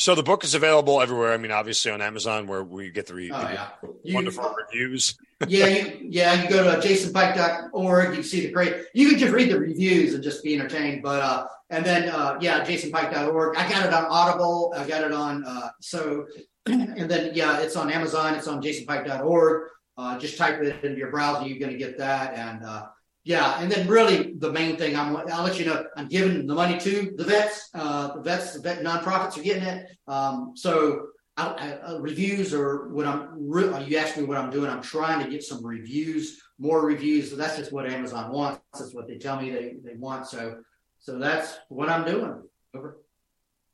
so 0.00 0.14
the 0.14 0.22
book 0.22 0.44
is 0.44 0.54
available 0.54 1.02
everywhere. 1.02 1.34
I 1.34 1.36
mean, 1.36 1.50
obviously 1.50 1.92
on 1.92 2.00
Amazon, 2.00 2.46
where 2.46 2.64
we 2.64 2.90
get 2.90 3.06
the, 3.06 3.12
re- 3.12 3.30
oh, 3.30 3.38
yeah. 3.38 3.68
you, 4.02 4.14
wonderful 4.14 4.54
reviews. 4.66 5.18
yeah, 5.46 5.66
you, 5.66 5.98
yeah. 6.08 6.42
You 6.42 6.48
go 6.48 6.64
to 6.64 6.88
jasonpike.org. 6.88 8.08
You 8.08 8.14
can 8.14 8.22
see 8.22 8.46
the 8.46 8.50
great. 8.50 8.86
You 8.94 9.10
can 9.10 9.18
just 9.18 9.30
read 9.30 9.50
the 9.50 9.60
reviews 9.60 10.14
and 10.14 10.24
just 10.24 10.42
be 10.42 10.54
entertained. 10.54 11.02
But 11.02 11.20
uh, 11.20 11.46
and 11.68 11.84
then 11.84 12.08
uh, 12.08 12.38
yeah, 12.40 12.64
jasonpike.org. 12.64 13.58
I 13.58 13.68
got 13.68 13.84
it 13.84 13.92
on 13.92 14.06
Audible. 14.06 14.72
I 14.74 14.88
got 14.88 15.04
it 15.04 15.12
on 15.12 15.44
uh, 15.46 15.68
so, 15.82 16.26
and 16.66 17.10
then 17.10 17.32
yeah, 17.34 17.60
it's 17.60 17.76
on 17.76 17.92
Amazon. 17.92 18.34
It's 18.34 18.48
on 18.48 18.62
jasonpike.org. 18.62 19.68
Uh, 19.98 20.18
just 20.18 20.38
type 20.38 20.62
it 20.62 20.82
into 20.82 20.96
your 20.96 21.10
browser. 21.10 21.46
You're 21.46 21.58
going 21.58 21.72
to 21.72 21.78
get 21.78 21.98
that 21.98 22.34
and. 22.34 22.64
Uh, 22.64 22.86
yeah, 23.24 23.60
and 23.60 23.70
then 23.70 23.86
really 23.86 24.34
the 24.38 24.52
main 24.52 24.76
thing 24.76 24.96
I'm, 24.96 25.16
I'll 25.16 25.44
let 25.44 25.58
you 25.58 25.66
know, 25.66 25.84
I'm 25.96 26.08
giving 26.08 26.46
the 26.46 26.54
money 26.54 26.78
to 26.78 27.12
the 27.16 27.24
vets. 27.24 27.68
Uh, 27.74 28.14
the 28.14 28.22
vets, 28.22 28.54
the 28.54 28.60
vet 28.60 28.82
nonprofits 28.82 29.38
are 29.38 29.42
getting 29.42 29.62
it. 29.62 29.88
Um, 30.08 30.52
so 30.54 31.08
I, 31.36 31.46
I, 31.46 31.72
uh, 31.86 31.98
reviews 31.98 32.54
are 32.54 32.88
what 32.88 33.06
I'm. 33.06 33.28
Re- 33.36 33.68
uh, 33.68 33.80
you 33.80 33.98
asked 33.98 34.16
me 34.16 34.24
what 34.24 34.38
I'm 34.38 34.50
doing. 34.50 34.70
I'm 34.70 34.82
trying 34.82 35.24
to 35.24 35.30
get 35.30 35.42
some 35.42 35.64
reviews, 35.64 36.40
more 36.58 36.84
reviews. 36.84 37.30
So 37.30 37.36
that's 37.36 37.56
just 37.56 37.72
what 37.72 37.90
Amazon 37.90 38.32
wants. 38.32 38.60
That's 38.72 38.94
what 38.94 39.06
they 39.06 39.18
tell 39.18 39.40
me 39.40 39.50
they, 39.50 39.76
they 39.84 39.96
want. 39.96 40.26
So 40.26 40.58
so 41.00 41.18
that's 41.18 41.58
what 41.68 41.88
I'm 41.88 42.04
doing. 42.04 42.42
Over. 42.74 43.00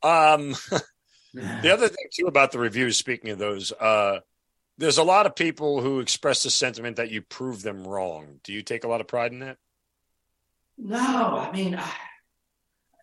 Um, 0.02 0.54
the 1.34 1.70
other 1.72 1.88
thing 1.88 2.06
too 2.12 2.26
about 2.26 2.52
the 2.52 2.58
reviews. 2.58 2.96
Speaking 2.96 3.30
of 3.30 3.38
those, 3.38 3.72
uh, 3.72 4.20
there's 4.78 4.98
a 4.98 5.02
lot 5.02 5.26
of 5.26 5.34
people 5.34 5.80
who 5.80 6.00
express 6.00 6.42
the 6.42 6.50
sentiment 6.50 6.96
that 6.96 7.10
you 7.10 7.22
prove 7.22 7.62
them 7.62 7.86
wrong. 7.86 8.40
Do 8.44 8.52
you 8.52 8.62
take 8.62 8.84
a 8.84 8.88
lot 8.88 9.00
of 9.00 9.08
pride 9.08 9.32
in 9.32 9.40
that? 9.40 9.58
No, 10.78 10.98
I 11.38 11.50
mean, 11.52 11.74
I, 11.74 11.90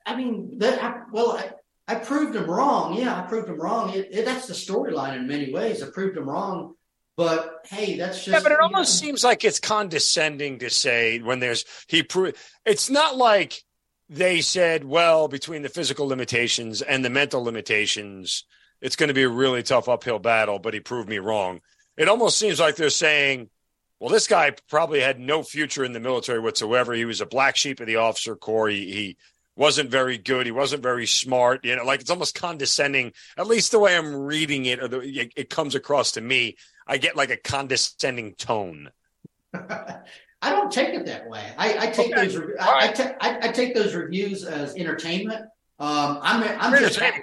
I 0.06 0.16
mean 0.16 0.60
that. 0.60 0.84
I, 0.84 1.02
well, 1.12 1.32
I, 1.32 1.52
I 1.88 1.96
proved 1.96 2.34
them 2.34 2.50
wrong. 2.50 2.94
Yeah, 2.94 3.18
I 3.20 3.22
proved 3.22 3.48
them 3.48 3.60
wrong. 3.60 3.94
It, 3.94 4.10
it, 4.12 4.26
that's 4.26 4.48
the 4.48 4.54
storyline 4.54 5.16
in 5.16 5.28
many 5.28 5.52
ways. 5.52 5.82
I 5.82 5.90
proved 5.90 6.16
them 6.16 6.30
wrong. 6.30 6.76
But 7.16 7.66
hey, 7.66 7.98
that's 7.98 8.18
just 8.18 8.28
yeah. 8.30 8.40
But 8.42 8.52
it 8.52 8.60
almost 8.60 9.02
know. 9.02 9.08
seems 9.08 9.24
like 9.24 9.44
it's 9.44 9.60
condescending 9.60 10.60
to 10.60 10.70
say 10.70 11.20
when 11.20 11.40
there's 11.40 11.66
he 11.88 12.04
proved. 12.04 12.38
It's 12.66 12.90
not 12.90 13.16
like 13.16 13.64
they 14.10 14.42
said, 14.42 14.84
well, 14.84 15.28
between 15.28 15.62
the 15.62 15.70
physical 15.70 16.08
limitations 16.08 16.82
and 16.82 17.04
the 17.04 17.10
mental 17.10 17.44
limitations, 17.44 18.46
it's 18.82 18.96
going 18.96 19.08
to 19.08 19.14
be 19.14 19.24
a 19.24 19.30
really 19.30 19.64
tough 19.64 19.88
uphill 19.88 20.20
battle, 20.20 20.60
but 20.60 20.74
he 20.74 20.80
proved 20.80 21.10
me 21.10 21.18
wrong. 21.18 21.62
It 21.98 22.08
almost 22.08 22.40
seems 22.40 22.60
like 22.60 22.76
they're 22.76 22.90
saying, 22.90 23.50
well, 24.00 24.12
this 24.12 24.28
guy 24.28 24.52
probably 24.70 25.00
had 25.00 25.20
no 25.20 25.44
future 25.44 25.86
in 25.86 25.94
the 25.94 26.00
military 26.00 26.40
whatsoever. 26.40 26.94
He 26.94 27.06
was 27.06 27.22
a 27.22 27.26
black 27.26 27.56
sheep 27.56 27.80
of 27.80 27.88
the 27.88 27.98
officer 27.98 28.36
corps. 28.36 28.70
He, 28.70 28.92
he 28.92 29.18
wasn't 29.56 29.90
very 29.90 30.18
good. 30.18 30.46
He 30.46 30.52
wasn't 30.52 30.84
very 30.84 31.06
smart. 31.06 31.64
You 31.64 31.76
know, 31.76 31.86
like 31.86 32.02
it's 32.02 32.10
almost 32.10 32.36
condescending. 32.36 33.14
At 33.38 33.48
least 33.48 33.72
the 33.72 33.80
way 33.80 33.96
I'm 33.96 34.16
reading 34.16 34.66
it, 34.66 34.82
or 34.82 34.88
the, 34.88 35.00
it, 35.00 35.34
it 35.36 35.50
comes 35.50 35.76
across 35.76 36.12
to 36.14 36.22
me, 36.22 36.58
I 36.88 36.98
get 36.98 37.16
like 37.16 37.30
a 37.30 37.38
condescending 37.38 38.36
tone. 38.36 38.90
I 39.54 40.50
don't 40.50 40.72
take 40.72 40.94
it 40.94 41.06
that 41.06 41.30
way. 41.30 41.54
I, 41.58 41.88
I 41.88 41.88
take 41.88 42.12
okay. 42.12 42.28
those. 42.28 42.36
I, 42.36 42.42
right. 42.42 42.90
I, 42.90 42.92
ta- 42.92 43.16
I, 43.22 43.38
I, 43.44 43.52
take 43.54 43.74
those 43.74 43.96
reviews 43.96 44.44
as 44.44 44.76
entertainment. 44.76 45.46
Um, 45.80 46.20
I'm 46.22 46.44
I'm 46.60 46.78
just 46.80 47.00
happy. 47.00 47.22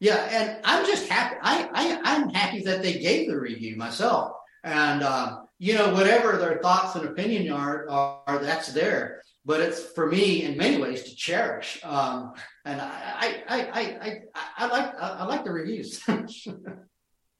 Yeah, 0.00 0.16
and 0.16 0.60
I'm 0.64 0.84
just 0.86 1.08
happy. 1.08 1.36
I, 1.42 1.68
I 1.72 2.00
I'm 2.04 2.28
happy 2.30 2.62
that 2.62 2.82
they 2.82 2.98
gave 2.98 3.28
the 3.28 3.38
review 3.38 3.76
myself, 3.76 4.32
and 4.62 5.02
um, 5.02 5.46
you 5.58 5.74
know 5.74 5.92
whatever 5.94 6.36
their 6.36 6.58
thoughts 6.58 6.94
and 6.96 7.08
opinion 7.08 7.52
are, 7.52 7.88
are 7.88 8.38
that's 8.38 8.72
there. 8.72 9.22
But 9.46 9.60
it's 9.60 9.80
for 9.92 10.06
me 10.10 10.42
in 10.42 10.56
many 10.56 10.78
ways 10.78 11.04
to 11.04 11.14
cherish, 11.14 11.80
um, 11.84 12.34
and 12.64 12.80
I 12.80 12.90
I, 13.16 13.42
I 13.48 13.60
I 13.60 13.80
I 14.02 14.22
I 14.58 14.66
like 14.66 14.94
I 15.00 15.24
like 15.24 15.44
the 15.44 15.52
reviews. 15.52 16.02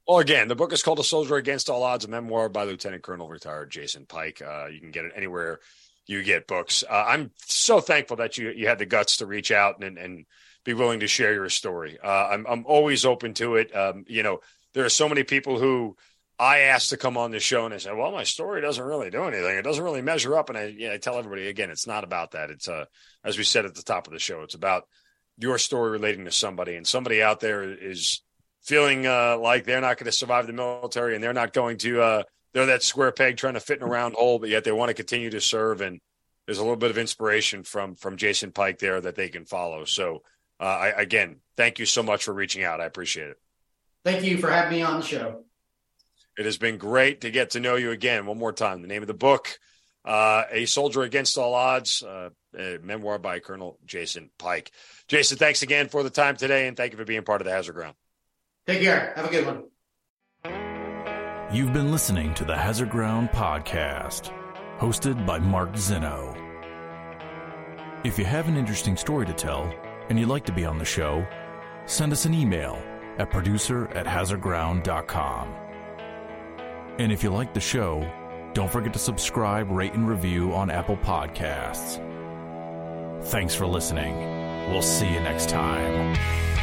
Well, 0.06 0.18
again, 0.18 0.48
the 0.48 0.54
book 0.54 0.74
is 0.74 0.82
called 0.82 0.98
A 0.98 1.02
Soldier 1.02 1.36
Against 1.36 1.70
All 1.70 1.82
Odds, 1.82 2.04
a 2.04 2.08
memoir 2.08 2.50
by 2.50 2.64
Lieutenant 2.64 3.02
Colonel 3.02 3.26
retired 3.26 3.70
Jason 3.70 4.04
Pike. 4.04 4.42
Uh, 4.42 4.66
you 4.66 4.78
can 4.78 4.90
get 4.90 5.06
it 5.06 5.12
anywhere 5.16 5.60
you 6.06 6.22
get 6.22 6.46
books. 6.46 6.84
Uh, 6.88 7.04
I'm 7.06 7.30
so 7.46 7.80
thankful 7.80 8.18
that 8.18 8.36
you 8.36 8.50
you 8.50 8.66
had 8.66 8.78
the 8.78 8.86
guts 8.86 9.18
to 9.18 9.26
reach 9.26 9.50
out 9.50 9.82
and 9.82 9.98
and 9.98 10.26
be 10.64 10.74
willing 10.74 11.00
to 11.00 11.06
share 11.06 11.32
your 11.32 11.48
story. 11.48 11.98
Uh, 12.02 12.28
I'm 12.28 12.46
I'm 12.46 12.66
always 12.66 13.04
open 13.04 13.34
to 13.34 13.56
it. 13.56 13.74
Um, 13.74 14.04
you 14.08 14.22
know, 14.22 14.40
there 14.72 14.84
are 14.84 14.90
so 14.90 15.08
many 15.08 15.24
people 15.24 15.58
who 15.58 15.96
I 16.38 16.60
asked 16.60 16.90
to 16.90 16.96
come 16.96 17.16
on 17.16 17.30
the 17.30 17.40
show 17.40 17.64
and 17.64 17.74
they 17.74 17.78
said, 17.78 17.96
"Well, 17.96 18.12
my 18.12 18.24
story 18.24 18.60
doesn't 18.60 18.84
really 18.84 19.10
do 19.10 19.24
anything. 19.24 19.56
It 19.56 19.62
doesn't 19.62 19.84
really 19.84 20.02
measure 20.02 20.36
up." 20.36 20.48
And 20.48 20.58
I, 20.58 20.64
you 20.66 20.88
know, 20.88 20.94
I 20.94 20.98
tell 20.98 21.18
everybody 21.18 21.48
again, 21.48 21.70
it's 21.70 21.86
not 21.86 22.04
about 22.04 22.32
that. 22.32 22.50
It's 22.50 22.68
uh, 22.68 22.86
as 23.24 23.38
we 23.38 23.44
said 23.44 23.66
at 23.66 23.74
the 23.74 23.82
top 23.82 24.06
of 24.06 24.12
the 24.12 24.18
show, 24.18 24.42
it's 24.42 24.54
about 24.54 24.88
your 25.38 25.58
story 25.58 25.90
relating 25.90 26.24
to 26.24 26.32
somebody, 26.32 26.76
and 26.76 26.86
somebody 26.86 27.22
out 27.22 27.40
there 27.40 27.62
is 27.62 28.22
feeling 28.62 29.06
uh, 29.06 29.36
like 29.38 29.64
they're 29.64 29.80
not 29.80 29.98
going 29.98 30.06
to 30.06 30.12
survive 30.12 30.46
the 30.46 30.52
military 30.52 31.14
and 31.14 31.22
they're 31.22 31.34
not 31.34 31.52
going 31.52 31.76
to 31.76 32.00
uh, 32.00 32.22
they're 32.54 32.66
that 32.66 32.82
square 32.82 33.12
peg 33.12 33.36
trying 33.36 33.54
to 33.54 33.60
fit 33.60 33.78
in 33.78 33.84
a 33.84 33.90
round 33.90 34.14
hole, 34.14 34.38
but 34.38 34.48
yet 34.48 34.64
they 34.64 34.72
want 34.72 34.88
to 34.88 34.94
continue 34.94 35.28
to 35.30 35.40
serve. 35.40 35.80
And 35.80 36.00
there's 36.46 36.58
a 36.58 36.62
little 36.62 36.76
bit 36.76 36.90
of 36.90 36.98
inspiration 36.98 37.62
from 37.62 37.94
from 37.94 38.16
Jason 38.16 38.52
Pike 38.52 38.78
there 38.78 39.00
that 39.00 39.16
they 39.16 39.28
can 39.28 39.44
follow. 39.44 39.84
So 39.84 40.22
uh, 40.60 40.64
I, 40.64 40.88
again, 40.88 41.36
thank 41.56 41.78
you 41.78 41.86
so 41.86 42.02
much 42.02 42.24
for 42.24 42.32
reaching 42.32 42.64
out. 42.64 42.80
I 42.80 42.86
appreciate 42.86 43.28
it. 43.28 43.36
Thank 44.04 44.24
you 44.24 44.38
for 44.38 44.50
having 44.50 44.78
me 44.78 44.82
on 44.82 45.00
the 45.00 45.06
show. 45.06 45.44
It 46.36 46.44
has 46.46 46.58
been 46.58 46.78
great 46.78 47.22
to 47.22 47.30
get 47.30 47.50
to 47.50 47.60
know 47.60 47.76
you 47.76 47.90
again. 47.90 48.26
One 48.26 48.38
more 48.38 48.52
time, 48.52 48.82
the 48.82 48.88
name 48.88 49.02
of 49.02 49.08
the 49.08 49.14
book, 49.14 49.58
uh, 50.04 50.44
"A 50.50 50.66
Soldier 50.66 51.02
Against 51.02 51.38
All 51.38 51.54
Odds," 51.54 52.02
uh, 52.02 52.30
a 52.58 52.78
memoir 52.82 53.18
by 53.18 53.38
Colonel 53.38 53.78
Jason 53.84 54.30
Pike. 54.38 54.72
Jason, 55.08 55.38
thanks 55.38 55.62
again 55.62 55.88
for 55.88 56.02
the 56.02 56.10
time 56.10 56.36
today, 56.36 56.66
and 56.66 56.76
thank 56.76 56.92
you 56.92 56.98
for 56.98 57.04
being 57.04 57.22
part 57.22 57.40
of 57.40 57.44
the 57.46 57.52
Hazard 57.52 57.74
Ground. 57.74 57.94
Take 58.66 58.82
care. 58.82 59.12
Have 59.16 59.26
a 59.26 59.30
good 59.30 59.46
one. 59.46 59.64
You've 61.52 61.72
been 61.72 61.92
listening 61.92 62.34
to 62.34 62.44
the 62.44 62.56
Hazard 62.56 62.90
Ground 62.90 63.28
Podcast, 63.30 64.32
hosted 64.78 65.24
by 65.24 65.38
Mark 65.38 65.76
Zeno. 65.76 66.34
If 68.02 68.18
you 68.18 68.24
have 68.24 68.48
an 68.48 68.56
interesting 68.56 68.96
story 68.96 69.24
to 69.26 69.32
tell 69.32 69.72
and 70.08 70.18
you'd 70.18 70.28
like 70.28 70.44
to 70.46 70.52
be 70.52 70.64
on 70.64 70.78
the 70.78 70.84
show, 70.84 71.26
send 71.86 72.12
us 72.12 72.24
an 72.24 72.34
email 72.34 72.82
at 73.18 73.30
producer 73.30 73.88
at 73.88 74.06
hazardground.com. 74.06 75.54
And 76.98 77.12
if 77.12 77.22
you 77.22 77.30
like 77.30 77.54
the 77.54 77.60
show, 77.60 78.10
don't 78.52 78.70
forget 78.70 78.92
to 78.92 78.98
subscribe, 78.98 79.70
rate, 79.70 79.94
and 79.94 80.08
review 80.08 80.54
on 80.54 80.70
Apple 80.70 80.96
Podcasts. 80.96 82.00
Thanks 83.24 83.54
for 83.54 83.66
listening. 83.66 84.16
We'll 84.70 84.82
see 84.82 85.12
you 85.12 85.20
next 85.20 85.48
time. 85.48 86.53